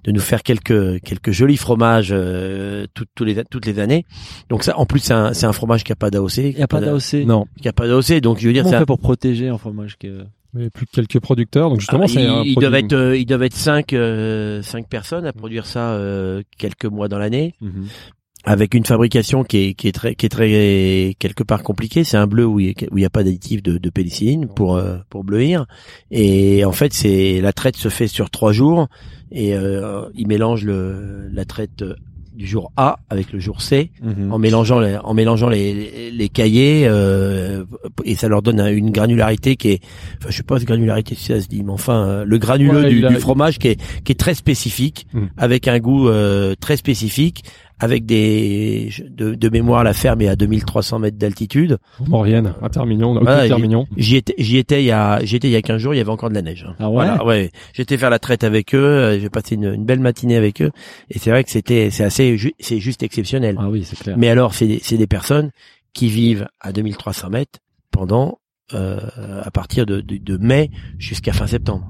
de 0.05 0.11
nous 0.11 0.21
faire 0.21 0.41
quelques 0.43 1.01
quelques 1.03 1.31
jolis 1.31 1.57
fromages 1.57 2.09
euh, 2.11 2.85
toutes 2.93 3.09
tous 3.15 3.25
les 3.25 3.43
toutes 3.43 3.65
les 3.65 3.79
années. 3.79 4.05
Donc 4.49 4.63
ça 4.63 4.77
en 4.79 4.85
plus 4.85 4.99
c'est 4.99 5.13
un 5.13 5.33
c'est 5.33 5.45
un 5.45 5.53
fromage 5.53 5.83
qui 5.83 5.91
a 5.91 5.95
pas 5.95 6.09
d'AOC, 6.09 6.37
Il 6.37 6.55
n'y 6.55 6.63
a 6.63 6.67
pas 6.67 6.79
d'AOC. 6.79 7.25
Non, 7.25 7.45
qui 7.61 7.67
a 7.67 7.73
pas 7.73 7.87
d'AOC 7.87 8.21
donc 8.21 8.39
je 8.39 8.47
veux 8.47 8.53
dire 8.53 8.65
c'est 8.67 8.75
un- 8.75 8.79
fait 8.79 8.85
pour 8.85 8.99
protéger 8.99 9.49
un 9.49 9.57
fromage 9.57 9.97
que... 9.97 10.23
mais 10.53 10.69
plus 10.69 10.85
que 10.85 10.91
quelques 10.91 11.19
producteurs. 11.19 11.69
Donc 11.69 11.79
justement, 11.79 12.03
Ah, 12.03 12.07
c'est 12.07 12.25
un 12.25 12.43
ils, 12.43 12.55
doivent 12.55 12.75
être 12.75 12.93
euh, 12.93 13.17
ils 13.17 13.25
doivent 13.25 13.43
être 13.43 13.55
cinq 13.55 13.93
euh, 13.93 14.61
cinq 14.61 14.87
personnes 14.87 15.25
à 15.25 15.33
produire 15.33 15.65
ça 15.65 15.91
euh, 15.93 16.43
quelques 16.57 16.85
mois 16.85 17.07
dans 17.07 17.17
l'année 17.17 17.53
avec 18.43 18.73
une 18.73 18.85
fabrication 18.85 19.43
qui 19.43 19.57
est 19.57 19.73
qui 19.73 19.87
est 19.87 19.91
très 19.91 20.15
qui 20.15 20.25
est 20.25 20.29
très 20.29 21.15
quelque 21.17 21.43
part 21.43 21.63
compliquée. 21.63 22.03
C'est 22.03 22.17
un 22.17 22.27
bleu 22.27 22.45
où 22.45 22.59
il 22.59 22.73
y 22.95 23.05
a, 23.05 23.09
pas 23.09 23.23
d'additif 23.23 23.63
de, 23.63 23.77
de 23.77 23.89
pénicilline 23.89 24.47
pour 24.47 24.75
euh, 24.75 24.97
pour 25.09 25.23
bleuir. 25.23 25.65
Et 26.11 26.65
en 26.65 26.73
fait, 26.73 26.93
c'est 26.93 27.39
la 27.41 27.53
traite 27.53 27.77
se 27.77 27.89
fait 27.89 28.07
sur 28.07 28.29
trois 28.29 28.51
jours 28.51 28.87
et 29.31 29.55
euh, 29.55 30.09
ils 30.13 30.27
mélangent 30.27 30.65
le 30.65 31.29
la 31.31 31.45
traite 31.45 31.83
du 32.35 32.47
jour 32.47 32.71
A 32.77 32.97
avec 33.09 33.31
le 33.31 33.39
jour 33.39 33.61
C 33.61 33.91
Mhm. 34.01 34.31
en 34.33 34.37
mélangeant 34.39 34.79
les, 34.79 34.97
en 34.97 35.13
mélangeant 35.13 35.49
les, 35.49 35.73
les, 35.73 36.11
les 36.11 36.29
cahiers 36.29 36.87
euh, 36.87 37.63
et 38.05 38.15
ça 38.15 38.27
leur 38.27 38.41
donne 38.41 38.59
un- 38.59 38.71
une 38.71 38.91
granularité 38.91 39.55
qui 39.55 39.69
est 39.69 39.81
enfin 40.19 40.29
je 40.31 40.37
sais 40.37 40.43
pas 40.43 40.59
si 40.59 40.65
granularité 40.65 41.15
si 41.15 41.25
ça 41.25 41.39
se 41.41 41.47
dit 41.47 41.63
mais 41.63 41.71
enfin 41.71 42.07
euh, 42.07 42.25
le 42.25 42.37
granuleux 42.37 42.83
Ouais, 42.83 42.89
du, 42.89 43.05
a- 43.05 43.09
du 43.09 43.15
fromage 43.17 43.59
qui 43.59 43.69
est 43.69 43.81
qui 44.03 44.11
est 44.13 44.19
très 44.19 44.33
spécifique 44.33 45.05
Mm. 45.13 45.25
avec 45.37 45.67
un 45.67 45.79
goût 45.79 46.07
euh, 46.09 46.55
très 46.59 46.75
spécifique 46.77 47.43
avec 47.83 48.05
des 48.05 48.89
de, 49.09 49.35
de 49.35 49.49
mémoire 49.49 49.83
la 49.83 49.93
ferme 49.93 50.21
est 50.21 50.27
à 50.27 50.35
2300 50.35 50.99
mètres 50.99 51.17
d'altitude 51.17 51.77
en 51.99 52.05
Maurienne, 52.09 52.53
à 52.61 52.69
Termignon, 52.69 53.13
Voilà, 53.21 53.47
j'y 53.97 54.15
étais 54.17 54.35
j'y 54.37 54.57
étais 54.57 54.81
il 54.83 54.85
y 54.87 54.91
a 54.91 55.23
j'y 55.23 55.35
étais 55.35 55.47
il 55.49 55.51
y 55.51 55.55
a 55.55 55.61
15 55.61 55.79
jours 55.81 55.93
il 55.93 55.97
y 55.97 56.01
avait 56.01 56.09
encore 56.09 56.29
de 56.29 56.35
la 56.35 56.41
neige 56.41 56.65
Ah 56.79 56.87
ouais 56.89 56.93
voilà 56.93 57.25
ouais 57.25 57.51
j'étais 57.73 57.97
faire 57.97 58.09
la 58.09 58.19
traite 58.19 58.43
avec 58.43 58.73
eux 58.75 58.77
euh, 58.77 59.19
j'ai 59.19 59.29
passé 59.29 59.55
une, 59.55 59.73
une 59.73 59.85
belle 59.85 59.99
matinée 59.99 60.35
avec 60.37 60.61
eux 60.61 60.71
et 61.09 61.19
c'est 61.19 61.29
vrai 61.29 61.43
que 61.43 61.49
c'était 61.51 61.89
c'est 61.91 62.03
assez 62.03 62.37
ju- 62.37 62.53
c'est 62.59 62.79
juste 62.79 63.03
exceptionnel 63.03 63.55
Ah 63.59 63.69
oui, 63.69 63.83
c'est 63.83 63.97
clair. 63.97 64.15
mais 64.17 64.29
alors, 64.29 64.53
c'est 64.53 64.67
des, 64.67 64.79
c'est 64.81 64.97
des 64.97 65.07
personnes 65.07 65.51
qui 65.93 66.07
vivent 66.07 66.47
à 66.59 66.71
2300 66.71 67.29
mètres 67.29 67.59
pendant 67.91 68.39
euh, 68.73 68.99
à 69.43 69.51
partir 69.51 69.85
de, 69.85 70.01
de, 70.01 70.17
de 70.17 70.37
mai 70.37 70.71
jusqu'à 70.97 71.33
fin 71.33 71.45
septembre. 71.47 71.85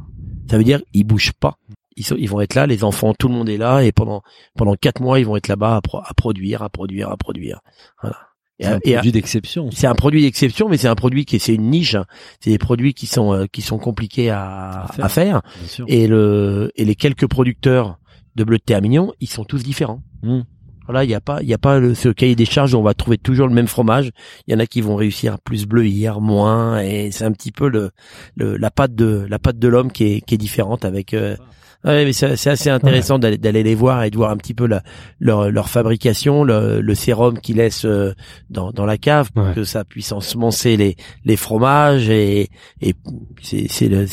Ça 0.50 0.58
veut 0.58 0.64
dire 0.66 0.82
ils 0.94 1.04
bougent 1.06 1.32
pas. 1.34 1.58
Ils, 1.96 2.06
sont, 2.06 2.16
ils 2.18 2.30
vont 2.30 2.42
être 2.42 2.56
là, 2.56 2.66
les 2.68 2.84
enfants, 2.84 3.14
tout 3.18 3.28
le 3.28 3.34
monde 3.36 3.50
est 3.50 3.58
là, 3.58 3.82
et 3.84 3.92
pendant 3.92 4.22
pendant 4.58 4.76
quatre 4.76 5.02
mois, 5.02 5.20
ils 5.20 5.26
vont 5.26 5.36
être 5.36 5.48
là-bas 5.48 5.76
à, 5.78 5.82
pro- 5.82 6.00
à 6.04 6.14
produire, 6.16 6.62
à 6.64 6.70
produire, 6.70 7.10
à 7.10 7.18
produire. 7.18 7.60
Voilà. 8.02 8.18
C'est 8.60 8.68
un 8.68 8.72
à- 8.74 8.76
à- 8.76 8.80
produit 8.80 9.12
d'exception. 9.12 9.70
c'est 9.72 9.88
un 9.88 9.96
produit 9.96 10.22
d'exception, 10.22 10.70
mais 10.70 10.78
c'est 10.78 10.88
un 10.88 10.96
produit 10.96 11.26
qui 11.26 11.40
c'est 11.40 11.56
une 11.56 11.70
niche. 11.70 11.96
C'est 12.40 12.52
des 12.52 12.58
produits 12.60 12.94
qui 12.94 13.08
sont 13.08 13.34
euh, 13.34 13.46
qui 13.52 13.62
sont 13.62 13.78
compliqués 13.80 14.30
à, 14.30 14.84
À 14.84 14.88
faire. 14.88 15.06
à 15.06 15.10
faire. 15.10 15.42
Et 15.88 16.08
le 16.08 16.72
et 16.76 16.86
les 16.86 16.96
quelques 16.96 17.28
producteurs 17.28 17.98
de 18.36 18.44
bleu 18.44 18.58
de 18.58 18.64
Termignon, 18.64 19.12
ils 19.20 19.28
sont 19.30 19.44
tous 19.44 19.64
différents. 19.64 20.02
Mm. 20.22 20.42
Voilà, 20.86 21.06
il 21.06 21.08
n'y 21.08 21.16
a 21.16 21.22
pas, 21.22 21.42
il 21.42 21.48
y 21.48 21.54
a 21.54 21.58
pas 21.58 21.80
le, 21.80 21.96
ce 21.96 22.10
cahier 22.10 22.36
des 22.36 22.44
charges 22.46 22.74
où 22.74 22.78
on 22.78 22.84
va 22.84 22.94
trouver 22.94 23.18
toujours 23.18 23.48
le 23.48 23.54
même 23.54 23.68
fromage. 23.68 24.12
Il 24.48 24.54
y 24.54 24.56
en 24.56 24.60
a 24.60 24.66
qui 24.66 24.82
vont 24.82 24.96
réussir 24.98 25.34
à 25.36 25.38
plus 25.38 25.66
bleuir, 25.66 26.20
moins, 26.20 26.80
et 26.82 27.10
c'est 27.12 27.24
un 27.24 27.32
petit 27.32 27.52
peu 27.54 27.70
le, 27.70 27.92
le 28.36 28.58
la 28.58 28.70
patte 28.70 28.94
de 28.94 29.26
la 29.30 29.40
patte 29.40 29.58
de 29.60 29.68
l'homme 29.70 29.92
qui 29.94 30.04
est 30.06 30.22
qui 30.22 30.36
est 30.36 30.38
différente 30.38 30.84
avec. 30.86 31.14
euh, 31.14 31.38
Ouais, 31.86 32.06
mais 32.06 32.14
c'est 32.14 32.50
assez 32.50 32.70
intéressant 32.70 33.20
d'aller 33.20 33.38
d'aller 33.38 33.62
les 33.64 33.76
voir 33.76 34.04
et 34.04 34.10
de 34.10 34.16
voir 34.16 34.32
un 34.32 34.38
petit 34.38 34.54
peu 34.54 34.66
la, 34.68 34.84
leur 35.20 35.52
leur 35.52 35.68
fabrication, 35.70 36.44
le, 36.46 36.80
le 36.80 36.96
sérum 36.96 37.38
qu'ils 37.40 37.58
laissent 37.58 37.84
euh, 37.86 38.14
dans 38.50 38.72
dans 38.72 38.86
la 38.86 38.98
cave 38.98 39.32
pour 39.34 39.44
Ouais. 39.44 39.54
que 39.54 39.64
ça 39.66 39.84
puisse 39.84 40.12
ensemencer 40.14 40.78
les 40.78 40.96
les 41.26 41.36
fromages 41.36 42.10
et 42.10 42.50
et 42.82 42.96
c'est 43.42 43.90
la 43.90 44.06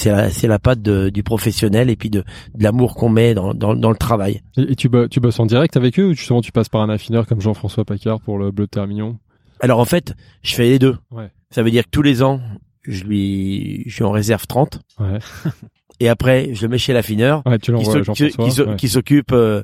la 0.42 0.58
patte 0.58 0.82
de, 0.82 1.10
du 1.10 1.22
professionnel 1.22 1.90
et 1.90 1.96
puis 1.96 2.10
de 2.10 2.24
de 2.54 2.62
l'amour 2.64 2.94
qu'on 2.96 3.08
met 3.08 3.34
dans 3.34 3.54
dans 3.54 3.74
dans 3.76 3.90
le 3.90 3.96
travail. 3.96 4.42
Et, 4.56 4.72
et 4.72 4.76
tu, 4.76 4.88
bo- 4.88 5.06
tu 5.08 5.20
bosses 5.20 5.38
en 5.38 5.46
direct 5.46 5.76
avec 5.76 5.98
eux 6.00 6.06
ou 6.06 6.12
justement 6.14 6.40
tu 6.40 6.50
passes 6.52 6.68
par 6.68 6.80
un 6.82 6.88
affineur 6.88 7.26
comme 7.26 7.40
Jean-François 7.40 7.84
Pacard 7.84 8.20
pour 8.20 8.38
le 8.38 8.50
bleu 8.50 8.64
de 8.66 8.70
Termignon? 8.70 9.18
Alors 9.60 9.78
en 9.78 9.84
fait, 9.84 10.14
je 10.42 10.54
fais 10.54 10.64
les 10.64 10.78
deux. 10.80 10.96
Ouais. 11.12 11.30
Ça 11.50 11.62
veut 11.62 11.70
dire 11.70 11.84
que 11.84 11.90
tous 11.90 12.02
les 12.02 12.22
ans, 12.22 12.40
je 12.82 13.04
lui, 13.04 13.84
je 13.86 13.98
lui 13.98 14.04
en 14.04 14.10
réserve 14.10 14.46
30. 14.46 14.80
Ouais. 14.98 15.18
Et 16.02 16.08
après, 16.08 16.50
je 16.54 16.62
le 16.62 16.68
mets 16.68 16.78
chez 16.78 16.92
l'affineur. 16.94 17.42
Ouais, 17.46 17.58
tu 17.58 17.66
Qui 17.66 17.70
l'envoies 17.72 17.92
à 17.96 18.02
s'oc- 18.02 18.14
qui 18.14 18.24
Jean-François. 18.30 18.44
qui 18.46 18.50
s'o- 18.52 18.64
ouais. 18.66 18.88
s'occupe, 18.88 19.32
euh, 19.32 19.62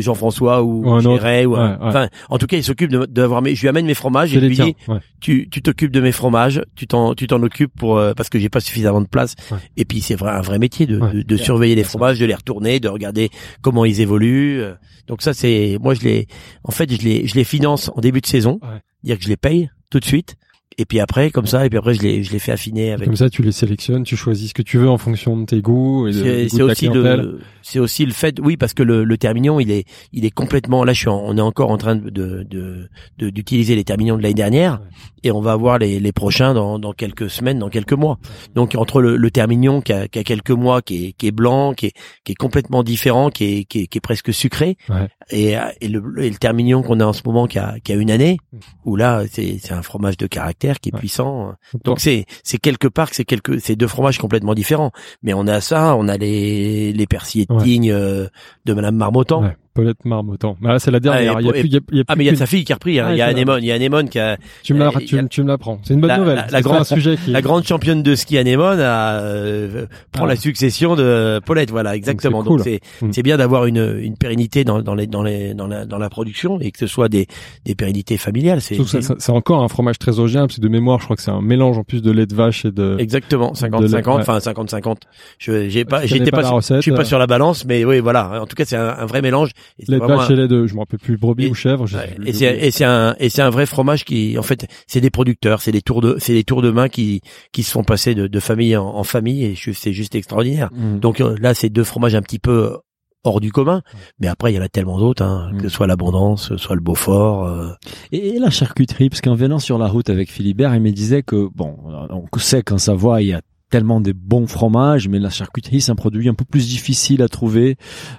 Jean-François 0.00 0.62
ou, 0.62 0.86
Ou. 0.88 1.00
Géret 1.00 1.44
ou, 1.46 1.54
Ouais, 1.54 1.58
ouais. 1.60 1.76
enfin, 1.80 2.08
en 2.28 2.38
tout 2.38 2.46
cas, 2.46 2.56
il 2.56 2.64
s'occupe 2.64 2.90
de- 2.90 3.06
d'avoir 3.06 3.42
mes, 3.42 3.54
je 3.54 3.60
lui 3.62 3.68
amène 3.68 3.86
mes 3.86 3.94
fromages 3.94 4.34
et 4.36 4.40
lui 4.40 4.54
tiens. 4.54 4.66
dis, 4.66 4.74
tu, 5.20 5.48
tu 5.50 5.62
t'occupes 5.62 5.90
de 5.92 6.00
mes 6.00 6.12
fromages, 6.12 6.62
tu 6.76 6.86
t'en, 6.86 7.14
tu 7.14 7.26
t'en 7.26 7.42
occupes 7.42 7.72
pour, 7.76 7.98
euh, 7.98 8.12
parce 8.14 8.28
que 8.28 8.38
j'ai 8.38 8.48
pas 8.48 8.60
suffisamment 8.60 9.00
de 9.00 9.06
place. 9.08 9.34
Et 9.76 9.84
puis, 9.84 10.00
c'est 10.00 10.14
vrai, 10.14 10.30
un 10.30 10.40
vrai 10.40 10.58
métier 10.58 10.86
de, 10.86 10.98
de, 10.98 11.22
de 11.22 11.36
surveiller 11.36 11.74
les 11.74 11.84
fromages, 11.84 12.18
de 12.18 12.26
les 12.26 12.34
retourner, 12.34 12.80
de 12.80 12.88
regarder 12.88 13.30
comment 13.60 13.84
ils 13.84 14.00
évoluent. 14.00 14.60
euh. 14.62 14.74
Donc 15.08 15.22
ça, 15.22 15.34
c'est, 15.34 15.78
moi, 15.80 15.94
je 15.94 16.02
les, 16.02 16.26
en 16.64 16.70
fait, 16.70 16.90
je 16.92 17.02
les, 17.02 17.26
je 17.26 17.34
les 17.34 17.44
finance 17.44 17.90
en 17.94 18.00
début 18.00 18.20
de 18.20 18.26
saison. 18.26 18.58
Ouais. 18.62 18.78
Dire 19.02 19.18
que 19.18 19.24
je 19.24 19.28
les 19.28 19.36
paye 19.36 19.70
tout 19.90 19.98
de 19.98 20.04
suite. 20.04 20.36
Et 20.82 20.84
puis 20.84 20.98
après, 20.98 21.30
comme 21.30 21.46
ça, 21.46 21.64
et 21.64 21.68
puis 21.70 21.78
après, 21.78 21.94
je 21.94 22.02
les, 22.02 22.24
je 22.24 22.32
les 22.32 22.40
fais 22.40 22.50
affiner 22.50 22.90
avec 22.92 23.06
Comme 23.06 23.14
ça, 23.16 23.30
tu 23.30 23.42
les 23.42 23.52
sélectionnes, 23.52 24.02
tu 24.02 24.16
choisis 24.16 24.48
ce 24.48 24.54
que 24.54 24.62
tu 24.62 24.78
veux 24.78 24.90
en 24.90 24.98
fonction 24.98 25.36
de 25.36 25.44
tes 25.44 25.60
goûts 25.62 26.08
et 26.08 26.12
de, 26.12 26.16
c'est 26.48 26.62
aussi 26.62 26.88
le 26.88 27.40
c'est 27.62 27.78
aussi 27.78 28.04
le 28.04 28.12
fait 28.12 28.40
oui 28.40 28.56
parce 28.56 28.74
que 28.74 28.82
le, 28.82 29.04
le 29.04 29.16
termignon 29.16 29.60
il 29.60 29.70
est 29.70 29.84
il 30.12 30.24
est 30.24 30.32
complètement 30.32 30.82
là 30.82 30.92
je 30.92 30.98
suis 30.98 31.08
en- 31.08 31.22
on 31.24 31.36
est 31.38 31.40
encore 31.40 31.70
en 31.70 31.76
train 31.78 31.94
de 31.94 32.42
de 32.42 32.88
d'utiliser 33.30 33.76
les 33.76 33.84
termignons 33.84 34.16
de 34.16 34.22
l'année 34.22 34.34
dernière 34.34 34.80
et 35.22 35.30
on 35.30 35.40
va 35.40 35.54
voir 35.54 35.78
les, 35.78 36.00
les 36.00 36.12
prochains 36.12 36.54
dans, 36.54 36.80
dans 36.80 36.92
quelques 36.92 37.30
semaines 37.30 37.60
dans 37.60 37.68
quelques 37.68 37.92
mois 37.92 38.18
donc 38.56 38.74
entre 38.74 39.00
le, 39.00 39.16
le 39.16 39.30
termignon 39.30 39.80
qui 39.80 39.92
a, 39.92 40.08
qui 40.08 40.18
a 40.18 40.24
quelques 40.24 40.50
mois 40.50 40.82
qui 40.82 41.06
est 41.06 41.12
qui 41.12 41.28
est 41.28 41.32
blanc 41.32 41.72
qui 41.74 41.86
est 41.86 41.92
qui 42.24 42.32
est 42.32 42.36
complètement 42.36 42.82
différent 42.82 43.30
qui 43.30 43.44
est 43.44 43.64
qui 43.64 43.82
est, 43.82 43.86
qui 43.86 43.98
est 43.98 44.00
presque 44.00 44.32
sucré 44.34 44.76
Ouais. 44.88 45.06
et 45.30 45.54
et 45.80 45.88
le, 45.88 46.02
et 46.24 46.28
le 46.30 46.36
termignon 46.36 46.82
qu'on 46.82 46.98
a 46.98 47.04
en 47.04 47.12
ce 47.12 47.22
moment 47.24 47.46
qui 47.46 47.58
a 47.60 47.76
qui 47.84 47.92
a 47.92 47.94
une 47.96 48.10
année 48.10 48.38
Mm. 48.52 48.58
où 48.86 48.96
là 48.96 49.22
c'est 49.30 49.58
c'est 49.62 49.72
un 49.72 49.82
fromage 49.82 50.16
de 50.16 50.26
caractère 50.26 50.71
qui 50.80 50.88
est 50.90 50.94
Ouais. 50.94 50.98
puissant 51.00 51.54
Donc, 51.72 51.84
donc 51.84 52.00
c'est 52.00 52.26
c'est 52.42 52.58
quelque 52.58 52.88
part 52.88 53.10
que 53.10 53.16
c'est 53.16 53.24
quelque 53.24 53.58
c'est 53.58 53.76
deux 53.76 53.86
fromages 53.86 54.18
complètement 54.18 54.54
différents. 54.54 54.90
Mais 55.22 55.32
on 55.34 55.46
a 55.46 55.60
ça, 55.60 55.96
on 55.96 56.08
a 56.08 56.16
les 56.16 56.92
les 56.92 57.06
persillés 57.06 57.46
de 57.46 57.52
Ouais. 57.54 57.62
Euh, 57.90 58.28
de 58.64 58.74
Madame 58.74 58.96
Marmottan. 58.96 59.42
ouais, 59.42 59.56
Paulette 59.74 60.04
Marmottan. 60.04 60.56
Mais 60.60 60.68
là, 60.68 60.78
c'est 60.78 60.90
la 60.90 61.00
dernière. 61.00 61.34
Ah, 61.36 61.40
et 61.40 61.42
il 61.42 61.46
y 61.46 61.48
a 61.48 61.52
pour- 61.52 61.60
plus, 61.60 61.68
il 61.68 61.72
y 61.72 61.76
a, 61.76 61.80
il 61.92 61.96
y 61.96 62.00
a 62.00 62.04
Ah 62.08 62.12
plus 62.14 62.18
mais 62.18 62.24
il 62.24 62.30
y 62.30 62.30
a 62.30 62.36
sa 62.36 62.46
fille 62.46 62.64
qui 62.64 62.72
a 62.72 62.76
repris. 62.76 63.00
hein. 63.00 63.06
Ah, 63.08 63.12
il 63.12 63.18
y 63.18 63.22
a 63.22 63.26
c'est 63.26 63.32
vrai. 63.32 63.40
Anémone, 63.40 63.62
il 63.62 63.66
y 63.66 63.72
a 63.72 63.74
Anémone 63.74 64.08
qui 64.08 64.18
a 64.18 64.36
Tu 64.62 64.74
me 64.74 64.90
tu, 65.04 65.18
a- 65.18 65.22
tu 65.24 65.42
me 65.42 65.48
l'apprends. 65.48 65.78
C'est 65.82 65.94
une 65.94 66.00
bonne 66.00 66.08
La- 66.08 66.18
nouvelle. 66.18 66.36
la- 66.36 66.46
la 66.46 66.58
C'est 66.58 66.62
grande- 66.62 66.80
un 66.80 66.84
sujet 66.84 67.16
qui 67.16 67.30
la 67.30 67.40
grande 67.42 67.64
championne 67.64 68.02
de 68.02 68.14
ski 68.14 68.36
Anémone 68.38 68.80
a 68.80 69.20
euh, 69.20 69.86
prend 70.12 70.24
Ah. 70.24 70.28
la 70.28 70.36
succession 70.36 70.94
de 70.96 71.40
Paulette. 71.44 71.70
Voilà, 71.70 71.96
exactement. 71.96 72.42
c'est 72.42 72.48
Donc 72.48 72.58
cool. 72.58 72.62
c'est 72.64 72.80
Mm. 73.06 73.12
c'est 73.12 73.22
bien 73.22 73.36
d'avoir 73.36 73.66
une 73.66 73.98
une 74.02 74.16
pérennité 74.16 74.64
dans 74.64 74.82
dans 74.82 74.94
les 74.94 75.06
dans 75.06 75.22
les 75.22 75.54
dans 75.54 75.66
la 75.66 75.84
dans 75.86 75.98
la 75.98 76.10
production 76.10 76.60
et 76.60 76.70
que 76.70 76.78
ce 76.78 76.86
soit 76.86 77.08
des 77.08 77.26
des 77.64 77.74
pérennités 77.74 78.16
familiales. 78.18 78.60
C'est 78.60 78.82
c'est- 78.84 79.00
c'est 79.18 79.32
encore 79.32 79.62
un 79.62 79.68
fromage 79.68 79.98
très 79.98 80.12
parce 80.12 80.56
que 80.56 80.60
de 80.60 80.68
mémoire, 80.68 80.98
je 81.00 81.04
crois 81.04 81.16
que 81.16 81.22
c'est 81.22 81.30
un 81.30 81.40
mélange 81.40 81.78
en 81.78 81.84
plus 81.84 82.02
de 82.02 82.10
lait 82.10 82.26
de 82.26 82.34
vache 82.34 82.64
et 82.64 82.70
de. 82.70 82.96
Exactement, 82.98 83.52
50-50, 83.54 84.16
ouais. 84.16 84.20
enfin 84.20 84.38
50-50. 84.38 85.02
Je 85.38 85.68
j'ai 85.68 85.84
pas, 85.84 86.02
j'étais 86.06 86.18
connais 86.30 86.30
pas, 86.30 86.60
je 86.60 86.80
suis 86.80 86.92
pas 86.92 87.00
euh. 87.00 87.04
sur 87.04 87.18
la 87.18 87.26
balance, 87.26 87.64
mais 87.64 87.84
oui, 87.84 88.00
voilà. 88.00 88.40
En 88.42 88.46
tout 88.46 88.54
cas, 88.56 88.64
c'est 88.64 88.76
un 88.76 89.04
vrai 89.06 89.22
mélange. 89.22 89.50
Et 89.78 89.84
c'est 89.86 89.92
Lait 89.92 89.98
de 89.98 90.02
vraiment 90.04 90.18
vache 90.20 90.30
un- 90.30 90.34
et 90.34 90.36
lait 90.36 90.48
de, 90.48 90.66
je 90.66 90.74
me 90.74 90.80
rappelle 90.80 90.98
plus, 91.00 91.16
brebis 91.16 91.46
Et- 91.46 91.50
ou 91.50 91.54
chèvre. 91.54 91.84
Ouais, 91.92 92.16
et 92.26 92.32
c'est 92.32 92.56
et 92.66 92.70
c'est 92.70 92.84
un 92.84 93.14
et 93.18 93.28
c'est 93.28 93.42
un 93.42 93.50
vrai 93.50 93.66
fromage 93.66 94.04
qui 94.04 94.36
en 94.38 94.42
fait 94.42 94.66
c'est 94.86 95.00
des 95.00 95.10
producteurs 95.10 95.60
c'est 95.62 95.72
des 95.72 95.82
tours 95.82 96.00
de 96.00 96.16
c'est 96.18 96.32
des 96.34 96.44
tours 96.44 96.62
de 96.62 96.70
main 96.70 96.88
qui 96.88 97.20
qui 97.52 97.62
se 97.62 97.70
font 97.72 97.84
passer 97.84 98.14
de, 98.14 98.26
de 98.26 98.40
famille 98.40 98.76
en, 98.76 98.86
en 98.86 99.04
famille 99.04 99.44
et 99.44 99.54
c'est 99.74 99.92
juste 99.92 100.14
extraordinaire 100.14 100.70
Mm. 100.72 100.98
donc 101.00 101.20
euh, 101.20 101.36
là 101.40 101.54
c'est 101.54 101.68
deux 101.70 101.84
fromages 101.84 102.14
un 102.14 102.22
petit 102.22 102.38
peu 102.38 102.76
hors 103.24 103.38
du 103.40 103.52
commun. 103.52 103.82
Mais 104.18 104.26
après, 104.26 104.52
il 104.52 104.56
y 104.56 104.58
en 104.58 104.62
a 104.62 104.68
tellement 104.68 104.98
d'autres, 104.98 105.22
hein, 105.22 105.52
que 105.56 105.68
ce 105.68 105.68
soit 105.68 105.86
l'abondance, 105.86 106.56
soit 106.56 106.74
le 106.74 106.80
Beaufort. 106.80 107.46
euh, 107.46 107.68
Et, 108.10 108.30
et 108.34 108.38
la 108.40 108.50
charcuterie, 108.50 109.10
parce 109.10 109.20
qu'en 109.20 109.36
venant 109.36 109.60
sur 109.60 109.78
la 109.78 109.86
route 109.86 110.10
avec 110.10 110.28
Philibert, 110.28 110.74
il 110.74 110.82
me 110.82 110.90
disait 110.90 111.22
que, 111.22 111.46
bon, 111.54 111.76
on 112.10 112.24
sait 112.40 112.64
qu'en 112.64 112.78
Savoie, 112.78 113.22
il 113.22 113.28
y 113.28 113.32
a 113.32 113.40
tellement 113.72 114.02
des 114.02 114.12
bons 114.12 114.46
fromages, 114.46 115.08
mais 115.08 115.18
la 115.18 115.30
charcuterie, 115.30 115.80
c'est 115.80 115.90
un 115.90 115.96
produit 115.96 116.28
un 116.28 116.34
peu 116.34 116.44
plus 116.44 116.68
difficile 116.68 117.22
à 117.22 117.28
trouver. 117.28 117.76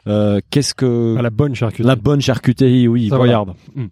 Euh, 0.08 0.42
Qu'est-ce 0.50 0.74
que... 0.74 1.16
À 1.16 1.22
la 1.22 1.30
bonne 1.30 1.54
charcuterie. 1.54 1.88
La 1.88 1.96
bonne 1.96 2.22
charcuterie, 2.22 2.88
oui. 2.88 3.08
voilà. 3.08 3.22
Savoyarde. 3.22 3.54
Mm. 3.76 3.86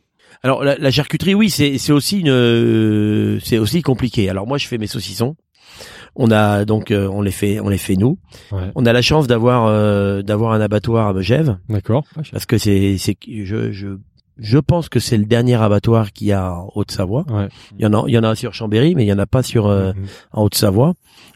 Alors 0.44 0.64
la, 0.64 0.76
la 0.76 0.92
charcuterie, 0.92 1.36
oui, 1.36 1.52
c'est 1.52 1.78
c'est 1.78 1.92
aussi 1.92 2.20
une, 2.20 2.30
euh, 2.30 3.40
c'est 3.44 3.60
aussi 3.60 3.84
compliqué. 3.84 4.28
Alors 4.28 4.48
moi, 4.48 4.58
je 4.58 4.68
fais 4.68 4.80
mes 4.80 4.88
saucissons. 4.88 5.36
On 6.16 6.32
a 6.32 6.66
donc, 6.66 6.90
euh, 6.90 7.08
on 7.08 7.22
les 7.22 7.32
fait, 7.32 7.60
on 7.60 7.70
les 7.70 7.78
fait 7.78 7.96
nous. 7.96 8.18
Ouais. 8.52 8.72
On 8.76 8.86
a 8.86 8.92
la 8.92 9.02
chance 9.04 9.28
d'avoir 9.28 9.68
euh, 9.68 10.24
d'avoir 10.24 10.54
un 10.54 10.62
abattoir 10.62 11.08
à 11.08 11.14
Megève 11.14 11.58
D'accord. 11.70 12.06
parce 12.32 12.46
que 12.46 12.58
c'est 12.58 12.98
c'est 12.98 13.16
je 13.28 13.72
je 13.72 13.88
je 14.42 14.58
pense 14.58 14.90
que 14.90 15.00
c'est 15.00 15.18
le 15.18 15.26
dernier 15.26 15.56
abattoir 15.56 16.12
qu'il 16.12 16.28
y 16.28 16.32
a 16.34 16.52
en 16.54 16.72
Haute-Savoie. 16.76 17.26
Ouais. 17.30 17.48
Il 17.80 17.84
y 17.84 17.86
en 17.86 17.94
a 17.94 18.04
il 18.08 18.14
y 18.14 18.18
en 18.18 18.24
a 18.24 18.36
sur 18.36 18.54
Chambéry, 18.54 18.96
mais 18.96 19.06
il 19.06 19.08
y 19.08 19.14
en 19.14 19.20
a 19.20 19.26
pas 19.28 19.44
sur 19.44 19.68
euh, 19.68 19.94
Mhm. 19.94 20.06
en 20.34 20.44
Haute-Savoie. 20.44 20.94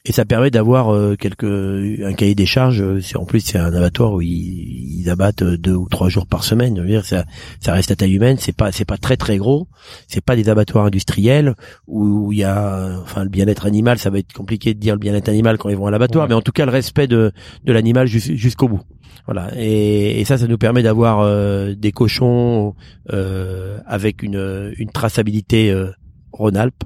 Et 0.07 0.11
ça 0.11 0.23
permet 0.25 0.51
d'avoir 0.51 0.93
euh, 0.93 1.15
quelques 1.15 1.43
un 1.45 2.13
cahier 2.13 2.35
des 2.35 2.45
charges. 2.45 2.83
en 3.15 3.25
plus 3.25 3.39
c'est 3.39 3.57
un 3.57 3.73
abattoir 3.73 4.13
où 4.13 4.21
ils, 4.21 5.01
ils 5.01 5.09
abattent 5.09 5.41
euh, 5.43 5.57
deux 5.57 5.73
ou 5.73 5.87
trois 5.89 6.09
jours 6.09 6.27
par 6.27 6.43
semaine. 6.43 6.75
Je 6.77 6.81
veux 6.81 6.87
dire, 6.87 7.05
ça 7.05 7.25
ça 7.59 7.73
reste 7.73 7.91
à 7.91 7.95
taille 7.95 8.13
humaine. 8.13 8.37
C'est 8.39 8.55
pas 8.55 8.71
c'est 8.71 8.85
pas 8.85 8.97
très 8.97 9.17
très 9.17 9.37
gros. 9.37 9.67
C'est 10.07 10.23
pas 10.23 10.35
des 10.35 10.49
abattoirs 10.49 10.85
industriels 10.85 11.55
où 11.87 12.31
il 12.31 12.39
y 12.39 12.43
a 12.43 12.99
enfin 13.03 13.23
le 13.23 13.29
bien-être 13.29 13.65
animal. 13.65 13.97
Ça 13.99 14.09
va 14.09 14.19
être 14.19 14.33
compliqué 14.33 14.73
de 14.73 14.79
dire 14.79 14.93
le 14.95 14.99
bien-être 14.99 15.29
animal 15.29 15.57
quand 15.57 15.69
ils 15.69 15.77
vont 15.77 15.87
à 15.87 15.91
l'abattoir, 15.91 16.23
Ouais. 16.25 16.29
mais 16.29 16.35
en 16.35 16.41
tout 16.41 16.51
cas 16.51 16.65
le 16.65 16.71
respect 16.71 17.07
de 17.07 17.31
de 17.63 17.73
l'animal 17.73 18.07
jus- 18.07 18.37
jusqu'au 18.37 18.67
bout. 18.67 18.81
Voilà. 19.25 19.49
Et, 19.55 20.23
ça, 20.25 20.37
ça 20.37 20.47
nous 20.47 20.57
permet 20.57 20.83
d'avoir 20.83 21.19
euh, 21.19 21.73
des 21.75 21.91
cochons 21.91 22.75
euh, 23.13 23.77
avec 23.85 24.23
une 24.23 24.73
une 24.77 24.89
traçabilité 24.89 25.71
euh, 25.71 25.91
Rhône-Alpes. 26.31 26.83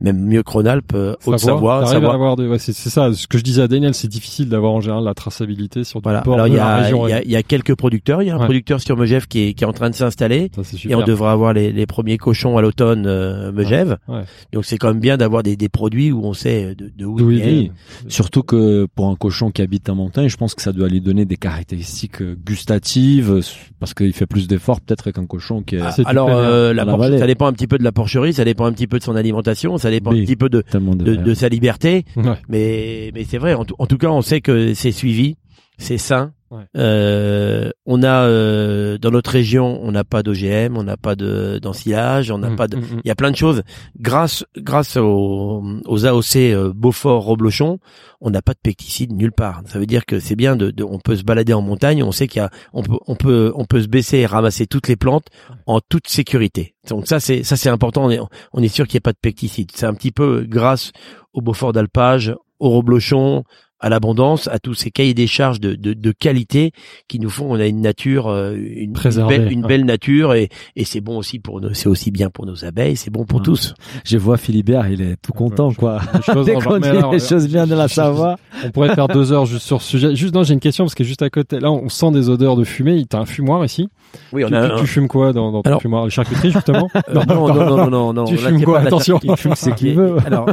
Même 0.00 0.18
mieux 0.24 0.42
que 0.42 0.50
Rhône-Alpes, 0.50 0.92
euh, 0.94 1.14
Haute-Savoie, 1.26 1.82
à 1.82 1.86
Savoie. 1.86 2.14
avoir 2.14 2.36
des- 2.36 2.46
ouais, 2.46 2.58
c'est 2.58 2.72
c'est 2.72 2.88
ça. 2.90 3.12
Ce 3.12 3.26
que 3.26 3.36
je 3.38 3.42
disais 3.42 3.62
à 3.62 3.68
Daniel, 3.68 3.94
c'est 3.94 4.08
difficile 4.08 4.48
d'avoir 4.48 4.72
en 4.72 4.80
général 4.80 5.04
la 5.04 5.14
traçabilité 5.14 5.84
sur 5.84 6.00
Voilà. 6.02 6.22
porc 6.22 6.34
Alors 6.34 6.46
de 6.46 6.50
il 6.52 6.54
y 6.54 6.56
la 6.58 6.66
a, 6.66 6.76
région. 6.82 7.06
il 7.06 7.10
y, 7.10 7.14
a, 7.14 7.22
il 7.22 7.30
y 7.30 7.36
a 7.36 7.42
quelques 7.42 7.74
producteurs. 7.74 8.22
Il 8.22 8.28
y 8.28 8.30
a 8.30 8.34
un 8.34 8.38
Ouais. 8.38 8.44
producteur 8.44 8.80
sur 8.80 8.96
Megève 8.96 9.26
qui 9.26 9.48
est, 9.48 9.54
qui 9.54 9.64
est 9.64 9.66
en 9.66 9.72
train 9.72 9.90
de 9.90 9.94
s'installer. 9.94 10.50
Ça, 10.56 10.62
c'est 10.64 10.84
Et 10.88 10.94
on 10.94 11.02
devrait 11.04 11.30
avoir 11.30 11.52
les, 11.52 11.72
les 11.72 11.86
premiers 11.86 12.16
cochons 12.18 12.56
à 12.56 12.62
l'automne 12.62 13.04
euh, 13.06 13.52
Megève. 13.52 13.98
Ouais. 14.08 14.22
Donc 14.52 14.64
c'est 14.64 14.78
quand 14.78 14.88
même 14.88 15.00
bien 15.00 15.16
d'avoir 15.16 15.42
des, 15.42 15.56
des 15.56 15.68
produits 15.68 16.12
où 16.12 16.24
on 16.24 16.32
sait 16.32 16.74
de, 16.74 16.90
de 16.96 17.04
où 17.04 17.16
D'où 17.18 17.30
ils 17.30 17.46
il. 17.46 17.72
Surtout 18.08 18.42
que 18.42 18.86
pour 18.94 19.08
un 19.08 19.16
cochon 19.16 19.50
qui 19.50 19.60
habite 19.62 19.88
en 19.90 19.94
montagne, 19.94 20.28
je 20.28 20.36
pense 20.36 20.54
que 20.54 20.62
ça 20.62 20.72
doit 20.72 20.88
lui 20.88 21.00
donner 21.00 21.24
des 21.26 21.36
caractéristiques 21.36 22.22
euh, 22.22 22.36
gustatives, 22.46 23.30
euh, 23.32 23.40
parce 23.80 23.94
qu'il 23.94 24.12
fait 24.12 24.26
plus 24.26 24.46
d'efforts 24.48 24.80
peut-être 24.80 25.10
qu'un 25.10 25.26
cochon 25.26 25.62
qui 25.62 25.76
est 25.76 25.80
Ah, 25.82 25.94
Alors 26.06 26.28
euh, 26.30 26.72
la 26.72 26.84
la 26.84 26.92
porche- 26.96 27.18
ça 27.18 27.26
dépend 27.26 27.46
un 27.46 27.52
petit 27.52 27.66
peu 27.66 27.78
de 27.78 27.84
la 27.84 27.92
porcherie, 27.92 28.32
ça 28.32 28.44
dépend 28.44 28.64
un 28.66 28.72
petit 28.72 28.86
peu 28.86 28.98
de 28.98 29.02
son 29.04 29.16
alimentation, 29.16 29.76
ça 29.78 29.89
dépend 29.90 30.12
Oui. 30.12 30.20
un 30.20 30.24
petit 30.24 30.36
peu 30.36 30.48
de, 30.48 30.62
de, 30.72 31.14
de, 31.16 31.34
sa 31.34 31.48
liberté. 31.48 32.04
Ouais. 32.16 32.34
Mais 32.48 33.10
mais 33.14 33.24
c'est 33.24 33.38
vrai. 33.38 33.54
En, 33.54 33.64
tout- 33.64 33.76
en 33.78 33.86
tout 33.86 33.98
cas, 33.98 34.08
on 34.08 34.22
sait 34.22 34.40
que 34.40 34.74
c'est 34.74 34.92
suivi, 34.92 35.36
c'est 35.78 35.98
sain. 35.98 36.32
Ouais. 36.50 36.64
Euh, 36.76 37.70
on 37.86 38.02
a 38.02 38.26
euh, 38.26 38.98
dans 38.98 39.12
notre 39.12 39.30
région, 39.30 39.78
on 39.82 39.92
n'a 39.92 40.02
pas 40.02 40.22
d'OGM, 40.24 40.76
on 40.76 40.82
n'a 40.82 40.96
pas 40.96 41.14
de 41.14 41.60
d'ensilage, 41.62 42.30
on 42.32 42.38
n'a 42.38 42.50
Mm, 42.50 42.56
pas 42.56 42.66
de. 42.66 42.76
mm, 42.76 42.80
mm. 42.80 43.00
Il 43.04 43.08
y 43.08 43.10
a 43.10 43.14
plein 43.14 43.30
de 43.30 43.36
choses. 43.36 43.62
Grâce 44.00 44.44
grâce 44.56 44.96
aux, 44.96 45.62
aux 45.86 46.06
AOC 46.06 46.36
euh, 46.36 46.72
Beaufort 46.74 47.22
Roblochon, 47.22 47.78
on 48.20 48.30
n'a 48.30 48.42
pas 48.42 48.52
de 48.54 48.58
pesticides 48.62 49.12
nulle 49.12 49.30
part. 49.32 49.62
Ça 49.66 49.78
veut 49.78 49.86
dire 49.86 50.04
que 50.06 50.18
c'est 50.18 50.34
bien 50.34 50.56
de, 50.56 50.72
de- 50.72 50.82
on 50.82 50.98
peut 50.98 51.14
se 51.14 51.22
balader 51.22 51.52
en 51.52 51.62
montagne, 51.62 52.02
on 52.02 52.10
sait 52.12 52.26
qu'il 52.26 52.40
y 52.42 52.44
a 52.44 52.50
on 52.72 52.82
peut 52.82 52.98
on 53.06 53.14
peut 53.14 53.52
on 53.54 53.64
peut 53.64 53.82
se 53.82 53.88
baisser 53.88 54.18
et 54.18 54.26
ramasser 54.26 54.66
toutes 54.66 54.88
les 54.88 54.96
plantes 54.96 55.26
en 55.66 55.78
toute 55.80 56.08
sécurité. 56.08 56.74
Donc 56.88 57.06
ça 57.06 57.20
c'est 57.20 57.44
ça 57.44 57.56
c'est 57.56 57.70
important. 57.70 58.06
On 58.06 58.10
est 58.10 58.20
on 58.52 58.60
est 58.62 58.68
sûr 58.68 58.88
qu'il 58.88 58.96
n'y 58.96 59.02
a 59.02 59.06
pas 59.06 59.12
de 59.12 59.18
pesticides. 59.22 59.70
C'est 59.72 59.86
un 59.86 59.94
petit 59.94 60.10
peu 60.10 60.44
grâce 60.48 60.90
au 61.32 61.42
Beaufort 61.42 61.72
d'alpage, 61.72 62.34
au 62.58 62.70
Roblochon, 62.70 63.44
à 63.80 63.88
l'abondance, 63.88 64.48
à 64.48 64.58
tous 64.58 64.74
ces 64.74 64.90
cahiers 64.90 65.14
des 65.14 65.26
charges 65.26 65.60
de, 65.60 65.74
de, 65.74 65.92
de 65.94 66.12
qualité 66.12 66.72
qui 67.08 67.18
nous 67.18 67.30
font, 67.30 67.46
on 67.50 67.58
a 67.58 67.66
une 67.66 67.80
nature, 67.80 68.28
euh, 68.28 68.54
une, 68.54 68.92
une 68.94 69.26
belle, 69.26 69.50
une 69.52 69.62
ouais. 69.62 69.68
belle 69.68 69.84
nature 69.84 70.34
et, 70.34 70.48
et 70.76 70.84
c'est 70.84 71.00
bon 71.00 71.16
aussi 71.18 71.38
pour 71.38 71.60
nous, 71.60 71.72
c'est 71.74 71.88
aussi 71.88 72.10
bien 72.10 72.30
pour 72.30 72.46
nos 72.46 72.64
abeilles, 72.64 72.96
c'est 72.96 73.10
bon 73.10 73.24
pour 73.24 73.38
Ouais. 73.40 73.44
tous. 73.44 73.74
Je 74.04 74.18
vois 74.18 74.36
Philibert, 74.36 74.86
il 74.88 75.00
est 75.02 75.16
tout 75.22 75.32
content, 75.32 75.68
Ouais, 75.68 75.74
quoi. 75.74 76.00
Choses- 76.26 76.46
Dès 76.46 76.54
qu'on 76.54 76.78
dit 76.78 76.88
alors, 76.88 77.12
les 77.12 77.18
choses 77.20 77.48
bien 77.48 77.66
de 77.66 77.74
la 77.74 77.88
Savoie. 77.88 78.36
On 78.64 78.70
pourrait 78.70 78.94
faire 78.94 79.08
deux 79.08 79.32
heures 79.32 79.46
juste 79.46 79.66
sur 79.66 79.80
ce 79.80 79.88
sujet. 79.88 80.14
Juste, 80.14 80.34
non, 80.34 80.42
j'ai 80.42 80.54
une 80.54 80.60
question 80.60 80.84
parce 80.84 80.94
que 80.94 81.04
juste 81.04 81.22
à 81.22 81.30
côté, 81.30 81.58
là, 81.60 81.70
on 81.70 81.88
sent 81.88 82.10
des 82.12 82.28
odeurs 82.28 82.56
de 82.56 82.64
fumée. 82.64 83.04
T'as 83.08 83.20
un 83.20 83.24
fumoir 83.26 83.64
ici? 83.64 83.88
Oui, 84.32 84.44
on 84.44 84.48
tu, 84.48 84.54
a 84.54 84.66
tu- 84.66 84.72
un- 84.72 84.76
tu 84.76 84.86
fumes 84.86 85.08
quoi 85.08 85.32
dans, 85.32 85.52
dans 85.52 85.62
ton 85.62 85.68
Alors- 85.70 85.80
fumoir? 85.82 86.04
Les 86.04 86.10
charcuteries, 86.10 86.50
justement? 86.52 86.88
Euh, 87.08 87.14
non, 87.14 87.24
non, 87.48 87.54
non, 87.54 87.76
non, 87.76 87.90
non, 87.90 88.12
non. 88.12 88.24
Tu 88.24 88.34
là, 88.36 88.48
fumes 88.48 88.62
quoi? 88.64 88.80
pas 88.80 88.86
Attention. 88.86 89.18
Il 89.22 89.36
fume 89.36 89.54
ce 89.54 89.70
qu'il 89.70 89.94
veut. 89.94 90.16
Alors, 90.26 90.46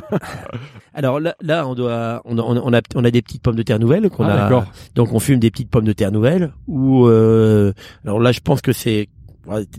alors 0.98 1.20
là, 1.20 1.36
là, 1.42 1.68
on 1.68 1.76
doit, 1.76 2.22
on 2.26 2.38
a, 2.38 2.42
on 2.42 2.74
a, 2.74 2.82
on 2.96 3.04
a 3.06 3.12
des 3.12 3.22
petites 3.22 3.42
pommes 3.42 3.56
de 3.56 3.64
terre 3.64 3.80
nouvelles 3.80 4.10
qu'on 4.10 4.26
Ah, 4.26 4.48
a. 4.48 4.66
Donc 4.96 5.14
on 5.14 5.20
fume 5.20 5.40
des 5.40 5.52
petites 5.52 5.70
pommes 5.70 5.86
de 5.86 5.94
terre 5.94 6.12
nouvelles. 6.12 6.52
Ou 6.68 7.06
euh, 7.08 7.72
alors 8.04 8.20
là, 8.20 8.32
je 8.32 8.40
pense 8.40 8.62
que 8.62 8.74
c'est 8.74 9.08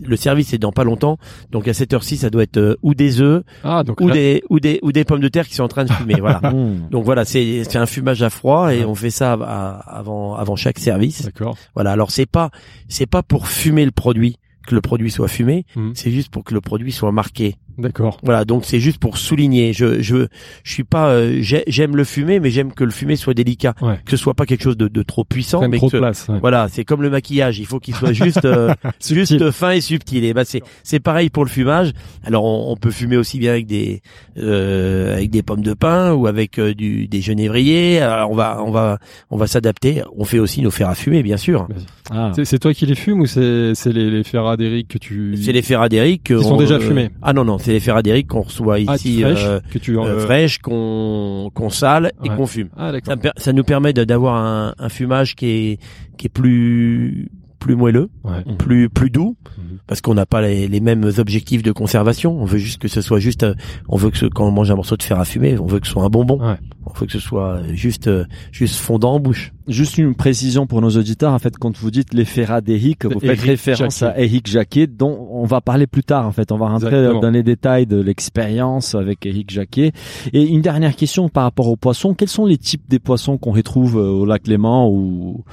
le 0.03 0.15
service 0.15 0.51
est 0.53 0.57
dans 0.57 0.71
pas 0.71 0.83
longtemps. 0.83 1.19
Donc 1.51 1.67
à 1.67 1.75
cette 1.75 1.93
heure-ci, 1.93 2.17
ça 2.17 2.31
doit 2.31 2.41
être 2.41 2.57
euh, 2.57 2.75
ou 2.81 2.95
des 2.95 3.21
œufs 3.21 3.43
Ah, 3.63 3.83
donc 3.83 4.01
ou 4.01 4.07
là- 4.07 4.15
des 4.15 4.41
ou 4.49 4.59
des 4.59 4.79
ou 4.81 4.91
des 4.91 5.03
pommes 5.03 5.19
de 5.19 5.27
terre 5.27 5.47
qui 5.47 5.53
sont 5.53 5.61
en 5.63 5.67
train 5.67 5.85
de 5.85 5.91
fumer. 5.91 6.15
voilà. 6.19 6.39
Mmh. 6.51 6.89
Donc 6.89 7.05
voilà, 7.05 7.23
c'est 7.23 7.63
c'est 7.65 7.77
un 7.77 7.85
fumage 7.85 8.23
à 8.23 8.31
froid 8.31 8.73
et 8.73 8.79
Ouais. 8.79 8.85
on 8.85 8.95
fait 8.95 9.11
ça 9.11 9.33
à- 9.33 9.97
avant 9.99 10.33
avant 10.35 10.55
chaque 10.55 10.79
service. 10.79 11.23
D'accord. 11.23 11.55
Voilà. 11.75 11.91
Alors 11.91 12.09
c'est 12.09 12.25
pas 12.25 12.49
c'est 12.87 13.05
pas 13.05 13.21
pour 13.21 13.47
fumer 13.47 13.85
le 13.85 13.91
produit 13.91 14.37
que 14.65 14.73
le 14.73 14.81
produit 14.81 15.11
soit 15.11 15.27
fumé, 15.27 15.65
Mhm. 15.75 15.91
c'est 15.95 16.11
juste 16.11 16.31
pour 16.31 16.43
que 16.43 16.53
le 16.55 16.61
produit 16.61 16.91
soit 16.91 17.11
marqué. 17.11 17.55
D'accord. 17.79 18.19
Voilà, 18.23 18.45
donc 18.45 18.65
c'est 18.65 18.79
juste 18.79 18.97
pour 18.99 19.17
souligner. 19.17 19.73
Je 19.73 20.01
je 20.01 20.27
je 20.63 20.71
suis 20.71 20.83
pas 20.83 21.09
euh, 21.09 21.37
j'ai- 21.41 21.63
j'aime 21.67 21.95
le 21.95 22.03
fumer, 22.03 22.39
mais 22.39 22.49
j'aime 22.51 22.73
que 22.73 22.83
le 22.83 22.91
fumer 22.91 23.15
soit 23.15 23.33
délicat, 23.33 23.73
Ouais. 23.81 23.99
que 24.05 24.11
ce 24.11 24.17
soit 24.17 24.33
pas 24.33 24.45
quelque 24.45 24.63
chose 24.63 24.77
de, 24.77 24.87
de 24.87 25.01
trop 25.03 25.23
puissant, 25.23 25.67
mais 25.67 25.77
trop 25.77 25.89
que 25.89 25.95
de 25.97 25.99
place. 26.01 26.27
ouais. 26.29 26.39
voilà, 26.41 26.67
c'est 26.69 26.83
comme 26.83 27.01
le 27.01 27.09
maquillage, 27.09 27.59
il 27.59 27.65
faut 27.65 27.79
qu'il 27.79 27.95
soit 27.95 28.13
juste 28.13 28.45
euh, 28.45 28.73
juste 29.01 29.51
fin 29.51 29.71
et 29.71 29.81
subtil. 29.81 30.23
Et 30.25 30.33
bah 30.33 30.45
c'est 30.45 30.61
c'est 30.83 30.99
pareil 30.99 31.29
pour 31.29 31.43
le 31.45 31.49
fumage. 31.49 31.91
Alors 32.23 32.43
on, 32.45 32.71
on 32.71 32.75
peut 32.75 32.91
fumer 32.91 33.17
aussi 33.17 33.39
bien 33.39 33.51
avec 33.51 33.65
des 33.65 34.01
euh, 34.37 35.15
avec 35.15 35.29
des 35.29 35.43
pommes 35.43 35.61
de 35.61 35.73
pin 35.73 36.13
ou 36.13 36.27
avec 36.27 36.59
euh, 36.59 36.73
du 36.73 37.07
des 37.07 37.21
genévriers. 37.21 37.99
Alors 38.01 38.31
on 38.31 38.35
va 38.35 38.61
on 38.63 38.71
va 38.71 38.99
on 39.29 39.37
va 39.37 39.47
s'adapter. 39.47 40.01
On 40.17 40.25
fait 40.25 40.39
aussi 40.39 40.61
nos 40.61 40.71
fers 40.71 40.89
à 40.89 40.95
fumer, 40.95 41.23
bien 41.23 41.37
sûr. 41.37 41.67
Ah. 42.11 42.31
C'est- 42.35 42.45
C'est 42.45 42.57
toi 42.59 42.73
qui 42.73 42.85
les 42.87 42.95
fumes 42.95 43.21
ou 43.21 43.25
c'est 43.27 43.73
c'est 43.75 43.91
les, 43.93 44.09
les 44.09 44.23
fers 44.23 44.57
d'Eric 44.57 44.87
que 44.87 44.97
tu 44.97 45.37
C'est 45.41 45.51
les 45.51 45.61
fers 45.61 45.81
à 45.81 45.89
Déric 45.89 46.23
Qui 46.23 46.41
sont 46.43 46.57
déjà 46.57 46.79
fumés. 46.79 47.09
Ah 47.21 47.33
non 47.33 47.45
non, 47.45 47.57
c'est 47.69 47.93
les 47.93 48.01
Déric 48.01 48.27
qu'on 48.27 48.41
reçoit 48.41 48.77
ah, 48.87 48.95
ici 48.95 49.21
fraîches 49.21 49.45
euh, 49.45 49.59
que 49.71 49.77
tu 49.77 49.97
euh, 49.97 50.03
euh, 50.03 50.19
fraîches, 50.25 50.57
qu'on 50.59 51.51
qu'on 51.53 51.69
sale 51.69 52.11
et 52.23 52.29
qu'on 52.29 52.47
fume. 52.47 52.69
Ah. 52.75 52.91
Ça, 53.37 53.53
nous 53.53 53.63
permet 53.63 53.93
d'avoir 53.93 54.35
un, 54.35 54.73
un 54.77 54.89
fumage 54.89 55.35
qui 55.35 55.45
est 55.45 55.79
qui 56.17 56.27
est 56.27 56.29
plus 56.29 57.29
plus 57.59 57.75
moelleux, 57.75 58.09
Ouais. 58.23 58.43
plus 58.57 58.89
plus 58.89 59.09
doux, 59.09 59.35
Mhm. 59.57 59.77
parce 59.87 60.01
qu'on 60.01 60.13
n'a 60.13 60.25
pas 60.25 60.41
les, 60.41 60.67
les 60.67 60.79
mêmes 60.79 61.09
objectifs 61.17 61.61
de 61.63 61.71
conservation. 61.71 62.41
On 62.41 62.45
veut 62.45 62.57
juste 62.57 62.81
que 62.81 62.87
ce 62.87 63.01
soit 63.01 63.19
juste, 63.19 63.43
euh, 63.43 63.53
on 63.87 63.97
veut 63.97 64.09
que 64.09 64.17
ce, 64.17 64.25
quand 64.25 64.47
on 64.47 64.51
mange 64.51 64.71
un 64.71 64.75
morceau 64.75 64.95
de 64.97 65.03
fer 65.03 65.19
à 65.19 65.25
fumer, 65.25 65.57
on 65.59 65.65
veut 65.65 65.79
que 65.79 65.87
ce 65.87 65.93
soit 65.93 66.03
un 66.03 66.09
bonbon. 66.09 66.39
Ouais. 66.39 66.55
On 66.85 66.93
veut 66.93 67.05
que 67.05 67.11
ce 67.11 67.19
soit 67.19 67.61
juste 67.73 68.07
euh, 68.07 68.23
juste 68.51 68.75
fondant 68.77 69.13
en 69.13 69.19
bouche. 69.19 69.53
Juste 69.67 69.99
une 69.99 70.15
précision 70.15 70.65
pour 70.65 70.81
nos 70.81 70.89
auditeurs. 70.89 71.31
En 71.33 71.37
fait, 71.39 71.55
quand 71.57 71.77
vous 71.77 71.91
dites 71.91 72.13
les 72.15 72.25
ferras 72.25 72.61
d'Eric, 72.61 73.05
vous 73.05 73.19
faites 73.19 73.39
référence 73.41 73.99
Jacquet. 73.99 74.19
à 74.19 74.23
Eric 74.23 74.47
Jacquet, 74.47 74.87
dont 74.87 75.27
on 75.31 75.45
va 75.45 75.61
parler 75.61 75.85
plus 75.85 76.03
tard. 76.03 76.25
En 76.25 76.31
fait, 76.31 76.51
on 76.51 76.57
va 76.57 76.69
rentrer 76.69 76.87
Exactement. 76.87 77.19
dans 77.19 77.29
les 77.29 77.43
détails 77.43 77.85
de 77.85 78.01
l'expérience 78.01 78.95
avec 78.95 79.25
Eric 79.27 79.51
Jacquet. 79.51 79.91
Et 80.33 80.41
une 80.47 80.61
dernière 80.61 80.95
question 80.95 81.29
par 81.29 81.43
rapport 81.43 81.67
aux 81.67 81.75
poissons. 81.75 82.15
Quels 82.15 82.29
sont 82.29 82.47
les 82.47 82.57
types 82.57 82.81
des 82.89 82.97
poissons 82.99 83.37
qu'on 83.37 83.51
retrouve 83.51 83.97
euh, 83.97 84.09
au 84.09 84.25
lac 84.25 84.47
Léman 84.47 84.89
ou 84.89 85.43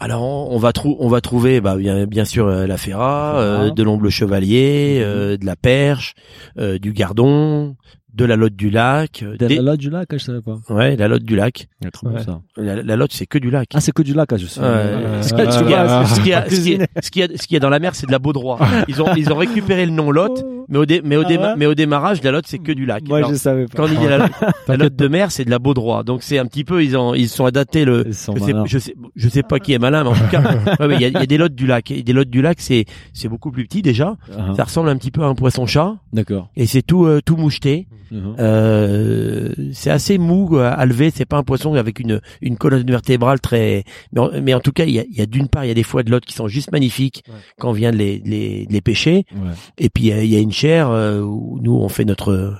Alors 0.00 0.22
on 0.52 0.58
va 0.58 0.72
trou- 0.72 0.96
on 1.00 1.08
va 1.08 1.20
trouver 1.20 1.60
bah, 1.60 1.76
bien 1.76 2.06
bien 2.06 2.24
sûr 2.24 2.46
euh, 2.46 2.66
la 2.66 2.76
ferra, 2.76 3.38
euh, 3.38 3.70
de 3.74 3.82
l'omble 3.82 4.10
chevalier, 4.10 5.00
euh, 5.02 5.36
de 5.36 5.44
la 5.44 5.56
perche, 5.56 6.14
euh, 6.58 6.78
du 6.78 6.92
gardon, 6.92 7.74
de 8.14 8.24
la 8.24 8.36
lotte 8.36 8.56
du 8.56 8.70
lac, 8.70 9.22
euh, 9.22 9.36
de 9.36 9.46
des- 9.46 9.56
la 9.56 9.62
lotte 9.62 9.78
du 9.80 9.90
lac 9.90 10.08
Je 10.12 10.18
savais 10.18 10.40
pas. 10.40 10.58
ouais 10.70 10.96
la 10.96 11.08
lotte 11.08 11.22
du 11.22 11.36
lac. 11.36 11.68
C'est 11.82 11.90
trop 11.90 12.08
bon, 12.08 12.14
Ouais. 12.16 12.22
ça. 12.24 12.40
La, 12.56 12.82
la 12.82 12.96
lotte 12.96 13.12
c'est 13.12 13.26
que 13.26 13.38
du 13.38 13.50
lac. 13.50 13.68
Ah, 13.74 13.80
c'est 13.80 13.92
que 13.92 14.02
du 14.02 14.14
lac, 14.14 14.32
ah, 14.32 14.36
je 14.36 14.46
sais. 14.46 14.60
Ouais. 14.60 14.66
Euh, 14.66 15.22
Ce 15.22 15.34
ah, 15.34 15.46
tu 15.46 15.52
Ce 15.52 15.58
qu'il 15.60 15.70
y 15.70 15.74
a- 15.74 16.04
ce 16.06 16.14
qu'il 16.20 16.28
y 16.28 16.32
a- 16.34 16.44
ce 16.48 17.10
qu'il 17.10 17.20
y 17.20 17.22
a- 17.24 17.26
y 17.26 17.30
a- 17.32 17.36
y 17.50 17.56
a 17.56 17.60
dans 17.60 17.68
la 17.68 17.78
mer, 17.78 17.94
c'est 17.94 18.06
de 18.06 18.12
la 18.12 18.18
baudroie. 18.18 18.58
Ils 18.88 19.00
ont, 19.02 19.14
ils 19.16 19.32
ont 19.32 19.36
récupéré 19.36 19.84
le 19.86 19.92
nom 19.92 20.10
Lot, 20.10 20.44
mais 20.68 20.78
au, 20.78 20.86
dé- 20.86 21.02
mais 21.04 21.16
au, 21.16 21.22
Ah 21.24 21.28
déma- 21.28 21.40
ouais 21.50 21.54
mais 21.58 21.66
au 21.66 21.74
démarrage, 21.74 22.22
la 22.22 22.30
Lot, 22.32 22.46
c'est 22.46 22.58
que 22.58 22.72
du 22.72 22.86
lac. 22.86 23.06
Moi, 23.06 23.18
Alors, 23.18 23.30
je 23.30 23.36
savais 23.36 23.66
pas. 23.66 23.76
quand 23.76 23.84
on 23.84 24.00
dit 24.00 24.06
la, 24.08 24.28
la 24.68 24.76
Lot 24.76 24.96
de 24.96 25.08
mer, 25.08 25.30
c'est 25.30 25.44
de 25.44 25.50
la 25.50 25.58
baudroie. 25.58 26.02
Donc 26.02 26.22
c'est 26.22 26.38
un 26.38 26.46
petit 26.46 26.64
peu, 26.64 26.82
ils 26.82 26.96
ont, 26.96 27.14
ils 27.14 27.28
sont 27.28 27.44
adaptés 27.44 27.84
le. 27.84 28.04
Ils 28.08 28.14
sont 28.14 28.34
Je 28.36 28.42
sais, 28.42 28.52
je 28.66 28.78
sais, 28.78 28.94
je 29.16 29.28
sais 29.28 29.42
pas 29.42 29.58
qui 29.60 29.74
est 29.74 29.78
malin, 29.78 30.02
mais 30.04 30.10
en 30.10 30.14
tout 30.14 30.28
cas, 30.30 30.40
ouais, 30.80 30.86
ouais, 30.86 30.94
il 30.96 31.00
y, 31.02 31.04
a, 31.04 31.08
il 31.08 31.12
y 31.14 31.16
a 31.16 31.26
des 31.26 31.38
lottes 31.38 31.54
du 31.54 31.66
lac. 31.66 31.90
Et 31.90 32.02
des 32.02 32.12
lottes 32.12 32.30
du 32.30 32.42
lac, 32.42 32.56
c'est, 32.60 32.86
c'est 33.12 33.28
beaucoup 33.28 33.50
plus 33.50 33.64
petit 33.66 33.82
déjà. 33.82 34.16
Ah, 34.36 34.54
Ça 34.56 34.64
ressemble 34.64 34.88
un 34.88 34.96
petit 34.96 35.10
peu 35.10 35.22
à 35.22 35.26
un 35.26 35.34
poisson-chat, 35.34 35.96
D'accord. 36.12 36.48
et 36.56 36.66
c'est 36.66 36.82
tout, 36.82 37.04
euh, 37.06 37.20
tout 37.24 37.36
moucheté. 37.36 37.86
Mhm. 38.10 38.36
Euh, 38.38 39.52
c'est 39.72 39.90
assez 39.90 40.18
mou 40.18 40.56
à 40.58 40.84
lever. 40.86 41.10
C'est 41.10 41.24
pas 41.26 41.36
un 41.36 41.42
poisson 41.42 41.74
avec 41.74 42.00
une 42.00 42.20
une 42.40 42.56
colonne 42.56 42.86
vertébrale 42.90 43.40
très. 43.40 43.84
Mais 44.12 44.20
en, 44.20 44.30
mais 44.42 44.54
en 44.54 44.60
tout 44.60 44.72
cas, 44.72 44.84
il 44.84 44.92
y 44.92 44.98
a, 45.00 45.04
y 45.10 45.20
a 45.20 45.26
d'une 45.26 45.48
part, 45.48 45.64
il 45.64 45.68
y 45.68 45.70
a 45.70 45.74
des 45.74 45.82
foies 45.82 46.02
de 46.02 46.10
l'autre 46.10 46.26
qui 46.26 46.34
sont 46.34 46.48
juste 46.48 46.72
magnifiques 46.72 47.22
Ouais. 47.28 47.34
quand 47.58 47.70
on 47.70 47.72
vient 47.72 47.90
de 47.90 47.96
les, 47.96 48.18
de 48.20 48.28
les, 48.28 48.66
de 48.66 48.72
les 48.72 48.80
pêcher. 48.80 49.24
Ouais. 49.34 49.52
Et 49.78 49.88
puis 49.90 50.08
il 50.08 50.26
y 50.26 50.36
a 50.36 50.40
une 50.40 50.52
chair 50.52 50.90
euh, 50.90 51.20
où 51.20 51.58
nous 51.62 51.74
on 51.74 51.88
fait 51.88 52.04
notre, 52.04 52.54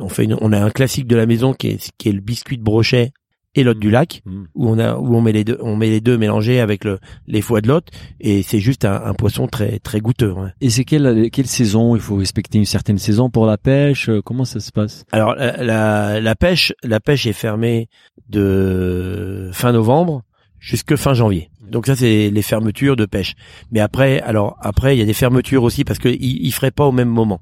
on 0.00 0.08
fait, 0.08 0.24
une- 0.24 0.36
on 0.40 0.52
a 0.52 0.60
un 0.62 0.70
classique 0.70 1.06
de 1.06 1.16
la 1.16 1.26
maison 1.26 1.52
qui 1.52 1.68
est 1.68 1.90
qui 1.98 2.08
est 2.08 2.12
le 2.12 2.20
biscuit 2.20 2.56
de 2.58 2.62
brochet 2.62 3.12
et 3.54 3.62
l'autre 3.62 3.80
du 3.80 3.90
lac 3.90 4.22
Mhm. 4.26 4.46
où 4.54 4.68
on 4.68 4.78
a 4.78 4.96
où 4.96 5.14
on 5.14 5.20
met 5.22 5.32
les 5.32 5.44
deux, 5.44 5.58
on 5.60 5.76
met 5.76 5.88
les 5.90 6.00
deux 6.00 6.18
mélangés 6.18 6.60
avec 6.60 6.84
le 6.84 6.98
les 7.26 7.40
foies 7.42 7.60
de 7.60 7.68
l'autre 7.68 7.92
et 8.20 8.42
c'est 8.42 8.58
juste 8.60 8.84
un, 8.84 9.02
un 9.04 9.14
poisson 9.14 9.46
très 9.46 9.78
très 9.78 10.00
goûteux. 10.00 10.32
ouais. 10.32 10.50
Et 10.60 10.70
c'est 10.70 10.84
quelle, 10.84 11.30
quelle 11.30 11.46
saison? 11.46 11.94
Il 11.96 12.00
faut 12.02 12.16
respecter 12.16 12.58
une 12.58 12.64
certaine 12.64 12.98
saison 12.98 13.30
pour 13.30 13.46
la 13.46 13.56
pêche 13.58 14.08
Euh, 14.08 14.20
Comment 14.24 14.44
ça 14.44 14.60
se 14.60 14.72
passe? 14.72 15.04
Alors 15.12 15.34
la, 15.34 15.62
la, 15.62 16.20
la 16.20 16.34
pêche, 16.34 16.72
la 16.82 17.00
pêche 17.00 17.26
est 17.26 17.32
fermée 17.32 17.88
de 18.48 19.50
fin 19.52 19.72
novembre 19.72 20.22
jusque 20.58 20.96
fin 20.96 21.14
janvier. 21.14 21.50
Donc 21.70 21.86
ça 21.86 21.94
c'est 21.96 22.30
les 22.30 22.42
fermetures 22.42 22.96
de 22.96 23.06
pêche. 23.06 23.34
Mais 23.70 23.80
après, 23.80 24.20
alors 24.20 24.56
après 24.60 24.96
il 24.96 24.98
y 24.98 25.02
a 25.02 25.06
des 25.06 25.12
fermetures 25.14 25.62
aussi 25.62 25.84
parce 25.84 25.98
que 25.98 26.08
ils, 26.08 26.44
ils 26.46 26.52
feraient 26.52 26.70
pas 26.70 26.84
au 26.86 26.92
même 26.92 27.08
moment. 27.08 27.40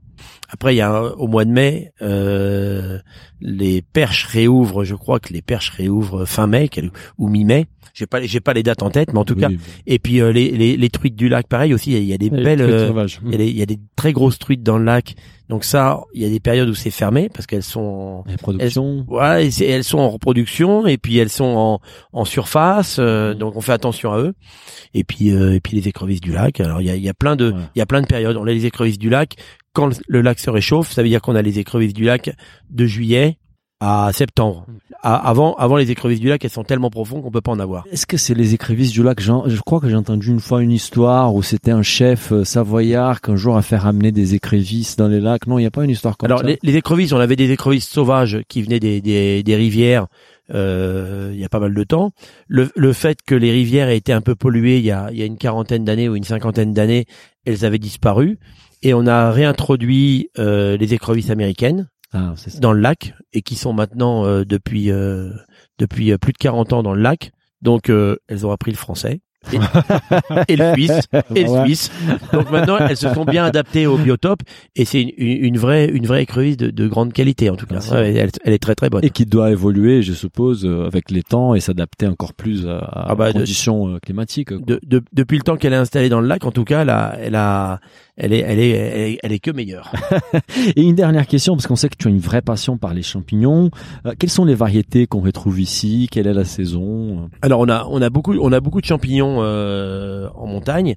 Après 0.49 0.75
il 0.75 0.79
y 0.79 0.83
a 0.83 1.03
au 1.03 1.27
mois 1.27 1.45
de 1.45 1.51
mai, 1.51 1.93
euh, 2.03 2.99
les 3.41 3.83
perches 3.83 4.27
réouvrent. 4.27 4.85
Je 4.85 4.95
crois 4.95 5.21
que 5.21 5.33
les 5.33 5.43
perches 5.43 5.71
réouvrent 5.71 6.25
fin 6.25 6.47
mai 6.47 6.71
ou 7.19 7.29
mi-mai. 7.29 7.67
J'ai 7.95 8.07
pas 8.07 8.23
j'ai 8.23 8.41
pas 8.41 8.55
les 8.55 8.63
dates 8.63 8.83
en 8.83 8.91
tête, 8.91 9.13
mais 9.13 9.19
en 9.19 9.25
tout 9.25 9.37
cas. 9.37 9.49
Oui. 9.49 9.59
Et 9.87 9.99
puis 9.99 10.21
euh, 10.21 10.33
les, 10.33 10.51
les 10.51 10.77
les 10.79 10.89
truites 10.89 11.15
du 11.15 11.29
lac, 11.29 11.47
pareil 11.47 11.75
aussi. 11.75 11.93
Il 11.93 12.03
y 12.05 12.13
a- 12.13 12.15
y 12.15 12.19
des 12.19 12.27
Et 12.27 12.31
belles. 12.31 12.63
euh, 12.63 12.91
il 13.25 13.31
y, 13.33 13.35
a 13.35 13.37
des, 13.39 13.49
il 13.49 13.57
y 13.59 13.63
a 13.63 13.67
des 13.67 13.79
très 13.97 14.13
grosses 14.13 14.39
truites 14.39 14.63
dans 14.63 14.79
le 14.79 14.85
lac. 14.85 15.15
Donc 15.51 15.65
ça, 15.65 16.01
il 16.15 16.23
y 16.23 16.25
a 16.25 16.31
des 16.31 16.41
périodes 16.41 16.71
où 16.71 16.75
c'est 16.75 16.91
fermé 16.91 17.29
parce 17.29 17.47
qu'elles 17.47 17.63
sont 17.63 18.25
Les 18.27 18.39
productions 18.39 19.05
Ouais, 19.09 19.47
et 19.49 19.69
elles 19.69 19.85
sont 19.85 19.99
en 19.99 20.09
reproduction 20.09 20.87
et 20.87 20.97
puis 20.97 21.19
elles 21.19 21.29
sont 21.29 21.45
en, 21.45 21.81
en 22.19 22.25
surface, 22.25 22.97
euh, 22.99 23.35
donc 23.35 23.57
on 23.57 23.61
fait 23.61 23.73
attention 23.73 24.13
à 24.13 24.19
eux. 24.21 24.33
Et 24.95 25.05
puis 25.05 25.31
euh, 25.31 25.55
et 25.55 25.61
puis 25.61 25.77
les 25.77 25.89
écrevisses 25.89 26.23
du 26.23 26.33
lac. 26.33 26.61
Alors 26.61 26.81
il 26.81 26.87
y 26.87 26.91
a, 26.91 26.97
il 26.97 27.03
y 27.03 27.09
a 27.11 27.15
plein 27.15 27.37
de 27.37 27.53
Ouais. 27.53 27.59
il 27.75 27.79
y 27.79 27.83
a 27.83 27.87
plein 27.87 28.01
de 28.01 28.07
périodes. 28.07 28.37
On 28.39 28.47
a 28.47 28.53
les 28.53 28.65
écrevisses 28.65 28.99
du 28.99 29.11
lac 29.11 29.35
quand 29.75 30.01
le 30.07 30.21
lac 30.23 30.39
se 30.39 30.49
réchauffe, 30.51 30.93
ça 30.93 31.03
veut 31.03 31.09
dire 31.09 31.21
qu'on 31.23 31.35
a 31.35 31.41
les 31.43 31.59
écrevisses 31.59 31.95
du 31.95 32.05
lac 32.05 32.35
de 32.71 32.87
juillet 32.87 33.39
à 33.85 34.13
septembre. 34.13 34.65
À- 35.03 35.17
avant 35.29 35.55
avant 35.55 35.77
les 35.77 35.91
écrevisses 35.91 36.21
du 36.21 36.29
lac, 36.29 36.45
elles 36.45 36.51
sont 36.51 36.63
tellement 36.63 36.89
profondes 36.89 37.23
qu'on 37.25 37.33
peut 37.33 37.41
pas 37.41 37.51
en 37.51 37.59
avoir. 37.59 37.85
Est-ce 37.91 38.07
que 38.07 38.17
c'est 38.17 38.35
les 38.35 38.55
écrevisses 38.55 38.93
du 38.93 39.03
lac? 39.03 39.19
Jean 39.21 39.43
Je 39.49 39.61
crois 39.61 39.81
que 39.81 39.89
j'ai 39.89 39.97
entendu 39.97 40.29
une 40.31 40.39
fois 40.39 40.63
une 40.63 40.71
histoire 40.71 41.35
où 41.35 41.43
c'était 41.43 41.73
un 41.73 41.83
chef 41.83 42.31
euh, 42.31 42.45
savoyard 42.45 43.21
qu'un 43.21 43.35
jour 43.35 43.57
a 43.57 43.63
fait 43.63 43.77
ramener 43.77 44.13
des 44.13 44.37
écrevisses 44.37 44.95
dans 44.95 45.09
les 45.09 45.19
lacs. 45.19 45.49
Non, 45.49 45.59
il 45.59 45.63
n'y 45.63 45.67
a 45.67 45.73
pas 45.73 45.83
une 45.85 45.91
histoire 45.91 46.17
comme 46.17 46.27
Alors 46.27 46.41
ça? 46.41 46.47
les, 46.47 46.59
les 46.63 46.77
écrevisses, 46.77 47.13
on 47.13 47.19
avait 47.19 47.35
des 47.35 47.51
écrevisses 47.51 47.89
sauvages 47.89 48.39
qui 48.49 48.63
venaient 48.63 48.79
des, 48.81 49.01
des, 49.01 49.43
des 49.43 49.57
rivières 49.57 50.07
euh, 50.55 51.31
il 51.35 51.41
y 51.41 51.45
a 51.45 51.49
pas 51.49 51.61
mal 51.61 51.75
de 51.75 51.83
temps. 51.85 52.11
Le, 52.47 52.71
le 52.77 52.93
fait 52.93 53.19
que 53.27 53.35
les 53.35 53.51
rivières 53.51 53.89
aient 53.89 53.97
été 53.97 54.13
un 54.13 54.21
peu 54.21 54.35
polluées 54.37 54.79
il 54.79 54.85
y 54.85 54.91
a, 54.91 55.09
il 55.11 55.19
y 55.19 55.23
a 55.23 55.27
une 55.27 55.39
quarantaine 55.39 55.85
d'années 55.85 56.09
ou 56.09 56.15
une 56.15 56.25
cinquantaine 56.25 56.73
d'années, 56.75 57.07
elles 57.47 57.65
avaient 57.65 57.79
disparu. 57.79 58.39
Et 58.85 58.95
on 58.95 59.07
a 59.07 59.31
réintroduit 59.31 60.29
euh, 60.39 60.77
les 60.77 60.95
écrevisses 60.95 61.31
américaines 61.31 61.89
Ah, 62.15 62.35
dans 62.61 62.75
le 62.75 62.81
lac 62.81 63.15
et 63.33 63.41
qui 63.41 63.57
sont 63.57 63.73
maintenant 63.73 64.27
euh, 64.27 64.45
depuis 64.45 64.91
euh, 64.91 65.31
depuis 65.79 66.13
euh, 66.13 66.19
plus 66.19 66.35
de 66.35 66.39
40 66.39 66.75
ans 66.75 66.83
dans 66.83 66.95
le 66.95 67.01
lac. 67.01 67.33
Donc 67.63 67.89
elles 67.91 68.45
ont 68.45 68.51
appris 68.51 68.73
le 68.73 68.77
français 68.77 69.21
et, 69.53 70.53
et 70.53 70.57
le 70.57 70.73
suisse 70.75 71.09
et 71.35 71.45
le 71.45 71.51
Ouais. 71.51 71.65
suisse. 71.67 71.91
Donc 72.33 72.51
maintenant 72.51 72.79
elles 72.79 72.97
se 72.97 73.13
sont 73.13 73.25
bien 73.25 73.45
adaptées 73.45 73.87
au 73.87 73.97
biotope 73.99 74.41
et 74.77 74.85
c'est 74.85 75.03
une, 75.03 75.59
vraie 75.59 75.87
une 75.89 76.07
vraie 76.07 76.23
écrevisse 76.23 76.57
de, 76.57 76.71
de 76.71 76.89
grande 76.89 77.13
qualité 77.13 77.51
en 77.51 77.57
tout 77.57 77.67
cas. 77.67 77.81
Ouais, 77.93 78.15
elle, 78.15 78.31
elle 78.45 78.53
est 78.53 78.59
très 78.63 78.75
très 78.75 78.89
bonne. 78.91 79.05
Et 79.05 79.11
qui 79.11 79.27
doit 79.27 79.51
évoluer, 79.51 80.03
je 80.03 80.13
suppose, 80.13 80.65
euh, 80.65 80.87
avec 80.87 81.11
les 81.11 81.23
temps 81.23 81.55
et 81.55 81.61
s'adapter 81.61 82.07
encore 82.07 82.33
plus 82.35 82.67
à, 82.69 82.79
à 82.79 83.07
Ah 83.11 83.15
bah, 83.15 83.33
de- 83.33 83.39
conditions 83.39 83.89
euh, 83.95 83.99
climatiques. 83.99 84.49
quoi. 84.49 84.59
De, 84.65 84.81
de- 84.87 85.03
depuis 85.13 85.37
le 85.37 85.43
temps 85.43 85.57
qu'elle 85.57 85.73
est 85.73 85.77
installée 85.77 86.09
dans 86.09 86.21
le 86.21 86.29
lac, 86.29 86.45
en 86.45 86.53
tout 86.53 86.65
cas, 86.65 86.83
elle 86.83 86.91
a, 86.91 87.17
elle 87.21 87.35
a, 87.35 87.81
elle 88.17 88.33
est, 88.33 88.39
elle 88.41 88.59
est, 88.59 88.71
elle 88.71 89.01
est, 89.13 89.19
elle 89.23 89.33
est 89.33 89.39
que 89.39 89.51
meilleure. 89.51 89.93
Et 90.77 90.83
une 90.83 90.95
dernière 90.95 91.27
question, 91.27 91.55
parce 91.55 91.67
qu'on 91.67 91.77
sait 91.77 91.89
que 91.89 91.97
tu 91.99 92.09
as 92.09 92.11
une 92.11 92.19
vraie 92.19 92.43
passion 92.43 92.77
par 92.79 92.95
les 92.95 93.03
champignons. 93.03 93.71
Euh, 94.07 94.13
quelles 94.19 94.31
sont 94.31 94.45
les 94.45 94.55
variétés 94.55 95.07
qu'on 95.07 95.21
retrouve 95.21 95.61
ici? 95.61 96.09
Quelle 96.11 96.27
est 96.27 96.35
la 96.35 96.45
saison? 96.45 97.29
Alors 97.43 97.61
on 97.61 97.69
a, 97.69 97.87
on 97.91 98.01
a 98.03 98.11
beaucoup, 98.11 98.35
on 98.41 98.53
a 98.53 98.61
beaucoup 98.61 98.81
de 98.81 98.87
champignons 98.87 99.32
euh, 99.41 100.29
en 100.35 100.47
montagne. 100.47 100.97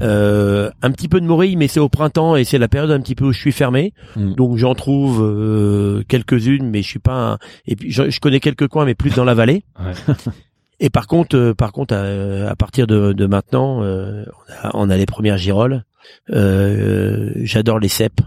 Euh, 0.00 0.70
un 0.82 0.90
petit 0.90 1.08
peu 1.08 1.20
de 1.20 1.26
morille, 1.26 1.56
mais 1.56 1.68
c'est 1.68 1.80
au 1.80 1.88
printemps 1.88 2.36
et 2.36 2.44
c'est 2.44 2.58
la 2.58 2.68
période 2.68 2.90
un 2.90 3.00
petit 3.00 3.14
peu 3.14 3.26
où 3.26 3.32
je 3.32 3.38
suis 3.38 3.52
fermé. 3.52 3.92
Mm. 4.16 4.34
Donc 4.34 4.56
j'en 4.56 4.74
trouve 4.74 5.22
euh, 5.22 6.02
quelques-unes, 6.08 6.68
mais 6.68 6.82
je 6.82 6.88
suis 6.88 6.98
pas. 6.98 7.32
Un... 7.32 7.38
Et 7.66 7.76
puis 7.76 7.90
je, 7.90 8.10
je 8.10 8.20
connais 8.20 8.40
quelques 8.40 8.68
coins, 8.68 8.84
mais 8.84 8.94
plus 8.94 9.14
dans 9.14 9.24
la 9.24 9.34
vallée. 9.34 9.64
Ouais. 9.78 10.14
Et 10.80 10.90
par 10.90 11.06
contre, 11.06 11.52
par 11.52 11.72
contre, 11.72 11.94
à, 11.94 12.50
à 12.50 12.56
partir 12.56 12.86
de, 12.86 13.12
de 13.12 13.26
maintenant, 13.26 13.82
on, 13.82 14.24
a, 14.62 14.70
on 14.74 14.90
a 14.90 14.96
les 14.96 15.06
premières 15.06 15.38
girolles. 15.38 15.84
J'adore 16.28 17.78
les 17.78 17.88
cèpes. 17.88 18.20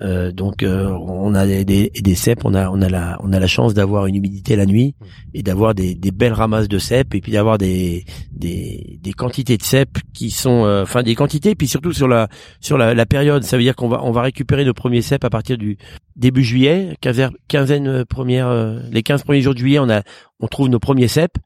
Euh, 0.00 0.32
donc 0.32 0.62
euh, 0.62 0.88
on 0.88 1.34
a 1.34 1.46
des, 1.46 1.66
des, 1.66 1.90
des 1.90 2.14
cèpes, 2.14 2.46
on 2.46 2.54
a 2.54 2.70
on 2.70 2.80
a 2.80 2.88
la 2.88 3.18
on 3.22 3.30
a 3.30 3.38
la 3.38 3.46
chance 3.46 3.74
d'avoir 3.74 4.06
une 4.06 4.14
humidité 4.14 4.56
la 4.56 4.64
nuit 4.64 4.94
et 5.34 5.42
d'avoir 5.42 5.74
des, 5.74 5.94
des 5.94 6.10
belles 6.10 6.32
ramasses 6.32 6.68
de 6.68 6.78
cèpes 6.78 7.14
et 7.14 7.20
puis 7.20 7.32
d'avoir 7.32 7.58
des, 7.58 8.06
des 8.32 9.12
quantités 9.14 9.58
de 9.58 9.62
cèpes 9.62 9.98
qui 10.14 10.30
sont 10.30 10.64
euh, 10.64 10.82
enfin 10.82 11.02
des 11.02 11.14
quantités 11.14 11.54
puis 11.54 11.68
surtout 11.68 11.92
sur 11.92 12.08
la 12.08 12.28
sur 12.60 12.78
la, 12.78 12.94
la 12.94 13.04
période. 13.04 13.42
Ça 13.42 13.58
veut 13.58 13.62
dire 13.62 13.76
qu'on 13.76 13.88
va 13.88 14.00
on 14.02 14.12
va 14.12 14.22
récupérer 14.22 14.64
nos 14.64 14.72
premiers 14.72 15.02
cèpes 15.02 15.24
à 15.24 15.30
partir 15.30 15.58
du 15.58 15.76
début 16.16 16.42
juillet 16.42 16.96
quinzaine 17.02 17.32
quinzaine 17.48 18.06
première 18.06 18.48
euh, 18.48 18.80
les 18.90 19.02
15 19.02 19.24
premiers 19.24 19.42
jours 19.42 19.52
de 19.52 19.58
juillet 19.58 19.78
on 19.78 19.90
a 19.90 20.02
on 20.40 20.46
trouve 20.46 20.70
nos 20.70 20.80
premiers 20.80 21.08
cèpes 21.08 21.36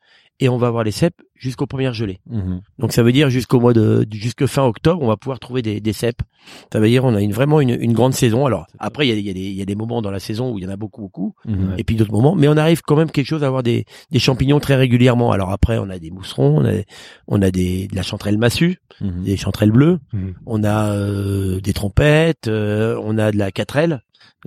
et 0.40 0.48
on 0.48 0.58
va 0.58 0.66
avoir 0.66 0.84
les 0.84 0.90
cèpes 0.90 1.20
jusqu'aux 1.34 1.66
premières 1.66 1.92
gelées. 1.94 2.20
Mhm. 2.30 2.60
Donc 2.78 2.92
ça 2.92 3.02
veut 3.02 3.12
dire 3.12 3.28
jusqu'au 3.30 3.60
mois 3.60 3.72
de 3.74 4.06
jusque 4.12 4.46
fin 4.46 4.64
octobre, 4.64 5.02
on 5.02 5.06
va 5.08 5.16
pouvoir 5.16 5.38
trouver 5.38 5.60
des, 5.62 5.80
des 5.80 5.92
cèpes. 5.92 6.22
Ça 6.72 6.78
veut 6.80 6.88
dire 6.88 7.04
on 7.04 7.14
a 7.14 7.20
une, 7.20 7.32
vraiment 7.32 7.60
une, 7.60 7.76
une 7.80 7.92
grande 7.92 8.14
saison. 8.14 8.46
Alors 8.46 8.66
après 8.78 9.06
il 9.06 9.10
y 9.10 9.12
a, 9.12 9.16
il 9.16 9.26
y, 9.26 9.30
a 9.30 9.34
des- 9.34 9.40
il 9.40 9.54
y 9.56 9.62
a 9.62 9.64
des 9.66 9.74
moments 9.74 10.00
dans 10.02 10.10
la 10.10 10.18
saison 10.20 10.52
où 10.52 10.58
il 10.58 10.64
y 10.64 10.66
en 10.66 10.70
a 10.70 10.76
beaucoup 10.76 11.00
beaucoup, 11.02 11.34
Mhm. 11.46 11.74
et 11.78 11.84
puis 11.84 11.96
d'autres 11.96 12.12
moments, 12.12 12.34
mais 12.34 12.48
on 12.48 12.56
arrive 12.56 12.82
quand 12.82 12.96
même 12.96 13.10
quelque 13.10 13.26
chose 13.26 13.44
à 13.44 13.46
avoir 13.48 13.62
des, 13.62 13.84
des 14.10 14.18
champignons 14.18 14.60
très 14.60 14.76
régulièrement. 14.76 15.30
Alors 15.32 15.50
après 15.52 15.78
on 15.78 15.90
a 15.90 15.98
des 15.98 16.10
mousserons, 16.10 16.58
on 16.60 16.64
a, 16.64 16.72
on 17.28 17.42
a 17.42 17.50
des, 17.50 17.86
de 17.88 17.94
la 17.96 18.02
chanterelle 18.02 18.38
massue, 18.38 18.78
Mhm. 19.00 19.24
des 19.24 19.36
chanterelles 19.36 19.72
bleues, 19.72 19.98
on 20.46 20.64
a 20.64 20.90
euh, 20.94 21.60
des 21.60 21.74
trompettes, 21.74 22.48
euh, 22.48 22.98
on 23.04 23.18
a 23.18 23.30
de 23.30 23.36
la 23.36 23.50
quatrelle. 23.52 24.00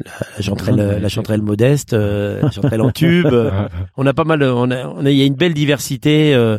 La, 0.06 0.12
la 0.38 0.42
chanterelle, 0.42 0.94
Ah, 0.96 1.00
la 1.00 1.10
chanterelle 1.10 1.42
modeste, 1.42 1.94
euh, 1.94 2.42
la 2.42 2.52
chanterelle 2.52 2.82
en 2.82 2.92
tube, 2.92 3.26
euh, 3.28 3.68
on 3.98 4.06
a 4.06 4.14
pas 4.14 4.24
mal, 4.24 4.42
on 4.44 4.72
a, 4.72 4.88
on 4.88 5.06
a, 5.06 5.10
il 5.12 5.18
y 5.18 5.22
a 5.22 5.26
une 5.26 5.36
belle 5.36 5.54
diversité. 5.54 6.34
Euh, 6.34 6.58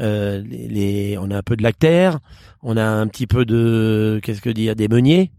euh, 0.00 0.42
les, 0.46 0.68
les- 0.68 1.18
on 1.18 1.30
a 1.30 1.38
un 1.38 1.42
peu 1.42 1.56
de 1.56 1.62
lactaire, 1.62 2.18
on 2.62 2.76
a 2.76 2.84
un 2.84 3.06
petit 3.06 3.26
peu 3.26 3.44
de, 3.44 4.20
qu'est-ce 4.22 4.42
que 4.42 4.50
dire, 4.50 4.76
des 4.76 4.88
meuniers. 4.88 5.30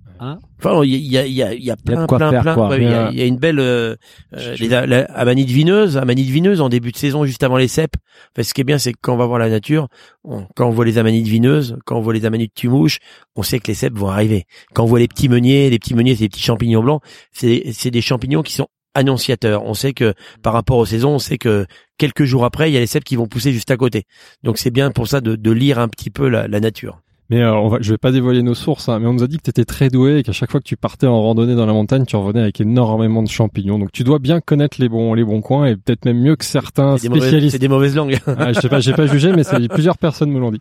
Enfin, 0.59 0.83
il 0.83 0.95
y 0.95 1.17
a, 1.17 1.25
y 1.27 1.41
a, 1.43 1.53
y 1.53 1.69
a 1.71 1.75
de 1.75 1.81
plein, 1.81 2.05
plein, 2.17 2.31
faire, 2.31 2.41
plein. 2.43 2.55
ouais, 2.69 2.77
Il 2.77 2.83
y, 2.89 2.93
a, 3.21 3.25
y 3.25 3.27
une 3.27 3.37
belle, 3.37 3.59
euh, 3.59 3.95
euh, 4.35 4.55
les, 4.59 4.67
la, 4.69 4.85
la- 4.85 5.03
amanite 5.05 5.49
vineuse, 5.49 5.97
amanite 5.97 6.29
vineuse 6.29 6.61
en 6.61 6.69
début 6.69 6.91
de 6.91 6.97
saison, 6.97 7.25
juste 7.25 7.43
avant 7.43 7.57
les 7.57 7.67
cèpes. 7.67 7.95
Enfin, 8.35 8.43
ce 8.43 8.53
qui 8.53 8.61
est 8.61 8.63
bien, 8.63 8.77
c'est 8.77 8.93
que 8.93 8.99
quand 9.01 9.13
on 9.13 9.17
va 9.17 9.25
voir 9.25 9.39
la 9.39 9.49
nature, 9.49 9.87
on- 10.23 10.45
quand 10.55 10.67
on 10.67 10.71
voit 10.71 10.85
les 10.85 10.97
amanites 10.97 11.27
vineuses, 11.27 11.77
quand 11.85 11.97
on 11.97 12.01
voit 12.01 12.13
les 12.13 12.25
amanites 12.25 12.53
tumouches, 12.53 12.99
on 13.35 13.43
sait 13.43 13.59
que 13.59 13.67
les 13.67 13.73
cèpes 13.73 13.97
vont 13.97 14.09
arriver. 14.09 14.45
Quand 14.73 14.83
on 14.83 14.87
voit 14.87 14.99
les 14.99 15.07
petits 15.07 15.29
meuniers, 15.29 15.69
les 15.69 15.79
petits 15.79 15.95
meuniers, 15.95 16.15
c'est 16.15 16.23
des 16.23 16.29
petits 16.29 16.41
champignons 16.43 16.81
blancs, 16.83 17.01
c'est, 17.31 17.89
des 17.91 18.01
champignons 18.01 18.41
qui 18.43 18.53
sont 18.53 18.67
annonciateurs. 18.95 19.63
On 19.65 19.73
sait 19.73 19.93
que 19.93 20.13
par 20.41 20.53
rapport 20.53 20.77
aux 20.77 20.85
saisons, 20.85 21.15
on 21.15 21.19
sait 21.19 21.37
que 21.37 21.65
quelques 21.97 22.23
jours 22.25 22.45
après, 22.45 22.69
il 22.69 22.73
y 22.73 22.77
a 22.77 22.79
les 22.79 22.87
cèpes 22.87 23.03
qui 23.03 23.15
vont 23.15 23.27
pousser 23.27 23.51
juste 23.51 23.71
à 23.71 23.77
côté. 23.77 24.03
Donc 24.43 24.57
c'est 24.57 24.69
bien 24.71 24.91
pour 24.91 25.07
ça 25.07 25.19
de, 25.19 25.35
de 25.35 25.51
lire 25.51 25.79
un 25.79 25.87
petit 25.87 26.09
peu 26.11 26.29
la, 26.29 26.47
la 26.47 26.59
nature. 26.59 26.99
Mais 27.33 27.41
euh, 27.41 27.53
on 27.55 27.67
va, 27.67 27.77
je 27.81 27.91
vais 27.91 27.97
pas 27.97 28.11
dévoiler 28.11 28.43
nos 28.43 28.53
sources, 28.53 28.89
hein, 28.89 28.99
mais 28.99 29.07
on 29.07 29.13
nous 29.13 29.23
a 29.23 29.27
dit 29.27 29.37
que 29.37 29.41
tu 29.43 29.49
étais 29.49 29.65
très 29.65 29.89
doué 29.89 30.17
et 30.19 30.23
qu'à 30.23 30.31
chaque 30.33 30.51
fois 30.51 30.59
que 30.59 30.65
tu 30.65 30.77
partais 30.77 31.07
en 31.07 31.21
randonnée 31.21 31.55
dans 31.55 31.65
la 31.65 31.73
montagne, 31.73 32.05
tu 32.05 32.15
revenais 32.15 32.41
avec 32.41 32.61
énormément 32.61 33.23
de 33.23 33.27
champignons. 33.27 33.79
Donc 33.79 33.91
tu 33.91 34.03
dois 34.03 34.19
bien 34.19 34.39
connaître 34.39 34.77
les 34.79 34.87
bons, 34.87 35.13
les 35.15 35.23
bons 35.23 35.41
coins 35.41 35.65
et 35.65 35.75
peut-être 35.75 36.05
même 36.05 36.19
mieux 36.19 36.35
que 36.35 36.45
certains 36.45 36.97
C'est 36.97 37.03
des, 37.03 37.09
mauvaises, 37.09 37.23
spécialistes. 37.23 37.51
c'est 37.53 37.59
des 37.59 37.67
mauvaises 37.67 37.95
langues. 37.95 38.19
Ah, 38.37 38.51
je 38.53 38.59
sais 38.59 38.69
pas, 38.69 38.79
j'ai 38.81 38.93
pas 38.93 39.05
jugé, 39.07 39.31
mais 39.31 39.43
ça, 39.43 39.57
plusieurs 39.69 39.97
personnes 39.97 40.29
me 40.31 40.39
l'ont 40.39 40.51
dit. 40.51 40.59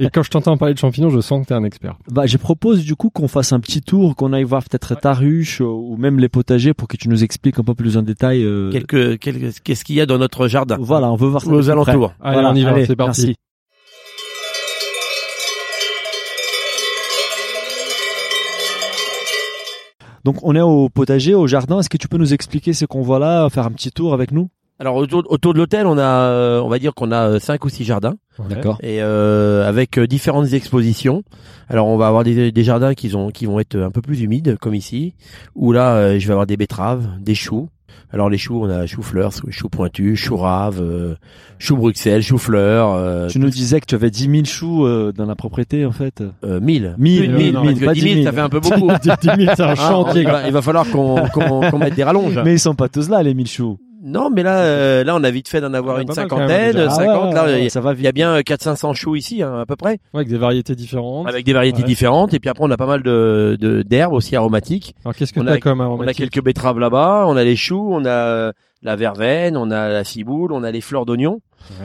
Et 0.00 0.08
quand 0.08 0.22
je 0.22 0.30
t'entends 0.30 0.56
parler 0.56 0.74
de 0.74 0.78
champignons, 0.78 1.10
je 1.10 1.20
sens 1.20 1.42
que 1.42 1.48
t'es 1.48 1.54
un 1.54 1.64
expert. 1.64 1.96
Bah, 2.10 2.26
je 2.26 2.36
propose 2.36 2.84
du 2.84 2.94
coup 2.96 3.10
qu'on 3.10 3.28
fasse 3.28 3.52
un 3.52 3.60
petit 3.60 3.82
tour, 3.82 4.14
qu'on 4.16 4.32
aille 4.32 4.44
voir 4.44 4.62
peut-être 4.62 4.94
ta 4.98 5.12
ruche 5.14 5.60
euh, 5.60 5.64
ou 5.64 5.96
même 5.96 6.18
les 6.20 6.28
potagers 6.28 6.74
pour 6.74 6.86
que 6.88 6.96
tu 6.96 7.08
nous 7.08 7.22
expliques 7.24 7.58
un 7.58 7.64
peu 7.64 7.74
plus 7.74 7.96
en 7.96 8.02
détail. 8.02 8.42
euh, 8.44 8.70
Quelques, 8.70 9.18
quelques, 9.18 9.60
qu'est-ce 9.62 9.84
qu'il 9.84 9.96
y 9.96 10.00
a 10.00 10.06
dans 10.06 10.18
notre 10.18 10.48
jardin? 10.48 10.76
Voilà, 10.80 11.10
on 11.10 11.16
veut 11.16 11.28
voir 11.28 11.42
ça. 11.42 11.50
Aux 11.50 11.70
alentours. 11.70 12.14
Allez, 12.22 12.34
Voilà, 12.34 12.50
on 12.50 12.54
y 12.54 12.62
va, 12.62 12.70
allez, 12.70 12.86
c'est 12.86 12.96
parti. 12.96 13.22
merci. 13.26 13.36
Donc 20.24 20.36
on 20.42 20.56
est 20.56 20.60
au 20.60 20.88
potager, 20.88 21.34
au 21.34 21.46
jardin. 21.46 21.80
Est-ce 21.80 21.90
que 21.90 21.96
tu 21.96 22.08
peux 22.08 22.18
nous 22.18 22.32
expliquer 22.32 22.72
ce 22.72 22.86
qu'on 22.86 23.02
voit 23.02 23.18
là, 23.18 23.48
faire 23.50 23.66
un 23.66 23.72
petit 23.72 23.90
tour 23.90 24.14
avec 24.14 24.32
nous? 24.32 24.48
Alors 24.80 24.96
autour, 24.96 25.22
autour 25.28 25.52
de 25.52 25.58
l'hôtel, 25.58 25.86
on 25.86 25.96
a, 25.98 26.02
euh, 26.02 26.60
on 26.60 26.68
va 26.68 26.80
dire 26.80 26.94
qu'on 26.94 27.12
a 27.12 27.28
euh, 27.28 27.38
cinq 27.38 27.64
ou 27.64 27.68
six 27.68 27.84
jardins 27.84 28.16
D'accord. 28.48 28.76
et 28.82 29.00
euh, 29.02 29.68
avec 29.68 30.00
différentes 30.00 30.52
expositions. 30.52 31.22
Alors 31.68 31.86
on 31.86 31.96
va 31.96 32.08
avoir 32.08 32.24
des, 32.24 32.50
des 32.50 32.64
jardins 32.64 32.94
qui 32.94 33.14
ont, 33.14 33.30
qui 33.30 33.46
vont 33.46 33.60
être 33.60 33.76
un 33.76 33.92
peu 33.92 34.02
plus 34.02 34.22
humides 34.22 34.56
comme 34.60 34.74
ici, 34.74 35.14
où 35.54 35.70
là 35.70 36.18
je 36.18 36.26
vais 36.26 36.32
avoir 36.32 36.46
des 36.46 36.56
betteraves, 36.56 37.08
des 37.20 37.36
choux, 37.36 37.68
Alors 38.12 38.30
les 38.30 38.38
choux, 38.38 38.60
on 38.62 38.70
a 38.70 38.86
chou-fleur, 38.86 39.32
chou 39.50 39.68
pointu, 39.68 40.14
chou 40.14 40.36
rave, 40.36 40.80
euh, 40.80 41.14
chou 41.58 41.76
Bruxelles, 41.76 42.22
chou-fleur. 42.22 42.92
Euh, 42.94 43.26
tu 43.28 43.38
nous 43.40 43.50
disais 43.50 43.80
que 43.80 43.86
tu 43.86 43.94
avais 43.96 44.10
10 44.10 44.30
000 44.30 44.44
choux 44.44 44.86
euh, 44.86 45.10
dans 45.12 45.26
la 45.26 45.34
propriété 45.34 45.84
en 45.84 45.90
fait. 45.92 46.22
Euh, 46.44 46.60
1000. 46.60 46.94
1000, 46.96 47.32
1000, 47.32 47.36
1000, 47.36 47.52
parce 47.52 47.74
que 47.74 47.92
10 48.04 48.12
000, 48.14 48.24
ça 48.24 48.32
fait 48.32 48.40
un 48.40 48.48
peu 48.48 48.60
beaucoup. 48.60 48.88
10 49.02 49.10
000, 49.22 49.52
c'est 49.56 49.60
un 49.62 49.68
Ah, 49.70 49.74
chantier. 49.74 50.22
il, 50.22 50.28
va, 50.28 50.46
il 50.46 50.52
va 50.52 50.62
falloir 50.62 50.88
qu'on 50.88 51.26
qu'on 51.28 51.68
qu'on 51.70 51.78
mette 51.78 51.94
des 51.96 52.04
rallonges. 52.04 52.38
Mais 52.44 52.52
ils 52.54 52.60
sont 52.60 52.74
pas 52.74 52.88
tous 52.88 53.08
là 53.08 53.22
les 53.22 53.34
1000 53.34 53.46
choux. 53.48 53.78
Non, 54.06 54.28
mais 54.30 54.42
là, 54.42 54.58
euh, 54.58 55.02
là, 55.02 55.16
on 55.16 55.24
a 55.24 55.30
vite 55.30 55.48
fait 55.48 55.62
d'en 55.62 55.72
avoir 55.72 55.96
Ah, 55.96 56.02
une 56.02 56.12
cinquantaine, 56.12 56.72
déjà. 56.72 56.88
Ah 56.88 56.94
50. 56.94 57.24
ouais, 57.28 57.34
là, 57.34 57.44
ouais, 57.46 57.58
il 57.60 57.64
y 57.64 57.66
a- 57.66 57.70
ça 57.70 57.80
va 57.80 57.94
il 57.94 58.02
y 58.02 58.06
a 58.06 58.12
bien 58.12 58.38
400-500 58.42 58.92
choux 58.92 59.16
ici, 59.16 59.42
hein, 59.42 59.60
à 59.60 59.66
peu 59.66 59.76
près, 59.76 59.92
Ouais, 59.92 60.20
avec 60.20 60.28
des 60.28 60.36
variétés 60.36 60.74
différentes. 60.74 61.26
avec 61.26 61.46
des 61.46 61.54
variétés 61.54 61.80
Ouais. 61.82 61.88
différentes. 61.88 62.34
Et 62.34 62.38
puis 62.38 62.50
après, 62.50 62.64
on 62.64 62.70
a 62.70 62.76
pas 62.76 62.86
mal 62.86 63.02
de 63.02 63.56
de- 63.58 63.80
d'herbes 63.82 64.12
aussi 64.12 64.36
aromatiques. 64.36 64.94
Alors 65.04 65.14
qu'est-ce 65.14 65.32
que 65.32 65.40
on 65.40 65.44
t'as 65.46 65.52
a- 65.54 65.58
comme 65.58 65.80
On 65.80 65.84
a 65.84 65.86
aromatique 65.86 66.18
quelques 66.30 66.44
betteraves 66.44 66.78
là-bas, 66.78 67.24
on 67.26 67.36
a 67.36 67.44
les 67.44 67.56
choux, 67.56 67.88
on 67.92 68.04
a 68.04 68.08
euh, 68.10 68.52
la 68.82 68.96
verveine, 68.96 69.56
on 69.56 69.70
a 69.70 69.88
la 69.88 70.04
ciboule, 70.04 70.52
on 70.52 70.62
a 70.64 70.70
les 70.70 70.82
fleurs 70.82 71.06
d'oignon. 71.06 71.40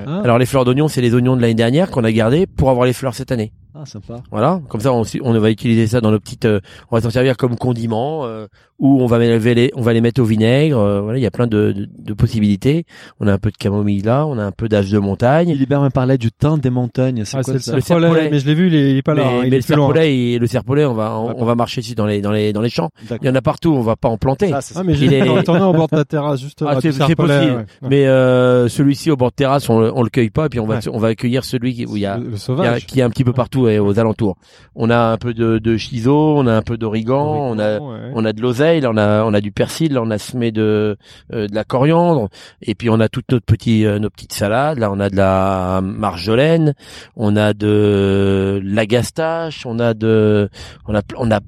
Ah, 0.06 0.20
Alors 0.26 0.38
les 0.38 0.46
fleurs 0.46 0.66
d'oignon, 0.66 0.90
c'est 0.90 1.00
les 1.00 1.16
oignons 1.16 1.38
de 1.38 1.42
l'année 1.42 1.54
dernière 1.54 1.90
qu'on 1.90 2.04
a 2.04 2.12
gardés 2.12 2.48
pour 2.48 2.70
avoir 2.70 2.86
les 2.86 2.92
fleurs 2.92 3.14
cette 3.16 3.32
année. 3.32 3.54
Ah, 3.76 3.86
sympa. 3.86 4.16
Voilà, 4.32 4.62
comme 4.68 4.82
ça 4.82 4.92
on, 4.94 5.04
on 5.22 5.40
va 5.40 5.52
utiliser 5.52 5.88
ça 5.88 6.02
dans 6.02 6.12
nos 6.12 6.20
petites, 6.20 6.46
euh, 6.46 6.60
on 6.92 6.96
va 6.96 7.02
s'en 7.02 7.10
servir 7.10 7.38
comme 7.38 7.56
condiment 7.56 8.26
euh, 8.26 8.48
ou 8.80 9.02
on 9.02 9.06
va 9.08 9.20
les, 9.20 9.72
on 9.76 9.82
va 9.82 9.94
les 9.94 10.02
mettre 10.02 10.22
au 10.22 10.26
vinaigre. 10.26 10.78
euh, 10.80 11.02
voilà, 11.02 11.18
il 11.20 11.22
y 11.22 11.26
a 11.26 11.32
plein 11.32 11.48
de, 11.48 11.72
de, 11.74 11.88
de 11.98 12.14
possibilités. 12.14 12.86
On 13.20 13.28
a 13.28 13.34
un 13.34 13.38
peu 13.38 13.52
de 13.52 13.58
camomille 13.58 14.02
là, 14.02 14.26
on 14.26 14.38
a 14.38 14.44
un 14.44 14.52
peu 14.52 14.70
d'âge 14.70 14.90
de 14.90 14.98
montagne. 15.00 15.52
Philibert 15.52 15.82
me 15.82 15.90
parlait 15.90 16.18
du 16.18 16.32
thym 16.32 16.58
des 16.60 16.70
montagnes. 16.70 17.24
C'est 17.26 17.38
Ah, 17.38 17.44
quoi 17.44 17.60
ça? 17.60 17.76
le 17.76 17.82
serpolet, 17.82 18.30
mais 18.32 18.40
je 18.40 18.46
l'ai 18.48 18.54
vu, 18.56 18.68
il 18.68 18.76
est, 18.76 18.92
il 18.92 18.98
est 18.98 19.02
pas 19.02 19.14
là. 19.14 19.24
mais, 19.24 19.28
hein, 19.30 19.42
il 19.44 19.50
mais 19.50 19.56
est 19.58 19.60
le 19.60 19.62
serpolet, 19.62 20.18
et 20.18 20.40
le 20.40 20.48
serpolet, 20.48 20.86
on 20.86 20.94
va, 20.94 21.18
on, 21.20 21.46
va 21.46 21.56
marcher 21.56 21.82
dessus 21.82 21.96
dans 21.96 22.06
les, 22.06 22.22
dans 22.22 22.32
les, 22.32 22.54
dans 22.54 22.62
les 22.62 22.70
champs. 22.70 22.90
Il 23.22 23.28
y 23.28 23.30
en 23.30 23.36
a 23.36 23.42
partout, 23.42 23.72
on 23.74 23.82
va 23.82 23.96
pas 23.96 24.10
en 24.10 24.18
planter. 24.18 24.52
Ah, 24.54 24.60
Ah, 24.76 24.84
mais 24.84 24.96
j'ai 24.96 25.06
Il 25.08 25.14
est- 25.14 25.28
au 25.30 25.74
bord 25.74 25.88
de 25.88 25.96
ta 25.98 26.06
terrasse, 26.06 26.40
juste 26.42 26.64
Ah, 26.66 26.74
là, 26.76 26.82
c'est- 26.82 26.98
possible. 26.98 27.20
ouais. 27.28 27.56
Ouais. 27.56 27.66
Mais 27.90 28.08
euh, 28.08 28.68
celui-ci 28.70 29.12
au 29.12 29.16
bord 29.18 29.30
de 29.32 29.36
terrasse, 29.36 29.70
on, 29.70 29.80
le- 29.80 29.92
on 29.96 30.04
le 30.04 30.10
cueille 30.10 30.30
pas, 30.30 30.46
et 30.46 30.50
puis 30.50 30.60
on 30.60 30.66
va, 30.66 30.76
Ouais. 30.76 30.82
on 30.92 31.00
va 31.00 31.10
accueillir 31.10 31.44
celui 31.44 31.74
qui, 31.74 31.86
où 31.86 31.98
il 31.98 32.02
y 32.04 32.06
a, 32.06 32.18
il 32.20 32.86
qui 32.86 33.00
est 33.02 33.04
un 33.04 33.10
petit 33.10 33.24
peu 33.24 33.34
partout 33.34 33.59
et 33.68 33.80
aux 33.80 34.00
alentours. 34.00 34.38
On 34.76 34.90
a 34.90 34.98
un 34.98 35.18
peu 35.18 35.34
de, 35.34 35.58
de 35.58 35.78
chiso, 35.78 36.36
on 36.38 36.48
a 36.48 36.54
un 36.54 36.62
peu 36.62 36.78
d'origan, 36.78 37.50
on 37.52 37.60
a, 37.60 37.80
Ouais. 37.80 38.12
on 38.14 38.24
a 38.26 38.34
de 38.34 38.42
l'oseille, 38.42 38.86
on 38.88 38.98
a, 38.98 39.24
on 39.24 39.34
a 39.34 39.42
du 39.42 39.52
persil, 39.52 39.94
là, 39.94 40.02
on 40.04 40.10
a 40.12 40.18
semé 40.18 40.52
de, 40.52 40.98
euh, 41.34 41.48
de 41.48 41.56
la 41.56 41.64
coriandre, 41.64 42.30
et 42.62 42.76
puis 42.76 42.90
on 42.90 43.00
a 43.00 43.10
toutes 43.10 43.32
notre 43.32 43.46
petit, 43.46 43.86
euh, 43.86 44.00
nos 44.00 44.10
petites 44.10 44.34
salades. 44.34 44.78
Là, 44.80 44.90
on 44.92 45.00
a 45.00 45.10
de 45.10 45.16
la 45.16 45.82
marjolaine, 45.84 46.74
on 47.16 47.36
a 47.36 47.54
de 47.54 48.62
la 48.64 48.86
gastache, 48.86 49.66
on 49.66 49.80
a 49.80 49.94
de, 49.94 50.50
on 50.88 50.96
a, 50.96 51.02
on 51.18 51.32
a 51.32 51.40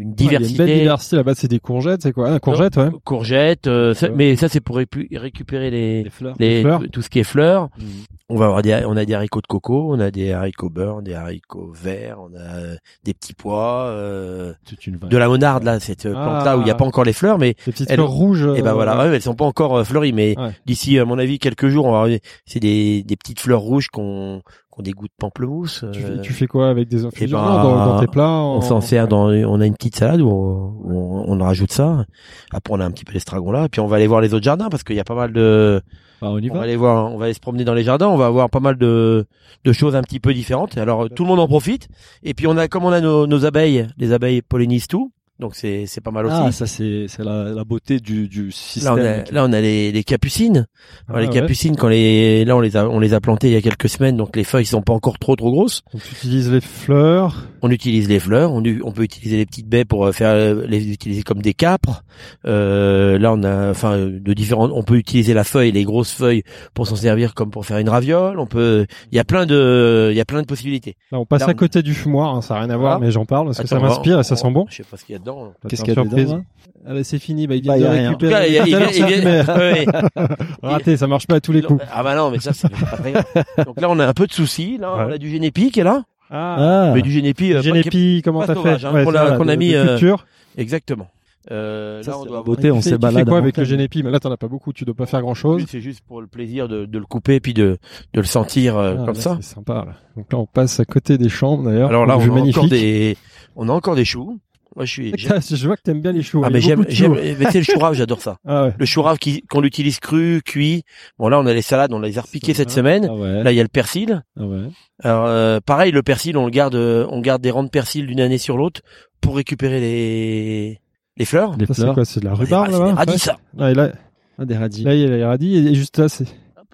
une 0.00 0.08
Ouais, 0.10 0.14
il 0.18 0.24
y 0.24 0.28
a 0.28 0.32
une 0.32 0.38
diversité. 0.38 0.64
belle 0.64 0.78
diversité 0.80 1.16
là-bas, 1.16 1.34
c'est 1.34 1.48
des 1.48 1.58
courgettes, 1.60 2.02
c'est 2.02 2.12
quoi 2.12 2.30
Ah, 2.34 2.38
courgettes, 2.40 2.76
ouais. 2.76 2.88
courgettes, 3.04 3.66
euh, 3.66 3.94
ça- 3.94 4.08
mais 4.08 4.36
ça 4.36 4.48
c'est 4.48 4.60
pour 4.60 4.76
récupérer 4.76 5.70
les, 5.70 6.02
Les 6.04 6.10
fleurs. 6.10 6.34
les 6.38 6.62
fleurs. 6.62 6.82
tout 6.92 7.02
ce 7.02 7.10
qui 7.10 7.18
est 7.18 7.24
fleurs. 7.24 7.68
Mhm. 7.78 7.86
On 8.32 8.36
va 8.36 8.44
avoir 8.46 8.62
des, 8.62 8.82
on 8.86 8.96
a 8.96 9.04
des 9.04 9.14
haricots 9.14 9.40
de 9.40 9.46
coco, 9.48 9.92
on 9.92 9.98
a 9.98 10.10
des 10.12 10.30
haricots 10.32 10.70
beurre, 10.70 11.02
des 11.02 11.14
haricots 11.14 11.72
verts, 11.74 12.18
on 12.20 12.32
a 12.36 12.40
euh, 12.40 12.76
des 13.04 13.12
petits 13.12 13.34
pois, 13.34 13.86
euh, 13.86 14.52
une 14.86 14.98
de 14.98 15.16
la 15.16 15.26
monarde 15.28 15.64
là, 15.64 15.80
cette 15.80 16.06
euh, 16.06 16.12
plante 16.12 16.44
là 16.44 16.56
où 16.56 16.60
il 16.60 16.64
n'y 16.64 16.70
a 16.70 16.74
Ah. 16.74 16.76
pas 16.76 16.84
encore 16.84 17.02
les 17.04 17.12
fleurs, 17.12 17.38
mais 17.38 17.54
Des 17.66 17.72
petites 17.72 17.90
Elle- 17.90 17.96
fleurs 17.96 18.08
rouges. 18.10 18.42
et 18.56 18.62
ben 18.62 18.70
euh, 18.70 18.72
voilà, 18.74 18.96
ouais, 18.98 19.14
elles 19.14 19.20
sont 19.22 19.34
pas 19.34 19.44
encore 19.44 19.78
euh, 19.78 19.84
fleuries, 19.84 20.12
mais 20.12 20.36
d'ici 20.64 20.98
à 20.98 21.04
mon 21.04 21.18
avis 21.18 21.38
quelques 21.40 21.68
jours, 21.68 21.86
on 21.86 21.92
va 21.92 22.08
c'est 22.46 22.60
des, 22.60 23.02
des 23.02 23.16
petites 23.16 23.40
fleurs 23.40 23.60
rouges 23.60 23.88
qu'on 23.88 24.42
des 24.82 24.92
goûts 24.92 25.06
de 25.06 25.12
pamplemousse. 25.18 25.84
Tu, 25.92 26.00
euh, 26.02 26.16
fais- 26.16 26.20
tu 26.22 26.32
fais 26.32 26.46
quoi 26.46 26.68
avec 26.70 26.88
des 26.88 27.04
infusions 27.04 27.38
ben, 27.38 27.62
dans, 27.62 27.86
dans 27.86 28.00
tes 28.00 28.06
plats 28.06 28.28
on 28.28 28.56
en- 28.56 28.60
s'en 28.60 28.80
sert 28.80 29.08
dans, 29.08 29.28
on 29.30 29.60
a 29.60 29.66
une 29.66 29.74
petite 29.74 29.96
salade 29.96 30.20
où 30.20 30.28
on, 30.28 30.74
où 30.84 31.24
on, 31.28 31.38
rajoute 31.38 31.72
ça. 31.72 32.04
Après 32.52 32.72
on 32.74 32.80
a 32.80 32.84
un 32.84 32.90
petit 32.90 33.04
peu 33.04 33.12
l'estragon 33.12 33.50
là, 33.52 33.64
et 33.64 33.68
puis 33.68 33.80
on 33.80 33.86
va 33.86 33.96
aller 33.96 34.06
voir 34.06 34.20
les 34.20 34.34
autres 34.34 34.44
jardins 34.44 34.68
parce 34.68 34.82
qu'il 34.82 34.96
y 34.96 35.00
a 35.00 35.04
pas 35.04 35.14
mal 35.14 35.32
de, 35.32 35.80
Ah, 36.22 36.30
on 36.30 36.38
y 36.38 36.50
on 36.50 36.54
va 36.54 36.60
va. 36.60 36.64
aller 36.64 36.76
voir, 36.76 37.12
on 37.12 37.16
va 37.18 37.24
aller 37.26 37.34
se 37.34 37.40
promener 37.40 37.64
dans 37.64 37.74
les 37.74 37.82
jardins, 37.84 38.08
on 38.08 38.16
va 38.16 38.26
avoir 38.26 38.50
pas 38.50 38.60
mal 38.60 38.76
de, 38.76 39.26
de 39.64 39.72
choses 39.72 39.96
un 39.96 40.02
petit 40.02 40.20
peu 40.20 40.32
différentes. 40.34 40.76
Alors 40.78 41.08
tout 41.08 41.22
le 41.24 41.28
monde 41.28 41.40
en 41.40 41.48
profite. 41.48 41.88
Et 42.22 42.34
puis 42.34 42.46
on 42.46 42.56
a, 42.56 42.68
comme 42.68 42.84
on 42.84 42.92
a 42.92 43.00
nos, 43.00 43.26
nos 43.26 43.44
abeilles, 43.46 43.86
les 43.98 44.12
abeilles 44.12 44.42
pollinisent 44.42 44.86
tout, 44.88 45.12
donc 45.40 45.54
c'est 45.56 45.86
c'est 45.86 46.00
pas 46.00 46.10
mal 46.10 46.26
aussi. 46.26 46.36
Ah, 46.38 46.52
ça 46.52 46.66
c'est 46.66 47.06
c'est 47.08 47.24
la, 47.24 47.44
la 47.44 47.64
beauté 47.64 47.98
du 47.98 48.28
du 48.28 48.46
Là 48.46 48.52
système. 48.52 48.92
on 48.94 48.98
a, 48.98 49.24
là 49.32 49.44
on 49.48 49.52
a 49.52 49.60
les, 49.60 49.90
les 49.92 50.04
capucines. 50.04 50.66
Alors, 51.08 51.18
Ah, 51.18 51.20
les 51.22 51.26
ouais. 51.28 51.32
capucines 51.34 51.76
quand 51.76 51.88
les 51.88 52.44
là 52.44 52.56
on 52.56 52.60
les 52.60 52.76
a 52.76 52.88
on 52.88 53.00
les 53.00 53.14
a 53.14 53.20
plantées 53.20 53.48
il 53.48 53.54
y 53.54 53.56
a 53.56 53.62
quelques 53.62 53.88
semaines 53.88 54.16
donc 54.16 54.36
les 54.36 54.44
feuilles 54.44 54.66
sont 54.66 54.82
pas 54.82 54.92
encore 54.92 55.18
trop 55.18 55.34
trop 55.36 55.50
grosses. 55.50 55.82
Donc 55.92 56.02
tu 56.02 56.14
utilises 56.14 56.50
les 56.52 56.60
fleurs. 56.60 57.46
On 57.62 57.70
utilise 57.70 58.08
les 58.08 58.20
fleurs, 58.20 58.52
on, 58.52 58.62
on 58.84 58.92
peut 58.92 59.02
utiliser 59.02 59.36
les 59.36 59.44
petites 59.44 59.68
baies 59.68 59.84
pour 59.84 60.06
euh, 60.06 60.12
faire 60.12 60.30
euh, 60.30 60.64
les 60.66 60.90
utiliser 60.90 61.22
comme 61.22 61.42
des 61.42 61.52
capres. 61.54 62.04
Euh, 62.46 63.18
là 63.18 63.32
on 63.32 63.42
a 63.42 63.70
enfin 63.70 63.98
de 63.98 64.32
différents 64.32 64.70
on 64.72 64.82
peut 64.82 64.96
utiliser 64.96 65.34
la 65.34 65.44
feuille, 65.44 65.72
les 65.72 65.84
grosses 65.84 66.12
feuilles 66.12 66.42
pour 66.74 66.86
s'en 66.86 66.96
servir 66.96 67.34
comme 67.34 67.50
pour 67.50 67.66
faire 67.66 67.78
une 67.78 67.88
raviole, 67.88 68.38
on 68.38 68.46
peut 68.46 68.86
il 69.12 69.16
y 69.16 69.18
a 69.18 69.24
plein 69.24 69.46
de 69.46 70.08
il 70.10 70.16
y 70.16 70.20
a 70.20 70.24
plein 70.24 70.40
de 70.42 70.46
possibilités. 70.46 70.96
Là, 71.12 71.18
on 71.20 71.26
passe 71.26 71.40
Là, 71.40 71.48
à 71.48 71.50
on- 71.50 71.54
côté 71.54 71.82
du 71.82 71.94
fumoir, 71.94 72.34
hein, 72.34 72.40
ça 72.42 72.54
n'a 72.54 72.60
rien 72.60 72.70
à 72.70 72.76
voir, 72.76 73.00
mais 73.00 73.10
j'en 73.10 73.24
parle 73.26 73.46
parce 73.46 73.58
que 73.60 73.66
ça 73.68 73.78
on 73.78 73.82
m'inspire 73.82 74.20
et 74.20 74.24
ça 74.24 74.34
on- 74.34 74.38
sent 74.38 74.50
bon. 74.50 74.66
Je 74.68 74.76
sais 74.76 74.84
pas 74.84 74.96
ce 74.96 75.04
qu'il 75.04 75.12
y 75.12 75.16
a 75.16 75.18
dedans. 75.18 75.29
Qu'est-ce 75.68 75.82
Attends, 75.82 76.04
qu'il 76.04 76.12
y 76.18 76.20
a 76.20 76.24
dedans 76.24 76.34
hein 76.36 76.44
Ah 76.86 76.94
bah 76.94 77.04
c'est 77.04 77.18
fini, 77.18 77.46
bah 77.46 77.54
il 77.56 77.62
vient 77.62 77.72
Bah, 77.72 77.78
de 77.78 77.82
y 77.84 77.86
a 77.86 77.90
rien. 77.90 78.12
En 78.12 78.14
tout 78.14 78.26
il, 78.26 78.34
récupérer. 78.34 79.46
ouais. 79.48 79.86
Raté, 80.62 80.96
ça 80.96 81.06
marche 81.06 81.26
pas 81.26 81.36
à 81.36 81.40
tous 81.40 81.52
les 81.52 81.62
coups. 81.62 81.82
Ah 81.92 82.02
bah 82.02 82.14
non, 82.16 82.30
mais 82.30 82.38
ça, 82.40 82.52
c'est 82.52 82.68
pas 82.70 82.96
très 82.96 83.12
grave. 83.12 83.24
Donc 83.66 83.80
là, 83.80 83.88
on 83.90 83.98
a 83.98 84.06
un 84.06 84.12
peu 84.14 84.26
de 84.26 84.32
soucis. 84.32 84.78
Là, 84.78 84.92
on 84.96 85.10
a 85.12 85.18
du 85.18 85.28
génépi 85.30 85.70
qui 85.70 85.80
est 85.80 85.84
là. 85.84 86.04
Ah, 86.30 86.92
Mais 86.94 87.02
du 87.02 87.10
génépi. 87.10 87.52
euh, 87.52 87.60
Génépi, 87.62 88.22
comment 88.24 88.44
t'as 88.46 88.54
fait 88.54 88.84
hein, 88.84 88.92
Ouais, 88.94 89.04
qu'on 89.04 89.48
a- 89.48 89.56
mis, 89.56 89.72
de 89.72 89.76
euh, 89.76 89.86
culture. 89.98 90.26
Exactement. 90.56 91.08
Euh, 91.50 92.02
Ça, 92.02 92.10
là, 92.12 92.16
on 92.18 92.20
doit 92.20 92.28
avoir- 92.28 92.44
beauté, 92.44 92.70
on 92.70 92.76
Tu 92.76 92.82
s'est 92.82 92.90
tu 92.92 92.98
baladé 92.98 93.24
fais 93.24 93.28
quoi 93.30 93.38
avec 93.38 93.56
le 93.56 93.64
génépi 93.64 94.02
Mais 94.02 94.10
là, 94.10 94.20
t'en 94.20 94.30
as 94.30 94.36
pas 94.36 94.46
beaucoup, 94.46 94.72
tu 94.74 94.84
dois 94.84 94.94
pas 94.94 95.06
faire 95.06 95.22
grand 95.22 95.34
chose. 95.34 95.64
C'est 95.68 95.80
juste 95.80 96.02
pour 96.06 96.20
le 96.20 96.26
plaisir 96.26 96.68
de, 96.68 96.84
de 96.84 96.98
le 96.98 97.04
couper 97.06 97.40
puis 97.40 97.54
de, 97.54 97.78
de 98.12 98.20
le 98.20 98.26
sentir 98.26 98.76
euh, 98.76 98.92
Ah, 98.98 99.04
comme 99.06 99.14
là, 99.14 99.20
ça. 99.20 99.38
C'est 99.40 99.54
sympa. 99.54 99.74
Là. 99.86 99.94
Donc 100.16 100.30
là, 100.32 100.38
on 100.38 100.46
passe 100.46 100.78
à 100.80 100.84
côté 100.84 101.16
des 101.18 101.30
chambres 101.30 101.64
d'ailleurs. 101.64 101.88
Alors 101.88 102.04
là, 102.06 102.16
on 102.18 102.20
a 102.22 102.26
magnifique. 102.26 102.58
encore 102.58 102.68
des, 102.68 103.16
on 103.56 103.68
a 103.68 103.72
encore 103.72 103.96
des 103.96 104.04
choux. 104.04 104.38
Moi, 104.76 104.84
je 104.84 104.90
suis. 104.92 105.12
j'aime- 105.16 105.40
Je 105.42 105.66
vois 105.66 105.76
que 105.76 105.82
t'aimes 105.82 106.00
bien 106.00 106.12
les 106.12 106.22
choux. 106.22 106.42
Ah 106.44 106.50
mais 106.50 106.60
j'aime, 106.60 106.84
j'aime. 106.88 107.14
Mais 107.14 107.50
c'est 107.50 107.58
le 107.58 107.64
chou 107.64 107.78
rave, 107.78 107.94
j'adore 107.94 108.20
ça. 108.20 108.36
Ah 108.46 108.66
ouais. 108.66 108.74
Le 108.78 108.86
chou 108.86 109.02
rave 109.02 109.18
qui, 109.18 109.42
qu'on 109.42 109.60
l'utilise 109.60 109.98
cru, 110.00 110.40
cuit. 110.44 110.82
Bon 111.18 111.28
là, 111.28 111.38
on 111.40 111.46
a 111.46 111.52
les 111.54 111.62
salades, 111.62 111.92
on 111.92 111.98
les 112.00 112.18
a 112.18 112.22
repiquées 112.22 112.54
cette 112.54 112.70
semaine. 112.70 113.06
Ah 113.10 113.14
ouais. 113.14 113.42
Là, 113.42 113.52
il 113.52 113.56
y 113.56 113.60
a 113.60 113.64
le 113.64 113.68
persil. 113.68 114.22
Ah 114.38 114.44
ouais. 114.46 114.62
Alors 115.02 115.26
euh, 115.26 115.58
pareil, 115.64 115.92
le 115.92 116.02
persil, 116.02 116.36
on 116.36 116.44
le 116.44 116.50
garde, 116.50 116.74
euh, 116.74 117.06
on 117.10 117.20
garde 117.20 117.42
des 117.42 117.50
rangs 117.50 117.64
de 117.64 117.68
persil 117.70 118.06
d'une 118.06 118.20
année 118.20 118.38
sur 118.38 118.56
l'autre 118.56 118.80
pour 119.20 119.36
récupérer 119.36 119.80
les 119.80 120.80
les 121.16 121.24
fleurs. 121.24 121.56
Les 121.58 121.66
Ça, 121.66 121.74
c'est 121.74 121.82
fleurs. 121.82 121.94
quoi 121.94 122.04
C'est 122.04 122.20
de 122.20 122.24
la 122.26 122.30
Ah, 122.32 122.34
rhubarbe 122.34 122.66
c'est 122.66 122.72
des 122.72 122.78
là-bas 122.78 122.94
radis, 122.94 123.18
ça. 123.18 123.36
Ah, 123.58 123.70
et 123.70 123.74
là, 123.74 123.92
Ah, 124.38 124.44
des 124.44 124.56
radis. 124.56 124.84
là, 124.84 124.94
il 124.94 125.00
y 125.00 125.04
a 125.04 125.08
les 125.08 125.24
radis 125.24 125.56
et 125.56 125.74
juste 125.74 125.98
là, 125.98 126.08
c'est. 126.08 126.24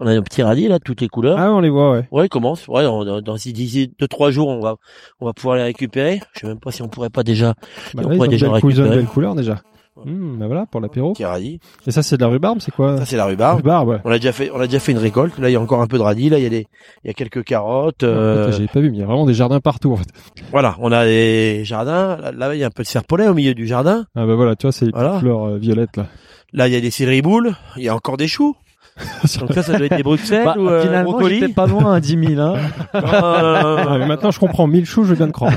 On 0.00 0.06
a 0.06 0.12
un 0.12 0.22
petit 0.22 0.42
radis 0.42 0.68
là, 0.68 0.78
toutes 0.78 1.00
les 1.00 1.08
couleurs. 1.08 1.38
Ah, 1.38 1.52
on 1.52 1.60
les 1.60 1.70
voit, 1.70 1.92
ouais. 1.92 2.06
Ouais, 2.10 2.26
il 2.26 2.28
commence. 2.28 2.68
Ouais, 2.68 2.82
dans, 2.82 3.04
dans, 3.04 3.20
dans 3.22 3.34
d'ici 3.36 3.92
deux 3.98 4.08
trois 4.08 4.30
jours, 4.30 4.48
on 4.48 4.60
va 4.60 4.76
on 5.20 5.26
va 5.26 5.32
pouvoir 5.32 5.56
les 5.56 5.62
récupérer. 5.62 6.20
Je 6.34 6.40
sais 6.40 6.46
même 6.46 6.60
pas 6.60 6.70
si 6.70 6.82
on 6.82 6.88
pourrait 6.88 7.08
pas 7.10 7.22
déjà 7.22 7.54
Bah, 7.94 8.02
on 8.04 8.08
là, 8.08 8.14
ils 8.14 8.16
pourrait 8.16 8.28
déjà 8.28 8.46
cou- 8.48 8.54
ils 8.56 8.62
ont 8.62 8.68
une 8.68 8.68
récupérer. 8.82 8.96
belle 8.96 9.06
couleur 9.06 9.34
déjà. 9.34 9.60
Ouais. 9.96 10.02
Hum, 10.12 10.36
bah 10.38 10.46
voilà 10.46 10.66
pour 10.66 10.82
l'apéro. 10.82 11.14
petit 11.14 11.24
radis. 11.24 11.58
Et 11.86 11.90
ça, 11.90 12.02
c'est 12.02 12.18
de 12.18 12.22
la 12.22 12.28
rhubarbe, 12.28 12.58
c'est 12.60 12.70
quoi? 12.70 12.98
Ça 12.98 13.06
c'est 13.06 13.16
la 13.16 13.24
rhubarbe. 13.24 13.56
Rhubarbe, 13.56 13.88
ouais. 13.88 13.98
On 14.04 14.10
a 14.10 14.18
déjà 14.18 14.32
fait 14.32 14.50
on 14.50 14.60
a 14.60 14.66
déjà 14.66 14.78
fait 14.80 14.92
une 14.92 14.98
récolte. 14.98 15.38
Là, 15.38 15.48
il 15.48 15.52
y 15.54 15.56
a 15.56 15.60
encore 15.62 15.80
un 15.80 15.86
peu 15.86 15.96
de 15.96 16.02
radis. 16.02 16.28
Là, 16.28 16.36
il 16.38 16.42
y 16.42 16.46
a 16.46 16.50
des 16.50 16.66
il 17.02 17.06
y 17.06 17.10
a 17.10 17.14
quelques 17.14 17.42
carottes. 17.44 18.02
euh, 18.02 18.48
En 18.48 18.52
fait, 18.52 18.58
J'ai 18.58 18.66
pas 18.68 18.80
vu, 18.80 18.90
mais 18.90 18.98
il 18.98 19.00
y 19.00 19.02
a 19.02 19.06
vraiment 19.06 19.24
des 19.24 19.32
jardins 19.32 19.60
partout 19.60 19.92
en 19.92 19.96
fait. 19.96 20.08
voilà, 20.50 20.76
on 20.80 20.92
a 20.92 21.06
des 21.06 21.62
jardins. 21.64 22.18
Là, 22.36 22.54
il 22.54 22.60
y 22.60 22.64
a 22.64 22.66
un 22.66 22.70
peu 22.70 22.82
de 22.82 22.88
serpolet 22.88 23.26
au 23.28 23.32
milieu 23.32 23.54
du 23.54 23.66
jardin. 23.66 24.04
Ah 24.14 24.26
bah 24.26 24.34
voilà, 24.34 24.54
tu 24.56 24.66
vois, 24.66 24.72
c'est 24.72 24.84
les 24.84 24.90
Voilà. 24.92 25.08
petites 25.12 25.20
fleurs 25.22 25.44
euh, 25.46 25.56
violettes 25.56 25.96
là. 25.96 26.06
Là, 26.52 26.68
il 26.68 26.74
y 26.74 26.76
a 26.76 26.80
des 26.82 26.90
céleri 26.90 27.22
boules. 27.22 27.54
Il 27.78 27.82
y 27.84 27.88
a 27.88 27.94
encore 27.96 28.18
des 28.18 28.28
choux. 28.28 28.54
Donc 29.40 29.52
ça, 29.52 29.62
ça 29.62 29.76
doit 29.76 29.86
être 29.86 29.96
des 29.96 30.02
Bruxelles 30.02 30.44
Bah, 30.44 30.54
ou 30.58 30.68
euh, 30.68 30.82
finalement, 30.82 31.10
brocolis. 31.12 31.40
j'étais 31.40 31.52
pas 31.52 31.66
loin 31.66 31.94
à 31.94 32.00
10 32.00 32.18
000. 32.34 32.40
Hein. 32.40 32.54
Ah, 32.94 33.96
mais 33.98 34.06
maintenant, 34.06 34.30
je 34.30 34.38
comprends. 34.38 34.66
1000 34.66 34.86
choux, 34.86 35.04
je 35.04 35.14
bien 35.14 35.26
te 35.26 35.32
croire. 35.32 35.52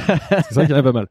c'est 0.49 0.53
ça 0.53 0.65
qui 0.65 0.73
est 0.73 0.83
pas 0.83 0.91
mal. 0.91 1.07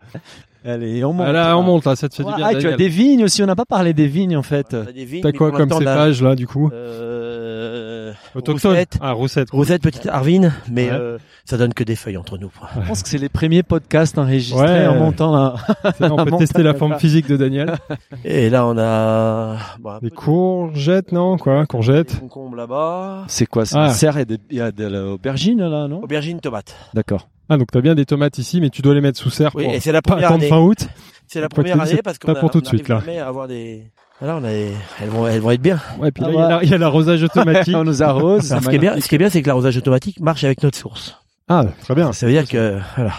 Allez, 0.64 1.04
on 1.04 1.12
monte. 1.12 1.26
Ah, 1.28 1.32
là, 1.32 1.56
on 1.56 1.62
monte 1.62 1.86
là, 1.86 1.96
ça 1.96 2.08
te 2.08 2.14
fait 2.16 2.24
du 2.24 2.28
Ouais, 2.30 2.36
bien. 2.36 2.46
ah, 2.50 2.54
tu 2.54 2.68
as 2.68 2.76
des 2.76 2.88
vignes 2.88 3.24
aussi. 3.24 3.42
On 3.42 3.46
n'a 3.46 3.56
pas 3.56 3.64
parlé 3.64 3.94
des 3.94 4.06
vignes 4.06 4.36
en 4.36 4.42
fait. 4.42 4.76
T'as 5.22 5.32
quoi 5.32 5.52
comme 5.52 5.70
cépage 5.70 6.22
là, 6.22 6.34
du 6.34 6.46
coup? 6.46 6.70
Euh, 6.72 7.87
Autochtone. 8.34 8.72
Roussette. 8.72 8.98
Ah, 9.00 9.12
roussette. 9.12 9.50
Rosette, 9.50 9.82
petite 9.82 10.06
Arvine, 10.06 10.52
mais 10.70 10.86
Ouais. 10.90 10.96
euh, 10.96 11.18
ça 11.44 11.56
donne 11.56 11.74
que 11.74 11.84
des 11.84 11.96
feuilles 11.96 12.16
entre 12.16 12.38
nous. 12.38 12.48
quoi. 12.50 12.68
Je 12.80 12.86
pense 12.86 13.02
que 13.02 13.08
c'est 13.08 13.18
les 13.18 13.28
premiers 13.28 13.62
podcasts 13.62 14.18
enregistrés 14.18 14.60
Ouais. 14.62 14.86
en 14.86 14.94
montant 14.96 15.32
là. 15.34 15.54
On 15.84 15.92
peut 16.00 16.08
montagne, 16.08 16.38
tester 16.38 16.62
la 16.62 16.72
là. 16.72 16.78
forme 16.78 16.98
physique 16.98 17.26
de 17.28 17.36
Daniel. 17.36 17.74
Et 18.24 18.50
là, 18.50 18.66
on 18.66 18.76
a 18.78 19.56
bon, 19.80 19.98
Des 20.02 20.10
courgettes, 20.10 21.12
non 21.12 21.36
Quoi 21.38 21.60
des 21.60 21.66
Courgettes 21.66 22.18
concombres 22.20 22.56
là-bas. 22.56 23.24
C'est 23.28 23.46
quoi 23.46 23.64
C'est 23.66 23.76
Ah. 23.78 23.86
une 23.86 23.92
serre 23.92 24.18
et 24.18 24.24
des- 24.24 24.38
il 24.50 24.56
y 24.56 24.60
a 24.60 24.70
de 24.72 24.86
l'aubergine 24.86 25.58
là, 25.68 25.88
non? 25.88 26.02
Aubergine, 26.02 26.40
tomate. 26.40 26.74
D'accord. 26.94 27.28
Ah, 27.48 27.56
donc 27.56 27.70
t'as 27.72 27.80
bien 27.80 27.94
des 27.94 28.04
tomates 28.04 28.36
ici, 28.38 28.60
mais 28.60 28.68
tu 28.70 28.82
dois 28.82 28.94
les 28.94 29.00
mettre 29.00 29.18
sous 29.18 29.30
serre 29.30 29.52
Oui, 29.54 29.64
pour 29.64 29.72
et 29.72 29.80
c'est 29.80 29.92
la 29.92 30.02
pas 30.02 30.12
première 30.12 30.32
année. 30.32 30.48
fin 30.48 30.58
août. 30.58 30.86
C'est 31.26 31.40
la 31.40 31.48
première 31.48 31.80
année 31.80 32.00
parce 32.02 32.18
qu'on 32.18 32.32
pas 32.32 32.38
a- 32.38 32.40
pour 32.40 32.50
tout 32.50 32.60
de 32.60 32.66
suite, 32.66 32.88
là. 32.88 33.00
jamais 33.00 33.18
à 33.18 33.28
avoir 33.28 33.48
des. 33.48 33.84
Voilà, 34.20 34.36
on 34.36 34.44
a 34.44 34.50
des- 34.50 34.74
elles 35.00 35.08
vont, 35.10 35.26
elles 35.28 35.40
vont 35.40 35.50
être 35.52 35.60
bien. 35.62 35.78
Ouais, 36.00 36.10
puis 36.10 36.24
Ah 36.26 36.28
là, 36.28 36.32
il 36.32 36.34
y 36.34 36.38
a 36.38 36.42
bah. 36.42 36.48
la- 36.56 36.64
il 36.64 36.70
y 36.70 36.74
a 36.74 36.78
l'arrosage 36.78 37.22
automatique. 37.22 37.74
on 37.76 37.84
nous 37.84 38.02
arrose. 38.02 38.50
Alors, 38.52 38.64
ce 38.64 38.68
qui 38.68 38.74
est 38.74 38.78
bien, 38.78 39.00
ce 39.00 39.08
qui 39.08 39.14
est 39.14 39.18
bien, 39.18 39.30
c'est 39.30 39.42
que 39.42 39.46
l'arrosage 39.46 39.76
automatique 39.76 40.18
marche 40.20 40.42
avec 40.44 40.62
notre 40.62 40.76
source. 40.76 41.16
Ah, 41.48 41.64
très 41.82 41.94
bien. 41.94 42.12
Ça 42.12 42.26
veut 42.26 42.32
dire 42.32 42.48
que, 42.48 42.78
voilà. 42.96 43.12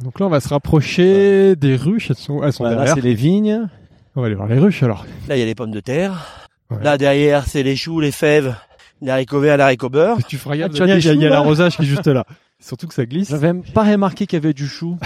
Donc 0.00 0.20
là, 0.20 0.26
on 0.26 0.28
va 0.30 0.40
se 0.40 0.48
rapprocher 0.48 1.56
des 1.56 1.74
ruches. 1.76 2.10
Elles 2.10 2.16
sont, 2.16 2.42
elles 2.42 2.52
sont 2.52 2.64
Voilà, 2.64 2.76
derrière. 2.76 2.94
c'est 2.96 3.00
les 3.00 3.14
vignes. 3.14 3.66
On 4.14 4.20
va 4.20 4.26
aller 4.26 4.34
voir 4.36 4.48
les 4.48 4.58
ruches 4.58 4.82
alors. 4.82 5.06
Là, 5.28 5.36
il 5.36 5.40
y 5.40 5.42
a 5.42 5.46
les 5.46 5.54
pommes 5.54 5.70
de 5.70 5.80
terre. 5.80 6.26
Ouais. 6.70 6.82
Là 6.82 6.98
derrière, 6.98 7.44
c'est 7.46 7.62
les 7.62 7.76
choux, 7.76 8.00
les 8.00 8.10
fèves, 8.12 8.54
les 9.00 9.10
haricots 9.10 9.40
verts, 9.40 9.56
les 9.56 9.62
haricots 9.62 9.88
beurre. 9.88 10.18
Tu 10.28 10.36
feras 10.36 10.56
gaffe, 10.56 10.72
Ah, 10.80 10.84
il 10.84 10.88
y 10.88 11.08
a, 11.08 11.10
a 11.10 11.14
là 11.14 11.28
l'arrosage 11.30 11.76
qui 11.76 11.82
est 11.82 11.86
juste 11.86 12.06
là. 12.08 12.24
Surtout 12.60 12.88
que 12.88 12.94
ça 12.94 13.06
glisse. 13.06 13.30
J'avais 13.30 13.52
même 13.52 13.62
pas 13.62 13.84
remarqué 13.84 14.26
qu'il 14.26 14.36
y 14.38 14.42
avait 14.42 14.52
du 14.54 14.66
chou. 14.66 14.98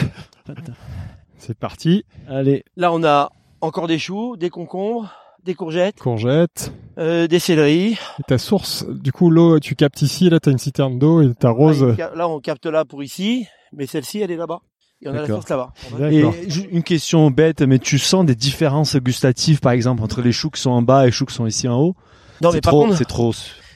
C'est 1.39 1.57
parti. 1.59 2.05
Allez, 2.29 2.65
Là, 2.77 2.93
on 2.93 3.03
a 3.05 3.31
encore 3.61 3.87
des 3.87 3.99
choux, 3.99 4.37
des 4.37 4.51
concombres, 4.51 5.13
des 5.45 5.55
courgettes, 5.55 5.99
Courgette. 5.99 6.73
euh, 6.99 7.27
des 7.27 7.39
céleris. 7.39 7.93
Et 8.19 8.23
ta 8.27 8.39
source, 8.39 8.85
du 8.89 9.13
coup, 9.13 9.31
l'eau, 9.31 9.59
tu 9.61 9.75
captes 9.75 10.03
ici, 10.03 10.29
là, 10.31 10.41
t'as 10.41 10.51
une 10.51 10.59
citerne 10.59 10.99
d'eau 10.99 11.23
et 11.23 11.35
t'arroses. 11.35 11.83
Là, 11.83 11.91
il 11.93 11.97
ca- 11.97 12.15
là, 12.15 12.29
on 12.29 12.41
capte 12.41 12.67
là 12.67 12.85
pour 12.85 13.03
ici, 13.03 13.47
mais 13.73 13.87
celle-ci, 13.87 14.21
elle 14.21 14.31
est 14.31 14.37
là-bas. 14.37 14.61
Et 15.03 15.09
on 15.09 15.13
a 15.15 15.23
la 15.23 15.27
source 15.27 15.49
là-bas. 15.49 15.73
Et 16.11 16.23
une 16.71 16.83
question 16.83 17.31
bête, 17.31 17.63
mais 17.63 17.79
tu 17.79 17.99
sens 17.99 18.27
des 18.27 18.35
différences 18.35 18.97
gustatives, 18.97 19.61
par 19.61 19.73
exemple, 19.73 20.03
entre 20.03 20.21
les 20.21 20.33
choux 20.33 20.51
qui 20.51 20.61
sont 20.61 20.71
en 20.71 20.83
bas 20.83 21.05
et 21.05 21.07
les 21.07 21.13
choux 21.13 21.25
qui 21.25 21.35
sont 21.35 21.47
ici 21.47 21.67
en 21.69 21.79
haut? 21.79 21.97
Non, 22.43 22.53
mais 22.53 22.61
par 22.61 22.73
trop, 22.73 22.83
contre, 22.85 22.97
c'est 22.99 23.05
trop. 23.07 23.33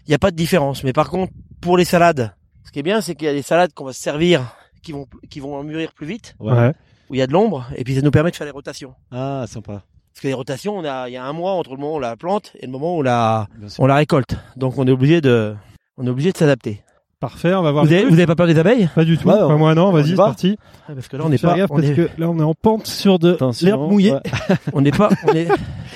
il 0.07 0.11
n'y 0.11 0.15
a 0.15 0.19
pas 0.19 0.31
de 0.31 0.37
différence. 0.37 0.85
Mais 0.85 0.93
par 0.93 1.09
contre, 1.09 1.33
pour 1.63 1.79
les 1.79 1.85
salades, 1.87 2.35
ce 2.67 2.73
qui 2.73 2.79
est 2.79 2.83
bien, 2.83 3.01
c'est 3.01 3.15
qu'il 3.15 3.27
y 3.27 3.31
a 3.31 3.33
des 3.35 3.41
salades 3.43 3.73
qu'on 3.73 3.85
va 3.87 3.93
se 3.95 4.03
servir 4.03 4.55
qui 4.83 4.93
vont, 4.93 5.07
qui 5.31 5.41
vont 5.41 5.63
mûrir 5.65 5.93
plus 5.95 6.07
vite, 6.07 6.35
Ouais. 6.41 6.73
où 7.09 7.15
il 7.15 7.19
y 7.19 7.23
a 7.23 7.27
de 7.27 7.33
l'ombre, 7.33 7.67
et 7.75 7.85
puis 7.85 7.95
ça 7.95 8.03
nous 8.03 8.11
permet 8.11 8.31
de 8.31 8.37
faire 8.37 8.47
des 8.47 8.51
rotations. 8.53 8.93
Ah, 9.11 9.47
sympa. 9.49 9.83
Parce 10.15 10.23
que 10.23 10.29
les 10.29 10.35
rotations, 10.35 10.77
on 10.79 10.85
a, 10.85 11.09
il 11.09 11.13
y 11.13 11.17
a 11.17 11.25
un 11.25 11.33
mois 11.33 11.53
entre 11.53 11.71
le 11.73 11.77
moment 11.79 11.95
où 11.95 11.97
on 11.97 11.99
la 12.01 12.17
plante 12.17 12.53
et 12.61 12.67
le 12.67 12.73
moment 12.73 12.95
où 12.97 13.01
on 13.01 13.03
la, 13.03 13.49
on 13.79 13.87
la 13.87 13.97
récolte. 13.97 14.37
Donc 14.57 14.79
on 14.79 14.87
est 14.87 14.93
obligé 14.93 15.21
de, 15.21 15.55
on 15.99 16.07
est 16.07 16.11
obligé 16.11 16.31
de 16.33 16.37
s'adapter. 16.37 16.83
Parfait, 17.21 17.55
on 17.55 17.63
va 17.63 17.73
voir. 17.73 17.85
Vous 17.85 17.91
les 17.91 17.97
avez, 17.97 18.03
trucs. 18.05 18.15
vous 18.15 18.19
avez 18.21 18.27
pas 18.27 18.35
peur 18.37 18.47
des 18.47 18.59
abeilles? 18.59 18.89
Pas 18.95 19.05
du 19.05 19.17
tout. 19.19 19.27
Ouais, 19.27 19.35
Enfin, 19.35 19.55
on- 19.55 19.59
moi, 19.59 19.75
non, 19.75 19.89
on 19.89 19.93
vas-y, 19.93 20.11
c'est 20.11 20.15
parti. 20.17 20.51
Ouais, 20.89 20.95
Parce 20.95 21.09
que 21.09 21.17
là, 21.17 21.25
on 21.25 21.31
n'est 21.31 21.39
pas, 21.39 21.57
gaffe 21.57 21.71
on 21.71 21.77
parce 21.77 21.89
est, 21.89 21.95
que 21.95 22.09
là, 22.19 22.29
on 22.29 22.39
est 22.39 22.43
en 22.43 22.55
pente 22.55 22.87
sur 22.87 23.19
de 23.19 23.37
l'herbe 23.63 23.91
mouillée. 23.91 24.13
ouais. 24.13 24.21
on 24.73 24.83
n'est 24.83 24.91
pas, 24.93 25.09
on 25.27 25.33
est, 25.33 25.49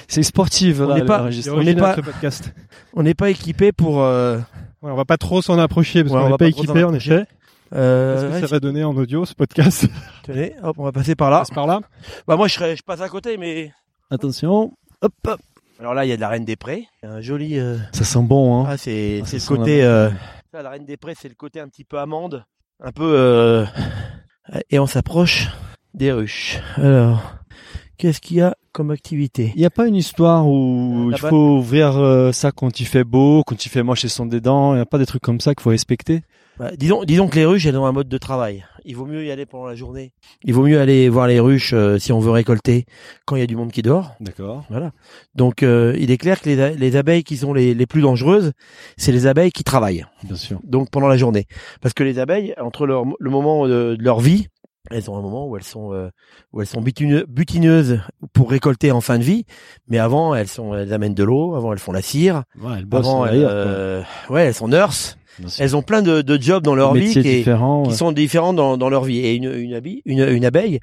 C'est 0.08 0.22
sportif, 0.22 0.80
On 0.80 0.94
n'est 0.94 1.04
pas- 1.04 1.22
on 1.22 1.60
n'est 1.62 1.74
pas- 1.74 1.94
ce 1.96 2.00
podcast. 2.00 2.52
on 2.94 3.02
n'est 3.02 3.14
pas 3.14 3.30
équipé 3.30 3.72
pour, 3.72 4.00
euh, 4.02 4.38
Ouais, 4.82 4.90
on 4.90 4.96
va 4.96 5.04
pas 5.04 5.16
trop 5.18 5.42
s'en 5.42 5.58
approcher 5.58 6.02
parce 6.02 6.14
Ouais, 6.14 6.20
on 6.20 6.24
qu'on 6.24 6.30
n'est 6.30 6.36
pas 6.38 6.46
équipé 6.48 6.82
en 6.84 6.94
effet. 6.94 7.24
euh, 7.74 8.14
Qu'est-ce 8.14 8.26
que 8.26 8.32
ouais, 8.34 8.40
ça 8.40 8.46
va 8.46 8.60
donner 8.60 8.82
en 8.84 8.96
audio 8.96 9.24
ce 9.26 9.34
podcast? 9.34 9.86
Tenez, 10.22 10.54
hop, 10.62 10.76
on 10.78 10.84
va 10.84 10.92
passer 10.92 11.14
par 11.14 11.30
là. 11.30 11.40
Passe 11.40 11.50
par 11.50 11.66
là. 11.66 11.80
Bah, 12.26 12.36
moi, 12.36 12.48
je 12.48 12.54
serais, 12.54 12.74
je 12.76 12.82
passe 12.82 13.00
à 13.02 13.08
côté, 13.08 13.36
mais, 13.36 13.72
Attention. 14.10 14.72
Hop, 15.02 15.12
alors 15.78 15.94
là, 15.94 16.04
il 16.04 16.08
y 16.08 16.12
a 16.12 16.16
de 16.16 16.20
la 16.20 16.28
reine 16.28 16.44
des 16.44 16.56
prés. 16.56 16.86
Un 17.02 17.20
joli, 17.20 17.58
euh, 17.58 17.76
Ça 17.92 18.04
sent 18.04 18.22
bon, 18.22 18.60
hein. 18.62 18.66
ah, 18.68 18.76
c'est, 18.76 19.20
Ah, 19.22 19.26
c'est 19.26 19.38
ça 19.38 19.52
le 19.52 19.58
côté, 19.58 19.78
la- 19.82 19.86
euh, 19.86 20.10
ça, 20.52 20.62
la 20.62 20.70
reine 20.70 20.84
des 20.86 20.96
prés, 20.96 21.14
c'est 21.18 21.28
le 21.28 21.34
côté 21.34 21.60
un 21.60 21.68
petit 21.68 21.84
peu 21.84 21.98
amande, 21.98 22.44
un 22.82 22.90
peu, 22.90 23.04
euh, 23.16 23.64
et 24.70 24.78
on 24.78 24.86
s'approche 24.86 25.48
des 25.94 26.10
ruches. 26.10 26.58
Alors, 26.76 27.20
qu'est-ce 27.98 28.20
qu'il 28.20 28.38
y 28.38 28.40
a 28.40 28.56
comme 28.72 28.90
activité? 28.90 29.52
Il 29.54 29.60
n'y 29.60 29.66
a 29.66 29.70
pas 29.70 29.86
une 29.86 29.94
histoire 29.96 30.48
où 30.48 30.52
Euh, 30.52 31.04
il 31.08 31.10
là-bas- 31.12 31.28
faut 31.28 31.56
ouvrir 31.58 31.96
euh, 31.98 32.32
ça 32.32 32.50
quand 32.50 32.80
il 32.80 32.86
fait 32.86 33.04
beau, 33.04 33.42
quand 33.46 33.64
il 33.66 33.68
fait 33.68 33.82
moche 33.82 34.04
et 34.04 34.08
sont 34.08 34.26
des 34.26 34.40
dents. 34.40 34.72
Il 34.72 34.76
n'y 34.76 34.82
a 34.82 34.86
pas 34.86 34.98
des 34.98 35.06
trucs 35.06 35.22
comme 35.22 35.40
ça 35.40 35.54
qu'il 35.54 35.62
faut 35.62 35.70
respecter? 35.70 36.22
Bah, 36.58 36.72
disons, 36.76 37.04
disons 37.04 37.28
que 37.28 37.36
les 37.36 37.44
ruches, 37.44 37.66
elles 37.66 37.76
ont 37.76 37.86
un 37.86 37.92
mode 37.92 38.08
de 38.08 38.18
travail. 38.18 38.64
Il 38.84 38.96
vaut 38.96 39.06
mieux 39.06 39.24
y 39.24 39.30
aller 39.30 39.46
pendant 39.46 39.66
la 39.66 39.74
journée. 39.74 40.12
Il 40.42 40.54
vaut 40.54 40.64
mieux 40.64 40.80
aller 40.80 41.08
voir 41.08 41.26
les 41.26 41.40
ruches 41.40 41.72
euh, 41.72 41.98
si 41.98 42.12
on 42.12 42.18
veut 42.18 42.30
récolter 42.30 42.84
quand 43.26 43.36
il 43.36 43.40
y 43.40 43.42
a 43.42 43.46
du 43.46 43.54
monde 43.56 43.70
qui 43.70 43.82
dort. 43.82 44.14
D'accord. 44.20 44.64
Voilà. 44.70 44.92
Donc, 45.34 45.62
euh, 45.62 45.94
il 45.98 46.10
est 46.10 46.16
clair 46.18 46.40
que 46.40 46.48
les, 46.48 46.74
les 46.74 46.96
abeilles 46.96 47.22
qui 47.22 47.36
sont 47.36 47.52
les, 47.52 47.74
les 47.74 47.86
plus 47.86 48.00
dangereuses, 48.00 48.52
c'est 48.96 49.12
les 49.12 49.26
abeilles 49.26 49.52
qui 49.52 49.62
travaillent. 49.62 50.04
Bien 50.24 50.36
sûr. 50.36 50.58
Donc, 50.64 50.90
pendant 50.90 51.08
la 51.08 51.16
journée, 51.16 51.46
parce 51.80 51.94
que 51.94 52.02
les 52.02 52.18
abeilles, 52.18 52.54
entre 52.58 52.86
leur, 52.86 53.04
le 53.18 53.30
moment 53.30 53.68
de, 53.68 53.94
de 53.96 54.02
leur 54.02 54.20
vie, 54.20 54.48
elles 54.90 55.10
ont 55.10 55.16
un 55.18 55.22
moment 55.22 55.46
où 55.46 55.56
elles 55.56 55.64
sont 55.64 55.92
euh, 55.92 56.08
où 56.52 56.62
elles 56.62 56.66
sont 56.66 56.80
butineuses 56.80 58.00
pour 58.32 58.50
récolter 58.50 58.90
en 58.90 59.02
fin 59.02 59.18
de 59.18 59.24
vie, 59.24 59.44
mais 59.86 59.98
avant 59.98 60.34
elles 60.34 60.48
sont 60.48 60.74
elles 60.74 60.94
amènent 60.94 61.14
de 61.14 61.24
l'eau, 61.24 61.54
avant 61.56 61.72
elles 61.72 61.78
font 61.78 61.92
la 61.92 62.00
cire, 62.00 62.44
Ouais, 62.58 62.76
elle 62.78 62.86
bosse 62.86 63.06
avant 63.06 63.24
derrière, 63.26 63.48
euh, 63.50 64.02
ouais 64.30 64.46
elles 64.46 64.54
sont 64.54 64.68
nurses. 64.68 65.17
Elles 65.58 65.76
ont 65.76 65.82
plein 65.82 66.02
de, 66.02 66.22
de 66.22 66.40
jobs 66.42 66.62
dans 66.62 66.74
leur 66.74 66.94
vie 66.94 67.12
qui, 67.12 67.18
est- 67.20 67.22
différents. 67.38 67.82
qui 67.84 67.90
ouais. 67.90 67.94
sont 67.96 68.12
différents 68.12 68.52
dans, 68.52 68.76
dans 68.76 68.88
leur 68.88 69.04
vie. 69.04 69.18
Et 69.18 69.34
une, 69.34 69.52
une, 69.52 69.74
abeille, 69.74 70.02
une, 70.04 70.20
une 70.28 70.44
abeille, 70.44 70.80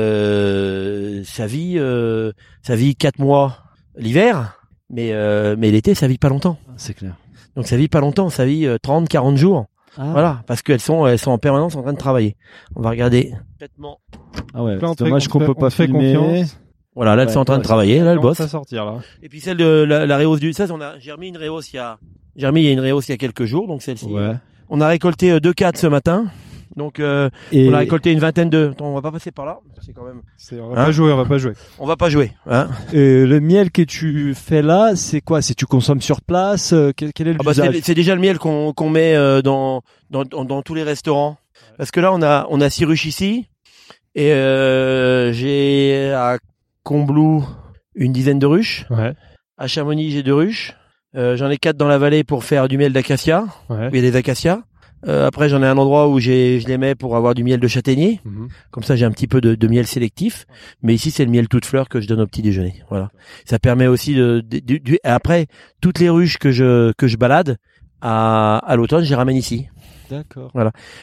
euh, 0.00 1.22
ça 1.24 1.46
vit, 1.46 1.74
euh, 1.78 2.32
ça 2.62 2.76
vit 2.76 2.96
quatre 2.96 3.18
mois 3.18 3.58
l'hiver, 3.96 4.58
mais, 4.90 5.12
euh, 5.12 5.56
mais 5.58 5.70
l'été, 5.70 5.94
ça 5.94 6.06
vit 6.08 6.18
pas 6.18 6.28
longtemps. 6.28 6.58
C'est 6.76 6.94
clair. 6.94 7.14
Donc 7.54 7.66
ça 7.66 7.76
vit 7.76 7.88
pas 7.88 8.00
longtemps, 8.00 8.28
ça 8.28 8.44
vit 8.44 8.66
euh, 8.66 8.76
30, 8.80 9.08
40 9.08 9.36
jours. 9.36 9.66
Ah. 9.98 10.08
Voilà, 10.12 10.42
parce 10.46 10.60
qu'elles 10.60 10.80
sont, 10.80 11.06
elles 11.06 11.18
sont 11.18 11.30
en 11.30 11.38
permanence 11.38 11.74
en 11.74 11.82
train 11.82 11.94
de 11.94 11.98
travailler. 11.98 12.36
On 12.74 12.82
va 12.82 12.90
regarder. 12.90 13.32
Ah 14.52 14.62
ouais. 14.62 14.76
C'est 14.80 14.98
dommage 15.04 15.28
qu'on 15.28 15.38
peut 15.38 15.54
pas 15.54 15.70
fait 15.70 15.88
confiance. 15.88 16.58
Voilà, 16.94 17.14
là, 17.14 17.22
elles 17.22 17.28
Ouais, 17.28 17.34
sont 17.34 17.40
en 17.40 17.44
train 17.44 17.58
de 17.58 17.62
travailler, 17.62 18.00
là, 18.00 18.16
bossent. 18.16 18.40
à 18.40 18.48
sortir 18.48 18.84
là. 18.86 18.98
Et 19.22 19.28
puis 19.28 19.40
celle 19.40 19.58
de 19.58 19.84
la, 19.86 20.06
la 20.06 20.16
réhausse 20.16 20.40
du 20.40 20.52
16, 20.54 20.70
on 20.70 20.80
a, 20.80 20.98
j'ai 20.98 21.12
remis 21.12 21.28
une 21.28 21.36
réhausse 21.36 21.70
il 21.72 21.76
y 21.76 21.78
a, 21.78 21.98
remis 22.44 22.60
il 22.62 22.66
y 22.66 22.68
a 22.68 22.72
une 22.72 22.80
réhausse 22.80 23.08
il 23.08 23.12
y 23.12 23.14
a 23.14 23.18
quelques 23.18 23.44
jours, 23.46 23.66
donc 23.68 23.80
celle-ci. 23.82 24.06
Ouais. 24.06 24.34
On 24.68 24.80
a 24.80 24.88
récolté 24.88 25.30
euh, 25.32 25.40
deux 25.40 25.52
cadres 25.54 25.78
ce 25.78 25.86
matin. 25.86 26.26
Donc, 26.74 27.00
euh, 27.00 27.30
Et 27.52 27.70
on 27.70 27.72
a 27.72 27.78
récolté 27.78 28.12
une 28.12 28.18
vingtaine 28.18 28.50
de, 28.50 28.68
Attends, 28.72 28.88
on 28.88 28.94
va 28.94 29.00
pas 29.00 29.12
passer 29.12 29.30
par 29.30 29.46
là. 29.46 29.60
C'est 29.80 29.94
quand 29.94 30.04
même, 30.04 30.20
C'est- 30.36 30.60
On 30.60 30.68
va 30.74 30.82
Hein 30.82 30.84
pas 30.86 30.90
jouer, 30.90 31.10
on 31.12 31.16
va 31.16 31.24
pas 31.24 31.38
jouer. 31.38 31.52
on 31.78 31.86
va 31.86 31.96
pas 31.96 32.10
jouer, 32.10 32.32
hein. 32.46 32.68
et 32.92 33.24
le 33.24 33.40
miel 33.40 33.70
que 33.70 33.80
tu 33.80 34.34
fais 34.34 34.60
là, 34.60 34.94
c'est 34.94 35.22
quoi? 35.22 35.40
C'est 35.40 35.54
tu 35.54 35.64
consommes 35.64 36.02
sur 36.02 36.20
place 36.20 36.74
euh, 36.74 36.92
quel, 36.94 37.14
quel 37.14 37.28
est 37.28 37.32
le 37.32 37.38
Ah 37.40 37.44
bah, 37.44 37.54
c'est 37.82 37.94
déjà 37.94 38.14
le 38.14 38.20
miel 38.20 38.38
qu'on 38.38 38.74
qu'on 38.74 38.90
met 38.90 39.14
euh, 39.14 39.40
dans, 39.40 39.80
dans, 40.10 40.24
dans 40.24 40.44
dans 40.44 40.60
tous 40.60 40.74
les 40.74 40.82
restaurants. 40.82 41.38
Parce 41.78 41.90
que 41.90 42.00
là 42.00 42.12
on 42.12 42.20
a 42.20 42.46
on 42.50 42.60
a 42.60 42.68
six 42.68 42.84
ruches 42.84 43.06
ici 43.06 43.46
et 44.14 44.32
euh, 44.32 45.32
j'ai 45.32 46.12
à 46.12 46.36
Combloux 46.82 47.46
une 47.94 48.12
dizaine 48.12 48.38
de 48.38 48.46
ruches. 48.46 48.84
Ouais. 48.90 49.14
À 49.56 49.66
Chamonix 49.66 50.10
j'ai 50.10 50.22
deux 50.22 50.34
ruches. 50.34 50.74
Euh, 51.16 51.36
j'en 51.36 51.48
ai 51.50 51.56
quatre 51.56 51.76
dans 51.76 51.88
la 51.88 51.98
vallée 51.98 52.24
pour 52.24 52.44
faire 52.44 52.68
du 52.68 52.76
miel 52.78 52.92
d'acacia. 52.92 53.46
Ouais. 53.70 53.88
Il 53.92 53.96
y 53.96 53.98
a 54.06 54.10
des 54.10 54.16
acacias. 54.16 54.62
Euh, 55.06 55.26
après 55.26 55.48
j'en 55.48 55.62
ai 55.62 55.66
un 55.66 55.76
endroit 55.76 56.08
où 56.08 56.18
j'ai 56.18 56.58
je 56.58 56.66
les 56.68 56.78
mets 56.78 56.94
pour 56.94 57.16
avoir 57.16 57.34
du 57.34 57.44
miel 57.44 57.60
de 57.60 57.68
châtaignier. 57.68 58.20
Mhm. 58.24 58.48
Comme 58.70 58.82
ça 58.82 58.96
j'ai 58.96 59.04
un 59.04 59.10
petit 59.10 59.26
peu 59.26 59.40
de, 59.40 59.54
de 59.54 59.68
miel 59.68 59.86
sélectif. 59.86 60.46
Mais 60.82 60.94
ici 60.94 61.10
c'est 61.10 61.24
le 61.24 61.30
miel 61.30 61.48
toute 61.48 61.64
fleur 61.64 61.88
que 61.88 62.00
je 62.00 62.08
donne 62.08 62.20
au 62.20 62.26
petit 62.26 62.42
déjeuner. 62.42 62.82
Voilà. 62.88 63.10
Ça 63.44 63.58
permet 63.58 63.86
aussi 63.86 64.14
de, 64.14 64.42
après 65.04 65.46
toutes 65.80 66.00
les 66.00 66.08
ruches 66.08 66.38
que 66.38 66.50
je 66.50 66.92
que 66.92 67.06
je 67.06 67.16
balade 67.16 67.58
à, 68.00 68.58
à 68.58 68.76
l'automne, 68.76 69.04
je 69.04 69.10
les 69.10 69.14
ramène 69.14 69.36
ici. 69.36 69.68
D'accord. 70.10 70.50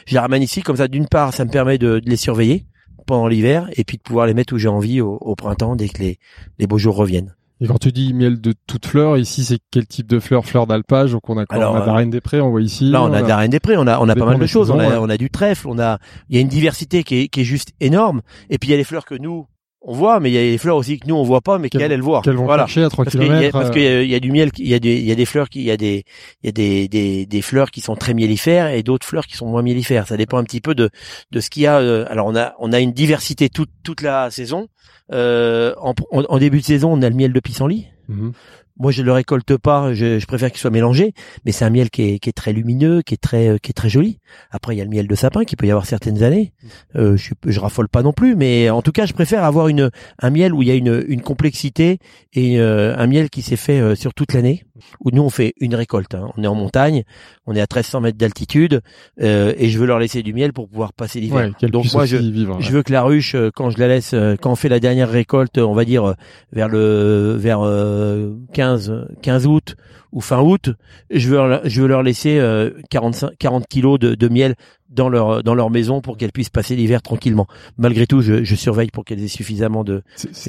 Je 0.06 0.14
les 0.14 0.18
ramène 0.20 0.42
ici 0.42 0.62
comme 0.62 0.76
ça. 0.76 0.88
D'une 0.88 1.08
part, 1.08 1.32
ça 1.34 1.44
me 1.44 1.50
permet 1.50 1.78
de, 1.78 1.98
de 1.98 2.08
les 2.08 2.16
surveiller 2.16 2.66
pendant 3.06 3.26
l'hiver 3.26 3.68
et 3.76 3.84
puis 3.84 3.96
de 3.96 4.02
pouvoir 4.02 4.26
les 4.26 4.34
mettre 4.34 4.54
où 4.54 4.58
j'ai 4.58 4.68
envie 4.68 5.00
au, 5.00 5.18
au 5.20 5.34
printemps 5.34 5.76
dès 5.76 5.88
que 5.88 6.02
les, 6.02 6.18
les 6.58 6.66
beaux 6.66 6.78
jours 6.78 6.96
reviennent. 6.96 7.34
Et 7.60 7.68
quand 7.68 7.78
tu 7.78 7.92
dis 7.92 8.12
miel 8.12 8.40
de 8.40 8.52
toute 8.66 8.86
fleur, 8.86 9.16
ici 9.16 9.44
c'est 9.44 9.60
quel 9.70 9.86
type 9.86 10.08
de 10.08 10.18
fleur? 10.18 10.44
Fleur 10.44 10.66
d'alpage, 10.66 11.12
donc 11.12 11.28
on 11.30 11.38
a 11.38 11.46
quoi? 11.46 11.56
Alors, 11.56 11.74
On 11.74 11.76
a 11.76 12.02
euh, 12.02 12.06
des 12.06 12.20
prés, 12.20 12.40
on 12.40 12.50
voit 12.50 12.62
ici. 12.62 12.90
Là, 12.90 13.02
on 13.02 13.12
a 13.12 13.36
reine 13.36 13.50
des 13.50 13.60
prés, 13.60 13.76
on 13.76 13.86
a 13.86 14.00
on 14.00 14.08
a 14.08 14.14
pas 14.16 14.26
mal 14.26 14.38
de 14.38 14.46
choses. 14.46 14.70
On 14.70 14.78
a 14.78 14.88
ouais. 14.88 14.96
on 14.98 15.08
a 15.08 15.16
du 15.16 15.30
trèfle, 15.30 15.68
on 15.68 15.78
a 15.78 15.98
il 16.28 16.36
y 16.36 16.38
a 16.38 16.40
une 16.40 16.48
diversité 16.48 17.04
qui 17.04 17.16
est 17.16 17.28
qui 17.28 17.42
est 17.42 17.44
juste 17.44 17.72
énorme. 17.80 18.22
Et 18.50 18.58
puis 18.58 18.68
il 18.68 18.72
y 18.72 18.74
a 18.74 18.76
les 18.76 18.84
fleurs 18.84 19.04
que 19.04 19.14
nous 19.14 19.46
on 19.86 19.92
voit, 19.92 20.18
mais 20.18 20.30
il 20.30 20.34
y 20.34 20.38
a 20.38 20.40
les 20.40 20.56
fleurs 20.58 20.76
aussi 20.76 20.98
que 20.98 21.06
nous 21.06 21.14
on 21.14 21.22
voit 21.22 21.40
pas, 21.42 21.58
mais 21.58 21.68
Qu'elles- 21.68 21.92
elles 21.92 22.00
voient. 22.00 22.22
Qu'elles 22.22 22.36
vont 22.36 22.44
Voilà. 22.46 22.66
chercher 22.66 22.84
à 22.84 22.88
3 22.90 23.04
Parce 23.04 23.16
qu'il 23.16 23.26
y 23.26 23.30
a, 23.30 23.36
km. 23.38 23.52
parce 23.58 23.70
qu'il 23.70 23.82
y 23.82 23.86
a- 23.86 24.02
y 24.02 24.14
a 24.14 24.20
du 24.20 24.32
miel, 24.32 24.50
il 24.58 24.66
y 24.68 24.74
a 24.74 24.78
des, 24.78 24.94
il 24.96 25.04
y 25.04 25.12
a 25.12 25.14
des 25.14 25.24
fleurs 25.26 25.48
qui, 25.48 25.60
il 25.60 25.66
y 25.66 25.70
a 25.70 25.76
des, 25.76 26.04
il 26.42 26.46
y 26.46 26.48
a 26.48 26.52
des, 26.52 26.88
des, 26.88 27.26
des 27.26 27.42
fleurs 27.42 27.70
qui 27.70 27.80
sont 27.82 27.94
très 27.94 28.14
miellifères 28.14 28.68
et 28.68 28.82
d'autres 28.82 29.06
fleurs 29.06 29.26
qui 29.26 29.36
sont 29.36 29.46
moins 29.46 29.62
miellifères. 29.62 30.06
Ça 30.06 30.16
dépend 30.16 30.38
un 30.38 30.44
petit 30.44 30.60
peu 30.60 30.74
de, 30.74 30.90
de 31.30 31.40
ce 31.40 31.50
qu'il 31.50 31.62
y 31.62 31.66
a. 31.66 31.78
euh, 31.78 32.06
Alors 32.08 32.26
on 32.26 32.34
a, 32.36 32.54
on 32.58 32.72
a 32.72 32.80
une 32.80 32.92
diversité 32.92 33.48
toute, 33.48 33.70
toute 33.82 34.00
la 34.02 34.30
saison. 34.30 34.68
Euh, 35.12 35.74
en, 35.80 35.92
en, 36.12 36.22
en 36.22 36.38
début 36.38 36.60
de 36.60 36.64
saison, 36.64 36.92
on 36.92 37.02
a 37.02 37.08
le 37.10 37.14
miel 37.14 37.32
de 37.34 37.40
pissenlit. 37.40 37.86
Mhm. 38.08 38.32
Moi, 38.78 38.90
je 38.90 39.02
le 39.02 39.12
récolte 39.12 39.56
pas. 39.56 39.94
Je, 39.94 40.18
je 40.18 40.26
préfère 40.26 40.50
qu'il 40.50 40.60
soit 40.60 40.70
mélangé, 40.70 41.14
mais 41.44 41.52
c'est 41.52 41.64
un 41.64 41.70
miel 41.70 41.90
qui 41.90 42.02
est, 42.02 42.18
qui 42.18 42.28
est 42.28 42.32
très 42.32 42.52
lumineux, 42.52 43.02
qui 43.02 43.14
est 43.14 43.22
très, 43.22 43.48
euh, 43.48 43.58
qui 43.58 43.70
est 43.70 43.74
très 43.74 43.88
joli. 43.88 44.18
Après, 44.50 44.74
il 44.74 44.78
y 44.78 44.80
a 44.80 44.84
le 44.84 44.90
miel 44.90 45.06
de 45.06 45.14
sapin 45.14 45.44
qui 45.44 45.56
peut 45.56 45.66
y 45.66 45.70
avoir 45.70 45.86
certaines 45.86 46.22
années. 46.22 46.52
Euh, 46.96 47.16
je, 47.16 47.34
je 47.46 47.60
raffole 47.60 47.88
pas 47.88 48.02
non 48.02 48.12
plus, 48.12 48.34
mais 48.34 48.70
en 48.70 48.82
tout 48.82 48.92
cas, 48.92 49.06
je 49.06 49.12
préfère 49.12 49.44
avoir 49.44 49.68
une, 49.68 49.90
un 50.18 50.30
miel 50.30 50.52
où 50.52 50.62
il 50.62 50.68
y 50.68 50.70
a 50.70 50.74
une, 50.74 51.04
une 51.08 51.22
complexité 51.22 51.98
et 52.32 52.58
euh, 52.58 52.96
un 52.96 53.06
miel 53.06 53.30
qui 53.30 53.42
s'est 53.42 53.56
fait 53.56 53.80
euh, 53.80 53.94
sur 53.94 54.12
toute 54.12 54.32
l'année. 54.32 54.64
Où 55.00 55.10
nous, 55.12 55.22
on 55.22 55.30
fait 55.30 55.54
une 55.60 55.74
récolte. 55.74 56.14
hein. 56.14 56.30
On 56.36 56.42
est 56.42 56.46
en 56.46 56.54
montagne, 56.54 57.04
on 57.46 57.54
est 57.54 57.60
à 57.60 57.66
1300 57.70 58.00
mètres 58.00 58.18
d'altitude, 58.18 58.80
euh, 59.20 59.52
et 59.56 59.68
je 59.68 59.78
veux 59.78 59.86
leur 59.86 59.98
laisser 59.98 60.22
du 60.22 60.32
miel 60.34 60.52
pour 60.52 60.68
pouvoir 60.68 60.92
passer 60.92 61.20
l'hiver. 61.20 61.50
Ouais, 61.62 61.68
Donc 61.68 61.84
moi, 61.94 62.06
je, 62.06 62.16
aussi 62.16 62.32
vivre. 62.32 62.60
je 62.60 62.70
veux 62.72 62.82
que 62.82 62.92
la 62.92 63.02
ruche, 63.02 63.34
euh, 63.34 63.50
quand 63.54 63.70
je 63.70 63.78
la 63.78 63.88
laisse, 63.88 64.14
euh, 64.14 64.34
quand 64.40 64.50
on 64.52 64.56
fait 64.56 64.68
la 64.68 64.80
dernière 64.80 65.08
récolte, 65.10 65.58
on 65.58 65.74
va 65.74 65.84
dire 65.84 66.04
euh, 66.10 66.14
vers 66.52 66.68
le 66.68 67.36
vers 67.38 67.60
euh, 67.62 68.34
15 68.52 69.06
15 69.22 69.46
août 69.46 69.76
ou 70.12 70.20
fin 70.20 70.40
août, 70.40 70.70
je 71.10 71.28
veux 71.28 71.60
je 71.64 71.82
veux 71.82 71.88
leur 71.88 72.02
laisser 72.02 72.38
euh, 72.38 72.70
45 72.90 73.30
40 73.38 73.66
kilos 73.68 73.98
de, 73.98 74.14
de 74.14 74.28
miel 74.28 74.54
dans 74.88 75.08
leur 75.08 75.42
dans 75.42 75.54
leur 75.54 75.70
maison 75.70 76.00
pour 76.00 76.16
qu'elles 76.16 76.30
puissent 76.32 76.50
passer 76.50 76.76
l'hiver 76.76 77.02
tranquillement. 77.02 77.46
Malgré 77.78 78.06
tout, 78.06 78.22
je, 78.22 78.44
je 78.44 78.54
surveille 78.54 78.90
pour 78.92 79.04
qu'elles 79.04 79.22
aient 79.24 79.28
suffisamment 79.28 79.82
de 79.84 80.02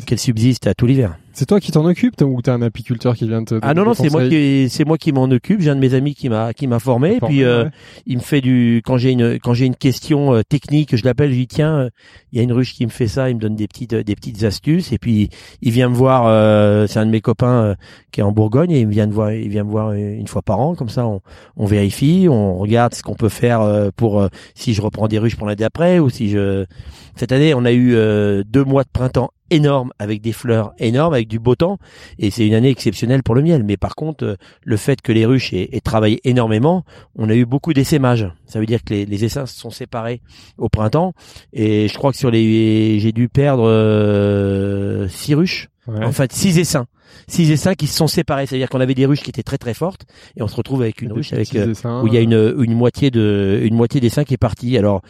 qu'elles 0.05 0.19
subsistent 0.19 0.67
à 0.67 0.73
tout 0.73 0.85
l'hiver. 0.85 1.17
C'est 1.35 1.45
toi 1.45 1.59
qui 1.59 1.73
t'en 1.73 1.83
occupes 1.83 2.21
ou 2.21 2.41
t'es 2.41 2.49
un 2.49 2.61
apiculteur 2.61 3.13
qui 3.13 3.27
vient 3.27 3.43
te 3.43 3.59
Ah 3.61 3.73
non 3.73 3.83
non, 3.83 3.93
c'est 3.93 4.09
moi 4.09 4.25
qui 4.25 4.69
c'est 4.69 4.85
moi 4.85 4.97
qui 4.97 5.11
m'en 5.11 5.25
occupe. 5.25 5.59
J'ai 5.59 5.69
un 5.69 5.75
de 5.75 5.81
mes 5.81 5.93
amis 5.93 6.15
qui 6.15 6.29
m'a 6.29 6.53
qui 6.53 6.65
m'a 6.65 6.79
formé. 6.79 7.17
Et 7.17 7.19
puis 7.19 7.43
euh, 7.43 7.65
il 8.05 8.17
me 8.17 8.21
fait 8.21 8.39
du 8.39 8.81
quand 8.85 8.97
j'ai 8.97 9.11
une 9.11 9.37
quand 9.39 9.53
j'ai 9.53 9.65
une 9.65 9.75
question 9.75 10.33
euh, 10.33 10.43
technique, 10.47 10.95
je 10.95 11.03
l'appelle, 11.03 11.31
je 11.31 11.35
dis 11.35 11.47
tiens, 11.47 11.75
euh, 11.75 11.89
il 12.31 12.37
y 12.37 12.39
a 12.39 12.43
une 12.43 12.53
ruche 12.53 12.73
qui 12.73 12.85
me 12.85 12.91
fait 12.91 13.09
ça, 13.09 13.29
il 13.29 13.35
me 13.35 13.41
donne 13.41 13.55
des 13.55 13.67
petites 13.67 13.93
des 13.93 14.15
petites 14.15 14.43
astuces. 14.43 14.93
Et 14.93 14.97
puis 14.97 15.29
il 15.61 15.71
vient 15.71 15.89
me 15.89 15.95
voir. 15.95 16.23
c'est 16.87 16.99
un 16.99 17.05
de 17.05 17.11
mes 17.11 17.21
copains 17.21 17.75
qui 18.13 18.21
est 18.21 18.23
en 18.23 18.31
Bourgogne 18.31 18.71
et 18.71 18.79
il 18.79 18.87
vient 18.87 19.07
de 19.07 19.13
voir 19.13 19.33
il 19.33 19.49
vient 19.49 19.65
me 19.65 19.71
voir 19.71 19.91
une 19.91 20.27
fois 20.27 20.41
par 20.41 20.61
an. 20.61 20.73
Comme 20.73 20.89
ça, 20.89 21.05
on, 21.05 21.19
on 21.57 21.65
vérifie, 21.65 22.27
on 22.29 22.57
regarde 22.59 22.93
ce 22.93 23.03
qu'on 23.03 23.15
peut 23.15 23.27
faire 23.27 23.91
pour 23.97 24.25
si 24.53 24.73
je 24.73 24.81
reprends 24.81 25.09
des 25.09 25.19
ruches 25.19 25.35
pour 25.35 25.47
l'année 25.47 25.57
d'après 25.57 25.99
ou 25.99 26.09
si 26.09 26.29
je 26.29 26.65
cette 27.15 27.31
année 27.31 27.53
on 27.53 27.65
a 27.65 27.71
eu 27.71 27.95
deux 28.45 28.63
mois 28.63 28.83
de 28.83 28.89
printemps 28.91 29.31
énorme 29.49 29.91
avec 29.99 30.21
des 30.21 30.31
fleurs 30.31 30.73
énormes 30.79 31.13
avec 31.13 31.27
du 31.27 31.39
beau 31.39 31.55
temps. 31.55 31.77
Et 32.19 32.31
c'est 32.31 32.45
une 32.47 32.53
année 32.53 32.69
exceptionnelle 32.69 33.23
pour 33.23 33.35
le 33.35 33.41
miel. 33.41 33.63
Mais 33.63 33.77
par 33.77 33.95
contre 33.95 34.23
euh, 34.23 34.35
le 34.63 34.77
fait 34.77 35.01
que 35.01 35.11
les 35.11 35.25
ruches 35.25 35.53
aient, 35.53 35.81
travaillé 35.83 36.19
énormément 36.23 36.83
on 37.15 37.29
a 37.29 37.35
eu 37.35 37.45
beaucoup 37.45 37.73
d'essaimages 37.73 38.27
ça 38.45 38.59
veut 38.59 38.65
dire 38.65 38.83
que 38.83 38.93
les, 38.93 39.05
les 39.05 39.25
essaims 39.25 39.45
sont 39.45 39.69
séparés 39.69 40.21
au 40.57 40.69
printemps. 40.69 41.13
Et 41.53 41.87
je 41.87 41.97
crois 41.97 42.11
que 42.11 42.17
sur 42.17 42.31
les 42.31 42.99
j'ai 42.99 43.11
dû 43.11 43.29
perdre 43.29 43.67
euh, 43.67 45.07
six 45.07 45.35
ruches. 45.35 45.69
En 45.87 46.11
fait 46.11 46.33
six 46.33 46.57
essaims. 46.57 46.85
Six 47.27 47.51
essaims 47.51 47.75
qui 47.75 47.87
se 47.87 47.95
sont 47.95 48.07
séparés. 48.07 48.45
C'est 48.47 48.55
à 48.55 48.57
dire 48.57 48.69
qu'on 48.69 48.81
avait 48.81 48.95
des 48.95 49.05
ruches 49.05 49.21
qui 49.21 49.29
étaient 49.29 49.43
très 49.43 49.57
très 49.57 49.73
fortes. 49.73 50.05
Et 50.35 50.41
on 50.41 50.47
se 50.47 50.55
retrouve 50.55 50.81
avec 50.81 51.01
une 51.01 51.11
ruche 51.11 51.31
avec 51.33 51.55
euh, 51.55 51.73
où 52.03 52.07
il 52.07 52.13
y 52.13 52.17
a 52.17 52.21
une 52.21 52.55
une 52.59 52.73
moitié 52.73 53.11
de 53.11 53.61
une 53.63 53.75
moitié 53.75 54.01
d'essaims 54.01 54.25
qui 54.25 54.33
est 54.33 54.37
partie. 54.37 54.77
Alors 54.77 55.01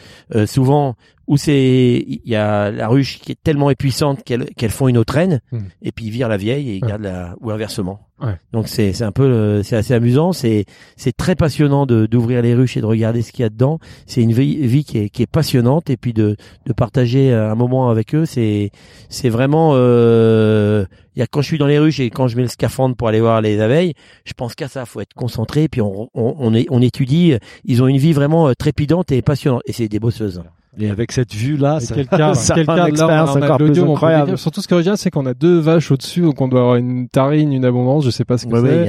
souvent 0.46 0.96
où 1.26 1.36
c'est 1.36 2.04
il 2.06 2.20
y 2.24 2.36
a 2.36 2.70
la 2.70 2.88
ruche 2.88 3.18
qui 3.18 3.32
est 3.32 3.42
tellement 3.42 3.70
épuisante 3.70 4.22
qu'elle 4.22 4.46
qu'elle 4.54 4.70
font 4.70 4.88
une 4.88 4.98
autre 4.98 5.14
reine 5.14 5.40
hmm. 5.52 5.58
et 5.82 5.92
puis 5.92 6.06
ils 6.06 6.10
virent 6.10 6.28
la 6.28 6.36
vieille 6.36 6.70
et 6.70 6.74
ils 6.76 6.80
gardent 6.80 7.02
la 7.02 7.34
ou 7.40 7.50
inversement. 7.50 8.00
Ouais. 8.22 8.34
Donc 8.52 8.68
c'est 8.68 8.92
c'est 8.94 9.04
un 9.04 9.12
peu 9.12 9.62
c'est 9.62 9.76
assez 9.76 9.92
amusant, 9.92 10.32
c'est 10.32 10.64
c'est 10.96 11.14
très 11.14 11.34
passionnant 11.34 11.84
de 11.84 12.06
d'ouvrir 12.06 12.40
les 12.40 12.54
ruches 12.54 12.76
et 12.76 12.80
de 12.80 12.86
regarder 12.86 13.20
ce 13.22 13.30
qu'il 13.30 13.42
y 13.42 13.46
a 13.46 13.50
dedans. 13.50 13.78
C'est 14.06 14.22
une 14.22 14.32
vie, 14.32 14.66
vie 14.66 14.84
qui 14.84 14.98
est 14.98 15.08
qui 15.10 15.22
est 15.22 15.26
passionnante 15.26 15.90
et 15.90 15.96
puis 15.96 16.14
de 16.14 16.36
de 16.64 16.72
partager 16.72 17.32
un 17.32 17.54
moment 17.54 17.90
avec 17.90 18.14
eux, 18.14 18.24
c'est 18.24 18.70
c'est 19.10 19.28
vraiment 19.28 19.72
euh, 19.74 20.86
il 21.14 21.20
y 21.20 21.22
a 21.22 21.26
quand 21.26 21.42
je 21.42 21.46
suis 21.46 21.58
dans 21.58 21.66
les 21.66 21.78
ruches 21.78 22.00
et 22.00 22.08
quand 22.08 22.28
je 22.28 22.36
mets 22.36 22.42
le 22.42 22.48
scaphandre 22.48 22.96
pour 22.96 23.08
aller 23.08 23.20
voir 23.20 23.42
les 23.42 23.60
abeilles, 23.60 23.92
je 24.24 24.32
pense 24.32 24.54
qu'à 24.54 24.68
ça, 24.68 24.86
faut 24.86 25.00
être 25.00 25.14
concentré 25.14 25.68
puis 25.68 25.82
on 25.82 26.08
on 26.14 26.36
on, 26.38 26.54
est, 26.54 26.66
on 26.70 26.80
étudie, 26.80 27.34
ils 27.64 27.82
ont 27.82 27.86
une 27.86 27.98
vie 27.98 28.14
vraiment 28.14 28.48
euh, 28.48 28.54
trépidante 28.54 29.12
et 29.12 29.20
passionnante 29.20 29.62
et 29.66 29.72
c'est 29.72 29.88
des 29.88 30.00
bosseuses. 30.00 30.42
Et 30.78 30.90
avec 30.90 31.12
cette 31.12 31.34
vue-là, 31.34 31.78
c'est 31.80 31.94
quelqu'un, 31.94 32.32
quelqu'un 32.54 32.88
là, 32.88 33.24
on 33.28 33.42
encore 33.42 33.58
plus 33.58 33.78
incroyable. 33.80 34.38
Surtout 34.38 34.60
ce 34.60 34.68
que 34.68 34.82
je 34.82 34.94
c'est 34.96 35.10
qu'on 35.10 35.26
a 35.26 35.34
deux 35.34 35.58
vaches 35.58 35.90
au-dessus, 35.90 36.20
donc 36.20 36.40
on 36.40 36.48
doit 36.48 36.60
avoir 36.60 36.76
une 36.76 37.08
tarine, 37.08 37.52
une 37.52 37.64
abondance, 37.64 38.04
je 38.04 38.10
sais 38.10 38.24
pas 38.24 38.38
ce 38.38 38.46
que 38.46 38.60
c'est. 38.60 38.86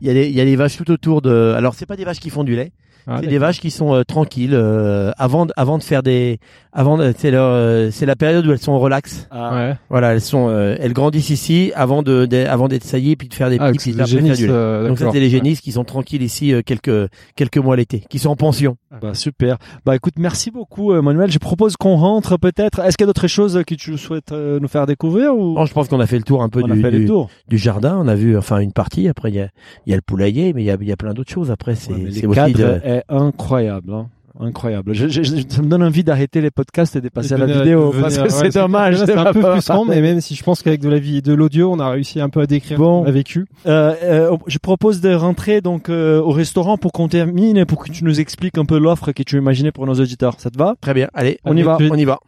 Il 0.00 0.06
y 0.06 0.10
a, 0.10 0.22
il 0.22 0.32
y 0.32 0.40
a 0.40 0.42
a 0.42 0.44
les 0.44 0.56
vaches 0.56 0.76
tout 0.76 0.90
autour 0.90 1.22
de, 1.22 1.54
alors 1.56 1.74
c'est 1.74 1.86
pas 1.86 1.96
des 1.96 2.04
vaches 2.04 2.20
qui 2.20 2.30
font 2.30 2.44
du 2.44 2.56
lait. 2.56 2.72
Ah, 3.10 3.20
c'est 3.22 3.28
des 3.28 3.38
vaches 3.38 3.58
qui 3.58 3.70
sont 3.70 3.94
euh, 3.94 4.02
tranquilles 4.02 4.52
euh, 4.52 5.12
avant 5.16 5.46
avant 5.56 5.78
de 5.78 5.82
faire 5.82 6.02
des 6.02 6.40
avant 6.74 6.98
c'est 7.16 7.30
leur 7.30 7.48
euh, 7.48 7.88
c'est 7.90 8.04
la 8.04 8.16
période 8.16 8.46
où 8.46 8.52
elles 8.52 8.58
sont 8.58 8.78
relax. 8.78 9.26
Ah. 9.30 9.54
Ouais. 9.54 9.76
Voilà, 9.88 10.12
elles 10.12 10.20
sont 10.20 10.50
elles 10.50 10.92
grandissent 10.92 11.30
ici 11.30 11.72
avant 11.74 12.02
de, 12.02 12.26
de 12.26 12.44
avant 12.44 12.68
d'être 12.68 12.84
saillies 12.84 13.16
puis 13.16 13.28
de 13.28 13.34
faire 13.34 13.48
des 13.48 13.56
ah, 13.60 13.72
petits 13.72 13.94
Donc 13.94 14.98
ça 14.98 15.10
c'est 15.10 15.20
les 15.20 15.30
génisses 15.30 15.62
qui 15.62 15.72
sont 15.72 15.84
tranquilles 15.84 16.22
ici 16.22 16.52
quelques 16.66 17.08
quelques 17.34 17.56
mois 17.56 17.76
l'été, 17.76 18.04
qui 18.10 18.18
sont 18.18 18.28
en 18.28 18.36
pension. 18.36 18.76
Bah 19.00 19.14
super. 19.14 19.56
Bah 19.86 19.96
écoute, 19.96 20.14
merci 20.18 20.50
beaucoup 20.50 20.92
Manuel. 21.00 21.30
Je 21.30 21.38
propose 21.38 21.76
qu'on 21.76 21.96
rentre 21.96 22.36
peut-être. 22.36 22.80
Est-ce 22.80 22.98
qu'il 22.98 23.04
y 23.04 23.06
a 23.06 23.12
d'autres 23.12 23.26
choses 23.26 23.62
que 23.66 23.74
tu 23.74 23.96
souhaites 23.96 24.32
nous 24.32 24.68
faire 24.68 24.84
découvrir 24.84 25.34
ou? 25.34 25.56
Je 25.64 25.72
pense 25.72 25.88
qu'on 25.88 26.00
a 26.00 26.06
fait 26.06 26.18
le 26.18 26.24
tour 26.24 26.42
un 26.42 26.50
peu 26.50 26.62
du, 26.62 26.82
du, 26.82 27.08
du, 27.48 27.58
jardin. 27.58 27.98
On 27.98 28.08
a 28.08 28.14
vu 28.14 28.36
enfin 28.36 28.58
une 28.58 28.72
partie. 28.72 29.08
Après 29.08 29.30
il 29.30 29.36
y 29.36 29.40
a 29.40 29.48
il 29.86 29.90
y 29.90 29.92
a 29.94 29.96
le 29.96 30.02
poulailler, 30.02 30.52
mais 30.52 30.62
il 30.62 30.66
y 30.66 30.70
a 30.70 30.76
il 30.78 30.86
y 30.86 30.92
a 30.92 30.96
plein 30.96 31.14
d'autres 31.14 31.32
choses. 31.32 31.50
Après 31.50 31.74
c'est 31.74 32.10
c'est 32.12 32.26
aussi 32.26 32.52
de 32.52 32.97
incroyable. 33.08 33.92
Hein. 33.92 34.08
Incroyable. 34.40 34.94
Je, 34.94 35.08
je, 35.08 35.22
ça 35.48 35.62
me 35.62 35.68
donne 35.68 35.82
envie 35.82 36.04
d'arrêter 36.04 36.40
les 36.40 36.52
podcasts 36.52 36.94
et 36.94 37.00
de 37.00 37.08
passer 37.08 37.34
à 37.34 37.38
la 37.38 37.46
vidéo 37.46 37.92
parce 38.00 38.18
que 38.18 38.28
c'est 38.28 38.54
dommage. 38.54 39.04
C'est 39.04 39.16
un 39.16 39.32
peu 39.32 39.42
frustrant, 39.42 39.84
mais 39.84 40.00
même 40.00 40.20
si 40.20 40.36
je 40.36 40.44
pense 40.44 40.62
qu'avec 40.62 40.80
de 40.80 40.88
la 40.88 41.00
vie 41.00 41.22
de 41.22 41.32
l'audio, 41.32 41.72
on 41.72 41.80
a 41.80 41.90
réussi 41.90 42.20
un 42.20 42.28
peu 42.28 42.40
à 42.40 42.46
décrire 42.46 42.78
bon, 42.78 43.04
ce 43.04 43.10
vécu. 43.10 43.46
Euh, 43.66 43.94
euh, 44.04 44.36
je 44.46 44.58
propose 44.58 45.00
de 45.00 45.12
rentrer 45.12 45.60
donc 45.60 45.88
euh, 45.88 46.20
au 46.20 46.30
restaurant 46.30 46.78
pour 46.78 46.92
qu'on 46.92 47.08
termine 47.08 47.56
et 47.56 47.64
pour 47.64 47.82
que 47.82 47.90
tu 47.90 48.04
nous 48.04 48.20
expliques 48.20 48.58
un 48.58 48.64
peu 48.64 48.78
l'offre 48.78 49.10
que 49.10 49.24
tu 49.24 49.36
imaginais 49.36 49.72
pour 49.72 49.86
nos 49.86 49.94
auditeurs. 49.94 50.36
Ça 50.38 50.50
te 50.50 50.58
va? 50.58 50.76
Très 50.80 50.94
bien. 50.94 51.08
Allez, 51.14 51.40
on 51.44 51.56
y 51.56 51.62
va. 51.62 51.76
On 51.90 51.96
y 51.96 52.04
va. 52.04 52.20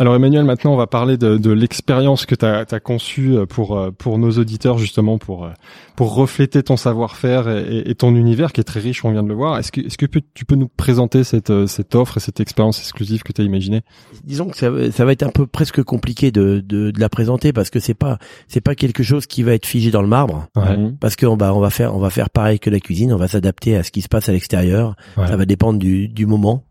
Alors 0.00 0.14
Emmanuel, 0.14 0.44
maintenant 0.44 0.74
on 0.74 0.76
va 0.76 0.86
parler 0.86 1.16
de, 1.16 1.38
de 1.38 1.50
l'expérience 1.50 2.24
que 2.24 2.36
tu 2.36 2.44
as, 2.46 2.64
as 2.70 2.80
conçue 2.80 3.36
euh, 3.36 3.46
pour 3.46 3.76
euh, 3.76 3.90
pour 3.90 4.16
nos 4.18 4.30
auditeurs 4.30 4.78
justement 4.78 5.18
pour 5.18 5.44
euh, 5.44 5.50
pour 5.96 6.14
refléter 6.14 6.62
ton 6.62 6.76
savoir-faire 6.76 7.48
et, 7.48 7.82
et, 7.84 7.94
ton 7.96 8.14
univers 8.14 8.52
qui 8.52 8.60
est 8.60 8.64
très 8.64 8.78
riche, 8.78 9.04
on 9.04 9.10
vient 9.10 9.24
de 9.24 9.28
le 9.28 9.34
voir. 9.34 9.58
Est-ce 9.58 9.72
que 9.72 9.80
est-ce 9.80 9.98
que 9.98 10.06
tu 10.06 10.44
peux 10.44 10.54
nous 10.54 10.68
présenter 10.68 11.24
cette 11.24 11.66
cette 11.66 11.96
offre 11.96 12.18
et 12.18 12.20
cette 12.20 12.38
expérience 12.38 12.78
exclusive 12.78 13.24
que 13.24 13.32
tu 13.32 13.42
as 13.42 13.44
imaginée? 13.44 13.82
Disons 14.22 14.48
que 14.48 14.56
ça, 14.56 14.70
ça, 14.92 15.04
va 15.04 15.10
être 15.10 15.24
un 15.24 15.30
peu 15.30 15.48
presque 15.48 15.82
compliqué 15.82 16.30
de, 16.30 16.62
de, 16.64 16.92
de 16.92 17.00
la 17.00 17.08
présenter 17.08 17.52
parce 17.52 17.70
que 17.70 17.80
c'est 17.80 17.94
pas 17.94 18.18
c'est 18.46 18.60
pas 18.60 18.76
quelque 18.76 19.02
chose 19.02 19.26
qui 19.26 19.42
va 19.42 19.54
être 19.54 19.66
figé 19.66 19.90
dans 19.90 20.02
le 20.02 20.08
marbre 20.08 20.46
ouais. 20.54 20.92
parce 21.00 21.16
qu'on 21.16 21.36
va 21.36 21.52
on 21.52 21.60
va 21.60 21.70
faire 21.70 21.96
on 21.96 21.98
va 21.98 22.10
faire 22.10 22.30
pareil 22.30 22.60
que 22.60 22.70
la 22.70 22.78
cuisine, 22.78 23.12
on 23.12 23.18
va 23.18 23.26
s'adapter 23.26 23.76
à 23.76 23.82
ce 23.82 23.90
qui 23.90 24.02
se 24.02 24.08
passe 24.08 24.28
à 24.28 24.32
l'extérieur. 24.32 24.94
Ça 25.16 25.36
va 25.36 25.44
dépendre 25.44 25.80
du, 25.80 26.06
du 26.06 26.26
moment. 26.26 26.62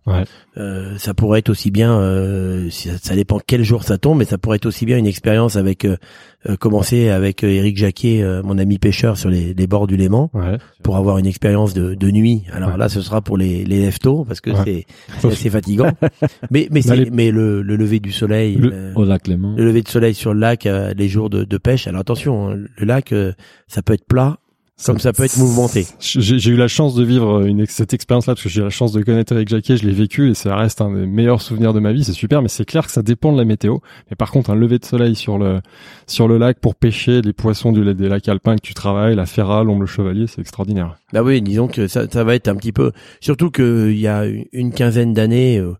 Euh, 0.57 0.97
ça 0.97 1.13
pourrait 1.13 1.39
être 1.39 1.49
aussi 1.49 1.69
bien 1.69 1.99
euh, 1.99 2.69
ça 2.71 3.15
dépend 3.15 3.39
quel 3.45 3.63
jour 3.63 3.83
ça 3.83 3.97
tombe, 3.97 4.19
mais 4.19 4.25
ça 4.25 4.37
pourrait 4.37 4.55
être 4.55 4.65
aussi 4.65 4.85
bien 4.85 4.97
une 4.97 5.05
expérience 5.05 5.55
avec 5.55 5.85
euh, 5.85 5.97
euh 6.49 6.55
commencer 6.55 7.09
avec 7.09 7.43
Eric 7.43 7.77
euh, 7.77 7.79
Jacquet, 7.79 8.23
euh, 8.23 8.41
mon 8.43 8.57
ami 8.57 8.79
pêcheur 8.79 9.17
sur 9.17 9.29
les, 9.29 9.53
les 9.53 9.67
bords 9.67 9.87
du 9.87 9.97
Léman, 9.97 10.31
pour 10.81 10.95
avoir 10.95 11.17
une 11.17 11.25
expérience 11.25 11.73
de, 11.73 11.93
de 11.93 12.11
nuit. 12.11 12.43
Alors 12.51 12.77
là, 12.77 12.89
ce 12.89 13.01
sera 13.01 13.21
pour 13.21 13.37
les 13.37 13.65
les 13.65 13.81
leftos 13.81 14.25
parce 14.25 14.41
que 14.41 14.51
c'est 14.63 14.85
assez 15.23 15.49
fatigant. 15.49 15.91
mais 16.51 16.67
mais 16.71 16.81
c'est 16.81 17.11
mais 17.11 17.31
le, 17.31 17.61
le, 17.61 17.75
lever 17.75 17.99
du 17.99 18.11
soleil, 18.11 18.55
le, 18.55 18.93
au 18.95 19.03
lac 19.03 19.27
Léman, 19.27 19.55
le 19.57 19.65
lever 19.65 19.81
du 19.81 19.91
soleil 19.91 20.13
sur 20.13 20.33
le 20.33 20.39
lac, 20.39 20.63
les 20.65 21.07
jours 21.07 21.29
de, 21.29 21.43
de 21.43 21.57
pêche. 21.57 21.87
Alors 21.87 22.01
attention, 22.01 22.49
hein, 22.49 22.55
le 22.55 22.85
lac, 22.85 23.13
ça 23.67 23.81
peut 23.81 23.93
être 23.93 24.05
plat 24.05 24.39
comme 24.85 24.99
ça 24.99 25.11
peut 25.11 25.23
être 25.23 25.37
mouvementé. 25.37 25.87
J'ai 25.99 26.51
eu 26.51 26.55
la 26.55 26.67
chance 26.67 26.93
de 26.93 27.03
vivre 27.03 27.45
une, 27.45 27.65
cette 27.65 27.93
expérience-là 27.93 28.35
parce 28.35 28.43
que 28.43 28.49
j'ai 28.49 28.61
eu 28.61 28.63
la 28.63 28.69
chance 28.69 28.91
de 28.91 29.01
connaître 29.01 29.33
Eric 29.33 29.49
Jacquet, 29.49 29.77
je 29.77 29.85
l'ai 29.87 29.93
vécu 29.93 30.29
et 30.29 30.33
ça 30.33 30.55
reste 30.55 30.81
un 30.81 30.93
des 30.93 31.07
meilleurs 31.07 31.41
souvenirs 31.41 31.73
de 31.73 31.79
ma 31.79 31.91
vie. 31.91 32.03
C'est 32.03 32.13
super, 32.13 32.41
mais 32.41 32.47
c'est 32.47 32.65
clair 32.65 32.85
que 32.85 32.91
ça 32.91 33.01
dépend 33.01 33.33
de 33.33 33.37
la 33.37 33.45
météo. 33.45 33.77
Mais 34.09 34.15
par 34.15 34.31
contre, 34.31 34.51
un 34.51 34.55
lever 34.55 34.79
de 34.79 34.85
soleil 34.85 35.15
sur 35.15 35.37
le 35.37 35.61
sur 36.05 36.27
le 36.27 36.37
lac 36.37 36.59
pour 36.59 36.75
pêcher 36.75 37.21
les 37.21 37.33
poissons 37.33 37.71
du 37.71 37.93
des 37.95 38.07
lacs 38.07 38.27
alpins 38.29 38.55
que 38.55 38.61
tu 38.61 38.73
travailles, 38.73 39.15
la 39.15 39.25
ferra, 39.25 39.63
l'ombre 39.63 39.81
le 39.81 39.87
chevalier, 39.87 40.27
c'est 40.27 40.41
extraordinaire. 40.41 40.95
Bah 41.11 41.23
oui, 41.23 41.41
disons 41.41 41.67
que 41.67 41.87
ça, 41.87 42.07
ça 42.09 42.23
va 42.23 42.35
être 42.35 42.47
un 42.47 42.55
petit 42.55 42.71
peu, 42.71 42.91
surtout 43.19 43.49
qu'il 43.49 43.97
y 43.97 44.07
a 44.07 44.25
une 44.53 44.71
quinzaine 44.71 45.13
d'années. 45.13 45.57
Euh, 45.57 45.73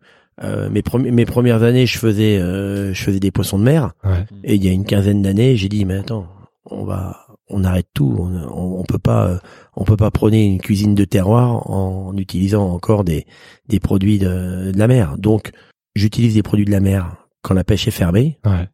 euh, 0.44 0.70
mes, 0.70 0.84
mes 1.12 1.26
premières 1.26 1.64
années, 1.64 1.88
je 1.88 1.98
faisais, 1.98 2.38
euh, 2.38 2.94
je 2.94 3.04
faisais 3.04 3.20
des 3.20 3.32
poissons 3.32 3.58
de 3.58 3.64
mer. 3.64 3.94
Ouais. 4.04 4.24
Et 4.44 4.56
il 4.56 4.64
y 4.64 4.70
a 4.70 4.72
une 4.72 4.86
quinzaine 4.86 5.24
d'années, 5.24 5.56
j'ai 5.56 5.68
dit, 5.68 5.84
mais 5.84 5.96
attends, 5.96 6.28
on 6.66 6.84
va, 6.86 7.27
on 7.50 7.64
arrête 7.64 7.88
tout. 7.94 8.16
On, 8.20 8.80
on, 8.80 8.84
peut 8.84 9.00
pas, 9.00 9.40
on 9.76 9.84
peut 9.84 9.98
pas 9.98 10.12
prôner 10.12 10.46
une 10.46 10.60
cuisine 10.60 10.96
de 10.96 11.06
terroir 11.06 11.70
en 11.70 12.16
utilisant 12.18 12.70
encore 12.70 13.04
des 13.04 13.26
des 13.68 13.80
produits 13.80 14.20
de, 14.20 14.72
de 14.72 14.78
la 14.78 14.88
mer. 14.88 15.18
Donc, 15.18 15.52
j'utilise 15.96 16.34
des 16.34 16.44
produits 16.44 16.66
de 16.66 16.72
la 16.72 16.80
mer 16.80 17.28
quand 17.42 17.54
la 17.54 17.64
pêche 17.64 17.88
est 17.88 17.92
fermée. 17.92 18.38
Ouais. 18.46 18.68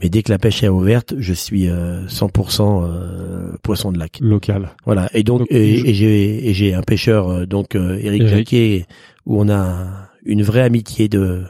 Mais 0.00 0.08
dès 0.08 0.22
que 0.22 0.30
la 0.30 0.38
pêche 0.38 0.62
est 0.62 0.68
ouverte, 0.68 1.14
je 1.18 1.32
suis 1.32 1.66
100% 1.66 1.68
euh, 1.68 2.86
euh, 2.86 3.56
poisson 3.62 3.90
de 3.90 3.98
lac. 3.98 4.18
Local. 4.20 4.70
Voilà. 4.84 5.08
Et 5.14 5.24
donc, 5.24 5.46
et, 5.50 5.94
j'ai 5.94 6.48
et 6.48 6.54
j'ai 6.54 6.74
un 6.74 6.82
pêcheur 6.82 7.28
euh, 7.28 7.46
donc 7.46 7.74
Eric, 7.74 8.26
Jacquet 8.26 8.86
où 9.26 9.40
on 9.40 9.48
a 9.48 10.08
une 10.24 10.42
vraie 10.42 10.62
amitié 10.62 11.08
de 11.08 11.44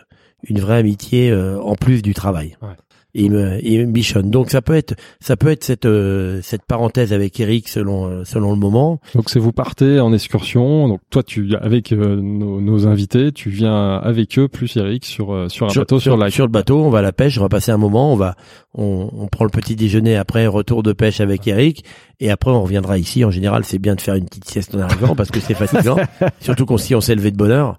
une 0.49 0.59
vraie 0.59 0.79
amitié 0.79 1.35
en 1.35 1.75
plus 1.75 2.01
du 2.01 2.15
travail. 2.15 2.57
Ouais 2.63 2.69
il 3.15 3.33
me, 3.33 3.59
il 3.65 3.87
me 3.87 3.93
bichonne. 3.93 4.31
Donc 4.31 4.51
ça 4.51 4.63
peut 4.63 4.75
être, 4.75 4.95
ça 5.21 5.37
peut 5.37 5.49
être 5.49 5.65
cette 5.65 5.87
euh, 5.87 6.41
cette 6.43 6.65
parenthèse 6.65 7.13
avec 7.13 7.39
Eric 7.41 7.69
selon 7.69 8.07
euh, 8.07 8.25
selon 8.25 8.53
le 8.53 8.59
moment. 8.59 9.01
Donc 9.15 9.31
c'est 9.31 9.39
vous 9.39 9.53
partez 9.53 10.01
en 10.01 10.13
excursion. 10.13 10.89
Donc 10.89 11.01
toi 11.11 11.23
tu 11.23 11.55
avec 11.57 11.93
euh, 11.93 12.17
nos, 12.17 12.61
nos, 12.61 12.87
invités, 12.87 13.33
tu 13.33 13.51
viens 13.51 13.97
avec 13.97 14.39
eux 14.39 14.49
plus 14.49 14.77
Eric 14.77 15.05
sur 15.05 15.51
sur 15.51 15.67
un 15.67 15.75
bateau 15.75 15.99
sur, 15.99 16.17
sur, 16.17 16.33
sur 16.33 16.47
le 16.47 16.53
bateau. 16.53 16.85
On 16.85 16.91
va 16.91 17.01
à 17.01 17.03
la 17.03 17.13
pêche, 17.13 17.39
on 17.39 17.43
va 17.43 17.49
passer 17.49 17.73
un 17.73 17.79
moment. 17.79 18.13
On 18.13 18.17
va 18.17 18.37
on, 18.75 19.11
on 19.13 19.27
prend 19.27 19.45
le 19.45 19.51
petit 19.51 19.77
déjeuner 19.77 20.17
après 20.17 20.47
retour 20.47 20.83
de 20.83 20.93
pêche 20.93 21.21
avec 21.21 21.47
Eric 21.49 21.85
et 22.21 22.31
après 22.31 22.51
on 22.51 22.63
reviendra 22.63 22.99
ici. 22.99 23.25
En 23.25 23.31
général 23.31 23.65
c'est 23.65 23.79
bien 23.79 23.95
de 23.95 24.01
faire 24.01 24.15
une 24.15 24.27
petite 24.27 24.49
sieste 24.49 24.75
en 24.75 24.81
arrivant 24.81 25.15
parce 25.15 25.31
que 25.31 25.41
c'est 25.41 25.55
fatigant, 25.55 25.97
surtout 26.41 26.67
qu'on 26.67 26.79
si 26.79 26.95
on 26.95 27.01
s'est 27.01 27.15
levé 27.15 27.31
de 27.31 27.37
bonne 27.37 27.53
heure. 27.53 27.77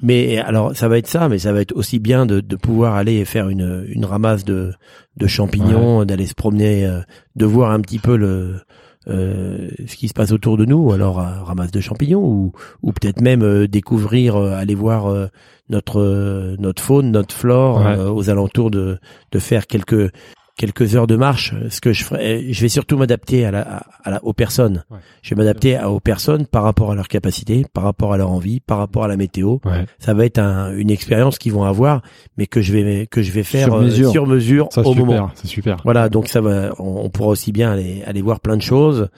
Mais 0.00 0.38
alors 0.38 0.76
ça 0.76 0.88
va 0.88 0.98
être 0.98 1.08
ça, 1.08 1.28
mais 1.28 1.38
ça 1.38 1.52
va 1.52 1.60
être 1.60 1.74
aussi 1.74 1.98
bien 1.98 2.24
de, 2.26 2.40
de 2.40 2.56
pouvoir 2.56 2.94
aller 2.94 3.24
faire 3.24 3.48
une, 3.48 3.84
une 3.88 4.04
ramasse 4.04 4.44
de, 4.44 4.72
de 5.16 5.26
champignons, 5.26 6.04
d'aller 6.04 6.26
se 6.26 6.34
promener, 6.34 6.86
euh, 6.86 7.00
de 7.36 7.44
voir 7.44 7.72
un 7.72 7.80
petit 7.80 7.98
peu 7.98 8.16
le 8.16 8.60
euh, 9.08 9.70
ce 9.86 9.96
qui 9.96 10.08
se 10.08 10.12
passe 10.12 10.32
autour 10.32 10.58
de 10.58 10.66
nous, 10.66 10.92
alors 10.92 11.18
un 11.20 11.42
ramasse 11.42 11.70
de 11.70 11.80
champignons 11.80 12.22
ou, 12.22 12.52
ou 12.82 12.92
peut-être 12.92 13.22
même 13.22 13.42
euh, 13.42 13.66
découvrir, 13.66 14.36
euh, 14.36 14.52
aller 14.52 14.74
voir 14.74 15.28
notre 15.70 16.56
notre 16.58 16.82
faune, 16.82 17.10
notre 17.10 17.34
flore 17.34 17.82
aux 18.14 18.30
alentours 18.30 18.70
de 18.70 18.98
de 19.32 19.38
faire 19.38 19.66
quelques 19.66 20.12
quelques 20.58 20.96
heures 20.96 21.06
de 21.06 21.16
marche, 21.16 21.54
ce 21.70 21.80
que 21.80 21.94
je 21.94 22.04
ferai, 22.04 22.52
je 22.52 22.60
vais 22.60 22.68
surtout 22.68 22.98
m'adapter 22.98 23.46
à 23.46 23.50
la, 23.52 23.82
à 24.02 24.10
la, 24.10 24.24
aux 24.24 24.34
personnes. 24.34 24.84
Je 25.22 25.30
vais 25.30 25.36
m'adapter 25.36 25.78
aux 25.82 26.00
personnes 26.00 26.46
par 26.46 26.64
rapport 26.64 26.90
à 26.90 26.94
leur 26.96 27.08
capacité, 27.08 27.64
par 27.72 27.84
rapport 27.84 28.12
à 28.12 28.18
leur 28.18 28.30
envie, 28.30 28.60
par 28.60 28.78
rapport 28.78 29.04
à 29.04 29.08
la 29.08 29.16
météo. 29.16 29.58
Ça 29.98 30.12
va 30.12 30.26
être 30.26 30.38
un, 30.38 30.76
une 30.76 30.90
expérience 30.90 31.38
qu'ils 31.38 31.52
vont 31.52 31.62
avoir, 31.62 32.02
mais 32.36 32.46
que 32.46 32.60
je 32.60 32.72
vais 32.72 33.06
que 33.06 33.22
je 33.22 33.30
vais 33.30 33.44
faire 33.44 33.68
sur 34.10 34.26
mesure, 34.26 34.68
ça, 34.72 34.82
au 34.82 34.92
super, 34.92 35.06
moment. 35.06 35.30
C'est 35.36 35.46
super. 35.46 35.76
Voilà, 35.84 36.08
donc 36.08 36.28
ça 36.28 36.40
va, 36.40 36.72
on, 36.78 37.08
pourra 37.08 37.28
aussi 37.28 37.52
bien 37.52 37.72
aller 37.72 38.02
aller 38.04 38.20
voir 38.20 38.40
plein 38.40 38.56
de 38.56 38.62
choses. 38.62 39.08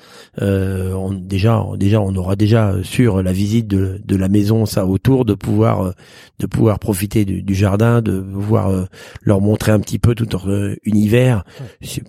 Euh, 0.43 0.93
on, 0.93 1.13
déjà, 1.13 1.65
déjà, 1.77 2.03
on 2.03 2.15
aura 2.17 2.37
déjà 2.37 2.75
sur 2.83 3.23
la 3.23 3.33
visite 3.33 3.67
de, 3.67 3.99
de 4.05 4.17
la 4.17 4.29
maison, 4.29 4.67
ça 4.67 4.85
autour, 4.85 5.25
de 5.25 5.33
pouvoir 5.33 5.95
de 6.39 6.47
pouvoir 6.47 6.79
profiter 6.79 7.25
du, 7.25 7.43
du 7.43 7.55
jardin, 7.55 8.03
de 8.03 8.21
pouvoir 8.21 8.69
euh, 8.69 8.85
leur 9.23 9.41
montrer 9.41 9.73
un 9.73 9.81
petit 9.81 9.99
peu 9.99 10.15
tout 10.15 10.29
leur 10.33 10.47
euh, 11.31 12.03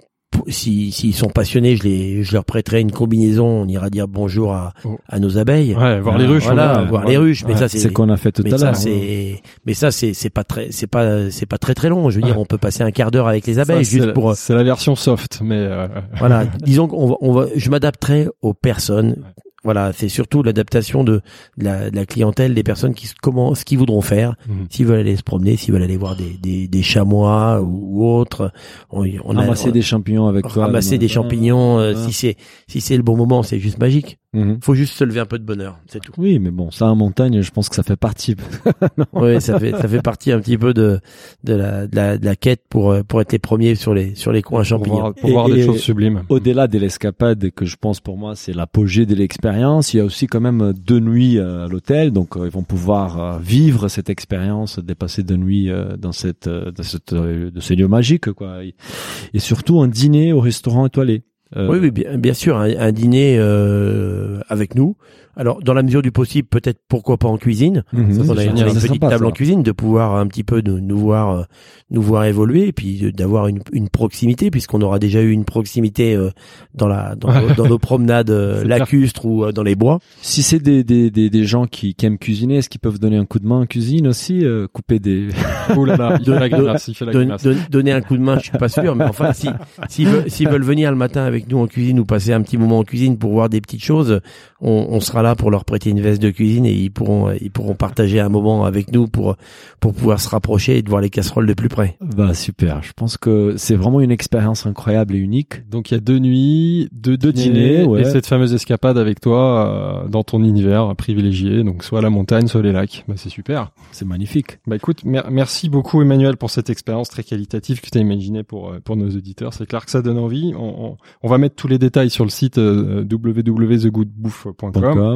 si 0.47 0.91
s'ils 0.91 1.13
sont 1.13 1.29
passionnés, 1.29 1.75
je 1.75 1.83
les 1.83 2.23
je 2.23 2.33
leur 2.33 2.45
prêterai 2.45 2.81
une 2.81 2.91
combinaison. 2.91 3.45
On 3.45 3.67
ira 3.67 3.89
dire 3.89 4.07
bonjour 4.07 4.53
à, 4.53 4.73
oh. 4.85 4.97
à 5.07 5.19
nos 5.19 5.37
abeilles. 5.37 5.75
Ouais, 5.75 5.99
voir 5.99 6.17
les 6.17 6.25
ruches. 6.25 6.45
Voilà, 6.45 6.83
voir 6.83 7.05
les 7.05 7.17
ruches. 7.17 7.43
Mais 7.45 7.55
ça 7.55 7.67
c'est 7.67 7.79
ce 7.79 7.87
qu'on 7.89 8.09
a 8.09 8.17
fait 8.17 8.31
tout 8.31 8.43
à 8.45 8.57
l'heure. 8.57 8.75
C'est 8.75 9.41
mais 9.65 9.73
ça 9.73 9.91
c'est 9.91 10.13
c'est 10.13 10.29
pas 10.29 10.43
très 10.43 10.71
c'est 10.71 10.87
pas 10.87 11.29
c'est 11.29 11.45
pas 11.45 11.57
très 11.57 11.73
très 11.73 11.89
long. 11.89 12.09
Je 12.09 12.19
veux 12.19 12.25
dire, 12.25 12.39
on 12.39 12.45
peut 12.45 12.57
passer 12.57 12.83
un 12.83 12.91
quart 12.91 13.11
d'heure 13.11 13.27
avec 13.27 13.45
les 13.45 13.59
abeilles 13.59 13.83
juste 13.83 14.13
pour. 14.13 14.35
C'est 14.35 14.55
la 14.55 14.63
version 14.63 14.95
soft, 14.95 15.41
mais. 15.43 15.59
Euh... 15.59 15.87
Voilà, 16.17 16.45
disons 16.61 16.87
qu'on 16.87 17.07
va, 17.07 17.15
on 17.21 17.33
va 17.33 17.45
je 17.55 17.69
m'adapterai 17.69 18.27
aux 18.41 18.53
personnes 18.53 19.17
voilà, 19.63 19.91
c'est 19.93 20.09
surtout 20.09 20.41
l'adaptation 20.41 21.03
de, 21.03 21.21
la, 21.57 21.89
clientèle, 22.05 22.53
des 22.53 22.63
personnes 22.63 22.93
qui 22.93 23.09
comment, 23.21 23.53
ce 23.53 23.63
qu'ils 23.63 23.77
voudront 23.77 24.01
faire, 24.01 24.35
mhm. 24.47 24.65
s'ils 24.69 24.85
veulent 24.85 24.99
aller 24.99 25.15
se 25.15 25.23
promener, 25.23 25.55
s'ils 25.55 25.73
veulent 25.73 25.83
aller 25.83 25.97
voir 25.97 26.15
des, 26.15 26.37
des, 26.41 26.67
des 26.67 26.81
chamois 26.81 27.61
ou, 27.61 28.05
autres. 28.05 28.51
On, 28.89 29.03
ramasser 29.27 29.71
des 29.71 29.81
champignons 29.81 30.27
avec 30.27 30.47
toi. 30.47 30.65
Ramasser 30.65 30.97
des 30.97 31.07
champignons, 31.07 31.79
euh, 31.79 31.93
si 31.95 32.13
c'est 32.13 32.37
si 32.67 32.81
c'est 32.81 32.97
le 32.97 33.03
bon 33.03 33.15
moment, 33.15 33.43
c'est 33.43 33.59
juste 33.59 33.79
magique. 33.79 34.17
Mhm. 34.33 34.59
Faut 34.63 34.75
juste 34.75 34.93
se 34.93 35.03
lever 35.03 35.19
un 35.19 35.25
peu 35.25 35.37
de 35.37 35.43
bonheur, 35.43 35.77
c'est 35.87 35.99
tout. 35.99 36.13
Oui, 36.17 36.39
mais 36.39 36.51
bon, 36.51 36.71
ça 36.71 36.85
en 36.85 36.95
montagne, 36.95 37.41
je 37.41 37.51
pense 37.51 37.67
que 37.67 37.75
ça 37.75 37.83
fait 37.83 37.97
partie. 37.97 38.37
oui, 39.13 39.41
ça 39.41 39.59
fait 39.59 39.71
ça 39.71 39.89
fait 39.89 40.01
partie 40.01 40.31
un 40.31 40.39
petit 40.39 40.57
peu 40.57 40.73
de 40.73 41.01
de 41.43 41.53
la 41.53 41.85
de 41.85 41.95
la, 41.97 42.17
de 42.17 42.23
la 42.23 42.37
quête 42.37 42.61
pour 42.69 42.91
euh, 42.91 43.03
pour 43.03 43.19
être 43.19 43.33
les 43.33 43.39
premiers 43.39 43.75
sur 43.75 43.93
les 43.93 44.15
sur 44.15 44.31
les 44.31 44.41
coins 44.41 44.63
champignons. 44.63 45.11
Pour 45.11 45.31
voir, 45.31 45.49
des 45.49 45.65
choses 45.65 45.81
sublimes. 45.81 46.23
Au-delà 46.29 46.67
de 46.67 46.79
l'escapade, 46.79 47.51
que 47.51 47.65
je 47.65 47.75
pense 47.75 47.99
pour 47.99 48.17
moi 48.17 48.37
c'est 48.37 48.53
l'apogée 48.53 49.05
de 49.05 49.15
l'expérience, 49.15 49.93
il 49.93 49.97
y 49.97 49.99
a 49.99 50.05
aussi 50.05 50.27
quand 50.27 50.39
même 50.39 50.71
deux 50.73 51.01
nuits 51.01 51.37
euh, 51.37 51.65
à 51.65 51.67
l'hôtel, 51.67 52.11
donc 52.11 52.37
euh, 52.37 52.45
ils 52.45 52.51
vont 52.51 52.63
pouvoir 52.63 53.37
vivre 53.39 53.89
cette 53.89 54.09
expérience, 54.09 54.79
dépasser 54.79 55.23
deux 55.23 55.35
nuits 55.35 55.69
dans 55.97 56.13
cette 56.13 56.47
dans 56.47 56.83
cette 56.83 57.13
de 57.13 57.59
ces 57.59 57.75
lieux 57.75 57.89
magiques 57.89 58.31
quoi, 58.31 58.63
et 58.63 59.39
surtout 59.39 59.81
un 59.81 59.89
dîner 59.89 60.31
au 60.31 60.39
restaurant 60.39 60.85
étoilé. 60.85 61.23
Euh, 61.57 61.67
oui, 61.69 61.91
bien 61.91 62.33
sûr, 62.33 62.57
un, 62.57 62.91
dîner 62.91 63.37
euh, 63.39 64.39
avec 64.47 64.75
nous. 64.75 64.95
Alors, 65.35 65.61
dans 65.61 65.73
la 65.73 65.83
mesure 65.83 66.01
du 66.01 66.11
possible, 66.11 66.47
peut-être 66.47 66.79
pourquoi 66.87 67.17
pas 67.17 67.27
en 67.27 67.37
cuisine. 67.37 67.83
Mhm. 67.93 68.29
on 68.29 68.37
a, 68.37 68.43
une, 68.43 68.53
petite 68.53 69.01
table 69.01 69.25
en 69.25 69.31
cuisine, 69.31 69.63
de 69.63 69.71
pouvoir 69.71 70.15
un 70.15 70.27
petit 70.27 70.43
peu 70.43 70.61
de, 70.61 70.79
nous 70.79 70.97
voir, 70.97 71.29
euh, 71.31 71.43
nous 71.89 72.01
voir 72.01 72.25
évoluer, 72.25 72.67
et 72.67 72.71
puis 72.73 73.11
d'avoir 73.13 73.47
une, 73.47 73.59
une, 73.71 73.89
proximité, 73.89 74.51
puisqu'on 74.51 74.81
aura 74.81 74.99
déjà 74.99 75.21
eu 75.21 75.31
une 75.31 75.45
proximité 75.45 76.15
euh, 76.15 76.31
dans 76.75 76.87
la 76.87 77.15
dans, 77.15 77.29
dans 77.55 77.67
nos 77.67 77.79
promenades 77.79 78.29
lacustres 78.65 79.25
ou 79.25 79.51
dans 79.51 79.63
les 79.63 79.75
bois. 79.75 79.99
Si 80.21 80.43
c'est 80.43 80.59
des, 80.59 80.83
des, 80.83 81.11
des, 81.11 81.29
des, 81.29 81.43
gens 81.43 81.65
qui, 81.65 81.93
qui 81.95 82.05
aiment 82.05 82.17
cuisiner, 82.17 82.57
est-ce 82.57 82.69
qu'ils 82.69 82.81
peuvent 82.81 82.99
donner 82.99 83.17
un 83.17 83.25
coup 83.25 83.39
de 83.39 83.47
main 83.47 83.61
en 83.61 83.65
cuisine 83.65 84.07
aussi, 84.07 84.45
couper 84.73 84.99
des 84.99 85.29
oh 85.77 85.85
là 85.85 85.97
là, 85.97 86.19
il 86.19 87.67
donner 87.69 87.91
un 87.91 88.01
coup 88.01 88.17
de 88.17 88.21
main, 88.21 88.37
je 88.37 88.43
suis 88.43 88.57
pas 88.57 88.69
sûr, 88.69 88.95
mais 88.95 89.05
enfin, 89.05 89.33
si 89.33 89.49
s'ils 89.87 90.07
veulent, 90.07 90.51
veulent 90.51 90.63
venir 90.63 90.91
le 90.91 90.97
matin 90.97 91.23
avec 91.23 91.49
nous 91.49 91.59
en 91.59 91.67
cuisine 91.67 91.99
ou 91.99 92.05
passer 92.05 92.33
un 92.33 92.41
petit 92.41 92.57
moment 92.57 92.79
en 92.79 92.83
cuisine 92.83 93.17
pour 93.17 93.31
voir 93.31 93.49
des 93.49 93.61
petites 93.61 93.83
choses, 93.83 94.21
on, 94.59 94.87
on, 94.89 94.99
sera 94.99 95.20
là 95.21 95.35
pour 95.35 95.51
leur 95.51 95.65
prêter 95.65 95.89
une 95.89 96.01
veste 96.01 96.21
de 96.21 96.29
cuisine 96.29 96.65
et 96.65 96.73
ils 96.73 96.91
pourront 96.91 97.31
ils 97.39 97.51
pourront 97.51 97.75
partager 97.75 98.19
un 98.19 98.29
moment 98.29 98.65
avec 98.65 98.91
nous 98.91 99.07
pour 99.07 99.35
pour 99.79 99.93
pouvoir 99.93 100.19
se 100.19 100.29
rapprocher 100.29 100.77
et 100.77 100.81
de 100.81 100.89
voir 100.89 101.01
les 101.01 101.09
casseroles 101.09 101.47
de 101.47 101.53
plus 101.53 101.69
près. 101.69 101.97
Bah 102.01 102.33
super, 102.33 102.83
je 102.83 102.91
pense 102.95 103.17
que 103.17 103.55
c'est 103.57 103.75
vraiment 103.75 104.01
une 104.01 104.11
expérience 104.11 104.65
incroyable 104.65 105.15
et 105.15 105.17
unique. 105.17 105.67
Donc 105.69 105.91
il 105.91 105.95
y 105.95 105.97
a 105.97 105.99
deux 105.99 106.19
nuits, 106.19 106.89
deux, 106.91 107.17
deux 107.17 107.33
dîners, 107.33 107.85
et 107.99 108.05
cette 108.05 108.27
fameuse 108.27 108.53
escapade 108.53 108.97
avec 108.97 109.19
toi 109.19 110.03
euh, 110.05 110.07
dans 110.07 110.23
ton 110.23 110.43
univers 110.43 110.95
privilégié, 110.95 111.63
donc 111.63 111.83
soit 111.83 112.01
la 112.01 112.09
montagne, 112.09 112.47
soit 112.47 112.61
les 112.61 112.71
lacs. 112.71 113.03
Bah 113.07 113.15
c'est 113.17 113.29
super. 113.29 113.71
C'est 113.91 114.05
magnifique. 114.05 114.59
Bah 114.67 114.75
écoute, 114.75 115.01
merci 115.05 115.69
beaucoup 115.69 116.01
Emmanuel 116.01 116.37
pour 116.37 116.49
cette 116.49 116.69
expérience 116.69 117.09
très 117.09 117.23
qualitative 117.23 117.81
que 117.81 117.89
tu 117.89 117.97
as 117.97 118.01
imaginée 118.01 118.43
pour 118.43 118.69
euh, 118.69 118.79
pour 118.83 118.95
nos 118.95 119.09
auditeurs. 119.09 119.53
C'est 119.53 119.65
clair 119.65 119.85
que 119.85 119.91
ça 119.91 120.01
donne 120.01 120.17
envie. 120.17 120.53
On, 120.55 120.85
on, 120.85 120.97
on 121.23 121.27
va 121.27 121.37
mettre 121.37 121.55
tous 121.55 121.67
les 121.67 121.77
détails 121.77 122.09
sur 122.09 122.23
le 122.23 122.29
site 122.29 122.57
euh, 122.57 123.05
www.thegoodbouffe.com. 123.09 125.10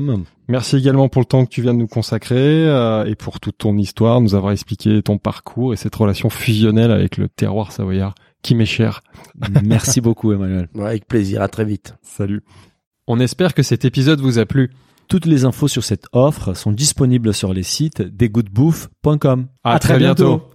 Merci 0.47 0.77
également 0.77 1.09
pour 1.09 1.21
le 1.21 1.25
temps 1.25 1.45
que 1.45 1.49
tu 1.49 1.61
viens 1.61 1.73
de 1.73 1.79
nous 1.79 1.87
consacrer 1.87 2.67
euh, 2.67 3.05
et 3.05 3.15
pour 3.15 3.39
toute 3.39 3.57
ton 3.57 3.77
histoire, 3.77 4.21
nous 4.21 4.35
avoir 4.35 4.51
expliqué 4.51 5.01
ton 5.01 5.17
parcours 5.17 5.73
et 5.73 5.75
cette 5.75 5.95
relation 5.95 6.29
fusionnelle 6.29 6.91
avec 6.91 7.17
le 7.17 7.27
terroir 7.27 7.71
savoyard 7.71 8.15
qui 8.41 8.55
m'est 8.55 8.65
cher. 8.65 9.01
Merci 9.63 10.01
beaucoup 10.01 10.31
Emmanuel. 10.31 10.69
avec 10.79 11.07
plaisir, 11.07 11.41
à 11.41 11.47
très 11.47 11.65
vite. 11.65 11.95
Salut. 12.01 12.43
On 13.07 13.19
espère 13.19 13.53
que 13.53 13.63
cet 13.63 13.85
épisode 13.85 14.19
vous 14.19 14.39
a 14.39 14.45
plu. 14.45 14.71
Toutes 15.07 15.25
les 15.25 15.45
infos 15.45 15.67
sur 15.67 15.83
cette 15.83 16.07
offre 16.13 16.53
sont 16.53 16.71
disponibles 16.71 17.33
sur 17.33 17.53
les 17.53 17.63
sites 17.63 18.01
desgoodbouffe.com. 18.01 19.47
À, 19.63 19.79
très, 19.79 19.97
bientôt. 19.97 20.49